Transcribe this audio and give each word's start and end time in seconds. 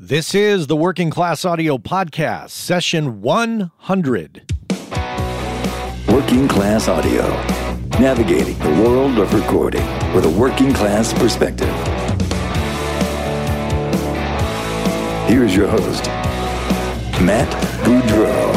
This 0.00 0.32
is 0.32 0.68
the 0.68 0.76
Working 0.76 1.10
Class 1.10 1.44
Audio 1.44 1.76
Podcast, 1.76 2.50
session 2.50 3.20
100. 3.20 4.52
Working 6.06 6.46
Class 6.46 6.86
Audio, 6.86 7.26
navigating 7.98 8.56
the 8.60 8.80
world 8.80 9.18
of 9.18 9.34
recording 9.34 9.84
with 10.14 10.24
a 10.24 10.30
working 10.30 10.72
class 10.72 11.12
perspective. 11.12 11.66
Here's 15.26 15.56
your 15.56 15.66
host, 15.66 16.04
Matt 17.20 17.52
Boudreau. 17.82 18.54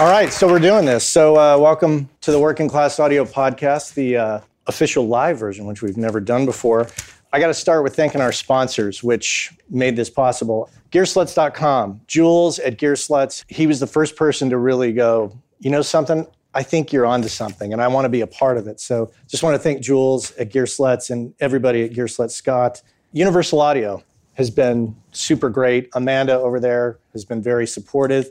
All 0.00 0.10
right, 0.10 0.32
so 0.32 0.48
we're 0.48 0.58
doing 0.58 0.84
this. 0.84 1.08
So, 1.08 1.36
uh, 1.36 1.56
welcome 1.58 2.08
to 2.22 2.32
the 2.32 2.40
Working 2.40 2.68
Class 2.68 2.98
Audio 2.98 3.24
Podcast, 3.24 3.94
the 3.94 4.16
uh, 4.16 4.40
official 4.68 5.08
live 5.08 5.38
version, 5.38 5.66
which 5.66 5.82
we've 5.82 5.96
never 5.96 6.20
done 6.20 6.46
before. 6.46 6.86
I 7.32 7.40
got 7.40 7.48
to 7.48 7.54
start 7.54 7.82
with 7.82 7.96
thanking 7.96 8.20
our 8.20 8.32
sponsors, 8.32 9.02
which 9.02 9.52
made 9.68 9.96
this 9.96 10.08
possible. 10.08 10.70
Gearslutz.com, 10.92 12.00
Jules 12.06 12.58
at 12.60 12.78
Gearslutz, 12.78 13.44
he 13.48 13.66
was 13.66 13.80
the 13.80 13.86
first 13.86 14.16
person 14.16 14.48
to 14.50 14.56
really 14.56 14.92
go, 14.92 15.36
you 15.58 15.70
know 15.70 15.82
something? 15.82 16.26
I 16.54 16.62
think 16.62 16.92
you're 16.92 17.04
onto 17.04 17.28
something, 17.28 17.72
and 17.72 17.82
I 17.82 17.88
want 17.88 18.06
to 18.06 18.08
be 18.08 18.22
a 18.22 18.26
part 18.26 18.56
of 18.56 18.66
it. 18.66 18.80
So 18.80 19.10
just 19.26 19.42
want 19.42 19.54
to 19.54 19.58
thank 19.58 19.82
Jules 19.82 20.32
at 20.36 20.50
Gearslutz 20.50 21.10
and 21.10 21.34
everybody 21.40 21.82
at 21.84 21.92
Gearslutz 21.92 22.30
Scott. 22.30 22.80
Universal 23.12 23.60
Audio 23.60 24.02
has 24.34 24.50
been 24.50 24.96
super 25.12 25.50
great. 25.50 25.90
Amanda 25.94 26.38
over 26.38 26.58
there 26.58 26.98
has 27.12 27.24
been 27.24 27.42
very 27.42 27.66
supportive. 27.66 28.30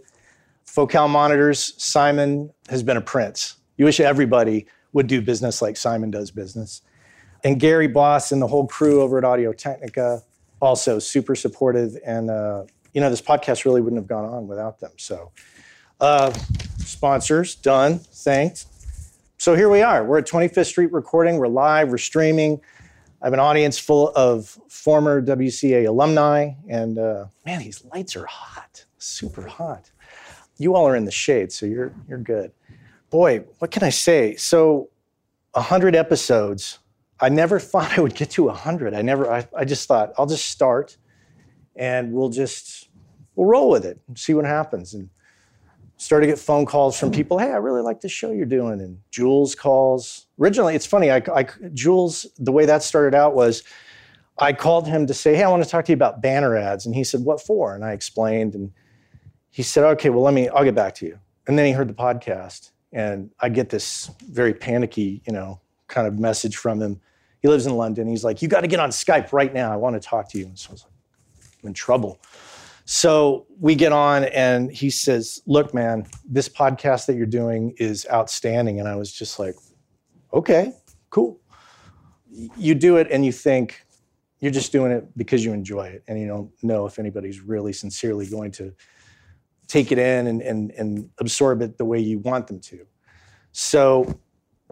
Focal 0.65 1.07
Monitors, 1.07 1.73
Simon 1.77 2.51
has 2.69 2.81
been 2.81 2.97
a 2.97 3.01
prince. 3.01 3.55
You 3.77 3.85
wish 3.85 3.99
everybody 3.99 4.65
would 4.93 5.07
do 5.07 5.21
business 5.21 5.61
like 5.61 5.77
Simon 5.77 6.11
does 6.11 6.31
business. 6.31 6.81
And 7.43 7.59
Gary 7.59 7.87
Boss 7.87 8.31
and 8.31 8.41
the 8.41 8.47
whole 8.47 8.67
crew 8.67 9.01
over 9.01 9.17
at 9.17 9.23
Audio 9.23 9.53
Technica, 9.53 10.23
also 10.59 10.99
super 10.99 11.35
supportive. 11.35 11.97
And, 12.05 12.29
uh, 12.29 12.63
you 12.93 13.01
know, 13.01 13.09
this 13.09 13.21
podcast 13.21 13.65
really 13.65 13.81
wouldn't 13.81 14.01
have 14.01 14.07
gone 14.07 14.25
on 14.25 14.47
without 14.47 14.79
them. 14.79 14.91
So, 14.97 15.31
uh, 15.99 16.31
sponsors, 16.79 17.55
done, 17.55 17.99
thanks. 17.99 18.65
So 19.37 19.55
here 19.55 19.69
we 19.69 19.81
are. 19.81 20.03
We're 20.03 20.17
at 20.17 20.27
25th 20.27 20.65
Street 20.65 20.91
recording. 20.91 21.37
We're 21.37 21.47
live, 21.47 21.89
we're 21.89 21.99
streaming. 21.99 22.59
I 23.21 23.27
have 23.27 23.33
an 23.33 23.39
audience 23.39 23.77
full 23.77 24.09
of 24.15 24.57
former 24.67 25.21
WCA 25.21 25.87
alumni. 25.87 26.51
And 26.69 26.97
uh, 26.97 27.25
man, 27.45 27.59
these 27.59 27.83
lights 27.85 28.15
are 28.15 28.25
hot, 28.25 28.85
super 28.97 29.47
hot. 29.47 29.91
You 30.57 30.75
all 30.75 30.87
are 30.87 30.95
in 30.95 31.05
the 31.05 31.11
shade, 31.11 31.51
so 31.51 31.67
you're, 31.67 31.93
you're 32.07 32.17
good 32.17 32.51
boy, 33.09 33.45
what 33.59 33.71
can 33.71 33.83
I 33.83 33.89
say? 33.89 34.35
So, 34.35 34.89
100 35.53 35.95
episodes. 35.95 36.79
I 37.19 37.29
never 37.29 37.59
thought 37.71 37.97
I 37.97 38.01
would 38.01 38.15
get 38.15 38.29
to 38.31 38.43
100. 38.43 38.93
I 38.93 39.01
never, 39.01 39.31
I, 39.31 39.47
I 39.55 39.65
just 39.65 39.87
thought, 39.87 40.13
I'll 40.17 40.27
just 40.27 40.49
start 40.49 40.97
and 41.75 42.11
we'll 42.13 42.29
just, 42.29 42.89
we'll 43.35 43.47
roll 43.47 43.69
with 43.69 43.85
it 43.85 43.99
and 44.07 44.17
see 44.17 44.33
what 44.33 44.45
happens. 44.45 44.93
And 44.93 45.09
started 45.97 46.27
to 46.27 46.31
get 46.31 46.39
phone 46.39 46.65
calls 46.65 46.99
from 46.99 47.11
people, 47.11 47.39
hey, 47.39 47.51
I 47.51 47.57
really 47.57 47.81
like 47.81 48.01
the 48.01 48.09
show 48.09 48.31
you're 48.31 48.45
doing. 48.45 48.81
And 48.81 48.99
Jules 49.09 49.55
calls. 49.55 50.27
Originally, 50.39 50.75
it's 50.75 50.85
funny, 50.85 51.09
I, 51.09 51.23
I, 51.33 51.47
Jules, 51.73 52.27
the 52.37 52.51
way 52.51 52.65
that 52.65 52.83
started 52.83 53.15
out 53.15 53.33
was 53.33 53.63
I 54.37 54.53
called 54.53 54.87
him 54.87 55.07
to 55.07 55.13
say, 55.13 55.35
hey, 55.35 55.43
I 55.43 55.49
want 55.49 55.63
to 55.63 55.69
talk 55.69 55.85
to 55.85 55.91
you 55.91 55.95
about 55.95 56.21
banner 56.21 56.55
ads. 56.55 56.85
And 56.85 56.93
he 56.93 57.03
said, 57.03 57.21
what 57.21 57.41
for? 57.41 57.73
And 57.73 57.83
I 57.83 57.93
explained. 57.93 58.53
And 58.53 58.71
he 59.49 59.63
said, 59.63 59.83
okay, 59.83 60.09
well, 60.09 60.21
let 60.21 60.35
me, 60.35 60.49
I'll 60.49 60.63
get 60.63 60.75
back 60.75 60.93
to 60.95 61.07
you. 61.07 61.19
And 61.47 61.57
then 61.57 61.65
he 61.65 61.71
heard 61.71 61.87
the 61.87 61.95
podcast 61.95 62.71
and 62.91 63.31
I 63.39 63.49
get 63.49 63.69
this 63.69 64.09
very 64.29 64.53
panicky, 64.53 65.21
you 65.25 65.33
know, 65.33 65.59
kind 65.87 66.07
of 66.07 66.19
message 66.19 66.57
from 66.57 66.81
him. 66.81 67.01
He 67.41 67.47
lives 67.47 67.65
in 67.65 67.75
London. 67.75 68.07
He's 68.07 68.23
like, 68.23 68.41
"You 68.41 68.47
got 68.47 68.61
to 68.61 68.67
get 68.67 68.79
on 68.79 68.89
Skype 68.89 69.31
right 69.31 69.53
now. 69.53 69.71
I 69.71 69.75
want 69.75 70.01
to 70.01 70.07
talk 70.07 70.29
to 70.31 70.39
you." 70.39 70.45
And 70.45 70.57
so 70.57 70.69
I 70.69 70.73
was 70.73 70.83
like, 70.83 71.49
"I'm 71.63 71.67
in 71.69 71.73
trouble." 71.73 72.19
So 72.85 73.45
we 73.59 73.75
get 73.75 73.91
on, 73.91 74.23
and 74.25 74.71
he 74.71 74.89
says, 74.89 75.41
"Look, 75.45 75.73
man, 75.73 76.07
this 76.25 76.47
podcast 76.49 77.05
that 77.07 77.15
you're 77.15 77.25
doing 77.25 77.73
is 77.77 78.07
outstanding." 78.11 78.79
And 78.79 78.87
I 78.87 78.95
was 78.95 79.11
just 79.11 79.39
like, 79.39 79.55
"Okay, 80.33 80.73
cool." 81.09 81.39
You 82.55 82.75
do 82.75 82.97
it, 82.97 83.07
and 83.11 83.25
you 83.25 83.31
think 83.31 83.83
you're 84.39 84.51
just 84.51 84.71
doing 84.71 84.91
it 84.91 85.05
because 85.17 85.43
you 85.43 85.53
enjoy 85.53 85.87
it, 85.87 86.03
and 86.07 86.19
you 86.19 86.27
don't 86.27 86.51
know 86.63 86.85
if 86.85 86.99
anybody's 86.99 87.41
really 87.41 87.73
sincerely 87.73 88.27
going 88.27 88.51
to 88.51 88.73
take 89.67 89.91
it 89.91 89.97
in 89.97 90.27
and, 90.27 90.41
and, 90.41 90.71
and 90.71 91.09
absorb 91.19 91.61
it 91.61 91.77
the 91.77 91.85
way 91.85 91.99
you 91.99 92.19
want 92.19 92.47
them 92.47 92.59
to. 92.59 92.85
So, 93.51 94.19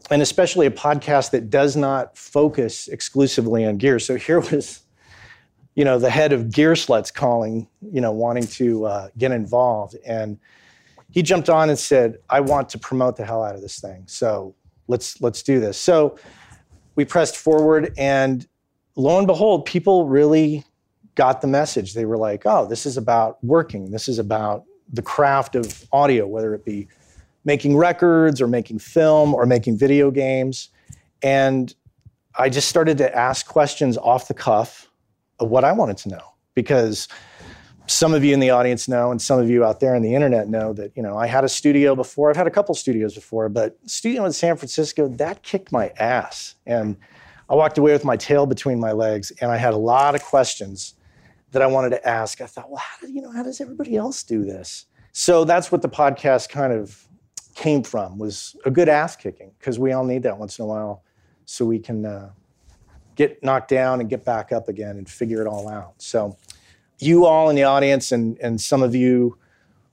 and 0.10 0.22
especially 0.22 0.68
a 0.68 0.72
podcast 0.72 1.32
that 1.32 1.50
does 1.50 1.76
not 1.76 2.18
focus 2.18 2.88
exclusively 2.88 3.66
on 3.66 3.78
gear. 3.78 4.00
So 4.00 4.16
here 4.16 4.40
was, 4.40 4.82
you 5.76 5.84
know, 5.84 6.00
the 6.00 6.10
head 6.10 6.32
of 6.32 6.46
Gearslutz 6.46 7.14
calling, 7.14 7.68
you 7.82 8.02
know, 8.02 8.12
wanting 8.12 8.48
to 8.48 8.86
uh, 8.86 9.10
get 9.18 9.32
involved. 9.32 9.96
And 10.06 10.40
he 11.12 11.22
jumped 11.22 11.50
on 11.50 11.70
and 11.70 11.80
said, 11.80 12.18
I 12.30 12.42
want 12.42 12.70
to 12.70 12.80
promote 12.80 13.16
the 13.18 13.26
hell 13.26 13.44
out 13.44 13.56
of 13.56 13.62
this 13.62 13.80
thing. 13.80 14.04
So 14.08 14.56
let's 14.88 15.22
let's 15.22 15.44
do 15.44 15.60
this. 15.60 15.78
So 15.78 16.18
we 16.96 17.06
pressed 17.06 17.36
forward 17.38 17.94
and 17.98 18.48
lo 18.96 19.18
and 19.18 19.28
behold, 19.28 19.66
people 19.66 20.08
really 20.08 20.64
got 21.16 21.42
the 21.42 21.48
message. 21.48 21.94
They 21.94 22.06
were 22.06 22.18
like, 22.18 22.44
oh, 22.46 22.66
this 22.68 22.86
is 22.86 22.98
about 22.98 23.44
working. 23.44 23.92
This 23.92 24.08
is 24.08 24.20
about 24.20 24.66
the 24.92 25.02
craft 25.02 25.56
of 25.56 25.86
audio, 25.92 26.28
whether 26.28 26.54
it 26.54 26.66
be 26.66 26.88
making 27.44 27.78
records 27.78 28.42
or 28.42 28.48
making 28.48 28.80
film 28.80 29.34
or 29.34 29.46
making 29.46 29.78
video 29.78 30.12
games. 30.12 30.70
And 31.22 31.74
I 32.38 32.50
just 32.50 32.68
started 32.68 32.98
to 32.98 33.16
ask 33.16 33.48
questions 33.48 33.98
off 33.98 34.28
the 34.28 34.34
cuff 34.34 34.90
of 35.40 35.50
what 35.50 35.64
I 35.64 35.72
wanted 35.72 35.98
to 35.98 36.10
know 36.10 36.34
because 36.54 37.08
some 37.88 38.14
of 38.14 38.24
you 38.24 38.34
in 38.34 38.40
the 38.40 38.50
audience 38.50 38.88
know 38.88 39.12
and 39.12 39.22
some 39.22 39.40
of 39.40 39.50
you 39.50 39.64
out 39.64 39.80
there 39.80 39.96
on 39.96 40.02
the 40.02 40.16
internet 40.16 40.48
know 40.48 40.74
that 40.74 40.92
you 40.96 41.04
know 41.04 41.18
I 41.18 41.28
had 41.28 41.44
a 41.44 41.50
studio 41.50 41.96
before 41.96 42.30
I've 42.30 42.36
had 42.36 42.48
a 42.48 42.52
couple 42.52 42.74
studios 42.74 43.14
before 43.14 43.48
but 43.48 43.78
studio 43.86 44.26
in 44.26 44.34
San 44.34 44.56
Francisco 44.58 45.08
that 45.08 45.44
kicked 45.44 45.72
my 45.72 45.92
ass 46.00 46.56
and 46.66 46.98
I 47.48 47.54
walked 47.54 47.78
away 47.78 47.92
with 47.94 48.04
my 48.04 48.18
tail 48.18 48.48
between 48.48 48.80
my 48.80 48.92
legs 48.92 49.32
and 49.40 49.52
I 49.52 49.58
had 49.58 49.74
a 49.74 49.78
lot 49.78 50.16
of 50.16 50.24
questions 50.24 50.96
that 51.56 51.62
I 51.62 51.68
wanted 51.68 51.92
to 51.92 52.06
ask. 52.06 52.42
I 52.42 52.48
thought, 52.48 52.70
well, 52.70 52.84
how 52.86 53.08
do 53.08 53.14
you 53.14 53.22
know 53.22 53.32
how 53.32 53.42
does 53.42 53.62
everybody 53.62 53.96
else 53.96 54.24
do 54.24 54.44
this? 54.44 54.88
So 55.14 55.46
that's 55.46 55.72
what 55.72 55.82
the 55.82 55.88
podcast 55.88 56.50
kind 56.50 56.74
of 56.74 57.08
came 57.56 57.82
from 57.82 58.18
was 58.18 58.58
a 58.66 58.72
good 58.72 58.90
ass 58.90 59.16
kicking 59.16 59.54
because 59.58 59.80
we 59.80 59.94
all 59.94 60.04
need 60.04 60.24
that 60.24 60.38
once 60.38 60.60
in 60.60 60.66
a 60.66 60.68
while 60.68 61.06
so 61.46 61.64
we 61.64 61.80
can 61.80 62.06
uh, 62.06 62.30
get 63.16 63.42
knocked 63.42 63.70
down 63.70 64.02
and 64.02 64.10
get 64.10 64.26
back 64.26 64.52
up 64.52 64.68
again 64.68 64.98
and 64.98 65.10
figure 65.10 65.42
it 65.42 65.48
all 65.48 65.70
out. 65.70 65.94
So 65.98 66.36
you 67.00 67.26
all 67.26 67.50
in 67.50 67.56
the 67.56 67.64
audience 67.64 68.12
and 68.12 68.38
and 68.40 68.60
some 68.60 68.84
of 68.84 68.94
you 68.94 69.38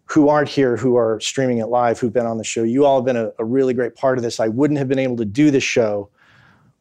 who 0.07 0.29
aren't 0.29 0.49
here 0.49 0.77
who 0.77 0.97
are 0.97 1.21
streaming 1.21 1.59
it 1.59 1.67
live 1.67 2.01
who've 2.01 2.13
been 2.13 2.27
on 2.27 2.39
the 2.39 2.45
show 2.45 2.65
you 2.65 2.85
all 2.85 2.99
have 2.99 3.05
been 3.05 3.17
a, 3.17 3.31
a 3.39 3.45
really 3.45 3.75
great 3.75 3.97
part 3.97 4.19
of 4.19 4.23
this 4.23 4.39
i 4.39 4.47
wouldn't 4.47 4.79
have 4.79 4.89
been 4.89 5.01
able 5.01 5.17
to 5.17 5.25
do 5.25 5.51
this 5.51 5.65
show 5.65 6.09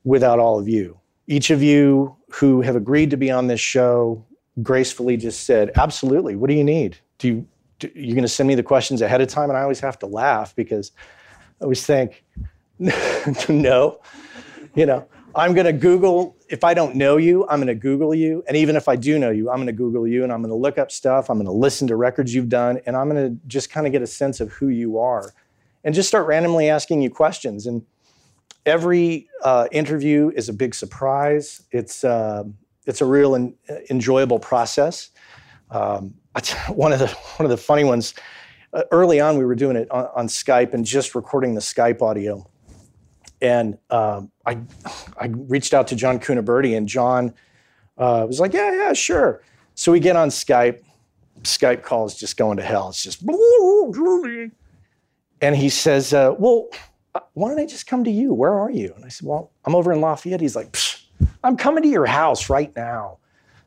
without 0.04 0.38
all 0.38 0.60
of 0.60 0.70
you 0.70 1.00
each 1.26 1.50
of 1.50 1.64
you 1.64 2.16
who 2.30 2.62
have 2.62 2.76
agreed 2.76 3.10
to 3.10 3.18
be 3.18 3.32
on 3.32 3.48
this 3.48 3.60
show 3.60 4.24
gracefully 4.62 5.18
just 5.18 5.44
said, 5.44 5.72
"Absolutely. 5.76 6.36
What 6.36 6.50
do 6.50 6.56
you 6.56 6.64
need? 6.64 6.98
Do 7.18 7.28
you 7.28 7.48
do, 7.80 7.90
you're 7.96 8.16
going 8.16 8.24
to 8.24 8.28
send 8.28 8.48
me 8.48 8.56
the 8.56 8.64
questions 8.64 9.02
ahead 9.02 9.22
of 9.22 9.28
time?" 9.28 9.50
And 9.50 9.58
I 9.58 9.62
always 9.62 9.80
have 9.80 10.00
to 10.00 10.08
laugh 10.08 10.56
because 10.56 10.92
I 11.60 11.64
always 11.64 11.86
think, 11.86 12.24
"No, 13.50 14.00
you 14.76 14.86
know." 14.86 15.08
I'm 15.34 15.54
going 15.54 15.66
to 15.66 15.74
Google, 15.74 16.36
if 16.50 16.64
I 16.64 16.74
don't 16.74 16.96
know 16.96 17.18
you, 17.18 17.48
I'm 17.48 17.60
going 17.60 17.68
to 17.68 17.76
Google 17.76 18.14
you. 18.14 18.44
And 18.48 18.58
even 18.58 18.76
if 18.76 18.90
I 18.90 18.96
do 18.98 19.18
know 19.18 19.30
you, 19.30 19.50
I'm 19.50 19.58
going 19.58 19.68
to 19.68 19.74
Google 19.74 20.06
you 20.06 20.24
and 20.24 20.32
I'm 20.32 20.42
going 20.42 20.50
to 20.50 20.56
look 20.56 20.78
up 20.78 20.92
stuff. 20.92 21.30
I'm 21.30 21.38
going 21.38 21.46
to 21.46 21.54
listen 21.54 21.88
to 21.88 21.96
records 21.96 22.36
you've 22.36 22.50
done 22.50 22.82
and 22.86 22.96
I'm 22.96 23.10
going 23.10 23.30
to 23.30 23.48
just 23.48 23.70
kind 23.70 23.88
of 23.88 23.94
get 23.94 24.02
a 24.02 24.08
sense 24.08 24.42
of 24.42 24.52
who 24.52 24.68
you 24.68 25.00
are 25.00 25.34
and 25.84 25.96
just 25.96 26.10
start 26.10 26.28
randomly 26.28 26.70
asking 26.70 27.02
you 27.02 27.10
questions. 27.10 27.66
And 27.66 27.86
every 28.66 29.30
uh, 29.44 29.68
interview 29.72 30.32
is 30.36 30.50
a 30.50 30.54
big 30.54 30.76
surprise. 30.76 31.64
It's, 31.72 32.04
uh, 32.04 32.44
it's 32.86 33.02
a 33.02 33.06
real 33.06 33.36
en- 33.36 33.56
enjoyable 33.90 34.40
process. 34.40 35.10
Um, 35.70 36.14
one 36.70 36.94
of 36.94 37.00
the 37.00 37.08
one 37.08 37.46
of 37.46 37.50
the 37.50 37.58
funny 37.58 37.84
ones. 37.84 38.14
Uh, 38.74 38.84
early 38.92 39.20
on, 39.20 39.38
we 39.38 39.44
were 39.44 39.56
doing 39.56 39.76
it 39.76 39.92
on, 39.92 40.08
on, 40.16 40.28
Skype 40.28 40.74
and 40.74 40.86
just 40.86 41.14
recording 41.14 41.56
the 41.56 41.60
Skype 41.60 42.02
audio. 42.02 42.50
And 43.42 43.78
um, 43.90 44.32
I 44.46 44.60
I 45.20 45.26
reached 45.26 45.74
out 45.74 45.88
to 45.88 45.96
John 45.96 46.20
Cuniberti, 46.20 46.78
and 46.78 46.88
John 46.88 47.34
uh, 47.98 48.26
was 48.28 48.40
like, 48.40 48.54
"Yeah, 48.54 48.72
yeah, 48.72 48.94
sure." 48.94 49.42
So 49.76 49.92
we 49.92 50.00
get 50.00 50.16
on 50.16 50.30
Skype. 50.30 50.84
Skype 51.42 51.82
call 51.82 52.06
is 52.06 52.16
just 52.16 52.38
going 52.38 52.58
to 52.58 52.64
hell. 52.64 52.90
It's 52.90 53.04
just, 53.04 53.24
and 55.42 55.56
he 55.56 55.70
says, 55.70 56.14
uh, 56.14 56.34
"Well, 56.38 56.68
uh, 57.16 57.22
why 57.34 57.50
don't 57.50 57.60
I 57.60 57.66
just 57.66 57.88
come 57.88 58.04
to 58.04 58.12
you? 58.12 58.34
Where 58.34 58.54
are 58.54 58.72
you?" 58.72 58.94
And 58.96 59.04
I 59.04 59.10
said, 59.10 59.28
"Well, 59.28 59.52
I'm 59.66 59.76
over 59.76 59.92
in 59.92 60.00
Lafayette." 60.00 60.40
He's 60.40 60.56
like. 60.56 60.72
Psh, 60.72 61.01
I'm 61.44 61.58
coming 61.58 61.84
to 61.84 61.90
your 61.90 62.06
house 62.06 62.50
right 62.50 62.74
now. 62.76 63.18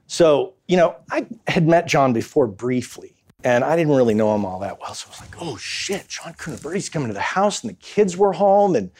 So, 0.06 0.54
you 0.68 0.76
know, 0.76 0.96
I 1.10 1.26
had 1.46 1.66
met 1.66 1.86
John 1.86 2.12
before 2.12 2.46
briefly, 2.46 3.14
and 3.42 3.64
I 3.64 3.76
didn't 3.76 3.94
really 3.94 4.14
know 4.14 4.34
him 4.34 4.44
all 4.44 4.58
that 4.60 4.80
well. 4.80 4.94
So 4.94 5.08
I 5.08 5.10
was 5.10 5.20
like, 5.20 5.36
oh 5.40 5.56
shit, 5.56 6.08
John 6.08 6.34
Cuniberti's 6.34 6.88
coming 6.88 7.08
to 7.08 7.14
the 7.14 7.20
house, 7.20 7.62
and 7.62 7.70
the 7.70 7.76
kids 7.76 8.16
were 8.16 8.32
home. 8.32 8.76
And 8.76 8.90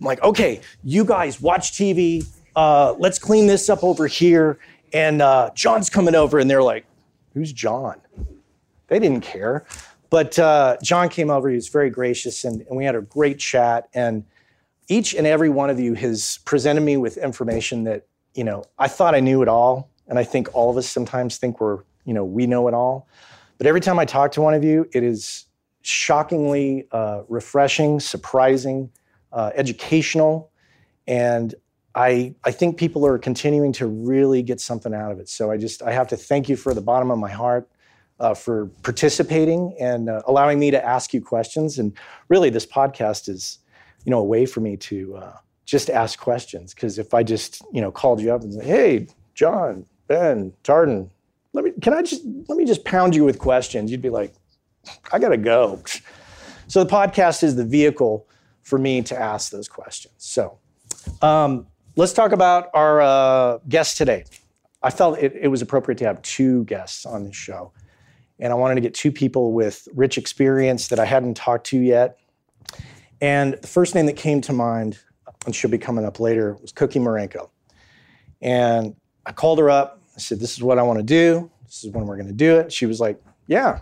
I'm 0.00 0.06
like, 0.06 0.22
okay, 0.22 0.60
you 0.84 1.04
guys 1.04 1.40
watch 1.40 1.72
TV. 1.72 2.26
uh, 2.54 2.94
let's 2.98 3.18
clean 3.18 3.46
this 3.46 3.68
up 3.68 3.82
over 3.82 4.06
here. 4.06 4.58
And 4.92 5.20
uh, 5.20 5.50
John's 5.54 5.90
coming 5.90 6.14
over, 6.14 6.38
and 6.38 6.48
they're 6.48 6.62
like, 6.62 6.86
who's 7.34 7.52
John? 7.52 8.00
They 8.88 8.98
didn't 8.98 9.22
care. 9.22 9.64
But 10.10 10.38
uh, 10.38 10.76
John 10.82 11.08
came 11.08 11.30
over, 11.30 11.48
he 11.48 11.56
was 11.56 11.68
very 11.68 11.90
gracious, 11.90 12.44
and, 12.44 12.60
and 12.68 12.76
we 12.76 12.84
had 12.84 12.94
a 12.94 13.02
great 13.02 13.38
chat. 13.38 13.88
And 13.92 14.24
each 14.88 15.14
and 15.14 15.26
every 15.26 15.48
one 15.48 15.70
of 15.70 15.80
you 15.80 15.94
has 15.94 16.38
presented 16.44 16.82
me 16.82 16.96
with 16.96 17.16
information 17.16 17.84
that, 17.84 18.06
you 18.34 18.44
know, 18.44 18.64
I 18.78 18.88
thought 18.88 19.14
I 19.14 19.20
knew 19.20 19.42
it 19.42 19.48
all. 19.48 19.90
And 20.08 20.18
I 20.18 20.24
think 20.24 20.54
all 20.54 20.70
of 20.70 20.76
us 20.76 20.88
sometimes 20.88 21.38
think 21.38 21.60
we're, 21.60 21.82
you 22.04 22.14
know, 22.14 22.24
we 22.24 22.46
know 22.46 22.68
it 22.68 22.74
all. 22.74 23.08
But 23.58 23.66
every 23.66 23.80
time 23.80 23.98
I 23.98 24.04
talk 24.04 24.32
to 24.32 24.42
one 24.42 24.54
of 24.54 24.62
you, 24.62 24.88
it 24.92 25.02
is 25.02 25.46
shockingly 25.82 26.86
uh, 26.92 27.22
refreshing, 27.28 28.00
surprising, 28.00 28.90
uh, 29.32 29.50
educational, 29.54 30.50
and 31.06 31.54
I, 31.94 32.34
I 32.44 32.50
think 32.50 32.76
people 32.76 33.06
are 33.06 33.18
continuing 33.18 33.72
to 33.74 33.86
really 33.86 34.42
get 34.42 34.60
something 34.60 34.92
out 34.92 35.12
of 35.12 35.18
it. 35.18 35.28
So 35.30 35.50
I 35.50 35.56
just 35.56 35.82
I 35.82 35.92
have 35.92 36.08
to 36.08 36.16
thank 36.16 36.48
you 36.48 36.56
for 36.56 36.74
the 36.74 36.82
bottom 36.82 37.10
of 37.10 37.18
my 37.18 37.30
heart 37.30 37.70
uh, 38.20 38.34
for 38.34 38.66
participating 38.82 39.74
and 39.80 40.10
uh, 40.10 40.22
allowing 40.26 40.58
me 40.58 40.70
to 40.70 40.84
ask 40.84 41.14
you 41.14 41.22
questions. 41.22 41.78
And 41.78 41.92
really, 42.28 42.50
this 42.50 42.66
podcast 42.66 43.30
is 43.30 43.58
you 44.06 44.10
know 44.10 44.20
a 44.20 44.24
way 44.24 44.46
for 44.46 44.60
me 44.60 44.78
to 44.78 45.16
uh, 45.16 45.36
just 45.66 45.90
ask 45.90 46.18
questions 46.18 46.72
because 46.72 46.98
if 46.98 47.12
I 47.12 47.22
just 47.22 47.62
you 47.72 47.82
know 47.82 47.92
called 47.92 48.20
you 48.20 48.32
up 48.32 48.40
and 48.40 48.54
say, 48.54 48.64
hey, 48.64 49.08
John, 49.34 49.84
Ben, 50.06 50.54
Tarden, 50.64 51.10
let 51.52 51.64
me 51.64 51.72
can 51.82 51.92
I 51.92 52.00
just 52.00 52.22
let 52.48 52.56
me 52.56 52.64
just 52.64 52.84
pound 52.86 53.14
you 53.14 53.24
with 53.24 53.38
questions, 53.38 53.90
you'd 53.90 54.00
be 54.00 54.10
like, 54.10 54.32
I 55.12 55.18
gotta 55.18 55.36
go. 55.36 55.82
So 56.68 56.82
the 56.82 56.90
podcast 56.90 57.44
is 57.44 57.54
the 57.54 57.64
vehicle 57.64 58.26
for 58.64 58.76
me 58.76 59.00
to 59.02 59.16
ask 59.16 59.52
those 59.52 59.68
questions. 59.68 60.14
So. 60.18 60.58
Um, 61.22 61.68
Let's 61.98 62.12
talk 62.12 62.32
about 62.32 62.68
our 62.74 63.00
uh, 63.00 63.58
guest 63.70 63.96
today. 63.96 64.24
I 64.82 64.90
felt 64.90 65.18
it, 65.18 65.32
it 65.34 65.48
was 65.48 65.62
appropriate 65.62 65.96
to 65.98 66.04
have 66.04 66.20
two 66.20 66.64
guests 66.64 67.06
on 67.06 67.24
this 67.24 67.34
show. 67.34 67.72
And 68.38 68.52
I 68.52 68.56
wanted 68.56 68.74
to 68.74 68.82
get 68.82 68.92
two 68.92 69.10
people 69.10 69.54
with 69.54 69.88
rich 69.94 70.18
experience 70.18 70.88
that 70.88 70.98
I 70.98 71.06
hadn't 71.06 71.38
talked 71.38 71.64
to 71.68 71.78
yet. 71.78 72.18
And 73.20 73.54
the 73.54 73.66
first 73.66 73.94
name 73.94 74.06
that 74.06 74.16
came 74.16 74.40
to 74.42 74.52
mind, 74.52 74.98
and 75.46 75.54
she'll 75.54 75.70
be 75.70 75.78
coming 75.78 76.04
up 76.04 76.20
later, 76.20 76.56
was 76.60 76.72
Cookie 76.72 76.98
Marenco. 76.98 77.50
And 78.42 78.94
I 79.24 79.32
called 79.32 79.58
her 79.58 79.70
up. 79.70 80.02
I 80.16 80.20
said, 80.20 80.40
This 80.40 80.54
is 80.54 80.62
what 80.62 80.78
I 80.78 80.82
want 80.82 80.98
to 80.98 81.04
do. 81.04 81.50
This 81.64 81.84
is 81.84 81.90
when 81.90 82.06
we're 82.06 82.16
going 82.16 82.28
to 82.28 82.34
do 82.34 82.58
it. 82.58 82.72
She 82.72 82.86
was 82.86 83.00
like, 83.00 83.20
Yeah, 83.46 83.80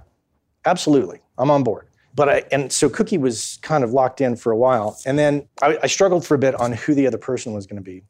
absolutely. 0.65 1.21
I'm 1.39 1.51
on 1.51 1.65
board. 1.65 1.89
But 2.15 2.29
I, 2.29 2.45
and 2.53 2.73
so 2.73 2.89
Cookie 2.89 3.19
was 3.19 3.59
kind 3.63 3.83
of 3.83 3.93
locked 3.93 4.21
in 4.21 4.37
for 4.37 4.53
a 4.53 4.57
while. 4.57 4.99
And 5.05 5.19
then 5.19 5.49
I, 5.63 5.79
I 5.83 5.87
struggled 5.89 6.25
for 6.25 6.35
a 6.35 6.39
bit 6.39 6.55
on 6.55 6.73
who 6.73 6.95
the 6.95 7.07
other 7.07 7.19
person 7.19 7.53
was 7.53 7.67
going 7.67 7.83
to 7.83 7.83
be. 7.83 8.05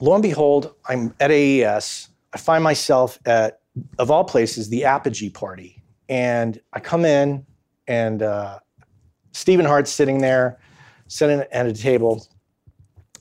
Lo 0.00 0.14
and 0.14 0.22
behold, 0.22 0.74
I'm 0.88 1.14
at 1.18 1.30
AES. 1.30 2.08
I 2.32 2.38
find 2.38 2.62
myself 2.62 3.18
at, 3.26 3.60
of 3.98 4.10
all 4.10 4.24
places, 4.24 4.68
the 4.68 4.84
Apogee 4.84 5.30
party. 5.30 5.82
And 6.08 6.60
I 6.72 6.80
come 6.80 7.04
in, 7.04 7.46
and 7.88 8.22
uh, 8.22 8.58
Stephen 9.34 9.66
Hart's 9.66 9.90
sitting 9.90 10.18
there, 10.18 10.58
sitting 11.08 11.44
at 11.50 11.66
a 11.66 11.72
table, 11.72 12.26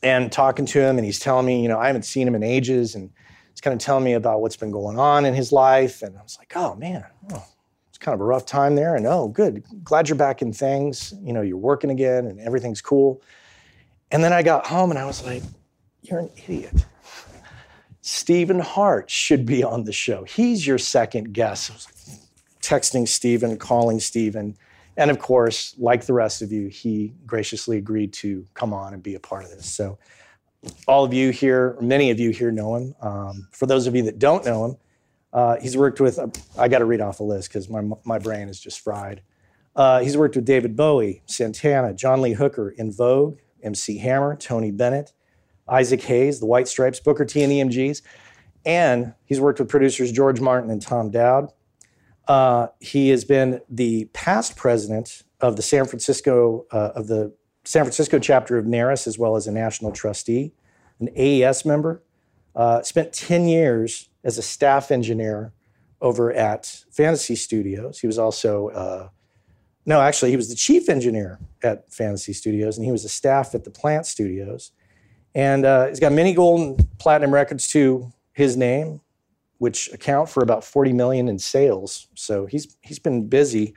and 0.04 0.32
talking 0.32 0.66
to 0.68 0.80
him. 0.80 0.98
And 0.98 1.06
he's 1.06 1.20
telling 1.20 1.46
me, 1.46 1.62
you 1.62 1.68
know, 1.68 1.80
I 1.80 1.88
haven't 1.88 2.06
seen 2.06 2.28
him 2.28 2.36
in 2.36 2.44
ages. 2.44 2.94
And 2.94 3.10
he's 3.50 3.62
kind 3.62 3.74
of 3.74 3.80
telling 3.80 4.04
me 4.04 4.14
about 4.14 4.40
what's 4.40 4.56
been 4.56 4.72
going 4.72 5.00
on 5.00 5.26
in 5.26 5.34
his 5.34 5.52
life. 5.52 6.04
And 6.04 6.16
I 6.16 6.22
was 6.22 6.38
like, 6.38 6.54
oh, 6.56 6.76
man, 6.76 7.04
oh, 7.34 7.44
it's 7.90 7.98
kind 7.98 8.14
of 8.14 8.22
a 8.22 8.26
rough 8.26 8.46
time 8.46 8.76
there. 8.76 8.96
And 8.96 9.08
oh, 9.08 9.28
good, 9.28 9.64
glad 9.84 10.08
you're 10.08 10.16
back 10.16 10.44
in 10.44 10.54
things. 10.54 11.16
You 11.24 11.34
know, 11.34 11.42
you're 11.42 11.58
working 11.58 11.90
again 11.90 12.28
and 12.28 12.40
everything's 12.40 12.82
cool. 12.82 13.22
And 14.12 14.24
then 14.24 14.34
I 14.34 14.44
got 14.44 14.68
home 14.68 14.92
and 14.92 15.00
I 15.00 15.06
was 15.06 15.26
like, 15.26 15.42
you're 16.04 16.20
an 16.20 16.30
idiot. 16.48 16.86
Stephen 18.02 18.60
Hart 18.60 19.10
should 19.10 19.48
be 19.48 19.64
on 19.64 19.86
the 19.86 19.94
show. 19.94 20.26
He's 20.26 20.68
your 20.68 20.78
second 20.78 21.34
guest. 21.34 21.72
texting 22.62 23.08
Stephen, 23.08 23.58
calling 23.58 24.00
Stephen. 24.00 24.58
And 24.98 25.10
of 25.10 25.20
course, 25.20 25.76
like 25.78 26.06
the 26.06 26.14
rest 26.14 26.42
of 26.42 26.52
you, 26.52 26.68
he 26.68 27.14
graciously 27.26 27.78
agreed 27.78 28.14
to 28.14 28.46
come 28.54 28.74
on 28.74 28.94
and 28.94 29.02
be 29.02 29.16
a 29.16 29.20
part 29.20 29.44
of 29.44 29.52
this. 29.52 29.66
So, 29.66 29.98
all 30.88 31.04
of 31.04 31.14
you 31.14 31.32
here, 31.32 31.76
many 31.82 32.10
of 32.10 32.20
you 32.20 32.30
here 32.30 32.52
know 32.52 32.76
him. 32.76 32.96
Um, 33.02 33.48
for 33.52 33.66
those 33.66 33.86
of 33.86 33.96
you 33.96 34.04
that 34.04 34.18
don't 34.18 34.46
know 34.46 34.66
him, 34.66 34.78
uh, 35.34 35.58
he's 35.58 35.76
worked 35.76 36.00
with, 36.00 36.20
uh, 36.20 36.28
I 36.58 36.68
got 36.68 36.80
to 36.80 36.86
read 36.86 37.02
off 37.02 37.20
a 37.20 37.24
list 37.24 37.50
because 37.50 37.68
my, 37.70 37.82
my 38.06 38.20
brain 38.20 38.48
is 38.48 38.60
just 38.60 38.80
fried. 38.80 39.22
Uh, 39.76 40.00
he's 40.00 40.16
worked 40.16 40.36
with 40.36 40.46
David 40.46 40.76
Bowie, 40.76 41.24
Santana, 41.26 41.94
John 41.94 42.22
Lee 42.22 42.34
Hooker, 42.34 42.74
En 42.78 42.92
Vogue, 42.92 43.40
MC 43.64 43.98
Hammer, 43.98 44.36
Tony 44.36 44.72
Bennett, 44.72 45.14
Isaac 45.68 46.02
Hayes, 46.04 46.40
The 46.40 46.46
White 46.46 46.68
Stripes, 46.68 47.00
Booker 47.00 47.26
T 47.26 47.42
and 47.42 47.52
the 47.52 47.60
MGs. 47.60 48.02
And 48.66 49.14
he's 49.26 49.42
worked 49.42 49.60
with 49.60 49.70
producers 49.70 50.12
George 50.12 50.40
Martin 50.40 50.70
and 50.70 50.82
Tom 50.82 51.10
Dowd. 51.10 51.52
Uh, 52.28 52.68
he 52.80 53.10
has 53.10 53.26
been 53.26 53.62
the 53.70 54.06
past 54.14 54.56
president 54.56 55.24
of 55.42 55.56
the 55.56 55.62
San 55.62 55.86
Francisco 55.86 56.66
uh, 56.72 56.92
of 56.96 57.08
the 57.08 57.34
San 57.66 57.84
Francisco 57.84 58.20
chapter 58.20 58.58
of 58.58 58.66
NARAS, 58.66 59.08
as 59.08 59.18
well 59.18 59.36
as 59.36 59.48
a 59.48 59.52
national 59.52 59.92
trustee, 59.92 60.54
an 61.00 61.10
AES 61.16 61.66
member. 61.66 62.04
Uh, 62.56 62.82
spent 62.84 63.14
10 63.14 63.48
years 63.48 64.10
as 64.24 64.38
a 64.38 64.42
staff 64.42 64.92
engineer 64.92 65.54
over 66.02 66.32
at 66.34 66.84
Fantasy 66.92 67.36
Studios. 67.36 68.00
He 68.00 68.08
was 68.08 68.20
also, 68.20 68.68
uh, 68.70 69.10
no, 69.86 70.02
actually, 70.02 70.32
he 70.32 70.38
was 70.38 70.50
the 70.50 70.56
chief 70.56 70.90
engineer 70.90 71.40
at 71.64 71.92
Fantasy 71.92 72.34
Studios, 72.34 72.78
and 72.78 72.86
he 72.86 72.92
was 72.92 73.06
a 73.06 73.10
staff 73.10 73.56
at 73.56 73.64
the 73.64 73.72
Plant 73.72 74.06
Studios. 74.06 74.72
And 75.34 75.66
uh, 75.66 75.88
he's 75.88 76.00
got 76.00 76.12
many 76.12 76.34
gold 76.34 76.60
and 76.60 77.00
platinum 77.00 77.34
records 77.34 77.68
to 77.70 78.12
his 78.34 78.56
name, 78.56 79.02
which 79.64 79.90
account 79.94 80.28
for 80.28 80.44
about 80.44 80.62
40 80.62 80.92
million 80.92 81.30
in 81.30 81.40
sales. 81.40 82.08
So 82.16 82.46
he's 82.46 82.76
he's 82.82 83.00
been 83.00 83.30
busy 83.30 83.74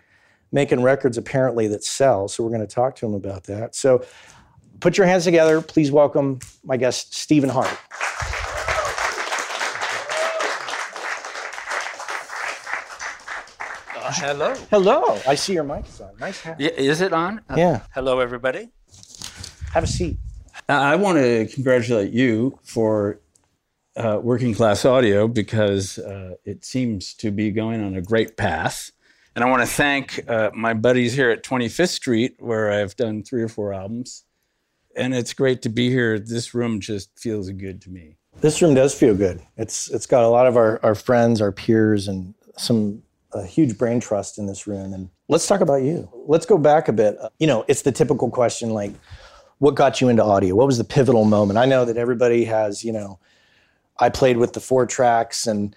making 0.50 0.82
records 0.82 1.16
apparently 1.16 1.68
that 1.68 1.84
sell. 1.84 2.26
So 2.26 2.42
we're 2.42 2.50
going 2.50 2.66
to 2.66 2.74
talk 2.74 2.96
to 2.96 3.06
him 3.06 3.14
about 3.14 3.44
that. 3.44 3.76
So 3.76 4.04
put 4.80 4.98
your 4.98 5.06
hands 5.06 5.22
together. 5.22 5.62
Please 5.62 5.92
welcome 5.92 6.40
my 6.64 6.76
guest, 6.76 7.14
Stephen 7.14 7.48
Hart. 7.50 7.78
Hello. 14.18 14.54
Hello. 14.70 15.18
I 15.26 15.34
see 15.34 15.52
your 15.54 15.64
mic 15.64 15.86
is 15.88 16.00
on. 16.00 16.10
Nice 16.18 16.40
hat. 16.40 16.60
Yeah, 16.60 16.70
is 16.70 17.00
it 17.00 17.12
on? 17.12 17.40
Uh, 17.50 17.54
Yeah. 17.56 17.80
hello, 17.94 18.20
everybody. 18.20 18.68
Have 19.72 19.84
a 19.84 19.86
seat. 19.86 20.18
I 20.68 20.96
want 20.96 21.18
to 21.18 21.46
congratulate 21.52 22.12
you 22.12 22.58
for 22.62 23.20
uh, 23.96 24.20
Working 24.22 24.54
Class 24.54 24.84
Audio 24.84 25.26
because 25.26 25.98
uh, 25.98 26.34
it 26.44 26.64
seems 26.64 27.14
to 27.14 27.30
be 27.30 27.50
going 27.50 27.82
on 27.82 27.94
a 27.94 28.02
great 28.02 28.36
path. 28.36 28.90
And 29.34 29.44
I 29.44 29.50
want 29.50 29.62
to 29.62 29.68
thank 29.68 30.28
uh, 30.28 30.50
my 30.54 30.74
buddies 30.74 31.14
here 31.14 31.30
at 31.30 31.42
25th 31.42 31.88
Street, 31.90 32.36
where 32.38 32.70
I've 32.70 32.96
done 32.96 33.22
three 33.22 33.42
or 33.42 33.48
four 33.48 33.74
albums. 33.74 34.24
And 34.96 35.14
it's 35.14 35.34
great 35.34 35.60
to 35.62 35.68
be 35.68 35.90
here. 35.90 36.18
This 36.18 36.54
room 36.54 36.80
just 36.80 37.18
feels 37.18 37.50
good 37.50 37.82
to 37.82 37.90
me. 37.90 38.16
This 38.40 38.62
room 38.62 38.74
does 38.74 38.94
feel 38.94 39.14
good. 39.14 39.42
It's 39.56 39.90
it's 39.90 40.06
got 40.06 40.24
a 40.24 40.28
lot 40.28 40.46
of 40.46 40.56
our, 40.56 40.78
our 40.82 40.94
friends, 40.94 41.40
our 41.40 41.52
peers, 41.52 42.08
and 42.08 42.34
some 42.56 43.02
a 43.32 43.44
huge 43.44 43.76
brain 43.76 44.00
trust 44.00 44.38
in 44.38 44.46
this 44.46 44.66
room. 44.66 44.92
And 44.92 45.10
let's 45.28 45.46
talk 45.46 45.60
about 45.60 45.82
you. 45.82 46.08
Let's 46.26 46.46
go 46.46 46.58
back 46.58 46.88
a 46.88 46.92
bit. 46.92 47.18
You 47.38 47.46
know, 47.46 47.64
it's 47.68 47.82
the 47.82 47.92
typical 47.92 48.30
question 48.30 48.70
like, 48.70 48.92
what 49.58 49.74
got 49.74 50.00
you 50.00 50.08
into 50.08 50.24
audio? 50.24 50.54
What 50.54 50.66
was 50.66 50.78
the 50.78 50.84
pivotal 50.84 51.24
moment? 51.24 51.58
I 51.58 51.66
know 51.66 51.84
that 51.84 51.96
everybody 51.96 52.44
has, 52.44 52.84
you 52.84 52.92
know, 52.92 53.18
I 53.98 54.08
played 54.08 54.36
with 54.36 54.52
the 54.52 54.60
four 54.60 54.86
tracks 54.86 55.46
and 55.46 55.74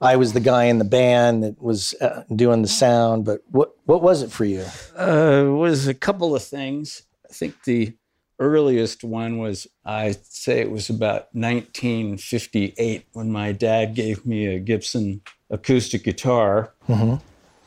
I 0.00 0.16
was 0.16 0.32
the 0.32 0.40
guy 0.40 0.64
in 0.64 0.78
the 0.78 0.84
band 0.84 1.44
that 1.44 1.62
was 1.62 1.94
uh, 2.00 2.24
doing 2.34 2.62
the 2.62 2.68
sound. 2.68 3.24
But 3.24 3.42
what 3.50 3.76
what 3.84 4.02
was 4.02 4.22
it 4.22 4.32
for 4.32 4.44
you? 4.44 4.64
Uh, 4.96 5.44
was 5.48 5.86
a 5.86 5.94
couple 5.94 6.34
of 6.34 6.42
things. 6.42 7.02
I 7.30 7.32
think 7.32 7.62
the 7.64 7.94
earliest 8.40 9.04
one 9.04 9.38
was 9.38 9.68
I'd 9.84 10.24
say 10.26 10.60
it 10.60 10.72
was 10.72 10.90
about 10.90 11.28
1958 11.34 13.06
when 13.12 13.30
my 13.30 13.52
dad 13.52 13.94
gave 13.94 14.26
me 14.26 14.46
a 14.46 14.58
Gibson 14.58 15.22
acoustic 15.48 16.02
guitar, 16.02 16.72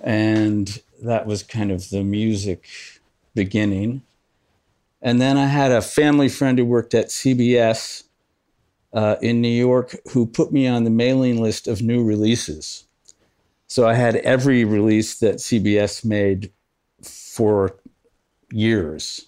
and 0.02 0.82
that 1.04 1.26
was 1.26 1.42
kind 1.42 1.72
of 1.72 1.90
the 1.90 2.04
music 2.04 2.68
beginning. 3.34 4.02
And 5.02 5.22
then 5.22 5.38
I 5.38 5.46
had 5.46 5.72
a 5.72 5.82
family 5.82 6.28
friend 6.30 6.58
who 6.58 6.66
worked 6.66 6.94
at 6.94 7.08
CBS 7.08 8.04
uh, 8.96 9.18
in 9.22 9.42
New 9.42 9.48
York 9.68 9.96
who 10.14 10.26
put 10.26 10.52
me 10.52 10.66
on 10.68 10.84
the 10.86 10.90
mailing 10.90 11.40
list 11.42 11.68
of 11.68 11.82
new 11.82 12.04
releases. 12.04 12.86
So 13.68 13.88
I 13.88 13.94
had 13.94 14.16
every 14.18 14.64
release 14.64 15.20
that 15.20 15.36
CBS 15.36 16.04
made 16.06 16.52
for 17.04 17.76
years, 18.52 19.28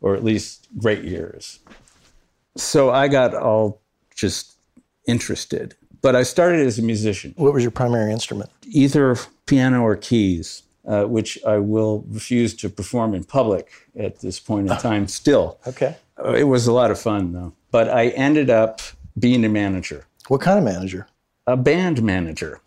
or 0.00 0.14
at 0.14 0.22
least 0.22 0.68
great 0.78 1.02
years. 1.04 1.60
So 2.56 2.90
I 2.90 3.08
got 3.08 3.34
all 3.34 3.80
just 4.14 4.54
interested. 5.06 5.74
But 6.02 6.14
I 6.16 6.22
started 6.22 6.66
as 6.66 6.78
a 6.78 6.82
musician, 6.82 7.32
What 7.36 7.52
was 7.54 7.62
your 7.62 7.70
primary 7.70 8.12
instrument? 8.12 8.50
either 8.66 9.16
piano 9.46 9.82
or 9.82 9.96
keys, 9.96 10.62
uh, 10.86 11.04
which 11.04 11.38
I 11.46 11.58
will 11.58 12.04
refuse 12.08 12.54
to 12.56 12.68
perform 12.68 13.14
in 13.14 13.24
public 13.24 13.70
at 13.98 14.20
this 14.20 14.40
point 14.40 14.70
in 14.70 14.76
time 14.78 15.08
still. 15.08 15.58
Okay. 15.66 15.96
Uh, 16.22 16.32
It 16.32 16.44
was 16.44 16.66
a 16.66 16.72
lot 16.72 16.90
of 16.90 16.98
fun, 16.98 17.32
though. 17.32 17.52
But 17.70 17.88
I 17.88 18.08
ended 18.08 18.50
up 18.50 18.80
being 19.18 19.44
a 19.44 19.48
manager, 19.48 20.06
What 20.28 20.40
kind 20.40 20.58
of 20.58 20.64
manager? 20.64 21.06
a 21.46 21.56
band 21.56 22.02
manager, 22.02 22.60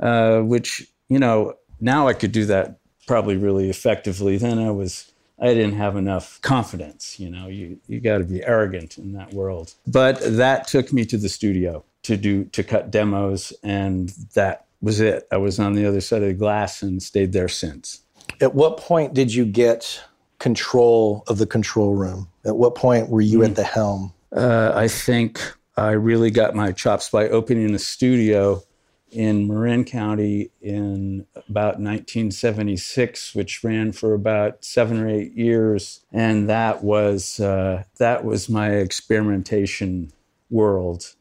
uh, 0.00 0.40
which, 0.40 0.86
you 1.08 1.18
know, 1.18 1.54
now 1.80 2.08
I 2.08 2.12
could 2.14 2.32
do 2.32 2.44
that 2.46 2.78
probably 3.06 3.36
really 3.36 3.70
effectively. 3.70 4.36
Then 4.36 4.58
I 4.58 4.70
was, 4.70 5.10
I 5.38 5.48
didn't 5.54 5.74
have 5.74 5.96
enough 5.96 6.40
confidence. 6.42 7.18
You 7.18 7.30
know, 7.30 7.48
you, 7.48 7.78
you 7.86 8.00
got 8.00 8.18
to 8.18 8.24
be 8.24 8.44
arrogant 8.44 8.98
in 8.98 9.12
that 9.12 9.32
world. 9.32 9.74
But 9.86 10.18
that 10.20 10.66
took 10.68 10.92
me 10.92 11.04
to 11.06 11.16
the 11.16 11.28
studio 11.28 11.84
to 12.04 12.16
do, 12.16 12.44
to 12.46 12.62
cut 12.62 12.90
demos. 12.90 13.52
And 13.62 14.10
that 14.34 14.66
was 14.80 15.00
it. 15.00 15.26
I 15.30 15.36
was 15.36 15.58
on 15.58 15.74
the 15.74 15.86
other 15.86 16.00
side 16.00 16.22
of 16.22 16.28
the 16.28 16.34
glass 16.34 16.82
and 16.82 17.02
stayed 17.02 17.32
there 17.32 17.48
since. 17.48 18.00
At 18.40 18.54
what 18.54 18.76
point 18.78 19.12
did 19.14 19.34
you 19.34 19.44
get 19.44 20.02
control 20.40 21.22
of 21.28 21.38
the 21.38 21.46
control 21.46 21.94
room? 21.94 22.28
At 22.44 22.56
what 22.56 22.74
point 22.74 23.08
were 23.08 23.20
you 23.20 23.44
at 23.44 23.54
the 23.54 23.62
helm? 23.62 24.12
Uh, 24.32 24.72
I 24.74 24.88
think 24.88 25.40
I 25.76 25.92
really 25.92 26.30
got 26.30 26.54
my 26.54 26.72
chops 26.72 27.08
by 27.08 27.28
opening 27.28 27.74
a 27.74 27.78
studio 27.78 28.62
in 29.12 29.48
Marin 29.48 29.84
County 29.84 30.50
in 30.60 31.26
about 31.34 31.80
1976, 31.80 33.34
which 33.34 33.62
ran 33.64 33.92
for 33.92 34.14
about 34.14 34.64
seven 34.64 35.00
or 35.00 35.08
eight 35.08 35.32
years, 35.34 36.04
and 36.12 36.48
that 36.48 36.82
was 36.82 37.40
uh, 37.40 37.84
that 37.98 38.24
was 38.24 38.48
my 38.48 38.70
experimentation 38.70 40.12
world. 40.48 41.14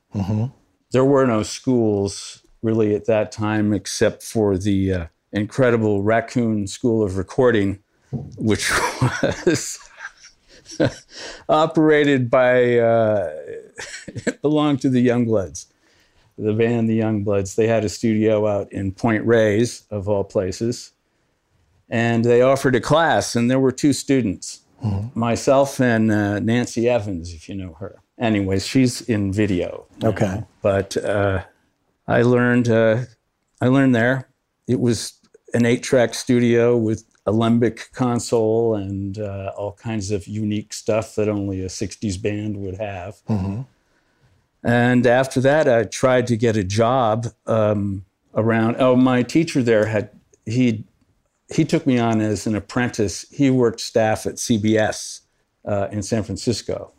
There 0.91 1.05
were 1.05 1.25
no 1.25 1.43
schools 1.43 2.43
really 2.61 2.95
at 2.95 3.05
that 3.05 3.31
time, 3.31 3.73
except 3.73 4.23
for 4.23 4.57
the 4.57 4.93
uh, 4.93 5.05
incredible 5.31 6.03
Raccoon 6.03 6.67
School 6.67 7.03
of 7.03 7.17
Recording, 7.17 7.79
which 8.37 8.69
was 9.45 9.79
operated 11.49 12.29
by 12.29 12.77
uh, 12.79 13.29
it 14.07 14.41
belonged 14.41 14.81
to 14.81 14.89
the 14.89 15.05
Youngbloods, 15.05 15.65
the 16.37 16.53
band 16.53 16.89
the 16.89 16.99
Youngbloods. 16.99 17.55
They 17.55 17.67
had 17.67 17.83
a 17.85 17.89
studio 17.89 18.47
out 18.47 18.71
in 18.71 18.91
Point 18.91 19.25
Reyes, 19.25 19.83
of 19.91 20.07
all 20.07 20.23
places, 20.23 20.91
and 21.89 22.23
they 22.25 22.41
offered 22.41 22.75
a 22.75 22.81
class, 22.81 23.35
and 23.35 23.49
there 23.49 23.59
were 23.59 23.71
two 23.71 23.93
students, 23.93 24.61
myself 25.13 25.79
and 25.81 26.11
uh, 26.11 26.39
Nancy 26.39 26.87
Evans, 26.89 27.33
if 27.33 27.49
you 27.49 27.55
know 27.55 27.73
her. 27.79 27.99
Anyways, 28.17 28.65
she's 28.65 29.01
in 29.01 29.31
video. 29.31 29.85
now, 30.01 30.09
Okay. 30.09 30.43
but 30.61 30.97
uh, 30.97 31.43
I 32.07 32.21
learned 32.23 32.69
uh, 32.69 33.03
I 33.61 33.67
learned 33.67 33.95
there. 33.95 34.29
It 34.67 34.79
was 34.79 35.13
an 35.53 35.65
eight-track 35.65 36.13
studio 36.13 36.77
with 36.77 37.03
alembic 37.29 37.89
console 37.93 38.75
and 38.75 39.17
uh, 39.19 39.51
all 39.57 39.73
kinds 39.73 40.11
of 40.11 40.27
unique 40.27 40.73
stuff 40.73 41.15
that 41.15 41.27
only 41.29 41.61
a 41.61 41.67
'60s 41.69 42.21
band 42.21 42.57
would 42.57 42.77
have. 42.77 43.15
And 44.63 45.07
after 45.07 45.39
that, 45.41 45.67
I 45.69 45.83
tried 45.85 46.27
to 46.27 46.35
get 46.35 46.57
a 46.57 46.63
job 46.63 47.27
um, 47.47 48.05
around. 48.35 48.75
Oh, 48.79 48.95
my 48.95 49.23
teacher 49.23 49.63
there 49.63 49.85
had 49.85 50.09
he 50.45 50.83
he 51.55 51.65
took 51.65 51.87
me 51.87 51.97
on 51.97 52.21
as 52.21 52.45
an 52.47 52.55
apprentice. 52.55 53.25
He 53.31 53.49
worked 53.49 53.79
staff 53.79 54.25
at 54.25 54.35
CBS 54.35 55.21
uh, 55.65 55.87
in 55.91 56.01
San 56.03 56.23
Francisco. 56.23 56.91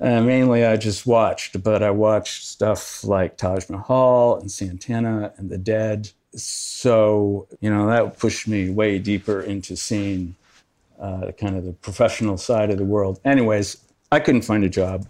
Uh, 0.00 0.20
mainly, 0.20 0.64
I 0.64 0.76
just 0.76 1.06
watched, 1.06 1.62
but 1.62 1.82
I 1.82 1.90
watched 1.90 2.44
stuff 2.44 3.04
like 3.04 3.36
Taj 3.36 3.70
Mahal 3.70 4.38
and 4.38 4.50
Santana 4.50 5.32
and 5.38 5.48
The 5.50 5.58
Dead. 5.58 6.10
So, 6.36 7.46
you 7.60 7.70
know, 7.70 7.86
that 7.86 8.18
pushed 8.18 8.48
me 8.48 8.70
way 8.70 8.98
deeper 8.98 9.40
into 9.40 9.76
seeing 9.76 10.34
uh, 11.00 11.32
kind 11.38 11.56
of 11.56 11.64
the 11.64 11.72
professional 11.72 12.36
side 12.36 12.70
of 12.70 12.78
the 12.78 12.84
world. 12.84 13.20
Anyways, 13.24 13.76
I 14.10 14.20
couldn't 14.20 14.42
find 14.42 14.64
a 14.64 14.68
job 14.68 15.06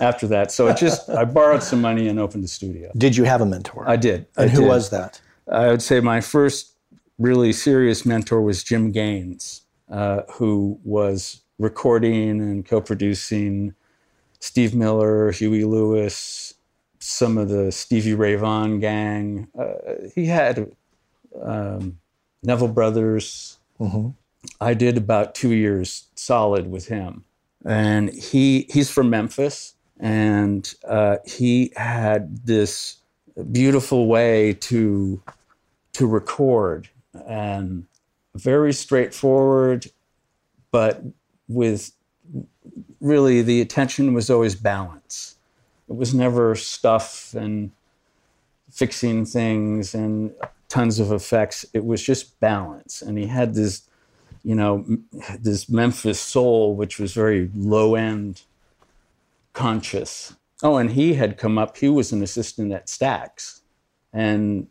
after 0.00 0.26
that. 0.28 0.50
So 0.50 0.66
it 0.68 0.76
just, 0.76 1.08
I 1.10 1.24
borrowed 1.24 1.62
some 1.62 1.80
money 1.80 2.08
and 2.08 2.18
opened 2.18 2.44
a 2.44 2.48
studio. 2.48 2.90
Did 2.96 3.16
you 3.16 3.24
have 3.24 3.40
a 3.40 3.46
mentor? 3.46 3.84
I 3.88 3.96
did. 3.96 4.26
I 4.36 4.42
and 4.42 4.50
who 4.50 4.62
did. 4.62 4.68
was 4.68 4.90
that? 4.90 5.20
I 5.50 5.68
would 5.68 5.82
say 5.82 6.00
my 6.00 6.20
first 6.20 6.72
really 7.18 7.52
serious 7.52 8.04
mentor 8.04 8.40
was 8.40 8.62
Jim 8.64 8.92
Gaines, 8.92 9.62
uh, 9.90 10.22
who 10.32 10.78
was 10.84 11.42
recording 11.58 12.40
and 12.40 12.66
co-producing 12.66 13.74
Steve 14.40 14.74
Miller, 14.74 15.30
Huey 15.32 15.64
Lewis, 15.64 16.54
some 17.06 17.38
of 17.38 17.48
the 17.48 17.70
Stevie 17.70 18.14
Ray 18.14 18.34
Vaughan 18.34 18.80
gang. 18.80 19.46
Uh, 19.56 20.08
he 20.14 20.26
had 20.26 20.72
um, 21.40 21.98
Neville 22.42 22.68
Brothers. 22.68 23.58
I 24.60 24.74
did 24.74 24.96
about 24.96 25.34
two 25.34 25.52
years 25.52 26.08
solid 26.16 26.68
with 26.68 26.88
him, 26.88 27.24
and 27.64 28.12
he 28.12 28.66
he's 28.70 28.90
from 28.90 29.08
Memphis, 29.08 29.74
and 30.00 30.72
uh, 30.86 31.18
he 31.24 31.72
had 31.76 32.44
this 32.44 32.96
beautiful 33.52 34.08
way 34.08 34.54
to 34.54 35.22
to 35.92 36.06
record 36.08 36.88
and 37.26 37.86
very 38.34 38.72
straightforward, 38.72 39.86
but 40.72 41.02
with 41.48 41.92
really 43.00 43.42
the 43.42 43.60
attention 43.60 44.12
was 44.12 44.28
always 44.28 44.56
balance. 44.56 45.35
It 45.88 45.96
was 45.96 46.14
never 46.14 46.54
stuff 46.54 47.34
and 47.34 47.70
fixing 48.70 49.24
things 49.24 49.94
and 49.94 50.34
tons 50.68 50.98
of 50.98 51.12
effects. 51.12 51.64
It 51.72 51.84
was 51.84 52.02
just 52.02 52.38
balance. 52.40 53.02
And 53.02 53.16
he 53.16 53.26
had 53.26 53.54
this, 53.54 53.82
you 54.42 54.54
know, 54.54 54.84
this 55.38 55.68
Memphis 55.68 56.20
soul, 56.20 56.74
which 56.74 56.98
was 56.98 57.14
very 57.14 57.50
low 57.54 57.94
end 57.94 58.42
conscious. 59.52 60.34
Oh, 60.62 60.76
and 60.76 60.90
he 60.90 61.14
had 61.14 61.36
come 61.36 61.58
up, 61.58 61.76
he 61.76 61.88
was 61.88 62.12
an 62.12 62.22
assistant 62.22 62.72
at 62.72 62.86
Stax. 62.86 63.60
And 64.12 64.68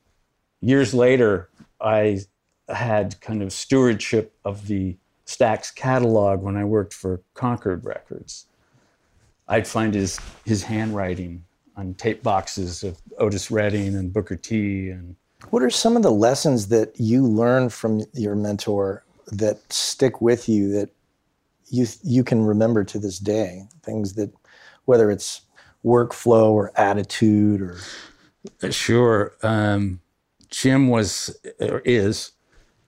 years 0.62 0.94
later, 0.94 1.50
I 1.80 2.22
had 2.68 3.20
kind 3.22 3.42
of 3.42 3.54
stewardship 3.54 4.34
of 4.44 4.68
the 4.68 4.98
Stax 5.26 5.74
catalog 5.74 6.42
when 6.42 6.56
I 6.56 6.66
worked 6.66 6.94
for 6.94 7.22
Concord 7.34 7.86
Records. 7.86 8.48
I'd 9.48 9.68
find 9.68 9.94
his 9.94 10.20
his 10.46 10.64
handwriting 10.64 11.44
on 11.78 11.94
tape 11.96 12.24
boxes 12.24 12.84
of 12.84 12.98
Otis 13.18 13.52
Redding 13.52 13.96
and 13.96 14.14
Booker 14.14 14.36
T. 14.36 14.90
And 14.90 15.16
What 15.50 15.62
are 15.62 15.70
some 15.70 15.96
of 15.96 16.04
the 16.04 16.12
lessons 16.12 16.68
that 16.70 16.94
you 17.00 17.26
learned 17.26 17.74
from 17.74 18.04
your 18.14 18.36
mentor 18.36 19.04
that 19.28 19.72
stick 19.72 20.22
with 20.22 20.48
you 20.48 20.72
that 20.72 20.90
you 21.70 21.86
you 22.04 22.24
can 22.24 22.44
remember 22.44 22.84
to 22.86 23.00
this 23.00 23.20
day? 23.20 23.64
Things 23.84 24.14
that, 24.14 24.32
whether 24.86 25.12
it's 25.12 25.42
workflow 25.84 26.50
or 26.52 26.72
attitude 26.76 27.62
or 27.62 27.78
sure, 28.72 29.36
um, 29.44 30.00
Jim 30.50 30.88
was 30.88 31.36
or 31.60 31.80
is 31.80 32.32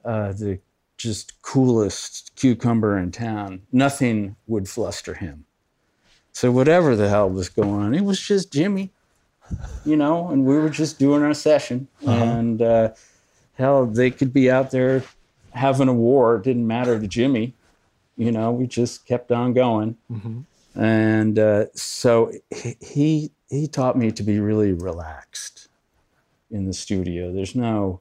uh, 0.05 0.31
the 0.31 0.59
just 0.97 1.41
coolest 1.43 2.35
cucumber 2.35 2.97
in 2.97 3.11
town. 3.11 3.61
Nothing 3.71 4.35
would 4.47 4.67
fluster 4.67 5.13
him. 5.13 5.45
So 6.37 6.51
whatever 6.51 6.95
the 6.95 7.09
hell 7.09 7.31
was 7.31 7.49
going 7.49 7.71
on, 7.71 7.95
it 7.95 8.03
was 8.03 8.19
just 8.21 8.53
Jimmy, 8.53 8.91
you 9.83 9.97
know, 9.97 10.29
and 10.29 10.45
we 10.45 10.55
were 10.55 10.69
just 10.69 10.99
doing 10.99 11.23
our 11.23 11.33
session. 11.33 11.87
And 12.05 12.61
uh, 12.61 12.89
hell, 13.55 13.87
they 13.87 14.11
could 14.11 14.33
be 14.33 14.51
out 14.51 14.69
there 14.69 15.03
having 15.49 15.87
a 15.87 15.93
war. 15.95 16.35
It 16.35 16.43
didn't 16.43 16.67
matter 16.67 16.99
to 16.99 17.07
Jimmy. 17.07 17.55
You 18.17 18.31
know, 18.31 18.51
we 18.51 18.67
just 18.67 19.07
kept 19.07 19.31
on 19.31 19.53
going. 19.53 19.97
And 20.75 21.39
uh, 21.39 21.65
so 21.73 22.31
he, 22.55 22.75
he 22.81 23.31
he 23.49 23.67
taught 23.67 23.97
me 23.97 24.11
to 24.11 24.21
be 24.21 24.39
really 24.39 24.73
relaxed 24.73 25.69
in 26.51 26.67
the 26.67 26.73
studio. 26.73 27.33
There's 27.33 27.55
no, 27.55 27.99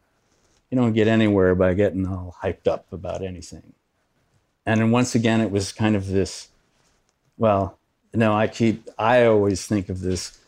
you 0.69 0.77
don't 0.77 0.93
get 0.93 1.09
anywhere 1.09 1.55
by 1.55 1.73
getting 1.73 2.07
all 2.07 2.37
hyped 2.43 2.69
up 2.69 2.85
about 2.93 3.25
anything. 3.25 3.73
And 4.67 4.83
then 4.83 4.91
once 4.91 5.15
again, 5.15 5.41
it 5.41 5.51
was 5.51 5.73
kind 5.73 5.97
of 5.97 6.09
this, 6.09 6.49
well, 7.39 7.79
know, 8.17 8.35
I 8.35 8.47
keep, 8.47 8.89
I 8.99 9.25
always 9.25 9.67
think 9.67 9.89
of 9.89 10.01
this 10.01 10.39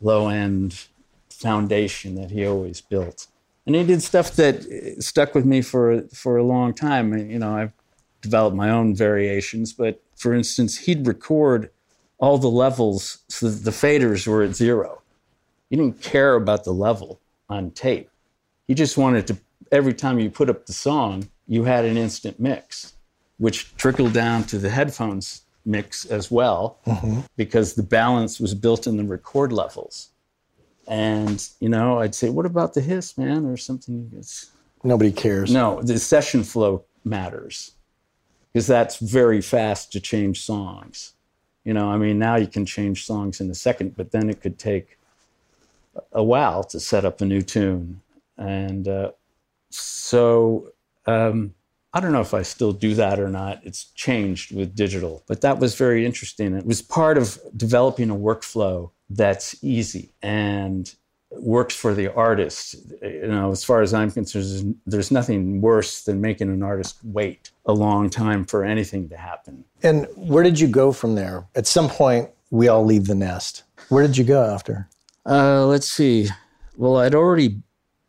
low 0.00 0.28
end 0.28 0.86
foundation 1.30 2.14
that 2.16 2.30
he 2.30 2.46
always 2.46 2.80
built. 2.80 3.26
And 3.66 3.76
he 3.76 3.84
did 3.84 4.02
stuff 4.02 4.32
that 4.36 4.64
stuck 5.00 5.34
with 5.34 5.44
me 5.44 5.62
for, 5.62 6.02
for 6.08 6.36
a 6.36 6.42
long 6.42 6.74
time. 6.74 7.16
You 7.30 7.38
know, 7.38 7.54
I've 7.54 7.72
developed 8.22 8.56
my 8.56 8.70
own 8.70 8.94
variations, 8.94 9.72
but 9.72 10.00
for 10.16 10.34
instance, 10.34 10.78
he'd 10.78 11.06
record 11.06 11.70
all 12.18 12.38
the 12.38 12.48
levels 12.48 13.18
so 13.28 13.48
that 13.48 13.64
the 13.64 13.70
faders 13.70 14.26
were 14.26 14.42
at 14.42 14.56
zero. 14.56 15.02
He 15.70 15.76
didn't 15.76 16.00
care 16.02 16.34
about 16.34 16.64
the 16.64 16.72
level 16.72 17.20
on 17.48 17.70
tape. 17.70 18.10
He 18.66 18.74
just 18.74 18.96
wanted 18.96 19.26
to, 19.28 19.36
every 19.70 19.94
time 19.94 20.18
you 20.18 20.30
put 20.30 20.50
up 20.50 20.66
the 20.66 20.72
song, 20.72 21.28
you 21.46 21.64
had 21.64 21.84
an 21.84 21.96
instant 21.96 22.40
mix, 22.40 22.94
which 23.38 23.74
trickled 23.76 24.12
down 24.12 24.44
to 24.44 24.58
the 24.58 24.70
headphones 24.70 25.42
mix 25.68 26.04
as 26.06 26.30
well, 26.30 26.78
because 27.36 27.74
the 27.74 27.82
balance 27.82 28.40
was 28.40 28.54
built 28.54 28.86
in 28.86 28.96
the 28.96 29.04
record 29.04 29.52
levels. 29.52 30.08
And, 30.88 31.46
you 31.60 31.68
know, 31.68 31.98
I'd 31.98 32.14
say, 32.14 32.30
what 32.30 32.46
about 32.46 32.72
the 32.72 32.80
hiss, 32.80 33.18
man, 33.18 33.44
or 33.44 33.56
something? 33.58 34.10
It's, 34.16 34.50
nobody 34.82 35.12
cares. 35.12 35.52
no, 35.52 35.82
the 35.82 35.98
session 35.98 36.42
flow 36.42 36.84
matters 37.04 37.72
because 38.52 38.66
that's 38.66 38.96
very 38.96 39.42
fast 39.42 39.92
to 39.92 40.00
change 40.00 40.40
songs. 40.40 41.12
You 41.64 41.74
know, 41.74 41.90
I 41.90 41.98
mean, 41.98 42.18
now 42.18 42.36
you 42.36 42.46
can 42.46 42.64
change 42.64 43.04
songs 43.04 43.40
in 43.40 43.50
a 43.50 43.54
second, 43.54 43.96
but 43.96 44.10
then 44.10 44.30
it 44.30 44.40
could 44.40 44.58
take 44.58 44.98
a 46.12 46.24
while 46.24 46.64
to 46.64 46.80
set 46.80 47.04
up 47.04 47.20
a 47.20 47.26
new 47.26 47.42
tune. 47.42 48.00
And 48.38 48.88
uh, 48.88 49.10
so 49.68 50.72
um, 51.06 51.54
I 51.94 52.00
don't 52.00 52.12
know 52.12 52.20
if 52.20 52.34
I 52.34 52.42
still 52.42 52.72
do 52.72 52.94
that 52.94 53.18
or 53.18 53.28
not. 53.28 53.60
It's 53.64 53.84
changed 53.94 54.54
with 54.54 54.74
digital, 54.74 55.24
but 55.26 55.40
that 55.40 55.58
was 55.58 55.74
very 55.74 56.04
interesting. 56.04 56.54
It 56.54 56.66
was 56.66 56.82
part 56.82 57.16
of 57.16 57.38
developing 57.56 58.10
a 58.10 58.16
workflow 58.16 58.90
that's 59.08 59.56
easy 59.64 60.12
and 60.22 60.94
works 61.30 61.74
for 61.74 61.94
the 61.94 62.12
artist. 62.12 62.76
You 63.02 63.28
know, 63.28 63.50
as 63.50 63.64
far 63.64 63.80
as 63.80 63.94
I'm 63.94 64.10
concerned, 64.10 64.76
there's 64.86 65.10
nothing 65.10 65.60
worse 65.60 66.02
than 66.04 66.20
making 66.20 66.50
an 66.50 66.62
artist 66.62 66.98
wait 67.04 67.50
a 67.64 67.72
long 67.72 68.10
time 68.10 68.44
for 68.44 68.64
anything 68.64 69.08
to 69.08 69.16
happen. 69.16 69.64
And 69.82 70.06
where 70.14 70.42
did 70.42 70.60
you 70.60 70.68
go 70.68 70.92
from 70.92 71.14
there? 71.14 71.46
At 71.54 71.66
some 71.66 71.88
point, 71.88 72.30
we 72.50 72.68
all 72.68 72.84
leave 72.84 73.06
the 73.06 73.14
nest. 73.14 73.64
Where 73.88 74.06
did 74.06 74.16
you 74.16 74.24
go 74.24 74.44
after? 74.44 74.88
Uh, 75.24 75.66
let's 75.66 75.88
see. 75.88 76.28
Well, 76.76 76.96
I'd 76.98 77.14
already 77.14 77.60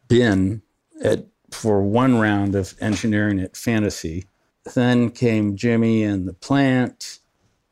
been 0.07 0.61
at 1.03 1.25
for 1.51 1.81
one 1.81 2.19
round 2.19 2.55
of 2.55 2.75
engineering 2.79 3.39
at 3.39 3.55
Fantasy. 3.55 4.25
Then 4.73 5.09
came 5.09 5.55
Jimmy 5.55 6.03
and 6.03 6.27
the 6.27 6.33
plant, 6.33 7.19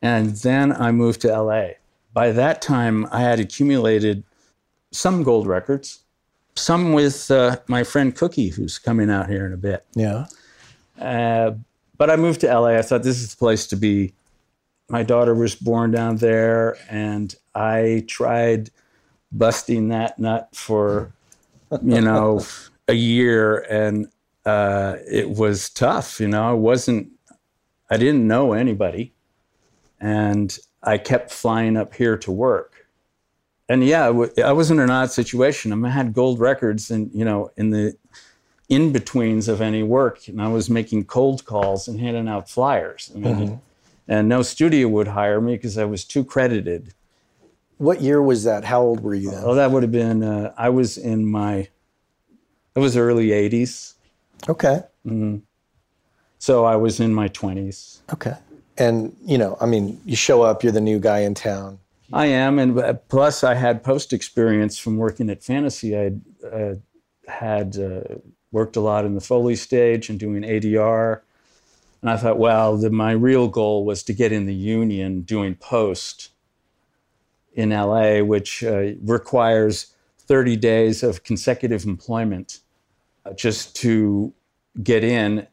and 0.02 0.36
then 0.38 0.72
I 0.72 0.92
moved 0.92 1.22
to 1.22 1.42
LA. 1.42 1.70
By 2.14 2.32
that 2.32 2.62
time, 2.62 3.08
I 3.12 3.22
had 3.22 3.40
accumulated 3.40 4.24
some 4.92 5.24
gold 5.24 5.48
records, 5.48 6.04
some 6.56 6.94
with 6.94 7.30
uh, 7.30 7.58
my 7.68 7.84
friend 7.84 8.16
Cookie, 8.16 8.50
who's 8.50 8.80
coming 8.80 9.10
out 9.10 9.30
here 9.30 9.46
in 9.46 9.54
a 9.54 9.58
bit. 9.58 9.86
Yeah. 9.94 10.26
Uh, 11.00 11.52
but 11.98 12.10
I 12.10 12.16
moved 12.16 12.42
to 12.42 12.48
LA. 12.48 12.70
I 12.70 12.82
thought 12.82 13.04
this 13.04 13.20
is 13.20 13.32
the 13.32 13.38
place 13.38 13.68
to 13.68 13.76
be. 13.76 14.14
My 14.90 15.04
daughter 15.04 15.36
was 15.36 15.56
born 15.56 15.92
down 15.92 16.18
there, 16.18 16.78
and 16.90 17.36
I 17.54 18.06
tried 18.08 18.72
busting 19.32 19.90
that 19.90 20.18
nut 20.18 20.50
for, 20.54 21.12
you 21.84 22.02
know, 22.02 22.46
a 22.88 22.94
year, 22.94 23.60
and 23.70 24.08
uh, 24.46 24.98
it 25.10 25.30
was 25.30 25.70
tough. 25.70 26.20
You 26.20 26.28
know, 26.28 26.50
I 26.50 26.54
wasn't, 26.54 27.10
I 27.90 27.98
didn't 27.98 28.28
know 28.28 28.54
anybody, 28.54 29.14
and 30.00 30.58
I 30.84 30.98
kept 30.98 31.32
flying 31.32 31.78
up 31.78 31.94
here 31.94 32.18
to 32.18 32.32
work. 32.32 32.88
And 33.70 33.84
yeah, 33.84 34.08
I 34.44 34.52
was 34.54 34.72
in 34.72 34.80
an 34.80 34.90
odd 34.90 35.12
situation. 35.12 35.86
I 35.86 35.90
had 35.90 36.14
gold 36.14 36.40
records, 36.40 36.90
and 36.90 37.12
you 37.14 37.26
know, 37.26 37.52
in 37.58 37.72
the 37.72 37.98
in 38.70 38.92
betweens 38.92 39.48
of 39.48 39.62
any 39.62 39.84
work, 39.84 40.28
and 40.28 40.42
I 40.42 40.48
was 40.48 40.70
making 40.70 41.06
cold 41.06 41.46
calls 41.46 41.88
and 41.88 42.00
handing 42.00 42.28
out 42.28 42.50
flyers. 42.50 43.12
I 43.16 43.20
mean, 43.20 43.36
mm-hmm. 43.36 43.56
and 44.08 44.30
no 44.30 44.42
studio 44.42 44.88
would 44.90 45.10
hire 45.10 45.40
me 45.40 45.56
because 45.56 45.78
I 45.78 45.86
was 45.86 46.04
too 46.04 46.24
credited. 46.24 46.94
What 47.78 48.02
year 48.02 48.22
was 48.22 48.44
that? 48.44 48.66
How 48.66 48.82
old 48.82 49.02
were 49.02 49.14
you 49.14 49.32
then? 49.32 49.44
Oh, 49.44 49.56
that 49.56 49.72
would 49.72 49.84
have 49.84 49.92
been. 49.92 50.24
Uh, 50.24 50.54
I 50.58 50.70
was 50.70 50.98
in 50.98 51.26
my. 51.26 51.70
It 52.78 52.80
was 52.80 52.96
early 52.96 53.30
'80s. 53.30 53.96
Okay. 54.48 54.82
Mm-hmm. 55.04 55.38
So 56.38 56.64
I 56.64 56.76
was 56.76 57.00
in 57.00 57.12
my 57.12 57.28
20s. 57.28 58.02
Okay. 58.14 58.36
And 58.78 59.16
you 59.26 59.40
know, 59.40 59.58
I 59.60 59.66
mean, 59.66 60.00
you 60.06 60.16
show 60.16 60.44
up, 60.44 60.62
you're 60.62 60.72
the 60.72 60.80
new 60.80 61.00
guy 61.00 61.22
in 61.22 61.34
town. 61.34 61.80
I 62.14 62.28
am, 62.28 62.60
and 62.60 62.78
uh, 62.78 62.94
plus 62.94 63.44
I 63.44 63.56
had 63.56 63.84
post 63.84 64.14
experience 64.14 64.78
from 64.78 64.98
working 64.98 65.32
at 65.32 65.44
Fantasy. 65.44 65.98
I 65.98 66.12
uh, 66.46 66.76
had 67.28 67.80
uh, 67.80 68.20
worked 68.52 68.76
a 68.76 68.80
lot 68.80 69.06
in 69.06 69.16
the 69.16 69.22
Foley 69.22 69.56
stage 69.56 70.08
and 70.08 70.20
doing 70.20 70.44
ADR. 70.44 71.22
And 72.04 72.12
I 72.12 72.18
thought, 72.18 72.38
well, 72.38 72.78
the, 72.78 72.92
my 72.92 73.12
real 73.12 73.48
goal 73.48 73.86
was 73.86 74.04
to 74.04 74.14
get 74.14 74.32
in 74.32 74.46
the 74.46 74.54
union 74.54 75.22
doing 75.22 75.56
post 75.56 76.30
in 77.56 77.72
LA, 77.72 78.20
which 78.20 78.64
uh, 78.64 78.92
requires 79.02 79.96
30 80.20 80.56
days 80.58 81.02
of 81.02 81.24
consecutive 81.24 81.84
employment 81.86 82.60
just 83.36 83.76
to 83.78 84.34
get 84.82 85.04
in 85.04 85.48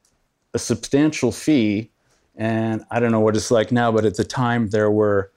a 0.53 0.59
substantial 0.59 1.33
fee. 1.33 1.91
And 2.37 2.85
I 2.91 3.01
don't 3.01 3.13
know 3.13 3.21
what 3.21 3.37
it's 3.37 3.51
like 3.51 3.73
now, 3.73 3.93
but 3.93 4.05
at 4.05 4.17
the 4.17 4.25
time 4.25 4.71
there 4.71 4.91
were 4.91 5.31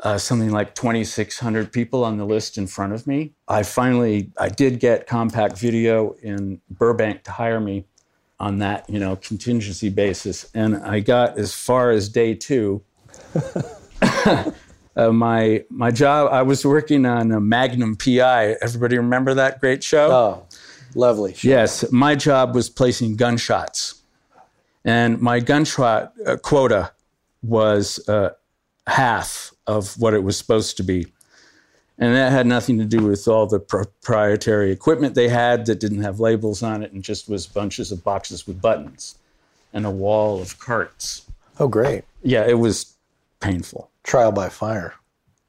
uh, 0.00 0.18
something 0.18 0.50
like 0.50 0.74
2,600 0.74 1.72
people 1.72 2.04
on 2.04 2.18
the 2.18 2.24
list 2.24 2.58
in 2.58 2.66
front 2.66 2.92
of 2.92 3.06
me. 3.06 3.32
I 3.48 3.62
finally, 3.62 4.30
I 4.38 4.48
did 4.48 4.80
get 4.80 5.06
Compact 5.06 5.58
Video 5.58 6.12
in 6.22 6.60
Burbank 6.70 7.24
to 7.24 7.30
hire 7.30 7.60
me 7.60 7.84
on 8.40 8.58
that, 8.58 8.88
you 8.90 8.98
know, 8.98 9.16
contingency 9.16 9.88
basis, 9.88 10.50
and 10.54 10.76
I 10.76 11.00
got 11.00 11.38
as 11.38 11.54
far 11.54 11.90
as 11.90 12.08
day 12.08 12.34
two. 12.34 12.82
uh, 14.96 15.12
my 15.12 15.64
my 15.70 15.90
job, 15.90 16.32
I 16.32 16.42
was 16.42 16.64
working 16.66 17.06
on 17.06 17.30
a 17.30 17.40
Magnum 17.40 17.96
PI. 17.96 18.56
Everybody 18.60 18.96
remember 18.96 19.34
that 19.34 19.60
great 19.60 19.84
show? 19.84 20.10
Oh, 20.10 20.46
lovely. 20.94 21.34
Yes, 21.42 21.90
my 21.90 22.14
job 22.14 22.54
was 22.54 22.68
placing 22.70 23.16
gunshots, 23.16 24.02
and 24.84 25.20
my 25.20 25.40
gunshot 25.40 26.12
uh, 26.26 26.36
quota 26.36 26.92
was 27.42 28.06
uh, 28.08 28.30
half 28.86 29.52
of 29.66 29.98
what 29.98 30.14
it 30.14 30.22
was 30.22 30.36
supposed 30.36 30.76
to 30.76 30.82
be. 30.82 31.06
And 31.96 32.14
that 32.14 32.32
had 32.32 32.46
nothing 32.46 32.78
to 32.78 32.84
do 32.84 33.06
with 33.06 33.28
all 33.28 33.46
the 33.46 33.60
proprietary 33.60 34.72
equipment 34.72 35.14
they 35.14 35.28
had 35.28 35.66
that 35.66 35.78
didn't 35.78 36.02
have 36.02 36.18
labels 36.18 36.62
on 36.62 36.82
it 36.82 36.92
and 36.92 37.04
just 37.04 37.28
was 37.28 37.46
bunches 37.46 37.92
of 37.92 38.02
boxes 38.02 38.46
with 38.46 38.60
buttons 38.60 39.16
and 39.72 39.86
a 39.86 39.90
wall 39.90 40.42
of 40.42 40.58
carts. 40.58 41.24
Oh, 41.60 41.68
great. 41.68 42.02
Yeah, 42.22 42.44
it 42.46 42.58
was 42.58 42.94
painful. 43.38 43.90
Trial 44.02 44.32
by 44.32 44.48
fire. 44.48 44.94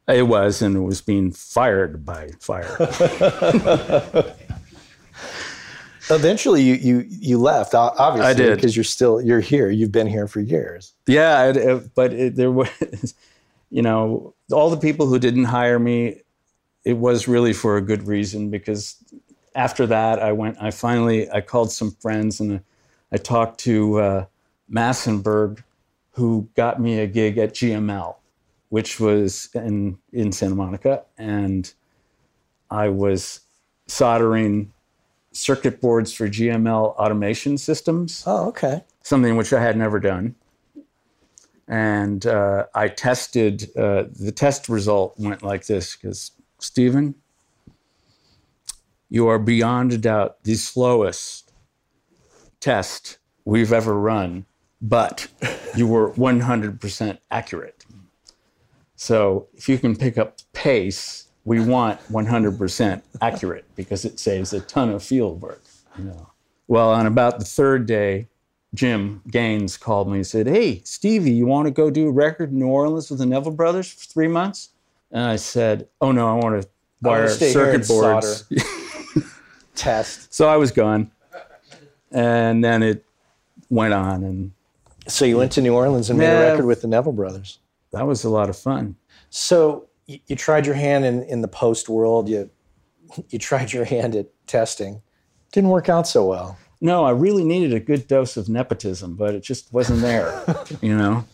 It 0.08 0.28
was, 0.28 0.62
and 0.62 0.76
it 0.76 0.82
was 0.82 1.02
being 1.02 1.32
fired 1.32 2.06
by 2.06 2.30
fire. 2.40 2.78
Eventually, 6.10 6.62
you, 6.62 6.76
you 6.76 7.06
you 7.08 7.38
left. 7.38 7.74
Obviously, 7.74 8.28
I 8.30 8.34
did 8.34 8.56
because 8.56 8.76
you're 8.76 8.84
still 8.84 9.22
you're 9.22 9.40
here. 9.40 9.70
You've 9.70 9.92
been 9.92 10.08
here 10.08 10.28
for 10.28 10.40
years. 10.40 10.94
Yeah, 11.08 11.50
it, 11.50 11.58
it, 11.58 11.96
but 11.96 12.14
it, 12.14 12.36
there 12.36 12.52
was 12.52 12.70
you 13.76 13.82
know, 13.82 14.34
all 14.52 14.70
the 14.70 14.78
people 14.78 15.08
who 15.08 15.20
didn't 15.20 15.46
hire 15.46 15.80
me, 15.80 16.22
it 16.86 16.98
was 16.98 17.28
really 17.28 17.52
for 17.52 17.76
a 17.76 17.82
good 17.82 18.08
reason 18.08 18.50
because 18.50 18.96
after 19.54 19.86
that, 19.88 20.20
I 20.20 20.32
went, 20.32 20.58
I 20.62 20.72
finally, 20.72 21.30
I 21.30 21.42
called 21.42 21.72
some 21.74 21.92
friends 21.92 22.40
and 22.40 22.62
I 23.12 23.18
talked 23.18 23.60
to 23.62 24.00
uh, 24.00 24.26
Massenburg, 24.72 25.64
who 26.12 26.48
got 26.56 26.80
me 26.80 27.00
a 27.00 27.08
gig 27.08 27.38
at 27.38 27.54
GML, 27.54 28.16
which 28.70 29.00
was 29.00 29.50
in, 29.54 29.98
in 30.14 30.32
Santa 30.32 30.56
Monica. 30.56 31.04
And 31.18 31.70
I 32.70 32.90
was 32.90 33.42
soldering 33.88 34.72
circuit 35.36 35.82
boards 35.82 36.14
for 36.14 36.28
GML 36.28 36.96
automation 36.96 37.58
systems. 37.58 38.24
Oh, 38.26 38.48
okay. 38.50 38.84
Something 39.04 39.36
which 39.36 39.54
I 39.54 39.62
had 39.62 39.78
never 39.78 40.00
done 40.00 40.36
and 41.68 42.26
uh, 42.26 42.66
I 42.74 42.88
tested. 42.90 43.76
Uh, 43.76 44.06
the 44.12 44.32
test 44.32 44.70
result 44.70 45.16
went 45.18 45.44
like 45.44 45.66
this: 45.66 45.96
because 45.96 46.32
Stephen, 46.60 47.16
you 49.10 49.28
are 49.28 49.40
beyond 49.40 49.94
a 49.94 49.98
doubt 49.98 50.44
the 50.44 50.56
slowest 50.56 51.52
test 52.60 53.18
we've 53.46 53.74
ever 53.74 54.00
run, 54.00 54.46
but 54.82 55.28
you 55.76 55.88
were 55.88 56.12
100% 56.14 57.18
accurate. 57.30 57.86
So 58.96 59.48
if 59.54 59.68
you 59.70 59.78
can 59.78 59.96
pick 59.96 60.18
up 60.18 60.40
pace, 60.54 61.25
we 61.46 61.60
want 61.60 62.02
100% 62.12 63.02
accurate 63.22 63.66
because 63.76 64.04
it 64.04 64.20
saves 64.20 64.52
a 64.52 64.60
ton 64.62 64.90
of 64.90 65.04
field 65.04 65.42
work. 65.42 65.62
You 65.98 66.06
know. 66.06 66.30
Well, 66.68 66.92
on 66.92 67.06
about 67.06 67.40
the 67.40 67.46
third 67.46 67.86
day, 67.86 68.28
Jim 68.74 69.22
Gaines 69.30 69.78
called 69.78 70.10
me 70.10 70.18
and 70.18 70.28
said, 70.28 70.48
Hey, 70.48 70.82
Stevie, 70.84 71.32
you 71.32 71.46
want 71.46 71.68
to 71.68 71.72
go 71.72 71.90
do 71.90 72.08
a 72.08 72.12
record 72.12 72.52
in 72.52 72.60
New 72.60 72.68
Orleans 72.68 73.10
with 73.10 73.20
the 73.20 73.26
Neville 73.26 73.52
Brothers 73.52 73.92
for 73.92 74.06
three 74.06 74.28
months? 74.28 74.70
And 75.12 75.24
I 75.24 75.38
said, 75.38 75.88
Oh, 76.02 76.12
no, 76.12 76.28
I 76.28 76.34
want 76.34 76.62
to 76.62 76.70
wire 77.02 77.30
circuit 77.30 77.88
boards. 77.88 78.52
Test. 79.76 80.34
So 80.34 80.48
I 80.48 80.58
was 80.58 80.72
gone. 80.72 81.12
And 82.12 82.64
then 82.64 82.82
it 82.82 83.06
went 83.70 83.94
on. 83.94 84.24
And 84.24 84.52
so 85.08 85.26
you 85.26 85.38
went 85.38 85.52
to 85.54 85.62
New 85.62 85.74
Orleans 85.74 86.10
and 86.10 86.18
made 86.18 86.26
yeah, 86.26 86.40
a 86.40 86.52
record 86.52 86.66
with 86.66 86.82
the 86.82 86.88
Neville 86.88 87.12
Brothers. 87.12 87.60
That 87.92 88.08
was 88.08 88.24
a 88.24 88.30
lot 88.30 88.50
of 88.50 88.58
fun. 88.58 88.96
So 89.30 89.88
you, 90.06 90.20
you 90.28 90.36
tried 90.36 90.66
your 90.66 90.76
hand 90.76 91.06
in, 91.06 91.24
in 91.24 91.42
the 91.42 91.48
post 91.48 91.90
world. 91.90 92.30
You 92.30 92.50
you 93.30 93.40
tried 93.40 93.72
your 93.72 93.86
hand 93.86 94.16
at 94.16 94.28
testing. 94.48 95.02
Didn't 95.52 95.70
work 95.70 95.90
out 95.90 96.08
so 96.08 96.26
well. 96.26 96.58
No, 96.82 97.06
I 97.06 97.12
really 97.12 97.44
needed 97.44 97.74
a 97.74 97.80
good 97.80 98.08
dose 98.08 98.36
of 98.36 98.50
nepotism, 98.50 99.16
but 99.16 99.36
it 99.36 99.44
just 99.44 99.72
wasn't 99.72 100.02
there. 100.02 100.44
you 100.82 100.96
know. 100.96 101.26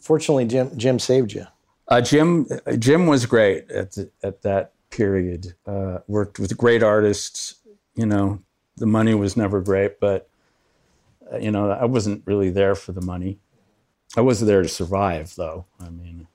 Fortunately, 0.00 0.44
Jim 0.44 0.76
Jim 0.76 0.98
saved 0.98 1.32
you. 1.32 1.46
Uh, 1.86 2.00
Jim 2.00 2.46
Jim 2.78 3.06
was 3.06 3.26
great 3.26 3.70
at 3.70 3.92
the, 3.92 4.10
at 4.22 4.42
that 4.42 4.72
period. 4.90 5.54
Uh, 5.66 5.98
worked 6.06 6.38
with 6.38 6.56
great 6.56 6.82
artists. 6.82 7.56
You 7.94 8.06
know, 8.06 8.42
the 8.76 8.86
money 8.86 9.14
was 9.14 9.36
never 9.36 9.60
great, 9.60 10.00
but 10.00 10.28
uh, 11.32 11.38
you 11.38 11.50
know, 11.50 11.70
I 11.70 11.84
wasn't 11.84 12.22
really 12.26 12.50
there 12.50 12.74
for 12.74 12.92
the 12.92 13.00
money. 13.00 13.38
I 14.16 14.20
was 14.20 14.40
there 14.40 14.62
to 14.62 14.68
survive, 14.68 15.34
though. 15.36 15.66
I 15.80 15.90
mean, 15.90 16.26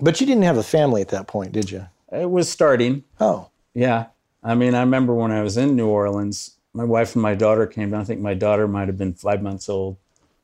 But 0.00 0.20
you 0.20 0.26
didn't 0.26 0.42
have 0.42 0.58
a 0.58 0.62
family 0.62 1.00
at 1.00 1.08
that 1.08 1.26
point, 1.26 1.52
did 1.52 1.70
you? 1.70 1.86
It 2.12 2.30
was 2.30 2.48
starting. 2.48 3.04
Oh, 3.20 3.50
Yeah. 3.74 4.06
I 4.42 4.54
mean, 4.54 4.74
I 4.74 4.80
remember 4.80 5.14
when 5.14 5.32
I 5.32 5.42
was 5.42 5.56
in 5.56 5.74
New 5.74 5.88
Orleans, 5.88 6.58
my 6.72 6.84
wife 6.84 7.14
and 7.16 7.22
my 7.22 7.34
daughter 7.34 7.66
came 7.66 7.90
down. 7.90 8.00
I 8.00 8.04
think 8.04 8.20
my 8.20 8.34
daughter 8.34 8.68
might 8.68 8.86
have 8.86 8.96
been 8.96 9.12
five 9.12 9.42
months 9.42 9.68
old 9.68 9.96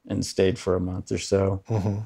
and 0.08 0.26
stayed 0.26 0.58
for 0.58 0.74
a 0.74 0.80
month 0.80 1.12
or 1.12 1.18
so. 1.18 1.62
Mm-hmm. 1.68 2.00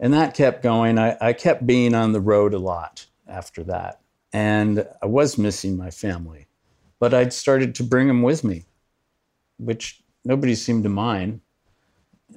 And 0.00 0.12
that 0.12 0.34
kept 0.34 0.62
going. 0.62 0.98
I, 0.98 1.16
I 1.20 1.32
kept 1.32 1.66
being 1.66 1.94
on 1.94 2.12
the 2.12 2.20
road 2.20 2.52
a 2.52 2.58
lot 2.58 3.06
after 3.26 3.64
that. 3.64 4.00
And 4.32 4.86
I 5.02 5.06
was 5.06 5.38
missing 5.38 5.76
my 5.76 5.90
family. 5.90 6.46
But 7.00 7.14
I'd 7.14 7.32
started 7.32 7.74
to 7.76 7.82
bring 7.82 8.08
them 8.08 8.22
with 8.22 8.44
me, 8.44 8.64
which 9.58 10.02
nobody 10.24 10.54
seemed 10.54 10.82
to 10.82 10.88
mind 10.90 11.40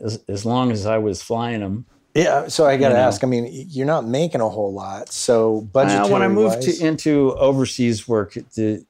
as, 0.02 0.23
as 0.28 0.45
long 0.45 0.71
as 0.71 0.86
I 0.86 0.97
was 0.97 1.21
flying 1.21 1.60
them. 1.60 1.86
Yeah. 2.17 2.47
So 2.47 2.65
I 2.65 2.77
got 2.77 2.89
to 2.89 2.95
You 2.95 2.99
know. 2.99 3.08
ask. 3.08 3.23
I 3.23 3.27
mean, 3.27 3.47
you're 3.69 3.86
not 3.86 4.06
making 4.06 4.41
a 4.41 4.49
whole 4.49 4.73
lot, 4.73 5.12
so 5.12 5.62
budgetary. 5.62 6.10
Uh, 6.10 6.13
when 6.13 6.21
I 6.23 6.27
moved 6.27 6.63
to, 6.63 6.86
into 6.86 7.34
overseas 7.36 8.08
work, 8.08 8.34
the, 8.56 8.86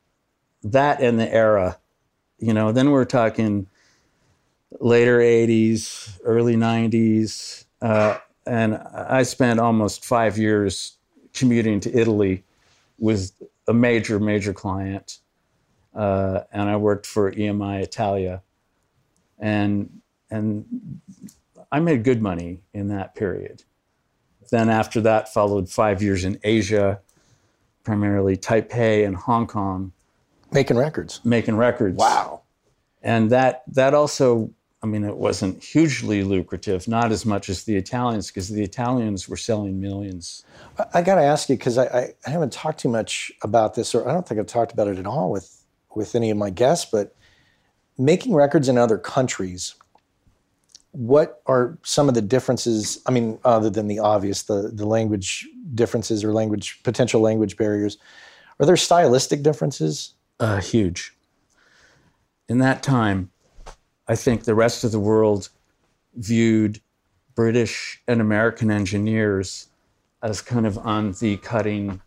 that 0.63 1.01
and 1.01 1.19
the 1.19 1.31
era, 1.31 1.77
you 2.39 2.53
know, 2.53 2.71
then 2.71 2.91
we're 2.91 3.05
talking 3.05 3.67
later 4.79 5.19
80s, 5.19 6.19
early 6.23 6.55
90s. 6.55 7.65
Uh, 7.81 8.17
and 8.45 8.75
I 8.75 9.23
spent 9.23 9.59
almost 9.59 10.05
five 10.05 10.37
years 10.37 10.97
commuting 11.33 11.79
to 11.81 11.93
Italy 11.93 12.43
with 12.97 13.31
a 13.67 13.73
major, 13.73 14.19
major 14.19 14.53
client. 14.53 15.19
Uh, 15.93 16.41
and 16.51 16.69
I 16.69 16.77
worked 16.77 17.05
for 17.05 17.31
EMI 17.31 17.81
Italia. 17.81 18.41
And, 19.39 20.01
and 20.29 21.01
I 21.71 21.79
made 21.79 22.03
good 22.03 22.21
money 22.21 22.61
in 22.73 22.87
that 22.89 23.15
period. 23.15 23.63
Then 24.49 24.69
after 24.69 25.01
that 25.01 25.33
followed 25.33 25.69
five 25.69 26.01
years 26.01 26.23
in 26.23 26.39
Asia, 26.43 27.01
primarily 27.83 28.37
Taipei 28.37 29.05
and 29.05 29.15
Hong 29.15 29.47
Kong, 29.47 29.91
making 30.51 30.77
records. 30.77 31.19
making 31.23 31.57
records. 31.57 31.97
Wow. 31.97 32.43
And 33.01 33.29
that 33.29 33.63
that 33.67 33.93
also, 33.93 34.51
I 34.81 34.87
mean, 34.87 35.03
it 35.03 35.17
wasn't 35.17 35.63
hugely 35.63 36.23
lucrative, 36.23 36.87
not 36.87 37.11
as 37.11 37.25
much 37.25 37.49
as 37.49 37.63
the 37.63 37.75
Italians, 37.75 38.27
because 38.27 38.49
the 38.49 38.63
Italians 38.63 39.27
were 39.27 39.37
selling 39.37 39.79
millions. 39.79 40.43
I 40.93 41.01
got 41.01 41.15
to 41.15 41.21
ask 41.23 41.49
you 41.49 41.57
because 41.57 41.77
I, 41.77 41.85
I, 41.85 42.13
I 42.25 42.29
haven't 42.29 42.53
talked 42.53 42.79
too 42.79 42.89
much 42.89 43.31
about 43.43 43.75
this, 43.75 43.93
or 43.93 44.07
I 44.07 44.13
don't 44.13 44.27
think 44.27 44.39
I've 44.39 44.47
talked 44.47 44.71
about 44.71 44.87
it 44.87 44.97
at 44.97 45.05
all 45.05 45.31
with 45.31 45.63
with 45.95 46.15
any 46.15 46.29
of 46.29 46.37
my 46.37 46.49
guests. 46.49 46.89
But 46.89 47.15
making 47.97 48.33
records 48.33 48.69
in 48.69 48.77
other 48.77 48.97
countries, 48.97 49.75
what 50.91 51.41
are 51.45 51.77
some 51.83 52.09
of 52.09 52.15
the 52.15 52.21
differences? 52.21 52.99
I 53.05 53.11
mean, 53.11 53.39
other 53.43 53.69
than 53.69 53.87
the 53.87 53.99
obvious, 53.99 54.43
the 54.43 54.71
the 54.73 54.85
language 54.85 55.47
differences 55.75 56.23
or 56.23 56.33
language 56.33 56.81
potential 56.83 57.21
language 57.21 57.57
barriers, 57.57 57.97
are 58.59 58.65
there 58.65 58.77
stylistic 58.77 59.43
differences? 59.43 60.13
Uh, 60.39 60.59
huge. 60.59 61.13
In 62.49 62.59
that 62.59 62.81
time, 62.81 63.31
I 64.07 64.15
think 64.15 64.43
the 64.43 64.55
rest 64.55 64.83
of 64.83 64.91
the 64.91 64.99
world 64.99 65.49
viewed 66.15 66.79
British 67.35 68.01
and 68.07 68.21
American 68.21 68.71
engineers 68.71 69.67
as 70.23 70.41
kind 70.41 70.65
of 70.65 70.77
on 70.79 71.11
the 71.13 71.37
cutting 71.37 72.01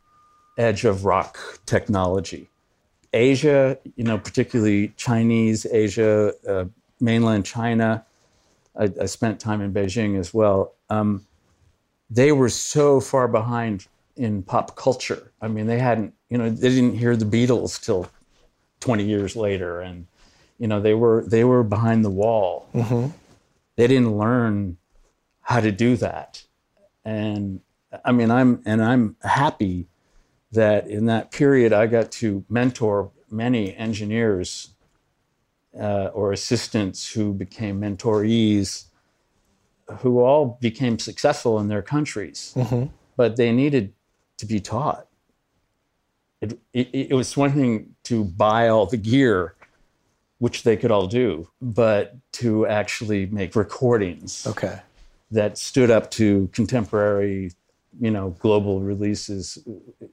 edge 0.58 0.84
of 0.84 1.04
rock 1.04 1.38
technology. 1.66 2.48
Asia, 3.12 3.78
you 3.96 4.04
know, 4.04 4.18
particularly 4.18 4.88
Chinese 4.96 5.66
Asia, 5.66 6.32
uh, 6.48 6.64
mainland 7.00 7.44
China. 7.44 8.04
I, 8.78 8.90
I 9.00 9.06
spent 9.06 9.40
time 9.40 9.61
in 9.61 9.72
Beijing 9.72 10.18
as 10.18 10.33
well. 10.33 10.74
Um, 10.88 11.26
they 12.09 12.33
were 12.33 12.48
so 12.48 13.00
far 13.00 13.28
behind 13.28 13.87
in 14.16 14.42
pop 14.42 14.76
culture. 14.76 15.33
I 15.40 15.48
mean, 15.48 15.66
they 15.66 15.78
hadn't, 15.78 16.14
you 16.28 16.38
know, 16.38 16.50
they 16.50 16.68
didn't 16.68 16.96
hear 16.96 17.16
the 17.16 17.24
Beatles 17.24 17.80
till 17.83 18.09
20 18.80 19.04
years 19.04 19.37
later, 19.37 19.80
and 19.80 20.06
you 20.59 20.66
know, 20.66 20.80
they 20.80 20.94
were 20.94 21.24
they 21.26 21.44
were 21.44 21.62
behind 21.62 22.04
the 22.04 22.11
wall. 22.11 22.68
They 23.76 23.87
didn't 23.87 24.18
learn 24.18 24.76
how 25.40 25.61
to 25.61 25.72
do 25.72 25.96
that, 25.96 26.44
and 27.04 27.61
I 28.04 28.12
mean, 28.12 28.30
I'm 28.30 28.62
and 28.66 28.83
I'm 28.83 29.16
happy 29.22 29.87
that 30.52 30.87
in 30.88 31.06
that 31.06 31.30
period 31.30 31.72
I 31.72 31.87
got 31.87 32.11
to 32.12 32.44
mentor 32.48 33.11
many 33.30 33.74
engineers 33.76 34.74
uh, 35.78 36.11
or 36.12 36.33
assistants 36.33 37.12
who 37.12 37.33
became 37.33 37.80
mentorees, 37.80 38.85
who 39.98 40.20
all 40.20 40.59
became 40.61 40.98
successful 40.98 41.59
in 41.59 41.68
their 41.68 41.83
countries, 41.83 42.56
but 43.16 43.37
they 43.37 43.52
needed 43.52 43.92
to 44.38 44.46
be 44.46 44.61
taught. 44.61 45.06
It, 46.40 46.59
it, 46.72 46.88
it 47.11 47.14
was 47.14 47.37
one 47.37 47.52
thing 47.52 47.94
to 48.04 48.24
buy 48.24 48.68
all 48.68 48.87
the 48.87 48.96
gear, 48.96 49.56
which 50.38 50.62
they 50.62 50.76
could 50.76 50.90
all 50.90 51.06
do, 51.06 51.48
but 51.61 52.16
to 52.33 52.66
actually 52.66 53.26
make 53.26 53.54
recordings 53.54 54.46
Okay. 54.46 54.80
that 55.30 55.59
stood 55.59 55.90
up 55.90 56.11
to 56.12 56.48
contemporary, 56.52 57.52
you 58.00 58.11
know, 58.11 58.30
global 58.38 58.80
releases. 58.80 59.59
It, 60.00 60.11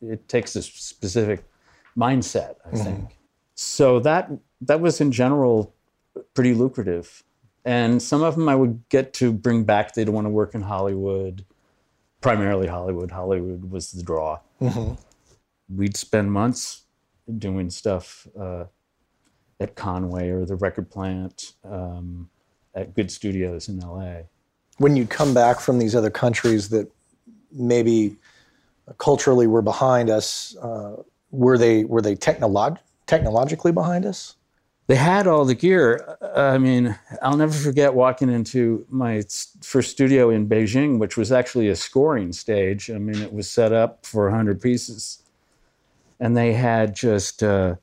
it 0.00 0.28
takes 0.28 0.54
a 0.54 0.62
specific 0.62 1.44
mindset, 1.96 2.56
I 2.64 2.76
think. 2.76 3.18
So 3.54 4.00
that 4.00 4.30
that 4.62 4.80
was 4.80 5.00
in 5.00 5.12
general 5.12 5.74
pretty 6.34 6.54
lucrative, 6.54 7.22
and 7.64 8.02
some 8.02 8.22
of 8.22 8.34
them 8.36 8.48
I 8.48 8.54
would 8.54 8.88
get 8.88 9.12
to 9.14 9.32
bring 9.32 9.64
back. 9.64 9.94
They'd 9.94 10.08
want 10.08 10.26
to 10.26 10.30
work 10.30 10.54
in 10.54 10.62
Hollywood, 10.62 11.44
primarily 12.20 12.66
Hollywood. 12.66 13.10
Hollywood 13.10 13.70
was 13.70 13.92
the 13.92 14.02
draw. 14.02 14.40
We'd 15.68 15.96
spend 15.96 16.32
months 16.32 16.82
doing 17.38 17.70
stuff 17.70 18.26
uh, 18.38 18.64
at 19.60 19.74
Conway 19.76 20.30
or 20.30 20.44
the 20.44 20.56
record 20.56 20.90
plant 20.90 21.52
um, 21.64 22.28
at 22.74 22.94
good 22.94 23.10
studios 23.10 23.68
in 23.68 23.80
LA. 23.80 24.22
When 24.78 24.96
you 24.96 25.06
come 25.06 25.32
back 25.32 25.60
from 25.60 25.78
these 25.78 25.94
other 25.94 26.10
countries 26.10 26.68
that 26.70 26.90
maybe 27.52 28.16
culturally 28.98 29.46
were 29.46 29.62
behind 29.62 30.10
us, 30.10 30.56
uh, 30.60 31.02
were 31.30 31.56
they 31.56 31.84
were 31.84 32.02
they 32.02 32.16
technolog- 32.16 32.78
technologically 33.06 33.72
behind 33.72 34.06
us? 34.06 34.36
they 34.86 34.96
had 34.96 35.26
all 35.26 35.44
the 35.44 35.54
gear. 35.54 36.16
Uh, 36.20 36.50
I 36.52 36.58
mean, 36.58 36.96
I'll 37.22 37.36
never 37.36 37.52
forget 37.52 37.94
walking 37.94 38.28
into 38.28 38.84
my 38.90 39.22
first 39.62 39.90
studio 39.90 40.30
in 40.30 40.48
Beijing, 40.48 40.98
which 40.98 41.16
was 41.16 41.32
actually 41.32 41.68
a 41.68 41.76
scoring 41.76 42.32
stage. 42.32 42.90
I 42.90 42.98
mean, 42.98 43.20
it 43.22 43.32
was 43.32 43.48
set 43.48 43.72
up 43.72 44.04
for 44.04 44.24
100 44.24 44.60
pieces. 44.60 45.22
And 46.20 46.36
they 46.36 46.52
had 46.52 46.94
just 46.94 47.42
uh, 47.42 47.76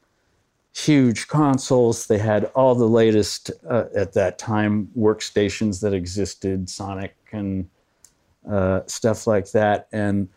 huge 0.75 1.27
consoles. 1.27 2.05
They 2.05 2.19
had 2.19 2.45
all 2.55 2.75
the 2.75 2.87
latest, 2.87 3.49
uh, 3.67 3.85
at 3.95 4.13
that 4.13 4.37
time, 4.37 4.89
workstations 4.97 5.81
that 5.81 5.93
existed, 5.93 6.69
Sonic 6.69 7.15
and 7.31 7.67
uh, 8.49 8.81
stuff 8.85 9.25
like 9.25 9.51
that. 9.51 9.87
And 9.91 10.29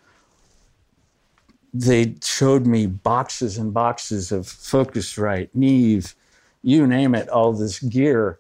they 1.75 2.15
showed 2.23 2.67
me 2.67 2.87
boxes 2.87 3.59
and 3.59 3.75
boxes 3.75 4.31
of 4.31 4.47
Focusrite, 4.47 5.49
Neve, 5.55 6.15
you 6.63 6.87
name 6.87 7.17
it, 7.17 7.29
all 7.29 7.53
this 7.53 7.81
gear 7.81 8.39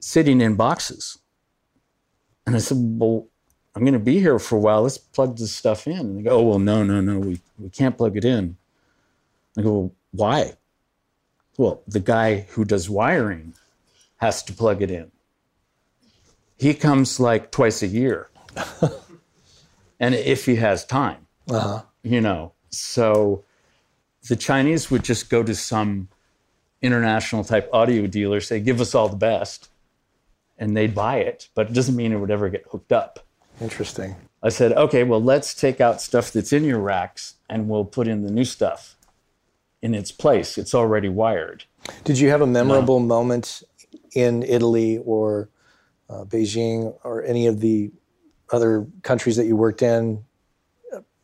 sitting 0.00 0.40
in 0.40 0.56
boxes. 0.56 1.18
And 2.44 2.56
I 2.56 2.58
said, 2.58 2.78
Well, 2.80 3.28
I'm 3.74 3.82
going 3.82 3.92
to 3.92 4.00
be 4.00 4.18
here 4.18 4.40
for 4.40 4.56
a 4.56 4.60
while. 4.60 4.82
Let's 4.82 4.98
plug 4.98 5.38
this 5.38 5.54
stuff 5.54 5.86
in. 5.86 5.98
And 5.98 6.18
they 6.18 6.22
go, 6.22 6.38
Oh, 6.38 6.42
well, 6.42 6.58
no, 6.58 6.82
no, 6.82 7.00
no, 7.00 7.20
we, 7.20 7.40
we 7.58 7.70
can't 7.70 7.96
plug 7.96 8.16
it 8.16 8.24
in. 8.24 8.56
I 9.56 9.62
go, 9.62 9.72
Well, 9.72 9.92
why? 10.10 10.52
Well, 11.56 11.82
the 11.86 12.00
guy 12.00 12.40
who 12.50 12.64
does 12.64 12.90
wiring 12.90 13.54
has 14.16 14.42
to 14.44 14.52
plug 14.52 14.82
it 14.82 14.90
in. 14.90 15.12
He 16.56 16.74
comes 16.74 17.20
like 17.20 17.52
twice 17.52 17.82
a 17.82 17.86
year. 17.86 18.30
and 20.00 20.14
if 20.14 20.46
he 20.46 20.56
has 20.56 20.84
time 20.84 21.28
uh-huh. 21.48 21.82
You 22.02 22.20
know 22.20 22.52
so 22.70 23.44
the 24.28 24.36
chinese 24.36 24.90
would 24.90 25.02
just 25.02 25.30
go 25.30 25.42
to 25.42 25.54
some 25.54 26.08
international 26.82 27.44
type 27.44 27.68
audio 27.72 28.06
dealer 28.06 28.40
say 28.40 28.60
give 28.60 28.80
us 28.80 28.94
all 28.94 29.08
the 29.08 29.16
best 29.16 29.68
and 30.58 30.76
they'd 30.76 30.94
buy 30.94 31.18
it 31.18 31.48
but 31.54 31.68
it 31.68 31.72
doesn't 31.72 31.96
mean 31.96 32.12
it 32.12 32.16
would 32.16 32.30
ever 32.30 32.48
get 32.48 32.64
hooked 32.70 32.92
up 32.92 33.24
Interesting. 33.60 34.14
i 34.42 34.48
said 34.48 34.72
okay 34.72 35.02
well 35.02 35.22
let's 35.22 35.54
take 35.54 35.80
out 35.80 36.00
stuff 36.00 36.30
that's 36.30 36.52
in 36.52 36.64
your 36.64 36.78
racks 36.78 37.34
and 37.48 37.68
we'll 37.68 37.84
put 37.84 38.06
in 38.06 38.22
the 38.22 38.30
new 38.30 38.44
stuff 38.44 38.96
in 39.82 39.94
its 39.94 40.12
place 40.12 40.58
it's 40.58 40.74
already 40.74 41.08
wired 41.08 41.64
Did 42.04 42.18
you 42.18 42.28
have 42.30 42.40
a 42.40 42.46
memorable 42.46 43.00
moment 43.00 43.62
in 44.14 44.42
Italy 44.42 44.98
or 44.98 45.48
uh, 46.08 46.24
Beijing 46.24 46.96
or 47.04 47.22
any 47.24 47.46
of 47.46 47.60
the 47.60 47.90
other 48.50 48.86
countries 49.02 49.36
that 49.36 49.46
you 49.46 49.56
worked 49.56 49.82
in? 49.82 50.24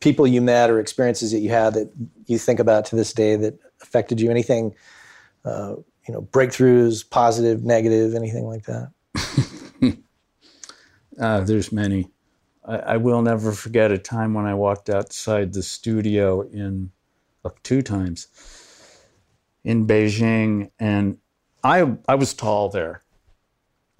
People 0.05 0.27
you 0.27 0.41
met 0.41 0.71
or 0.71 0.79
experiences 0.79 1.33
that 1.33 1.41
you 1.41 1.51
had 1.51 1.75
that 1.75 1.91
you 2.27 2.39
think 2.39 2.61
about 2.61 2.85
to 2.87 2.97
this 2.97 3.13
day 3.13 3.37
that 3.37 3.59
affected 3.83 4.21
you? 4.21 4.31
Anything, 4.31 4.75
uh, 5.45 5.75
you 6.07 6.15
know, 6.15 6.23
breakthroughs, 6.23 7.09
positive, 7.09 7.65
negative, 7.65 8.15
anything 8.15 8.45
like 8.45 8.65
that? 8.67 8.93
uh, 11.21 11.41
there's 11.41 11.73
many 11.73 12.11
I, 12.65 12.77
I 12.77 12.97
will 12.97 13.23
never 13.23 13.53
forget 13.53 13.93
a 13.93 13.99
time 13.99 14.35
when 14.35 14.47
I 14.47 14.55
walked 14.55 14.89
outside 14.89 15.53
the 15.53 15.63
studio 15.63 16.43
in 16.43 16.91
like 17.43 17.63
two 17.63 17.83
times 17.83 18.29
in 19.65 19.87
Beijing, 19.87 20.71
and 20.79 21.19
I 21.63 21.97
I 22.09 22.15
was 22.15 22.35
tall 22.35 22.69
there. 22.69 23.03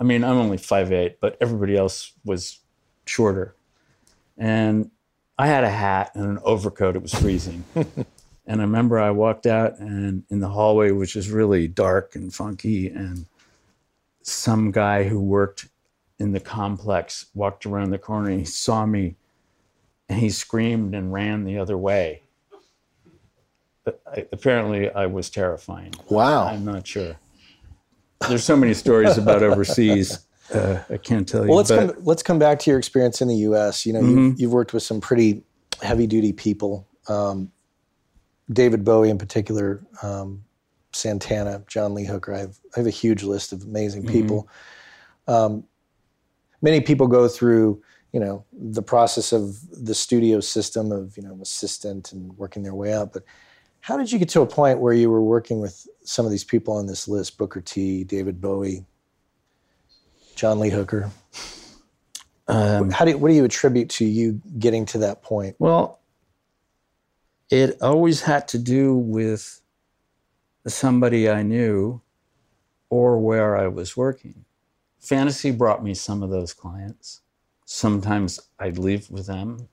I 0.01 0.05
mean, 0.05 0.25
I'm 0.25 0.37
only 0.37 0.59
five 0.59 0.93
eight, 0.93 1.21
but 1.21 1.37
everybody 1.41 1.77
else 1.77 2.13
was 2.25 2.61
shorter, 3.07 3.55
and 4.39 4.91
I 5.39 5.47
had 5.47 5.65
a 5.65 5.71
hat 5.71 6.13
and 6.15 6.25
an 6.27 6.39
overcoat. 6.45 6.97
It 6.97 7.03
was 7.03 7.15
freezing. 7.15 7.65
and 7.75 8.61
I 8.61 8.65
remember 8.65 8.99
I 8.99 9.11
walked 9.11 9.47
out 9.47 9.79
and 9.79 10.25
in 10.31 10.41
the 10.41 10.49
hallway, 10.49 10.91
which 10.91 11.17
is 11.17 11.31
really 11.31 11.67
dark 11.67 12.15
and 12.15 12.33
funky, 12.33 12.89
and 12.89 13.27
some 14.23 14.71
guy 14.71 15.05
who 15.05 15.21
worked 15.21 15.69
in 16.19 16.33
the 16.33 16.41
complex 16.41 17.27
walked 17.35 17.67
around 17.67 17.91
the 17.91 17.99
corner 17.99 18.31
and 18.31 18.39
he 18.39 18.45
saw 18.45 18.87
me 18.87 19.17
and 20.09 20.19
he 20.19 20.31
screamed 20.31 20.95
and 20.95 21.13
ran 21.13 21.45
the 21.45 21.59
other 21.59 21.77
way. 21.77 22.23
I, 23.87 24.27
apparently, 24.33 24.91
I 24.91 25.07
was 25.07 25.29
terrifying. 25.29 25.93
Wow. 26.09 26.47
I'm 26.47 26.65
not 26.65 26.87
sure. 26.87 27.17
There's 28.29 28.45
so 28.45 28.57
many 28.57 28.73
stories 28.73 29.19
about 29.19 29.43
overseas. 29.43 30.21
Uh, 30.53 30.83
I 30.91 30.97
can't 30.99 31.27
tell 31.27 31.43
you. 31.43 31.49
Well, 31.49 31.57
let's 31.57 31.71
but- 31.71 31.95
come, 31.95 32.05
let's 32.05 32.23
come 32.23 32.39
back 32.39 32.59
to 32.61 32.71
your 32.71 32.79
experience 32.79 33.21
in 33.21 33.29
the 33.29 33.37
U.S. 33.37 33.87
You 33.87 33.93
know, 33.95 34.01
you've, 34.01 34.41
you've 34.41 34.53
worked 34.53 34.75
with 34.75 34.83
some 34.83 35.01
pretty 35.01 35.43
heavy 35.83 36.07
duty 36.07 36.33
people. 36.33 36.87
Um, 37.09 37.51
David 38.53 38.85
Bowie, 38.85 39.11
in 39.11 39.19
particular, 39.19 39.83
um, 40.03 40.45
Santana, 40.93 41.63
John 41.67 41.95
Lee 41.95 42.05
Hooker. 42.05 42.35
I 42.35 42.41
have 42.41 42.59
I 42.77 42.81
have 42.81 42.87
a 42.87 42.91
huge 42.91 43.23
list 43.23 43.53
of 43.53 43.63
amazing 43.63 44.07
people. 44.07 44.49
Um, 45.27 45.65
many 46.61 46.81
people 46.81 47.07
go 47.07 47.29
through, 47.29 47.83
you 48.13 48.21
know, 48.21 48.45
the 48.53 48.83
process 48.83 49.33
of 49.33 49.57
the 49.73 49.95
studio 49.95 50.41
system 50.41 50.93
of 50.93 51.17
you 51.17 51.23
know 51.23 51.39
assistant 51.41 52.13
and 52.13 52.37
working 52.37 52.63
their 52.63 52.75
way 52.75 52.93
up. 52.93 53.13
But 53.13 53.25
how 53.81 53.97
did 53.97 54.13
you 54.13 54.19
get 54.19 54.29
to 54.31 54.41
a 54.41 54.47
point 54.47 54.81
where 54.81 54.95
you 54.95 55.11
were 55.11 55.23
working 55.23 55.61
with 55.61 55.87
some 56.05 56.25
of 56.25 56.31
these 56.31 56.45
people 56.45 56.75
on 56.75 56.87
this 56.87 57.09
list? 57.09 57.39
Booker 57.39 57.61
T, 57.61 58.05
David 58.05 58.41
Bowie, 58.41 58.85
John 60.35 60.59
Lee 60.59 60.71
Hooker. 60.71 61.11
Um, 62.47 62.91
How 62.91 63.05
do 63.05 63.13
you, 63.13 63.19
what 63.19 63.29
do 63.29 63.35
you 63.35 63.45
attribute 63.45 63.89
to 63.91 64.05
you 64.05 64.41
getting 64.59 64.85
to 64.87 64.99
that 64.99 65.23
point? 65.23 65.57
Well, 65.59 66.01
it 67.51 67.81
always 67.81 68.23
had 68.23 68.49
to 68.49 68.59
do 68.59 68.95
with 68.95 69.61
somebody 70.67 71.31
I 71.31 71.43
knew 71.43 72.01
or 72.91 73.19
where 73.19 73.57
I 73.57 73.69
was 73.69 73.97
working. 73.97 74.45
Fantasy 75.01 75.51
brought 75.51 75.85
me 75.85 75.95
some 75.95 76.23
of 76.23 76.31
those 76.31 76.53
clients. 76.53 77.21
Sometimes 77.67 78.41
I'd 78.59 78.79
leave 78.79 79.11
with 79.11 79.27
them, 79.27 79.69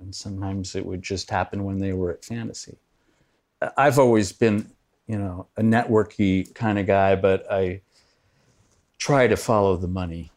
and 0.00 0.14
sometimes 0.14 0.74
it 0.74 0.84
would 0.84 1.02
just 1.02 1.30
happen 1.30 1.64
when 1.64 1.78
they 1.78 1.92
were 1.92 2.12
at 2.12 2.24
Fantasy. 2.24 2.78
I've 3.76 3.98
always 3.98 4.32
been, 4.32 4.70
you 5.06 5.18
know, 5.18 5.46
a 5.56 5.62
networky 5.62 6.52
kind 6.54 6.78
of 6.78 6.86
guy, 6.86 7.16
but 7.16 7.50
I 7.50 7.82
try 8.98 9.26
to 9.26 9.36
follow 9.36 9.76
the 9.76 9.88
money. 9.88 10.30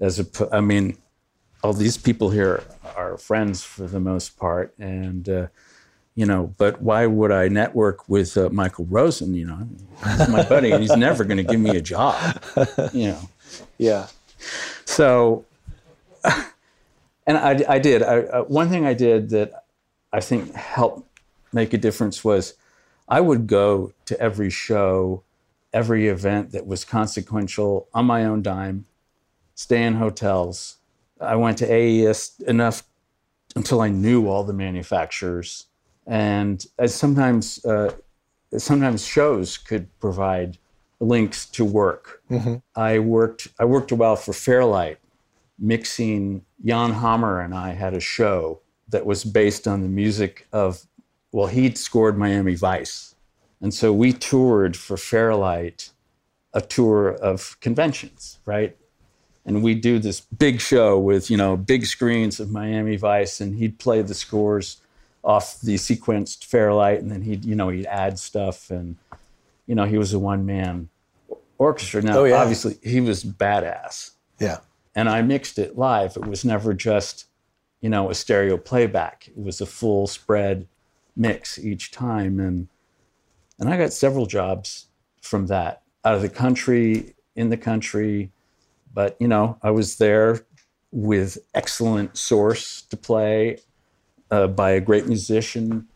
As 0.00 0.18
a, 0.18 0.26
I 0.52 0.60
mean, 0.60 0.98
all 1.62 1.72
these 1.72 1.96
people 1.96 2.30
here 2.30 2.64
are 2.96 3.16
friends 3.16 3.62
for 3.62 3.86
the 3.86 4.00
most 4.00 4.36
part, 4.36 4.74
and 4.78 5.28
uh, 5.28 5.46
you 6.16 6.26
know. 6.26 6.52
But 6.58 6.82
why 6.82 7.06
would 7.06 7.30
I 7.30 7.48
network 7.48 8.08
with 8.08 8.36
uh, 8.36 8.48
Michael 8.50 8.86
Rosen? 8.86 9.34
You 9.34 9.46
know, 9.46 9.68
he's 10.16 10.28
my 10.28 10.42
buddy, 10.42 10.72
and 10.72 10.82
he's 10.82 10.96
never 10.96 11.22
going 11.24 11.36
to 11.36 11.44
give 11.44 11.60
me 11.60 11.76
a 11.76 11.80
job. 11.80 12.16
You 12.92 13.08
know, 13.12 13.28
Yeah. 13.78 14.08
so. 14.84 15.44
And 17.24 17.38
I, 17.38 17.62
I 17.68 17.78
did. 17.78 18.02
I, 18.02 18.22
uh, 18.22 18.42
one 18.44 18.68
thing 18.68 18.84
I 18.84 18.94
did 18.94 19.30
that 19.30 19.66
I 20.12 20.18
think 20.20 20.52
helped 20.54 21.06
make 21.52 21.72
a 21.72 21.78
difference 21.78 22.24
was 22.24 22.54
I 23.08 23.20
would 23.20 23.46
go 23.46 23.92
to 24.06 24.20
every 24.20 24.50
show, 24.50 25.22
every 25.72 26.08
event 26.08 26.52
that 26.52 26.66
was 26.66 26.84
consequential 26.84 27.88
on 27.94 28.06
my 28.06 28.24
own 28.24 28.42
dime, 28.42 28.86
stay 29.54 29.82
in 29.82 29.94
hotels. 29.94 30.76
I 31.20 31.36
went 31.36 31.58
to 31.58 31.72
AES 31.72 32.40
enough 32.46 32.82
until 33.54 33.80
I 33.80 33.88
knew 33.88 34.28
all 34.28 34.44
the 34.44 34.52
manufacturers, 34.52 35.66
and 36.06 36.64
as 36.78 36.94
sometimes 36.94 37.64
uh, 37.64 37.92
sometimes 38.56 39.06
shows 39.06 39.56
could 39.56 39.86
provide 39.98 40.58
links 41.00 41.46
to 41.46 41.64
work. 41.64 42.22
I 42.76 42.98
worked 42.98 43.48
I 43.58 43.64
worked 43.64 43.92
a 43.92 43.96
while 43.96 44.16
for 44.16 44.32
Fairlight, 44.32 44.98
mixing. 45.58 46.44
Jan 46.64 46.92
Hammer 46.92 47.40
and 47.40 47.54
I 47.54 47.72
had 47.72 47.92
a 47.92 48.00
show 48.00 48.60
that 48.88 49.04
was 49.04 49.24
based 49.24 49.66
on 49.66 49.82
the 49.82 49.88
music 49.88 50.46
of 50.52 50.86
well, 51.32 51.46
he'd 51.46 51.78
scored 51.78 52.18
Miami 52.18 52.54
Vice, 52.54 53.11
and 53.62 53.72
so 53.72 53.92
we 53.92 54.12
toured 54.12 54.76
for 54.76 54.96
Fairlight, 54.98 55.90
a 56.52 56.60
tour 56.60 57.08
of 57.08 57.58
conventions, 57.60 58.38
right? 58.44 58.76
and 59.44 59.60
we'd 59.60 59.80
do 59.80 59.98
this 59.98 60.20
big 60.20 60.60
show 60.60 60.96
with 60.96 61.28
you 61.28 61.36
know 61.36 61.56
big 61.56 61.84
screens 61.84 62.38
of 62.38 62.50
Miami 62.50 62.94
Vice, 62.96 63.40
and 63.40 63.56
he'd 63.56 63.76
play 63.78 64.00
the 64.02 64.14
scores 64.14 64.80
off 65.24 65.60
the 65.60 65.74
sequenced 65.74 66.44
Fairlight, 66.44 67.00
and 67.00 67.10
then 67.10 67.22
he'd 67.22 67.44
you 67.44 67.56
know 67.56 67.68
he'd 67.68 67.86
add 67.86 68.18
stuff, 68.20 68.70
and 68.70 68.96
you 69.66 69.74
know 69.74 69.84
he 69.84 69.98
was 69.98 70.12
a 70.12 70.18
one 70.20 70.46
man 70.46 70.88
orchestra. 71.58 72.02
Now 72.02 72.18
Oh, 72.20 72.24
yeah. 72.24 72.36
obviously 72.36 72.78
he 72.84 73.00
was 73.00 73.24
badass, 73.24 74.10
Yeah. 74.38 74.58
and 74.94 75.08
I 75.08 75.22
mixed 75.22 75.58
it 75.58 75.76
live. 75.76 76.16
It 76.16 76.26
was 76.26 76.44
never 76.44 76.72
just 76.72 77.26
you 77.80 77.88
know 77.88 78.10
a 78.10 78.14
stereo 78.14 78.56
playback. 78.56 79.26
It 79.26 79.42
was 79.42 79.60
a 79.60 79.66
full 79.66 80.06
spread 80.06 80.68
mix 81.16 81.58
each 81.58 81.90
time, 81.90 82.38
and 82.38 82.68
and 83.62 83.72
I 83.72 83.76
got 83.76 83.92
several 83.92 84.26
jobs 84.26 84.88
from 85.20 85.46
that 85.46 85.82
out 86.04 86.16
of 86.16 86.22
the 86.22 86.28
country, 86.28 87.14
in 87.36 87.48
the 87.48 87.56
country. 87.56 88.32
But 88.92 89.16
you 89.20 89.28
know 89.28 89.56
i 89.62 89.70
was 89.70 89.96
there 89.96 90.44
with 90.90 91.38
excellent 91.54 92.18
source 92.18 92.82
to 92.82 92.96
play 92.96 93.58
uh, 94.30 94.48
by 94.48 94.72
a 94.72 94.80
great 94.80 95.06
musician. 95.06 95.86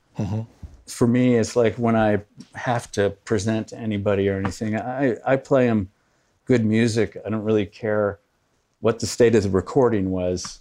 For 0.87 1.07
me 1.07 1.35
it's 1.37 1.57
like 1.57 1.74
when 1.74 1.96
i 1.96 2.22
have 2.55 2.90
to 2.92 3.11
present 3.24 3.68
to 3.68 3.76
anybody 3.76 4.29
or 4.29 4.38
anything 4.38 4.76
i, 4.76 5.16
I 5.26 5.37
play 5.37 5.66
them 5.66 5.90
good 6.44 6.64
music. 6.64 7.16
I 7.26 7.29
don't 7.29 7.42
really 7.42 7.66
care 7.66 8.20
what 8.81 9.00
the 9.00 9.07
state 9.07 9.35
of 9.35 9.42
the 9.42 9.50
recording 9.50 10.11
was. 10.12 10.61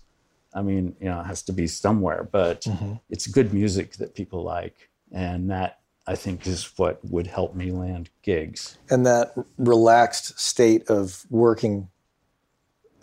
I 0.53 0.63
mean 0.63 0.95
you 0.99 1.05
know 1.05 1.21
it 1.21 1.27
has 1.27 1.43
to 1.43 1.53
be 1.53 1.67
somewhere 1.67 2.27
but 2.29 2.67
it's 3.09 3.27
good 3.27 3.53
music 3.53 3.93
that 3.97 4.15
people 4.15 4.41
like. 4.43 4.89
And 5.11 5.51
that 5.51 5.79
i 6.07 6.15
think 6.15 6.45
is 6.47 6.71
what 6.77 6.99
would 7.03 7.27
help 7.27 7.55
me 7.55 7.71
land 7.71 8.09
gigs 8.21 8.77
And 8.89 9.05
that 9.05 9.33
relaxed 9.57 10.39
state 10.39 10.89
of 10.89 11.25
working 11.29 11.89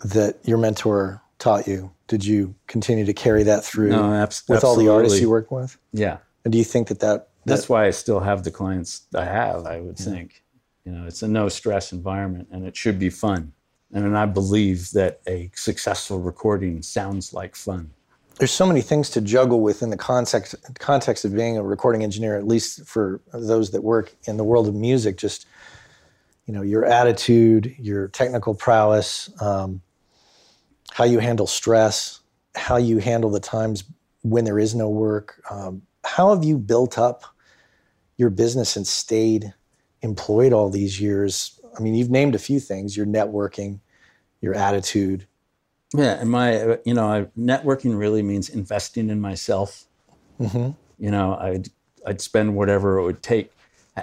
that 0.03 0.37
your 0.43 0.57
mentor 0.57 1.21
taught 1.39 1.67
you, 1.67 1.91
did 2.07 2.25
you 2.25 2.55
continue 2.67 3.05
to 3.05 3.13
carry 3.13 3.43
that 3.43 3.63
through 3.65 3.89
No, 3.89 4.13
abs- 4.13 4.43
with 4.47 4.63
all 4.63 4.75
the 4.75 4.89
artists 4.89 5.19
you 5.19 5.29
work 5.29 5.51
with? 5.51 5.77
yeah 5.91 6.17
And 6.45 6.51
do 6.51 6.57
you 6.57 6.63
think 6.63 6.87
that 6.87 6.99
that, 6.99 7.29
that's 7.45 7.67
why 7.67 7.85
I 7.85 7.91
still 7.91 8.19
have 8.21 8.43
the 8.43 8.51
clients 8.51 9.07
I 9.13 9.25
have. 9.25 9.65
I 9.65 9.81
would 9.81 9.97
think, 9.97 10.43
you 10.85 10.91
know, 10.93 11.05
it's 11.07 11.23
a 11.23 11.27
no 11.27 11.49
stress 11.49 11.91
environment, 11.91 12.47
and 12.51 12.65
it 12.65 12.77
should 12.77 12.97
be 12.99 13.09
fun. 13.09 13.51
And 13.91 14.17
I 14.17 14.25
believe 14.25 14.91
that 14.91 15.19
a 15.27 15.51
successful 15.53 16.19
recording 16.19 16.81
sounds 16.81 17.33
like 17.33 17.55
fun. 17.55 17.91
There's 18.37 18.51
so 18.51 18.65
many 18.65 18.81
things 18.81 19.09
to 19.11 19.21
juggle 19.21 19.61
within 19.61 19.89
the 19.89 19.97
context 19.97 20.55
context 20.79 21.25
of 21.25 21.33
being 21.35 21.57
a 21.57 21.63
recording 21.63 22.03
engineer 22.03 22.35
at 22.35 22.47
least 22.47 22.85
for 22.85 23.21
those 23.33 23.71
that 23.71 23.83
work 23.83 24.13
in 24.25 24.37
the 24.37 24.43
world 24.43 24.67
of 24.67 24.75
music 24.75 25.17
just 25.17 25.45
you 26.45 26.53
know 26.53 26.61
your 26.61 26.85
attitude 26.85 27.75
your 27.79 28.07
technical 28.09 28.53
prowess 28.53 29.29
um, 29.41 29.81
how 30.91 31.03
you 31.03 31.19
handle 31.19 31.47
stress 31.47 32.19
how 32.55 32.77
you 32.77 32.97
handle 32.97 33.29
the 33.29 33.39
times 33.39 33.83
when 34.21 34.45
there 34.45 34.59
is 34.59 34.73
no 34.73 34.89
work 34.89 35.41
um, 35.49 35.81
how 36.03 36.33
have 36.33 36.43
you 36.43 36.57
built 36.57 36.97
up 36.97 37.23
your 38.17 38.29
business 38.29 38.75
and 38.75 38.85
stayed 38.85 39.53
employed 40.01 40.53
all 40.53 40.69
these 40.69 40.99
years? 40.99 41.59
I 41.77 41.81
mean 41.81 41.95
you've 41.95 42.11
named 42.11 42.35
a 42.35 42.39
few 42.39 42.59
things 42.59 42.95
your 42.95 43.05
networking 43.05 43.79
your 44.41 44.53
attitude 44.53 45.25
Yeah, 45.93 46.19
and 46.19 46.29
my, 46.29 46.55
uh, 46.55 46.77
you 46.85 46.93
know, 46.93 47.27
networking 47.37 47.97
really 47.97 48.21
means 48.23 48.49
investing 48.49 49.09
in 49.09 49.21
myself. 49.21 49.85
You 50.99 51.11
know, 51.11 51.35
I'd 51.35 51.69
I'd 52.05 52.21
spend 52.21 52.55
whatever 52.55 52.97
it 52.99 53.03
would 53.03 53.23
take. 53.23 53.51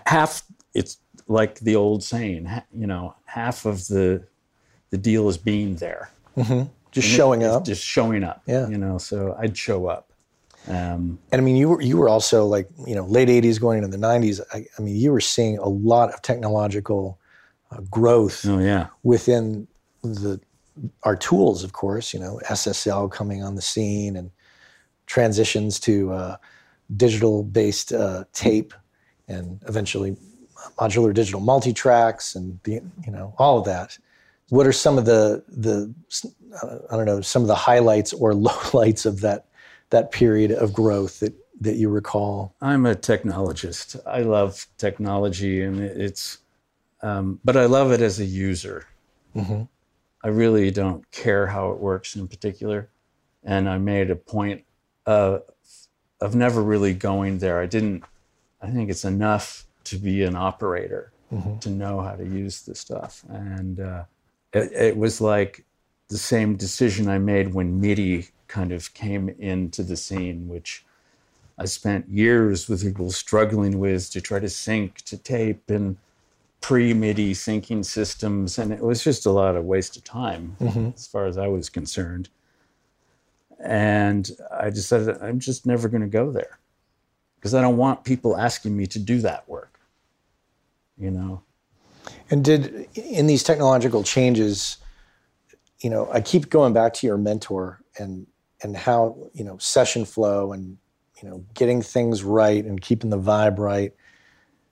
Half, 0.07 0.43
it's 0.75 0.99
like 1.29 1.59
the 1.61 1.77
old 1.77 2.03
saying, 2.03 2.49
you 2.73 2.87
know, 2.87 3.15
half 3.27 3.67
of 3.67 3.87
the 3.89 4.25
the 4.91 4.99
deal 4.99 5.29
is 5.29 5.37
being 5.37 5.77
there. 5.77 6.11
just 6.91 7.09
showing 7.09 7.43
It's 7.43 7.55
up 7.55 7.65
just 7.65 7.85
showing 7.85 8.25
up. 8.25 8.43
Yeah. 8.47 8.69
you 8.69 8.79
know, 8.79 8.99
so 8.99 9.37
I'd 9.39 9.57
show 9.57 9.87
up. 9.87 10.13
Um, 10.69 11.19
And 11.33 11.41
I 11.41 11.45
mean, 11.45 11.57
you 11.57 11.71
were 11.71 11.81
you 11.83 11.97
were 11.97 12.09
also 12.09 12.47
like 12.47 12.69
you 12.87 12.95
know 12.95 13.05
late 13.05 13.29
'80s 13.29 13.61
going 13.61 13.83
into 13.83 13.97
the 13.97 14.07
'90s. 14.07 14.41
I, 14.53 14.67
I 14.79 14.83
mean, 14.83 14.97
you 14.97 15.11
were 15.13 15.21
seeing 15.21 15.59
a 15.59 15.69
lot 15.69 16.13
of 16.13 16.23
technological 16.23 17.19
uh, 17.71 17.81
growth 17.91 18.45
oh 18.47 18.59
yeah, 18.59 18.89
within 19.03 19.67
the 20.03 20.41
our 21.03 21.17
tools, 21.17 21.65
of 21.65 21.73
course, 21.73 22.15
you 22.15 22.21
know, 22.21 22.41
SSL 22.47 23.11
coming 23.11 23.43
on 23.43 23.55
the 23.55 23.63
scene 23.63 24.17
and 24.17 24.31
transitions 25.07 25.81
to 25.81 26.13
uh, 26.13 26.37
digital 26.97 27.43
based 27.43 27.93
uh, 27.93 28.25
tape 28.33 28.75
and 29.29 29.63
eventually 29.69 30.17
modular 30.79 31.15
digital 31.15 31.41
multi 31.41 31.73
tracks 31.73 32.35
and 32.35 32.59
the, 32.65 32.81
you 33.05 33.13
know 33.13 33.35
all 33.39 33.59
of 33.59 33.65
that. 33.65 33.99
What 34.49 34.67
are 34.67 34.73
some 34.73 34.99
of 34.99 35.05
the 35.05 35.43
the 35.49 35.93
uh, 36.63 36.79
I 36.91 36.97
don't 36.97 37.07
know 37.07 37.21
some 37.21 37.43
of 37.43 37.49
the 37.49 37.55
highlights 37.55 38.13
or 38.13 38.33
lowlights 38.49 39.07
of 39.07 39.21
that 39.21 39.47
that 39.91 40.13
period 40.13 40.53
of 40.53 40.73
growth 40.73 41.21
that 41.21 41.35
that 41.61 41.77
you 41.77 41.89
recall? 41.89 42.55
I'm 42.61 42.87
a 42.87 42.95
technologist. 42.95 44.01
I 44.07 44.23
love 44.23 44.67
technology, 44.79 45.63
and 45.63 45.81
it's, 45.81 46.39
um, 47.03 47.39
but 47.45 47.57
I 47.57 47.67
love 47.67 47.93
it 47.93 48.01
as 48.01 48.19
a 48.19 48.25
user. 48.25 48.87
Mm-hmm. 49.37 49.63
I 50.23 50.29
really 50.29 50.71
don't 50.71 51.09
care 51.11 51.47
how 51.47 51.71
it 51.71 51.79
works 51.79 52.17
in 52.17 52.29
particular, 52.29 52.89
and 53.43 53.69
I 53.69 53.79
made 53.79 54.11
a 54.11 54.17
point 54.17 54.65
of 55.07 55.43
of 56.21 56.35
never 56.35 56.63
really 56.63 56.93
going 56.93 57.39
there. 57.39 57.61
I 57.61 57.67
didn't. 57.67 58.05
I 58.61 58.71
think 58.71 58.91
it's 58.91 59.05
enough 59.05 59.67
to 59.85 59.97
be 59.97 60.23
an 60.23 60.37
operator 60.37 61.13
mm-hmm. 61.33 61.59
to 61.59 61.71
know 61.71 62.01
how 62.01 62.13
to 62.13 62.25
use 62.25 62.63
the 62.63 62.75
stuff, 62.75 63.25
and 63.29 63.81
uh, 63.81 64.05
it, 64.53 64.73
it 64.73 64.97
was 64.97 65.21
like 65.21 65.65
the 66.09 66.19
same 66.19 66.57
decision 66.57 67.09
I 67.09 67.19
made 67.19 67.55
when 67.55 67.81
MIDI 67.81 68.29
kind 68.49 68.73
of 68.73 68.93
came 68.93 69.29
into 69.39 69.83
the 69.83 69.97
scene, 69.97 70.49
which 70.49 70.85
I 71.57 71.67
spent 71.67 72.09
years 72.09 72.69
with 72.69 72.83
people 72.83 73.11
struggling 73.11 73.79
with 73.79 74.11
to 74.11 74.21
try 74.21 74.41
to 74.41 74.49
sync 74.49 75.03
to 75.03 75.17
tape 75.17 75.71
and 75.71 75.97
pre 76.61 76.95
MIDI 76.95 77.33
syncing 77.33 77.85
systems. 77.85 78.59
And 78.59 78.73
it 78.73 78.83
was 78.83 79.03
just 79.03 79.27
a 79.27 79.31
lot 79.31 79.57
of 79.57 79.65
waste 79.65 79.97
of 79.97 80.05
time 80.05 80.57
mm-hmm. 80.61 80.91
as 80.95 81.07
far 81.07 81.27
as 81.27 81.39
I 81.39 81.47
was 81.49 81.69
concerned. 81.69 82.29
And 83.59 84.31
I 84.59 84.71
decided 84.71 85.21
I'm 85.23 85.39
just 85.39 85.67
never 85.67 85.89
going 85.89 86.03
to 86.03 86.09
go 86.09 86.31
there 86.31 86.59
because 87.37 87.55
I 87.55 87.61
don't 87.61 87.77
want 87.77 88.05
people 88.05 88.37
asking 88.37 88.77
me 88.77 88.87
to 88.87 88.99
do 88.99 89.21
that 89.21 89.49
work, 89.49 89.81
you 90.99 91.11
know? 91.11 91.43
And 92.31 92.45
did 92.45 92.89
in 92.95 93.27
these 93.27 93.43
technological 93.43 94.03
changes, 94.03 94.79
you 95.81 95.91
know, 95.91 96.11
I 96.13 96.21
keep 96.21 96.49
going 96.49 96.73
back 96.73 96.95
to 96.95 97.07
your 97.07 97.19
mentor 97.19 97.81
and 97.99 98.27
and 98.63 98.77
how 98.77 99.17
you 99.33 99.45
know 99.45 99.57
session 99.59 100.05
flow 100.05 100.53
and 100.53 100.77
you 101.23 101.29
know 101.29 101.45
getting 101.55 101.83
things 101.83 102.23
right 102.23 102.65
and 102.65 102.81
keeping 102.81 103.11
the 103.11 103.19
vibe 103.19 103.59
right 103.59 103.93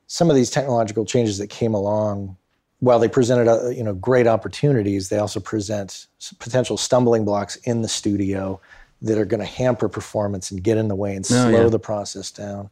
some 0.08 0.28
of 0.30 0.36
these 0.36 0.50
technological 0.50 1.04
changes 1.04 1.38
that 1.38 1.48
came 1.48 1.74
along 1.74 2.36
while 2.80 2.98
they 2.98 3.08
presented 3.08 3.48
uh, 3.48 3.68
you 3.68 3.84
know 3.84 3.94
great 3.94 4.26
opportunities 4.26 5.08
they 5.08 5.18
also 5.18 5.38
present 5.40 6.06
potential 6.38 6.76
stumbling 6.76 7.24
blocks 7.24 7.56
in 7.56 7.82
the 7.82 7.88
studio 7.88 8.60
that 9.00 9.16
are 9.16 9.24
going 9.24 9.40
to 9.40 9.46
hamper 9.46 9.88
performance 9.88 10.50
and 10.50 10.64
get 10.64 10.76
in 10.76 10.88
the 10.88 10.96
way 10.96 11.14
and 11.14 11.24
slow 11.24 11.46
oh, 11.46 11.62
yeah. 11.62 11.68
the 11.68 11.78
process 11.78 12.30
down 12.30 12.68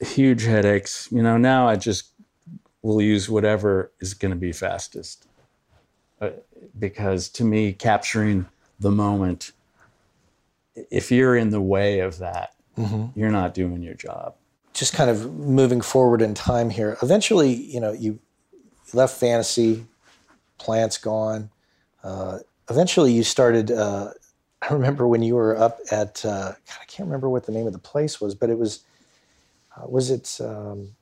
huge 0.00 0.44
headaches 0.44 1.08
you 1.10 1.22
know 1.22 1.36
now 1.36 1.66
i 1.66 1.74
just 1.74 2.12
will 2.82 3.02
use 3.02 3.28
whatever 3.28 3.90
is 4.00 4.14
going 4.14 4.30
to 4.30 4.36
be 4.36 4.52
fastest 4.52 5.26
uh, 6.20 6.30
because 6.78 7.28
to 7.28 7.42
me 7.42 7.72
capturing 7.72 8.46
the 8.78 8.90
moment 8.90 9.52
if 10.90 11.10
you're 11.10 11.36
in 11.36 11.50
the 11.50 11.60
way 11.60 12.00
of 12.00 12.18
that, 12.18 12.54
mm-hmm. 12.76 13.18
you're 13.18 13.30
not 13.30 13.54
doing 13.54 13.82
your 13.82 13.94
job. 13.94 14.34
Just 14.76 14.92
kind 14.92 15.10
of 15.10 15.34
moving 15.34 15.80
forward 15.80 16.20
in 16.22 16.34
time 16.34 16.70
here. 16.70 16.96
Eventually, 17.02 17.52
you 17.52 17.80
know, 17.80 17.92
you 17.92 18.18
left 18.92 19.18
fantasy, 19.18 19.86
plants 20.58 20.98
gone. 20.98 21.50
Uh, 22.04 22.38
eventually, 22.70 23.12
you 23.12 23.22
started. 23.22 23.70
Uh, 23.70 24.10
I 24.62 24.72
remember 24.72 25.06
when 25.06 25.22
you 25.22 25.34
were 25.34 25.56
up 25.56 25.78
at. 25.90 26.24
Uh, 26.24 26.52
God, 26.52 26.78
I 26.80 26.84
can't 26.86 27.06
remember 27.06 27.28
what 27.28 27.46
the 27.46 27.52
name 27.52 27.66
of 27.66 27.72
the 27.72 27.78
place 27.78 28.20
was, 28.20 28.34
but 28.34 28.50
it 28.50 28.58
was. 28.58 28.84
Uh, 29.76 29.86
was 29.88 30.10
it? 30.10 30.38
Um, 30.40 30.94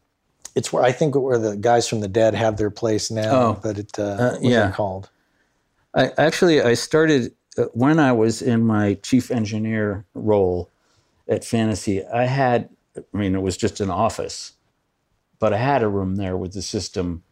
it's 0.55 0.73
where 0.73 0.85
I 0.85 0.93
think 0.93 1.17
where 1.17 1.39
the 1.39 1.57
guys 1.57 1.89
from 1.89 2.01
the 2.01 2.09
Dead 2.09 2.35
have 2.35 2.57
their 2.57 2.71
place 2.71 3.11
now. 3.11 3.33
Oh, 3.33 3.61
but 3.63 3.79
it. 3.79 3.99
Uh, 3.99 4.03
uh, 4.03 4.39
yeah. 4.41 4.71
called? 4.71 5.11
I 5.95 6.11
actually 6.17 6.61
I 6.63 6.75
started 6.75 7.35
uh, 7.57 7.65
when 7.73 7.99
I 7.99 8.13
was 8.13 8.43
in 8.43 8.65
my 8.65 8.95
chief 8.95 9.31
engineer 9.31 10.05
role 10.15 10.71
at 11.29 11.45
Fantasy, 11.45 12.05
I 12.05 12.25
had, 12.25 12.69
I 12.97 13.17
mean, 13.17 13.35
it 13.35 13.43
was 13.43 13.57
just 13.57 13.81
an 13.81 13.91
office, 13.91 14.53
but 15.39 15.53
I 15.53 15.59
had 15.59 15.83
a 15.83 15.89
room 15.89 16.17
there 16.17 16.37
with 16.37 16.53
the 16.53 16.63
system. 16.63 17.23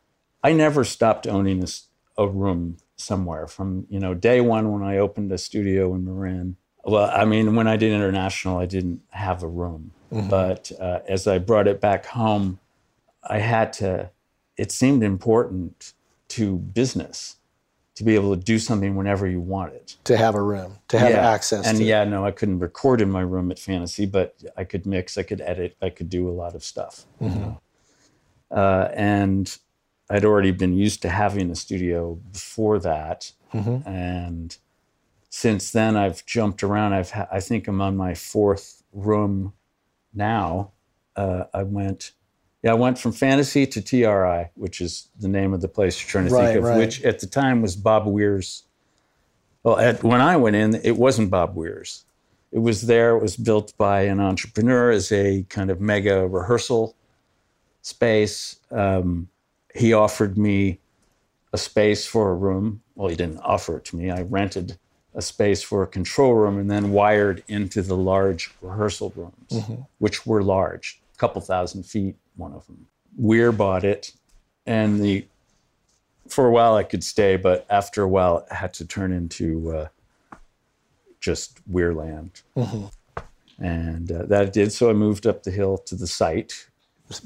I 0.42 0.52
never 0.52 0.84
stopped 0.84 1.26
owning 1.26 1.62
a, 1.62 2.22
a 2.22 2.28
room 2.28 2.78
somewhere 2.96 3.46
from, 3.46 3.86
you 3.88 4.00
know, 4.00 4.14
day 4.14 4.40
one 4.40 4.72
when 4.72 4.82
I 4.82 4.98
opened 4.98 5.30
a 5.32 5.38
studio 5.38 5.94
in 5.94 6.04
Marin. 6.04 6.56
Well, 6.84 7.10
I 7.14 7.24
mean, 7.24 7.54
when 7.54 7.68
I 7.68 7.76
did 7.76 7.92
international, 7.92 8.58
I 8.58 8.66
didn't 8.66 9.02
have 9.10 9.42
a 9.42 9.48
room. 9.48 9.92
Mm-hmm. 10.12 10.28
But 10.28 10.72
uh, 10.80 11.00
as 11.08 11.26
I 11.26 11.38
brought 11.38 11.68
it 11.68 11.80
back 11.80 12.06
home, 12.06 12.58
I 13.22 13.38
had 13.38 13.72
to, 13.74 14.10
it 14.56 14.72
seemed 14.72 15.02
important 15.02 15.94
to 16.28 16.56
business 16.56 17.36
to 17.94 18.04
be 18.04 18.14
able 18.14 18.34
to 18.34 18.42
do 18.42 18.58
something 18.58 18.96
whenever 18.96 19.26
you 19.26 19.40
want 19.40 19.74
it. 19.74 19.96
To 20.04 20.16
have 20.16 20.34
a 20.34 20.42
room, 20.42 20.78
to 20.88 20.98
have 20.98 21.10
yeah. 21.10 21.30
access. 21.30 21.66
And 21.66 21.78
yeah, 21.78 22.04
no, 22.04 22.24
I 22.24 22.30
couldn't 22.30 22.60
record 22.60 23.00
in 23.00 23.10
my 23.10 23.20
room 23.20 23.50
at 23.50 23.58
Fantasy, 23.58 24.06
but 24.06 24.34
I 24.56 24.64
could 24.64 24.86
mix, 24.86 25.18
I 25.18 25.22
could 25.22 25.40
edit, 25.40 25.76
I 25.82 25.90
could 25.90 26.08
do 26.08 26.28
a 26.28 26.32
lot 26.32 26.54
of 26.54 26.64
stuff. 26.64 27.04
Mm-hmm. 27.20 27.34
You 27.34 27.40
know? 27.40 27.60
uh, 28.50 28.90
and 28.94 29.58
I'd 30.08 30.24
already 30.24 30.52
been 30.52 30.74
used 30.74 31.02
to 31.02 31.08
having 31.08 31.50
a 31.50 31.54
studio 31.54 32.14
before 32.32 32.78
that, 32.80 33.32
mm-hmm. 33.52 33.86
and 33.88 34.56
since 35.30 35.70
then 35.70 35.96
I've 35.96 36.24
jumped 36.26 36.62
around. 36.62 36.92
I've 36.92 37.10
ha- 37.10 37.28
I 37.30 37.40
think 37.40 37.68
I'm 37.68 37.80
on 37.80 37.96
my 37.96 38.14
fourth 38.14 38.82
room 38.92 39.54
now. 40.12 40.72
Uh, 41.16 41.44
I 41.54 41.62
went 41.62 42.12
yeah, 42.62 42.70
I 42.70 42.74
went 42.74 42.98
from 42.98 43.12
fantasy 43.12 43.66
to 43.66 43.82
TRI, 43.82 44.50
which 44.54 44.80
is 44.80 45.08
the 45.18 45.28
name 45.28 45.52
of 45.52 45.60
the 45.60 45.68
place 45.68 46.00
you're 46.00 46.08
trying 46.08 46.28
to 46.28 46.34
right, 46.34 46.46
think 46.46 46.58
of, 46.58 46.64
right. 46.64 46.78
which 46.78 47.02
at 47.02 47.18
the 47.18 47.26
time 47.26 47.60
was 47.60 47.74
Bob 47.74 48.06
Weir's. 48.06 48.64
Well, 49.64 49.78
at, 49.78 50.02
when 50.04 50.20
I 50.20 50.36
went 50.36 50.56
in, 50.56 50.76
it 50.76 50.96
wasn't 50.96 51.30
Bob 51.30 51.56
Weir's. 51.56 52.04
It 52.52 52.60
was 52.60 52.82
there. 52.82 53.16
It 53.16 53.22
was 53.22 53.36
built 53.36 53.76
by 53.76 54.02
an 54.02 54.20
entrepreneur 54.20 54.90
as 54.90 55.10
a 55.10 55.44
kind 55.48 55.70
of 55.70 55.80
mega 55.80 56.28
rehearsal 56.28 56.94
space. 57.80 58.60
Um, 58.70 59.28
he 59.74 59.92
offered 59.92 60.38
me 60.38 60.78
a 61.52 61.58
space 61.58 62.06
for 62.06 62.30
a 62.30 62.34
room. 62.34 62.82
Well, 62.94 63.08
he 63.08 63.16
didn't 63.16 63.38
offer 63.38 63.78
it 63.78 63.84
to 63.86 63.96
me. 63.96 64.10
I 64.10 64.22
rented 64.22 64.78
a 65.14 65.22
space 65.22 65.62
for 65.62 65.82
a 65.82 65.86
control 65.86 66.34
room 66.34 66.58
and 66.58 66.70
then 66.70 66.92
wired 66.92 67.42
into 67.48 67.82
the 67.82 67.96
large 67.96 68.52
rehearsal 68.60 69.12
rooms, 69.16 69.34
mm-hmm. 69.50 69.82
which 69.98 70.26
were 70.26 70.42
large, 70.42 71.00
a 71.14 71.18
couple 71.18 71.40
thousand 71.40 71.84
feet 71.84 72.16
one 72.36 72.52
of 72.52 72.66
them. 72.66 72.86
Weir 73.16 73.52
bought 73.52 73.84
it, 73.84 74.12
and 74.66 75.00
the 75.02 75.26
for 76.28 76.46
a 76.46 76.50
while 76.50 76.74
I 76.74 76.82
could 76.82 77.04
stay, 77.04 77.36
but 77.36 77.66
after 77.68 78.02
a 78.02 78.08
while 78.08 78.38
it 78.38 78.52
had 78.52 78.72
to 78.74 78.86
turn 78.86 79.12
into 79.12 79.70
uh, 79.76 79.88
just 81.20 81.60
Weirland, 81.70 82.42
mm-hmm. 82.56 82.86
and 83.64 84.10
uh, 84.10 84.24
that 84.26 84.46
it 84.46 84.52
did. 84.52 84.72
So 84.72 84.88
I 84.88 84.92
moved 84.94 85.26
up 85.26 85.42
the 85.42 85.50
hill 85.50 85.78
to 85.78 85.94
the 85.94 86.06
site. 86.06 86.68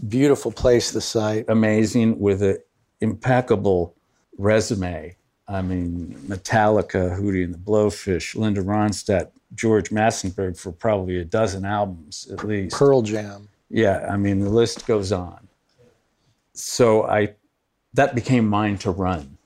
Beautiful 0.08 0.50
place, 0.50 0.90
the 0.90 1.00
site. 1.00 1.44
Amazing 1.48 2.18
with 2.18 2.42
an 2.42 2.58
impeccable 3.00 3.94
resume. 4.36 5.14
I 5.48 5.62
mean, 5.62 6.16
Metallica, 6.26 7.16
Hootie 7.16 7.44
and 7.44 7.54
the 7.54 7.58
Blowfish, 7.58 8.34
Linda 8.34 8.62
Ronstadt, 8.62 9.30
George 9.54 9.90
Massenburg 9.90 10.58
for 10.58 10.72
probably 10.72 11.18
a 11.18 11.24
dozen 11.24 11.64
albums 11.64 12.28
at 12.32 12.44
least. 12.44 12.74
Pearl 12.74 13.02
Jam. 13.02 13.48
Yeah, 13.68 14.06
I 14.10 14.16
mean 14.16 14.40
the 14.40 14.50
list 14.50 14.86
goes 14.86 15.12
on. 15.12 15.48
So 16.52 17.04
I 17.04 17.34
that 17.94 18.14
became 18.14 18.48
mine 18.48 18.78
to 18.78 18.90
run 18.90 19.38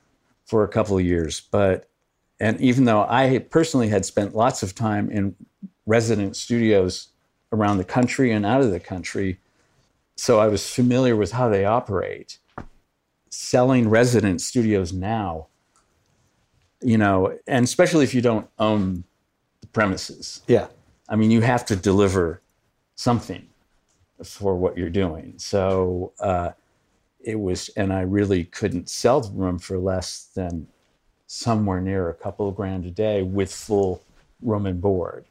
for 0.44 0.64
a 0.64 0.68
couple 0.68 0.98
of 0.98 1.04
years, 1.04 1.40
but 1.40 1.88
and 2.38 2.60
even 2.60 2.84
though 2.84 3.06
I 3.08 3.38
personally 3.50 3.88
had 3.88 4.04
spent 4.04 4.34
lots 4.34 4.62
of 4.62 4.74
time 4.74 5.10
in 5.10 5.36
resident 5.86 6.36
studios 6.36 7.08
around 7.52 7.78
the 7.78 7.84
country 7.84 8.32
and 8.32 8.46
out 8.46 8.60
of 8.60 8.70
the 8.70 8.80
country, 8.80 9.38
so 10.16 10.38
I 10.38 10.48
was 10.48 10.68
familiar 10.68 11.16
with 11.16 11.32
how 11.32 11.48
they 11.48 11.64
operate. 11.64 12.38
Selling 13.30 13.88
resident 13.88 14.40
studios 14.40 14.92
now, 14.92 15.46
you 16.82 16.98
know, 16.98 17.38
and 17.46 17.64
especially 17.64 18.04
if 18.04 18.14
you 18.14 18.20
don't 18.20 18.48
own 18.58 19.04
the 19.60 19.66
premises. 19.68 20.42
Yeah. 20.46 20.66
I 21.08 21.16
mean, 21.16 21.30
you 21.30 21.40
have 21.40 21.64
to 21.66 21.76
deliver 21.76 22.42
something 22.96 23.49
for 24.24 24.56
what 24.56 24.76
you're 24.76 24.90
doing. 24.90 25.34
So 25.38 26.12
uh, 26.20 26.50
it 27.20 27.38
was, 27.38 27.68
and 27.76 27.92
I 27.92 28.02
really 28.02 28.44
couldn't 28.44 28.88
sell 28.88 29.20
the 29.20 29.32
room 29.32 29.58
for 29.58 29.78
less 29.78 30.30
than 30.34 30.66
somewhere 31.26 31.80
near 31.80 32.08
a 32.08 32.14
couple 32.14 32.48
of 32.48 32.56
grand 32.56 32.86
a 32.86 32.90
day 32.90 33.22
with 33.22 33.52
full 33.52 34.02
room 34.42 34.66
and 34.66 34.80
board. 34.80 35.26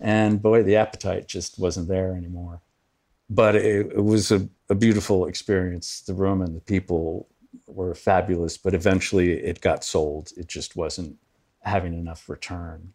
And 0.00 0.42
boy, 0.42 0.62
the 0.62 0.76
appetite 0.76 1.28
just 1.28 1.58
wasn't 1.58 1.88
there 1.88 2.14
anymore. 2.14 2.60
But 3.30 3.54
it, 3.54 3.92
it 3.92 4.04
was 4.04 4.32
a, 4.32 4.48
a 4.68 4.74
beautiful 4.74 5.26
experience. 5.26 6.00
The 6.00 6.14
room 6.14 6.42
and 6.42 6.56
the 6.56 6.60
people 6.60 7.28
were 7.66 7.94
fabulous, 7.94 8.58
but 8.58 8.74
eventually 8.74 9.32
it 9.32 9.60
got 9.60 9.84
sold. 9.84 10.32
It 10.36 10.48
just 10.48 10.76
wasn't 10.76 11.16
having 11.60 11.94
enough 11.94 12.28
return. 12.28 12.92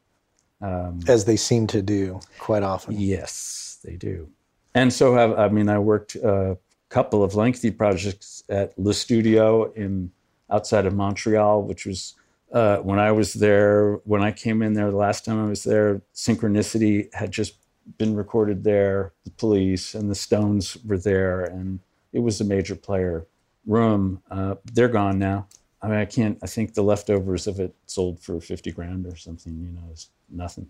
As 1.07 1.25
they 1.25 1.37
seem 1.37 1.67
to 1.67 1.81
do 1.81 2.19
quite 2.39 2.63
often. 2.63 2.99
Yes, 2.99 3.79
they 3.83 3.95
do. 3.95 4.29
And 4.77 4.93
so 4.93 5.15
have 5.15 5.39
I 5.39 5.49
mean 5.49 5.69
I 5.69 5.79
worked 5.79 6.13
a 6.15 6.55
couple 6.89 7.23
of 7.23 7.33
lengthy 7.33 7.71
projects 7.71 8.43
at 8.47 8.77
Le 8.77 8.93
Studio 8.93 9.71
in 9.73 10.11
outside 10.51 10.85
of 10.85 10.93
Montreal, 10.93 11.63
which 11.63 11.87
was 11.87 12.13
uh, 12.53 12.77
when 12.77 12.99
I 12.99 13.11
was 13.11 13.33
there. 13.33 13.95
When 14.05 14.21
I 14.21 14.31
came 14.31 14.61
in 14.61 14.73
there 14.73 14.91
the 14.91 14.97
last 14.97 15.25
time 15.25 15.43
I 15.43 15.49
was 15.49 15.63
there, 15.63 16.03
Synchronicity 16.13 17.11
had 17.15 17.31
just 17.31 17.55
been 17.97 18.15
recorded 18.15 18.63
there. 18.63 19.13
The 19.23 19.31
Police 19.31 19.95
and 19.95 20.11
the 20.11 20.15
Stones 20.15 20.77
were 20.85 20.99
there, 20.99 21.43
and 21.45 21.79
it 22.13 22.19
was 22.19 22.39
a 22.39 22.45
major 22.45 22.75
player 22.75 23.25
room. 23.65 24.21
Uh, 24.29 24.55
they're 24.75 24.89
gone 24.89 25.17
now. 25.17 25.47
I 25.81 25.87
mean, 25.87 25.97
I 25.97 26.05
can't. 26.05 26.37
I 26.43 26.45
think 26.45 26.75
the 26.75 26.83
leftovers 26.83 27.47
of 27.47 27.59
it 27.59 27.73
sold 27.87 28.19
for 28.19 28.39
fifty 28.39 28.71
grand 28.71 29.07
or 29.07 29.15
something. 29.15 29.59
You 29.59 29.71
know, 29.71 29.87
it's 29.91 30.11
nothing. 30.29 30.69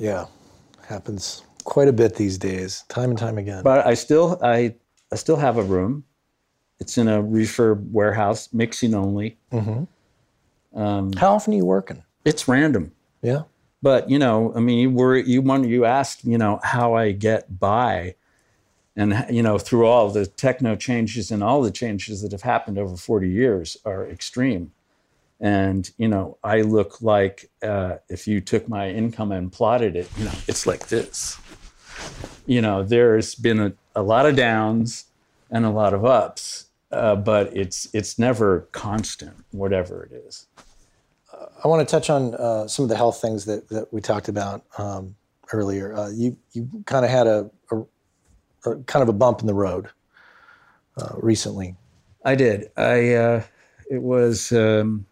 Yeah. 0.00 0.26
Happens 0.88 1.44
quite 1.64 1.88
a 1.88 1.92
bit 1.92 2.16
these 2.16 2.38
days, 2.38 2.84
time 2.88 3.10
and 3.10 3.18
time 3.18 3.38
again. 3.38 3.62
But 3.62 3.86
I 3.86 3.94
still 3.94 4.38
I 4.42 4.74
I 5.12 5.16
still 5.16 5.36
have 5.36 5.56
a 5.56 5.62
room. 5.62 6.04
It's 6.80 6.98
in 6.98 7.08
a 7.08 7.22
refurb 7.22 7.90
warehouse, 7.90 8.48
mixing 8.52 8.94
only. 8.94 9.38
How 11.16 11.34
often 11.34 11.54
are 11.54 11.56
you 11.56 11.64
working? 11.64 12.02
It's 12.24 12.48
random. 12.48 12.92
Yeah. 13.22 13.42
But 13.80 14.08
you 14.08 14.18
know, 14.18 14.52
I 14.56 14.60
mean, 14.60 14.78
you 14.78 14.90
were 14.90 15.16
you 15.16 15.42
wonder 15.42 15.68
you 15.68 15.84
asked, 15.84 16.24
you 16.24 16.38
know, 16.38 16.58
how 16.62 16.94
I 16.94 17.12
get 17.12 17.60
by, 17.60 18.14
and 18.96 19.26
you 19.30 19.42
know, 19.42 19.58
through 19.58 19.86
all 19.86 20.08
the 20.10 20.26
techno 20.26 20.74
changes 20.74 21.30
and 21.30 21.44
all 21.44 21.60
the 21.62 21.70
changes 21.70 22.22
that 22.22 22.32
have 22.32 22.42
happened 22.42 22.78
over 22.78 22.96
forty 22.96 23.28
years 23.28 23.76
are 23.84 24.08
extreme, 24.08 24.72
and 25.38 25.90
you 25.98 26.08
know, 26.08 26.38
I 26.42 26.62
look 26.62 27.02
like 27.02 27.50
uh, 27.62 27.96
if 28.08 28.26
you 28.26 28.40
took 28.40 28.68
my 28.68 28.88
income 28.88 29.32
and 29.32 29.52
plotted 29.52 29.96
it, 29.96 30.08
you 30.16 30.24
know, 30.24 30.34
it's 30.48 30.66
like 30.66 30.88
this. 30.88 31.38
You 32.46 32.60
know, 32.60 32.82
there's 32.82 33.34
been 33.34 33.60
a, 33.60 33.72
a 33.94 34.02
lot 34.02 34.26
of 34.26 34.36
downs 34.36 35.06
and 35.50 35.64
a 35.64 35.70
lot 35.70 35.94
of 35.94 36.04
ups, 36.04 36.66
uh, 36.90 37.16
but 37.16 37.56
it's 37.56 37.88
it's 37.94 38.18
never 38.18 38.68
constant, 38.72 39.34
whatever 39.50 40.04
it 40.04 40.12
is. 40.26 40.46
I 41.64 41.68
want 41.68 41.86
to 41.86 41.90
touch 41.90 42.10
on 42.10 42.34
uh, 42.34 42.68
some 42.68 42.84
of 42.84 42.88
the 42.88 42.96
health 42.96 43.20
things 43.20 43.46
that, 43.46 43.68
that 43.70 43.92
we 43.92 44.00
talked 44.00 44.28
about 44.28 44.64
um, 44.76 45.16
earlier. 45.52 45.94
Uh, 45.94 46.10
you 46.10 46.36
you 46.52 46.68
kind 46.86 47.04
of 47.04 47.10
had 47.10 47.26
a, 47.26 47.50
a, 47.70 48.70
a 48.70 48.76
kind 48.84 49.02
of 49.02 49.08
a 49.08 49.12
bump 49.12 49.40
in 49.40 49.46
the 49.46 49.54
road 49.54 49.88
uh, 50.96 51.14
recently. 51.16 51.76
I 52.24 52.34
did. 52.34 52.70
I 52.76 53.14
uh, 53.14 53.42
it 53.90 54.02
was 54.02 54.52
um, 54.52 55.06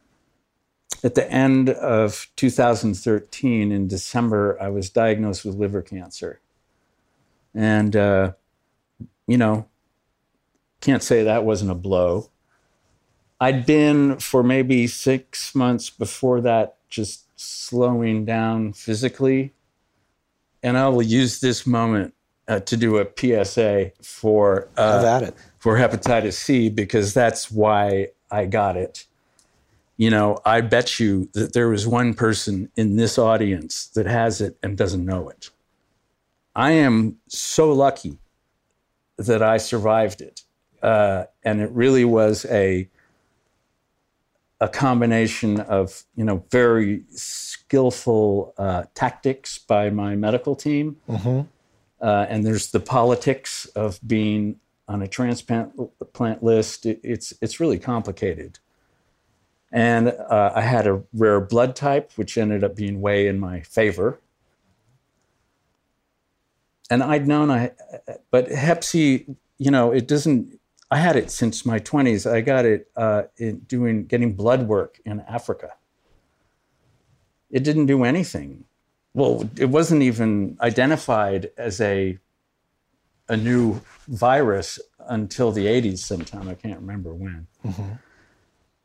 at 1.04 1.14
the 1.14 1.30
end 1.30 1.70
of 1.70 2.28
2013 2.36 3.72
in 3.72 3.88
December. 3.88 4.60
I 4.60 4.68
was 4.68 4.90
diagnosed 4.90 5.44
with 5.44 5.54
liver 5.54 5.82
cancer, 5.82 6.40
and 7.54 7.94
uh, 7.94 8.32
you 9.26 9.36
know, 9.36 9.66
can't 10.80 11.02
say 11.02 11.24
that 11.24 11.44
wasn't 11.44 11.70
a 11.70 11.74
blow. 11.74 12.30
I'd 13.40 13.66
been 13.66 14.18
for 14.18 14.42
maybe 14.42 14.86
six 14.86 15.54
months 15.54 15.90
before 15.90 16.40
that, 16.42 16.76
just 16.88 17.26
slowing 17.40 18.24
down 18.24 18.72
physically, 18.72 19.52
and 20.62 20.78
I 20.78 20.88
will 20.88 21.02
use 21.02 21.40
this 21.40 21.66
moment 21.66 22.14
uh, 22.48 22.60
to 22.60 22.76
do 22.76 22.98
a 22.98 23.06
PSA 23.16 23.92
for 24.02 24.68
uh, 24.76 25.20
it. 25.24 25.34
for 25.58 25.76
hepatitis 25.76 26.34
C 26.34 26.68
because 26.68 27.14
that's 27.14 27.50
why 27.50 28.08
I 28.30 28.46
got 28.46 28.76
it. 28.76 29.06
You 29.96 30.10
know, 30.10 30.38
I 30.44 30.60
bet 30.62 30.98
you 30.98 31.28
that 31.34 31.52
there 31.52 31.68
was 31.68 31.86
one 31.86 32.14
person 32.14 32.70
in 32.76 32.96
this 32.96 33.18
audience 33.18 33.86
that 33.88 34.06
has 34.06 34.40
it 34.40 34.56
and 34.62 34.76
doesn't 34.76 35.04
know 35.04 35.28
it. 35.28 35.50
I 36.54 36.72
am 36.72 37.18
so 37.28 37.72
lucky 37.72 38.18
that 39.16 39.42
I 39.42 39.56
survived 39.56 40.20
it. 40.20 40.42
Uh, 40.82 41.24
and 41.44 41.60
it 41.60 41.70
really 41.70 42.04
was 42.04 42.44
a 42.46 42.88
a 44.60 44.68
combination 44.68 45.58
of 45.60 46.04
you 46.14 46.24
know 46.24 46.44
very 46.50 47.02
skillful 47.10 48.54
uh, 48.58 48.84
tactics 48.94 49.58
by 49.58 49.90
my 49.90 50.14
medical 50.14 50.54
team, 50.54 50.96
uh, 52.00 52.26
and 52.28 52.44
there's 52.46 52.70
the 52.70 52.80
politics 52.80 53.66
of 53.74 53.98
being 54.06 54.60
on 54.88 55.02
a 55.02 55.08
transplant 55.08 55.72
plant 56.12 56.42
list. 56.42 56.86
It- 56.86 57.00
it's 57.02 57.32
it's 57.40 57.58
really 57.60 57.78
complicated. 57.78 58.58
And 59.72 60.08
uh, 60.08 60.52
I 60.54 60.60
had 60.60 60.86
a 60.86 61.02
rare 61.14 61.40
blood 61.40 61.74
type, 61.74 62.12
which 62.16 62.36
ended 62.36 62.62
up 62.62 62.76
being 62.76 63.00
way 63.00 63.26
in 63.26 63.38
my 63.40 63.60
favor. 63.62 64.20
And 66.90 67.02
I'd 67.02 67.26
known 67.26 67.50
I, 67.50 67.72
but 68.30 68.50
Hep 68.50 68.84
C, 68.84 69.26
you 69.58 69.70
know, 69.70 69.92
it 69.92 70.06
doesn't. 70.08 70.58
I 70.90 70.98
had 70.98 71.16
it 71.16 71.30
since 71.30 71.64
my 71.64 71.78
20s. 71.78 72.30
I 72.30 72.42
got 72.42 72.66
it 72.66 72.90
uh, 72.96 73.22
in 73.38 73.60
doing 73.60 74.04
getting 74.06 74.34
blood 74.34 74.68
work 74.68 75.00
in 75.06 75.20
Africa. 75.20 75.70
It 77.50 77.64
didn't 77.64 77.86
do 77.86 78.04
anything. 78.04 78.64
Well, 79.14 79.48
it 79.58 79.66
wasn't 79.66 80.02
even 80.02 80.58
identified 80.60 81.50
as 81.56 81.80
a 81.80 82.18
a 83.28 83.36
new 83.36 83.80
virus 84.08 84.78
until 85.08 85.52
the 85.52 85.66
80s 85.66 85.98
sometime. 85.98 86.48
I 86.48 86.54
can't 86.54 86.80
remember 86.80 87.14
when. 87.14 87.46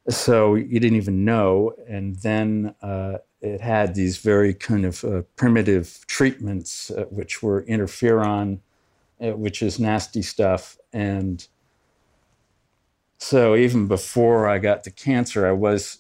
So 0.10 0.56
you 0.56 0.80
didn't 0.80 0.98
even 0.98 1.26
know. 1.26 1.74
And 1.88 2.16
then 2.18 2.76
uh, 2.82 3.18
it 3.42 3.62
had 3.62 3.96
these 3.96 4.18
very 4.18 4.54
kind 4.54 4.86
of 4.86 5.04
uh, 5.04 5.22
primitive 5.36 6.06
treatments, 6.08 6.92
uh, 6.92 7.06
which 7.10 7.44
were 7.44 7.64
interferon, 7.64 8.60
uh, 9.22 9.32
which 9.32 9.62
is 9.62 9.80
nasty 9.80 10.22
stuff. 10.22 10.78
And 10.92 11.48
so 13.18 13.56
even 13.56 13.88
before 13.88 14.48
I 14.48 14.58
got 14.58 14.84
the 14.84 14.92
cancer, 14.92 15.48
I 15.48 15.52
was, 15.52 16.00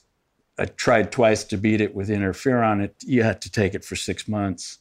I 0.57 0.65
tried 0.65 1.11
twice 1.11 1.43
to 1.45 1.57
beat 1.57 1.81
it 1.81 1.93
with 1.93 2.09
interferon. 2.09 2.83
It, 2.83 2.95
you 3.05 3.23
had 3.23 3.41
to 3.41 3.51
take 3.51 3.75
it 3.75 3.85
for 3.85 3.95
six 3.95 4.27
months 4.27 4.79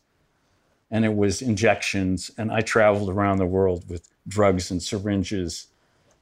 and 0.91 1.05
it 1.05 1.15
was 1.15 1.43
injections. 1.43 2.31
And 2.39 2.51
I 2.51 2.61
traveled 2.61 3.11
around 3.11 3.39
the 3.39 3.47
world 3.47 3.89
with 3.89 4.09
drugs 4.29 4.71
and 4.71 4.83
syringes, 4.83 5.69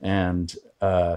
and 0.00 0.54
uh, 0.80 1.16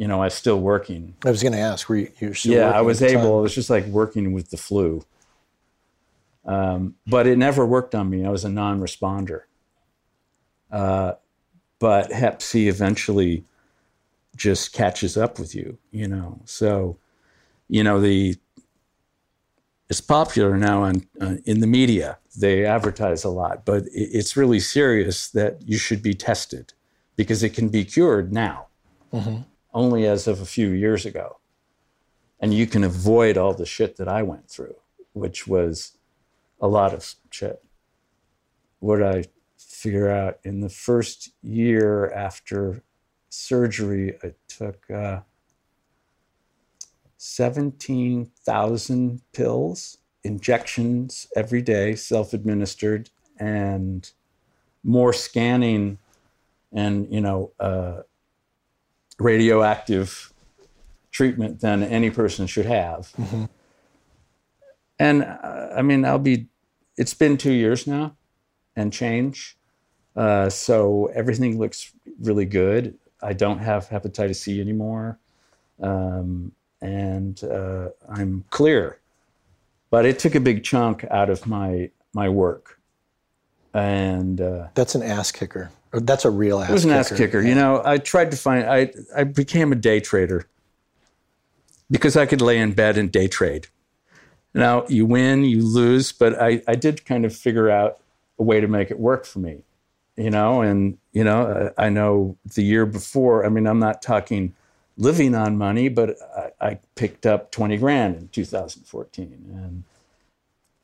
you 0.00 0.08
know, 0.08 0.22
I 0.22 0.24
was 0.24 0.34
still 0.34 0.58
working. 0.58 1.14
I 1.26 1.30
was 1.30 1.42
going 1.42 1.52
to 1.52 1.58
ask, 1.58 1.86
were 1.86 1.96
you, 1.96 2.10
you 2.20 2.32
still 2.32 2.54
yeah, 2.54 2.70
I 2.70 2.80
was 2.80 3.00
the 3.00 3.08
time? 3.08 3.18
able. 3.18 3.40
It 3.40 3.42
was 3.42 3.54
just 3.54 3.68
like 3.68 3.84
working 3.84 4.32
with 4.32 4.48
the 4.48 4.56
flu. 4.56 5.04
Um, 6.46 6.94
but 7.06 7.26
it 7.26 7.36
never 7.36 7.66
worked 7.66 7.94
on 7.94 8.08
me. 8.08 8.24
I 8.24 8.30
was 8.30 8.42
a 8.42 8.48
non-responder. 8.48 9.42
Uh, 10.72 11.12
but 11.80 12.10
Hep 12.12 12.40
C 12.40 12.66
eventually 12.66 13.44
just 14.36 14.72
catches 14.72 15.18
up 15.18 15.38
with 15.38 15.54
you, 15.54 15.76
you 15.90 16.08
know. 16.08 16.40
So, 16.46 16.96
you 17.68 17.84
know, 17.84 18.00
the 18.00 18.36
it's 19.90 20.00
popular 20.00 20.56
now 20.56 20.84
on, 20.84 21.06
uh, 21.20 21.34
in 21.44 21.60
the 21.60 21.66
media. 21.66 22.16
They 22.38 22.64
advertise 22.64 23.22
a 23.22 23.28
lot, 23.28 23.66
but 23.66 23.82
it, 23.88 23.90
it's 23.92 24.34
really 24.34 24.60
serious 24.60 25.28
that 25.32 25.60
you 25.68 25.76
should 25.76 26.02
be 26.02 26.14
tested 26.14 26.72
because 27.16 27.42
it 27.42 27.50
can 27.50 27.68
be 27.68 27.84
cured 27.84 28.32
now, 28.32 28.68
only 29.72 30.06
as 30.06 30.26
of 30.26 30.40
a 30.40 30.46
few 30.46 30.70
years 30.70 31.06
ago. 31.06 31.38
And 32.40 32.54
you 32.54 32.66
can 32.66 32.84
avoid 32.84 33.36
all 33.36 33.54
the 33.54 33.66
shit 33.66 33.96
that 33.96 34.08
I 34.08 34.22
went 34.22 34.48
through, 34.48 34.76
which 35.12 35.46
was 35.46 35.98
a 36.60 36.68
lot 36.68 36.94
of 36.94 37.14
shit. 37.30 37.62
What 38.78 39.02
I 39.02 39.24
figure 39.58 40.10
out 40.10 40.38
in 40.42 40.60
the 40.60 40.68
first 40.68 41.32
year 41.42 42.10
after 42.12 42.82
surgery, 43.28 44.18
I 44.22 44.34
took 44.48 44.90
uh, 44.90 45.20
17,000 47.16 49.20
pills, 49.32 49.98
injections 50.24 51.26
every 51.36 51.62
day, 51.62 51.94
self 51.94 52.32
administered, 52.32 53.10
and 53.38 54.10
more 54.82 55.12
scanning 55.12 55.98
and, 56.72 57.12
you 57.12 57.20
know, 57.20 57.52
uh, 57.60 58.00
radioactive 59.20 60.32
treatment 61.12 61.60
than 61.60 61.82
any 61.82 62.10
person 62.10 62.46
should 62.46 62.66
have. 62.66 63.12
And 64.98 65.22
uh, 65.22 65.68
I 65.76 65.82
mean, 65.82 66.04
I'll 66.04 66.18
be, 66.18 66.46
it's 66.96 67.14
been 67.14 67.36
two 67.36 67.52
years 67.52 67.86
now 67.86 68.16
and 68.76 68.92
change. 68.92 69.56
Uh, 70.14 70.50
so 70.50 71.10
everything 71.14 71.58
looks 71.58 71.92
really 72.20 72.44
good. 72.44 72.98
I 73.22 73.32
don't 73.32 73.58
have 73.58 73.88
hepatitis 73.88 74.36
C 74.36 74.60
anymore. 74.60 75.18
Um, 75.80 76.52
and 76.82 77.42
uh, 77.44 77.90
I'm 78.08 78.44
clear. 78.50 78.98
But 79.90 80.04
it 80.04 80.18
took 80.18 80.34
a 80.34 80.40
big 80.40 80.64
chunk 80.64 81.04
out 81.10 81.30
of 81.30 81.46
my, 81.46 81.90
my 82.12 82.28
work. 82.28 82.78
And 83.72 84.40
uh, 84.40 84.68
That's 84.74 84.94
an 84.94 85.02
ass 85.02 85.32
kicker. 85.32 85.70
That's 85.92 86.24
a 86.24 86.30
real 86.30 86.60
ass 86.60 86.70
it 86.70 86.72
was 86.72 86.84
an 86.84 86.90
kicker. 86.90 87.00
ass 87.00 87.18
kicker. 87.18 87.40
You 87.42 87.54
know, 87.54 87.82
I 87.84 87.98
tried 87.98 88.30
to 88.30 88.36
find. 88.36 88.64
I 88.64 88.92
I 89.14 89.24
became 89.24 89.72
a 89.72 89.76
day 89.76 90.00
trader 90.00 90.46
because 91.90 92.16
I 92.16 92.26
could 92.26 92.40
lay 92.40 92.58
in 92.58 92.72
bed 92.72 92.96
and 92.96 93.10
day 93.10 93.28
trade, 93.28 93.66
Now 94.54 94.86
you 94.88 95.04
win, 95.06 95.44
you 95.44 95.62
lose, 95.62 96.12
but 96.12 96.40
I, 96.40 96.62
I 96.68 96.76
did 96.76 97.04
kind 97.04 97.24
of 97.24 97.36
figure 97.36 97.68
out 97.68 97.98
a 98.38 98.42
way 98.42 98.60
to 98.60 98.68
make 98.68 98.90
it 98.90 98.98
work 98.98 99.26
for 99.26 99.40
me, 99.40 99.62
you 100.16 100.30
know. 100.30 100.62
And 100.62 100.98
you 101.12 101.24
know, 101.24 101.72
I, 101.76 101.86
I 101.86 101.88
know 101.88 102.36
the 102.54 102.62
year 102.62 102.86
before. 102.86 103.44
I 103.44 103.48
mean, 103.48 103.66
I'm 103.66 103.80
not 103.80 104.02
talking 104.02 104.54
living 104.96 105.34
on 105.34 105.58
money, 105.58 105.88
but 105.88 106.16
I, 106.36 106.68
I 106.68 106.78
picked 106.94 107.26
up 107.26 107.50
twenty 107.50 107.76
grand 107.76 108.16
in 108.16 108.28
2014 108.28 109.50
and 109.52 109.84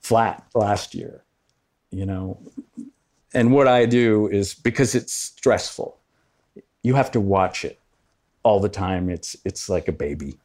flat 0.01 0.45
last 0.55 0.95
year, 0.95 1.23
you 1.91 2.07
know. 2.07 2.39
And 3.37 3.53
what 3.53 3.69
I 3.69 3.87
do 3.87 4.29
is 4.29 4.55
because 4.55 4.95
it's 4.95 5.13
stressful, 5.13 5.97
you 6.83 6.95
have 6.95 7.11
to 7.13 7.21
watch 7.21 7.65
it 7.65 7.79
all 8.43 8.61
the 8.61 8.69
time. 8.69 9.11
It's 9.11 9.37
it's 9.45 9.69
like 9.69 9.89
a 9.89 9.93
baby 9.93 10.39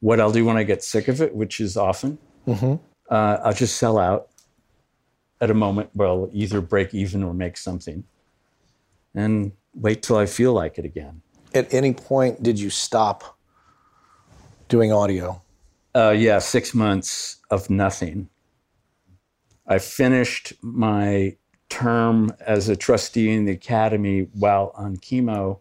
what 0.00 0.20
I'll 0.20 0.32
do 0.32 0.44
when 0.44 0.56
I 0.56 0.62
get 0.62 0.82
sick 0.82 1.08
of 1.08 1.20
it, 1.20 1.34
which 1.34 1.60
is 1.60 1.76
often, 1.76 2.18
uh, 3.10 3.38
I'll 3.42 3.52
just 3.52 3.76
sell 3.76 3.98
out 3.98 4.28
at 5.40 5.50
a 5.50 5.54
moment 5.54 5.90
where 5.94 6.08
I'll 6.08 6.30
either 6.32 6.60
break 6.60 6.94
even 6.94 7.22
or 7.22 7.34
make 7.34 7.56
something 7.56 8.04
and 9.14 9.52
wait 9.74 10.02
till 10.02 10.16
I 10.16 10.26
feel 10.26 10.52
like 10.52 10.78
it 10.78 10.84
again. 10.84 11.22
At 11.54 11.72
any 11.72 11.92
point, 11.92 12.42
did 12.42 12.60
you 12.60 12.70
stop 12.70 13.36
doing 14.68 14.92
audio? 14.92 15.42
Uh, 15.94 16.10
yeah, 16.16 16.38
six 16.38 16.74
months 16.74 17.38
of 17.50 17.70
nothing. 17.70 18.28
I 19.66 19.78
finished 19.78 20.52
my 20.62 21.36
term 21.68 22.32
as 22.40 22.68
a 22.68 22.76
trustee 22.76 23.30
in 23.30 23.44
the 23.44 23.52
academy 23.52 24.28
while 24.32 24.72
on 24.76 24.96
chemo. 24.98 25.58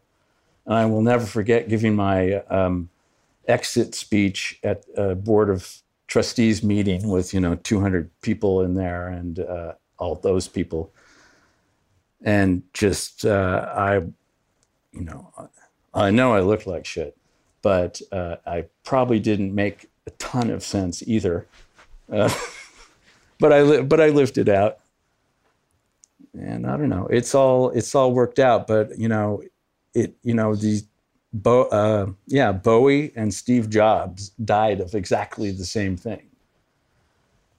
And 0.66 0.76
I 0.76 0.86
will 0.86 1.02
never 1.02 1.26
forget 1.26 1.70
giving 1.70 1.96
my 1.96 2.36
um, 2.50 2.90
exit 3.48 3.96
speech 3.96 4.60
at 4.64 4.86
a 4.96 5.16
board 5.16 5.50
of 5.50 5.82
trustees 6.08 6.64
meeting 6.64 7.10
with 7.10 7.34
you 7.34 7.40
know 7.40 7.56
200 7.56 8.10
people 8.22 8.62
in 8.62 8.76
there 8.76 9.08
and 9.08 9.40
uh, 9.40 9.74
all 9.98 10.16
those 10.16 10.48
people 10.48 10.94
and 12.24 12.62
just 12.74 13.26
uh, 13.26 13.72
i 13.76 13.96
you 13.96 15.02
know 15.04 15.32
i 15.94 16.12
know 16.12 16.34
i 16.34 16.40
looked 16.40 16.68
like 16.68 16.86
shit 16.86 17.18
but 17.62 18.02
uh, 18.12 18.36
i 18.46 18.66
probably 18.84 19.20
didn't 19.20 19.54
make 19.54 19.90
a 20.06 20.12
ton 20.12 20.50
of 20.52 20.64
sense 20.64 21.02
either 21.08 21.48
uh, 22.12 22.32
but 23.40 23.54
i 23.54 23.62
li- 23.62 23.82
but 23.82 24.00
i 24.00 24.10
lived 24.10 24.38
it 24.38 24.50
out 24.50 24.78
and 26.34 26.66
i 26.66 26.78
don't 26.78 26.90
know 26.90 27.08
it's 27.08 27.34
all 27.36 27.70
it's 27.72 27.94
all 27.96 28.12
worked 28.12 28.40
out 28.40 28.68
but 28.68 28.98
you 28.98 29.08
know 29.08 29.42
it 29.94 30.16
you 30.24 30.34
know 30.34 30.56
these 30.56 30.86
Bo, 31.36 31.64
uh, 31.64 32.12
yeah, 32.28 32.54
Bowie 32.54 33.12
and 33.14 33.34
Steve 33.34 33.70
Jobs 33.70 34.30
died 34.30 34.80
of 34.80 34.96
exactly 34.96 35.52
the 35.52 35.66
same 35.66 35.98
thing. 35.98 36.30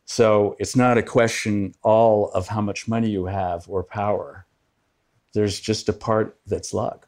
So 0.07 0.57
it's 0.59 0.75
not 0.75 0.97
a 0.97 1.03
question 1.03 1.75
all 1.83 2.31
of 2.31 2.49
how 2.49 2.63
much 2.63 2.89
money 2.89 3.11
you 3.11 3.27
have 3.27 3.69
or 3.69 3.83
power. 3.83 4.47
There's 5.35 5.61
just 5.61 5.91
a 5.91 5.93
part 5.93 6.39
that's 6.47 6.73
luck. 6.73 7.07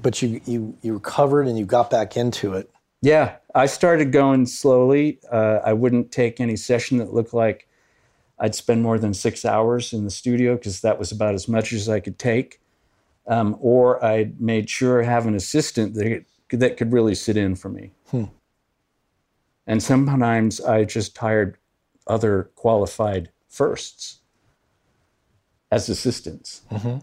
But 0.00 0.22
you 0.22 0.40
you 0.44 0.76
you 0.82 0.94
recovered 0.94 1.48
and 1.48 1.58
you 1.58 1.64
got 1.64 1.90
back 1.90 2.16
into 2.16 2.54
it. 2.54 2.70
Yeah, 3.06 3.36
I 3.54 3.66
started 3.66 4.10
going 4.10 4.46
slowly. 4.46 5.20
Uh, 5.30 5.60
I 5.64 5.74
wouldn't 5.74 6.10
take 6.10 6.40
any 6.40 6.56
session 6.56 6.98
that 6.98 7.14
looked 7.14 7.32
like 7.32 7.68
I'd 8.36 8.56
spend 8.56 8.82
more 8.82 8.98
than 8.98 9.14
six 9.14 9.44
hours 9.44 9.92
in 9.92 10.02
the 10.02 10.10
studio 10.10 10.56
because 10.56 10.80
that 10.80 10.98
was 10.98 11.12
about 11.12 11.34
as 11.34 11.46
much 11.46 11.72
as 11.72 11.88
I 11.88 12.00
could 12.00 12.18
take 12.18 12.60
um, 13.28 13.56
or 13.60 14.04
I 14.04 14.32
made 14.40 14.68
sure 14.68 15.00
I 15.00 15.06
have 15.06 15.24
an 15.28 15.36
assistant 15.36 15.94
that, 15.94 16.24
that 16.50 16.76
could 16.76 16.92
really 16.92 17.14
sit 17.14 17.36
in 17.36 17.54
for 17.54 17.68
me. 17.68 17.92
Hmm. 18.10 18.24
And 19.68 19.80
sometimes 19.80 20.60
I 20.60 20.82
just 20.82 21.16
hired 21.16 21.58
other 22.08 22.50
qualified 22.56 23.30
firsts 23.48 24.18
as 25.70 25.88
assistants. 25.88 26.62
Mm-hmm. 26.72 26.98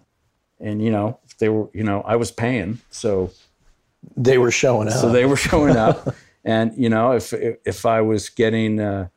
And, 0.59 0.81
you 0.83 0.91
know, 0.91 1.19
they 1.39 1.47
were, 1.47 1.69
you 1.73 1.85
know, 1.85 2.01
I 2.01 2.17
was 2.17 2.29
paying. 2.29 2.79
So 2.89 3.31
they 4.15 4.37
were 4.37 4.51
showing 4.51 4.87
up. 4.87 4.95
So 4.95 5.11
they 5.11 5.25
were 5.25 5.37
showing 5.37 5.75
up. 5.75 6.15
and, 6.43 6.71
you 6.77 6.89
know, 6.89 7.13
if, 7.13 7.33
if 7.33 7.85
I 7.85 8.01
was 8.01 8.29
getting 8.29 8.79
uh, 8.79 9.07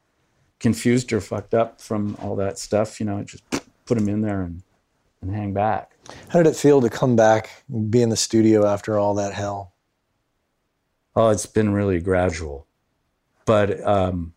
confused 0.60 1.12
or 1.12 1.20
fucked 1.20 1.54
up 1.54 1.80
from 1.80 2.16
all 2.20 2.36
that 2.36 2.58
stuff, 2.58 3.00
you 3.00 3.06
know, 3.06 3.18
I 3.18 3.22
just 3.22 3.44
put 3.84 3.98
them 3.98 4.08
in 4.08 4.20
there 4.20 4.42
and, 4.42 4.62
and 5.20 5.34
hang 5.34 5.52
back. 5.52 5.92
How 6.28 6.42
did 6.42 6.50
it 6.50 6.56
feel 6.56 6.80
to 6.80 6.90
come 6.90 7.16
back, 7.16 7.64
be 7.90 8.02
in 8.02 8.10
the 8.10 8.16
studio 8.16 8.66
after 8.66 8.98
all 8.98 9.14
that 9.14 9.32
hell? 9.32 9.72
Oh, 11.14 11.30
it's 11.30 11.46
been 11.46 11.72
really 11.72 11.98
gradual, 12.00 12.66
but 13.46 13.82
um, 13.86 14.34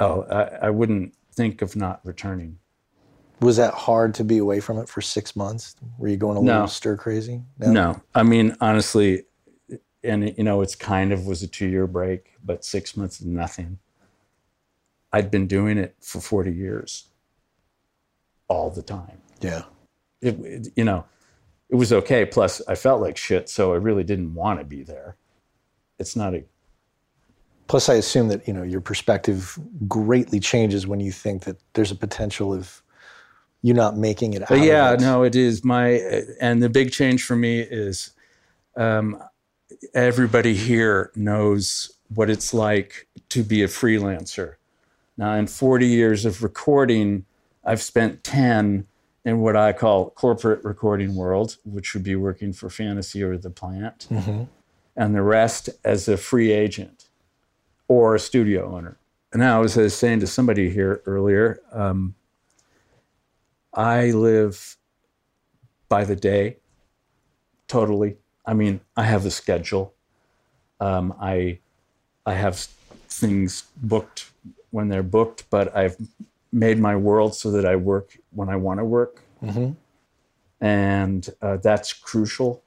oh, 0.00 0.22
I, 0.22 0.66
I 0.66 0.70
wouldn't 0.70 1.14
think 1.34 1.60
of 1.60 1.76
not 1.76 2.00
returning. 2.02 2.58
Was 3.40 3.56
that 3.56 3.74
hard 3.74 4.14
to 4.14 4.24
be 4.24 4.38
away 4.38 4.60
from 4.60 4.78
it 4.78 4.88
for 4.88 5.00
six 5.00 5.36
months? 5.36 5.76
Were 5.98 6.08
you 6.08 6.16
going 6.16 6.36
a 6.36 6.40
little 6.40 6.66
stir 6.66 6.96
crazy? 6.96 7.42
No? 7.58 7.72
no, 7.72 8.02
I 8.14 8.22
mean 8.22 8.56
honestly, 8.60 9.24
and 10.02 10.34
you 10.36 10.44
know, 10.44 10.60
it's 10.60 10.74
kind 10.74 11.12
of 11.12 11.26
was 11.26 11.42
a 11.42 11.48
two 11.48 11.68
year 11.68 11.86
break, 11.86 12.32
but 12.44 12.64
six 12.64 12.96
months 12.96 13.20
of 13.20 13.26
nothing. 13.26 13.78
I'd 15.12 15.30
been 15.30 15.46
doing 15.46 15.78
it 15.78 15.96
for 16.00 16.20
forty 16.20 16.52
years, 16.52 17.08
all 18.48 18.70
the 18.70 18.82
time. 18.82 19.22
Yeah 19.40 19.62
it, 20.20 20.38
it, 20.40 20.68
you 20.76 20.84
know, 20.84 21.04
it 21.68 21.76
was 21.76 21.92
okay. 21.92 22.24
Plus, 22.24 22.62
I 22.66 22.74
felt 22.74 23.00
like 23.00 23.16
shit, 23.16 23.48
so 23.48 23.72
I 23.72 23.76
really 23.76 24.04
didn't 24.04 24.34
want 24.34 24.58
to 24.58 24.64
be 24.64 24.82
there. 24.82 25.16
It's 25.98 26.16
not 26.16 26.34
a. 26.34 26.44
Plus, 27.66 27.88
I 27.88 27.94
assume 27.94 28.28
that 28.28 28.46
you 28.48 28.54
know 28.54 28.62
your 28.62 28.80
perspective 28.80 29.58
greatly 29.86 30.40
changes 30.40 30.86
when 30.86 31.00
you 31.00 31.12
think 31.12 31.44
that 31.44 31.58
there's 31.74 31.90
a 31.90 31.96
potential 31.96 32.54
of 32.54 32.82
you 33.62 33.74
not 33.74 33.96
making 33.96 34.34
it 34.34 34.42
out. 34.42 34.58
yeah, 34.58 34.92
it. 34.92 35.00
no, 35.00 35.22
it 35.22 35.34
is 35.34 35.64
my, 35.64 35.88
and 36.40 36.62
the 36.62 36.68
big 36.68 36.92
change 36.92 37.24
for 37.24 37.36
me 37.36 37.60
is, 37.60 38.12
um, 38.76 39.20
everybody 39.94 40.54
here 40.54 41.10
knows 41.14 41.92
what 42.14 42.30
it's 42.30 42.54
like 42.54 43.08
to 43.28 43.42
be 43.42 43.62
a 43.62 43.66
freelancer. 43.66 44.54
Now, 45.16 45.34
in 45.34 45.46
40 45.46 45.86
years 45.86 46.24
of 46.24 46.42
recording, 46.42 47.24
I've 47.64 47.82
spent 47.82 48.24
10 48.24 48.86
in 49.24 49.40
what 49.40 49.56
I 49.56 49.72
call 49.72 50.10
corporate 50.10 50.64
recording 50.64 51.14
world, 51.14 51.56
which 51.64 51.92
would 51.92 52.04
be 52.04 52.16
working 52.16 52.52
for 52.52 52.70
Fantasy 52.70 53.22
or 53.22 53.36
the 53.36 53.50
Plant, 53.50 54.06
mm-hmm. 54.10 54.44
and 54.96 55.14
the 55.14 55.22
rest 55.22 55.68
as 55.84 56.08
a 56.08 56.16
free 56.16 56.52
agent 56.52 57.08
or 57.88 58.14
a 58.14 58.20
studio 58.20 58.74
owner. 58.74 58.96
And 59.32 59.40
now, 59.40 59.62
as 59.62 59.76
I 59.76 59.82
was 59.82 59.94
saying 59.94 60.20
to 60.20 60.26
somebody 60.26 60.70
here 60.70 61.02
earlier, 61.04 61.60
um, 61.72 62.14
I 63.72 64.10
live 64.10 64.76
by 65.88 66.04
the 66.04 66.16
day, 66.16 66.56
totally. 67.66 68.16
I 68.46 68.54
mean, 68.54 68.80
I 68.96 69.04
have 69.04 69.26
a 69.26 69.30
schedule. 69.30 69.94
Um, 70.80 71.14
I 71.20 71.58
I 72.24 72.34
have 72.34 72.56
things 73.08 73.64
booked 73.76 74.30
when 74.70 74.88
they're 74.88 75.02
booked, 75.02 75.48
but 75.50 75.74
I've 75.76 75.96
made 76.52 76.78
my 76.78 76.96
world 76.96 77.34
so 77.34 77.50
that 77.52 77.64
I 77.66 77.76
work 77.76 78.18
when 78.30 78.48
I 78.48 78.56
want 78.56 78.80
to 78.80 78.84
work. 78.84 79.22
Mm-hmm. 79.42 79.72
And 80.60 81.28
uh, 81.40 81.56
that's 81.58 81.92
crucial. 81.92 82.62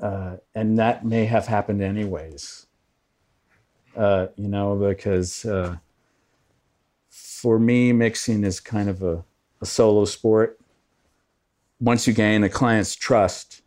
Uh, 0.00 0.36
and 0.54 0.78
that 0.78 1.04
may 1.04 1.24
have 1.26 1.46
happened 1.46 1.82
anyways. 1.82 2.66
Uh, 3.96 4.28
you 4.36 4.48
know, 4.48 4.76
because 4.76 5.44
uh, 5.44 5.76
for 7.40 7.60
me, 7.60 7.92
mixing 7.92 8.42
is 8.42 8.58
kind 8.58 8.88
of 8.88 9.00
a, 9.00 9.24
a 9.60 9.66
solo 9.66 10.04
sport. 10.04 10.58
Once 11.78 12.04
you 12.04 12.12
gain 12.12 12.42
a 12.42 12.48
client's 12.48 12.96
trust, 12.96 13.62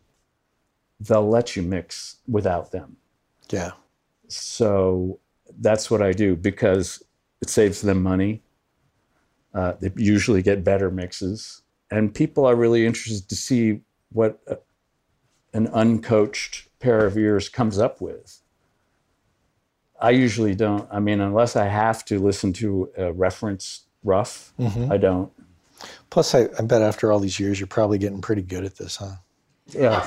they'll 1.00 1.26
let 1.26 1.56
you 1.56 1.62
mix 1.62 2.16
without 2.28 2.70
them. 2.70 2.98
Yeah. 3.48 3.72
So 4.28 5.20
that's 5.58 5.90
what 5.90 6.02
I 6.02 6.12
do 6.12 6.36
because 6.36 7.02
it 7.40 7.48
saves 7.48 7.80
them 7.80 8.02
money. 8.02 8.42
Uh, 9.54 9.72
they 9.80 9.90
usually 9.96 10.42
get 10.42 10.64
better 10.64 10.90
mixes, 10.90 11.62
and 11.90 12.14
people 12.14 12.44
are 12.44 12.56
really 12.56 12.84
interested 12.84 13.26
to 13.30 13.36
see 13.36 13.80
what 14.10 14.38
a, 14.48 14.58
an 15.54 15.68
uncoached 15.68 16.68
pair 16.78 17.06
of 17.06 17.16
ears 17.16 17.48
comes 17.48 17.78
up 17.78 18.02
with. 18.02 18.41
I 20.02 20.10
usually 20.10 20.54
don't. 20.54 20.86
I 20.90 21.00
mean, 21.00 21.20
unless 21.20 21.56
I 21.56 21.66
have 21.66 22.04
to 22.06 22.18
listen 22.18 22.52
to 22.54 22.90
a 22.96 23.12
reference 23.12 23.82
rough, 24.04 24.52
mm-hmm. 24.58 24.92
I 24.92 24.96
don't. 24.98 25.32
Plus, 26.10 26.34
I, 26.34 26.48
I, 26.58 26.62
bet 26.62 26.82
after 26.82 27.10
all 27.10 27.18
these 27.18 27.40
years, 27.40 27.58
you're 27.58 27.66
probably 27.66 27.98
getting 27.98 28.20
pretty 28.20 28.42
good 28.42 28.64
at 28.64 28.76
this, 28.76 28.96
huh? 28.96 29.16
Yeah. 29.70 30.06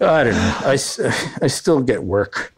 I 0.00 0.24
don't 0.24 0.34
know. 0.34 0.56
I, 0.64 0.72
I 1.42 1.46
still 1.46 1.80
get 1.80 2.02
work 2.02 2.52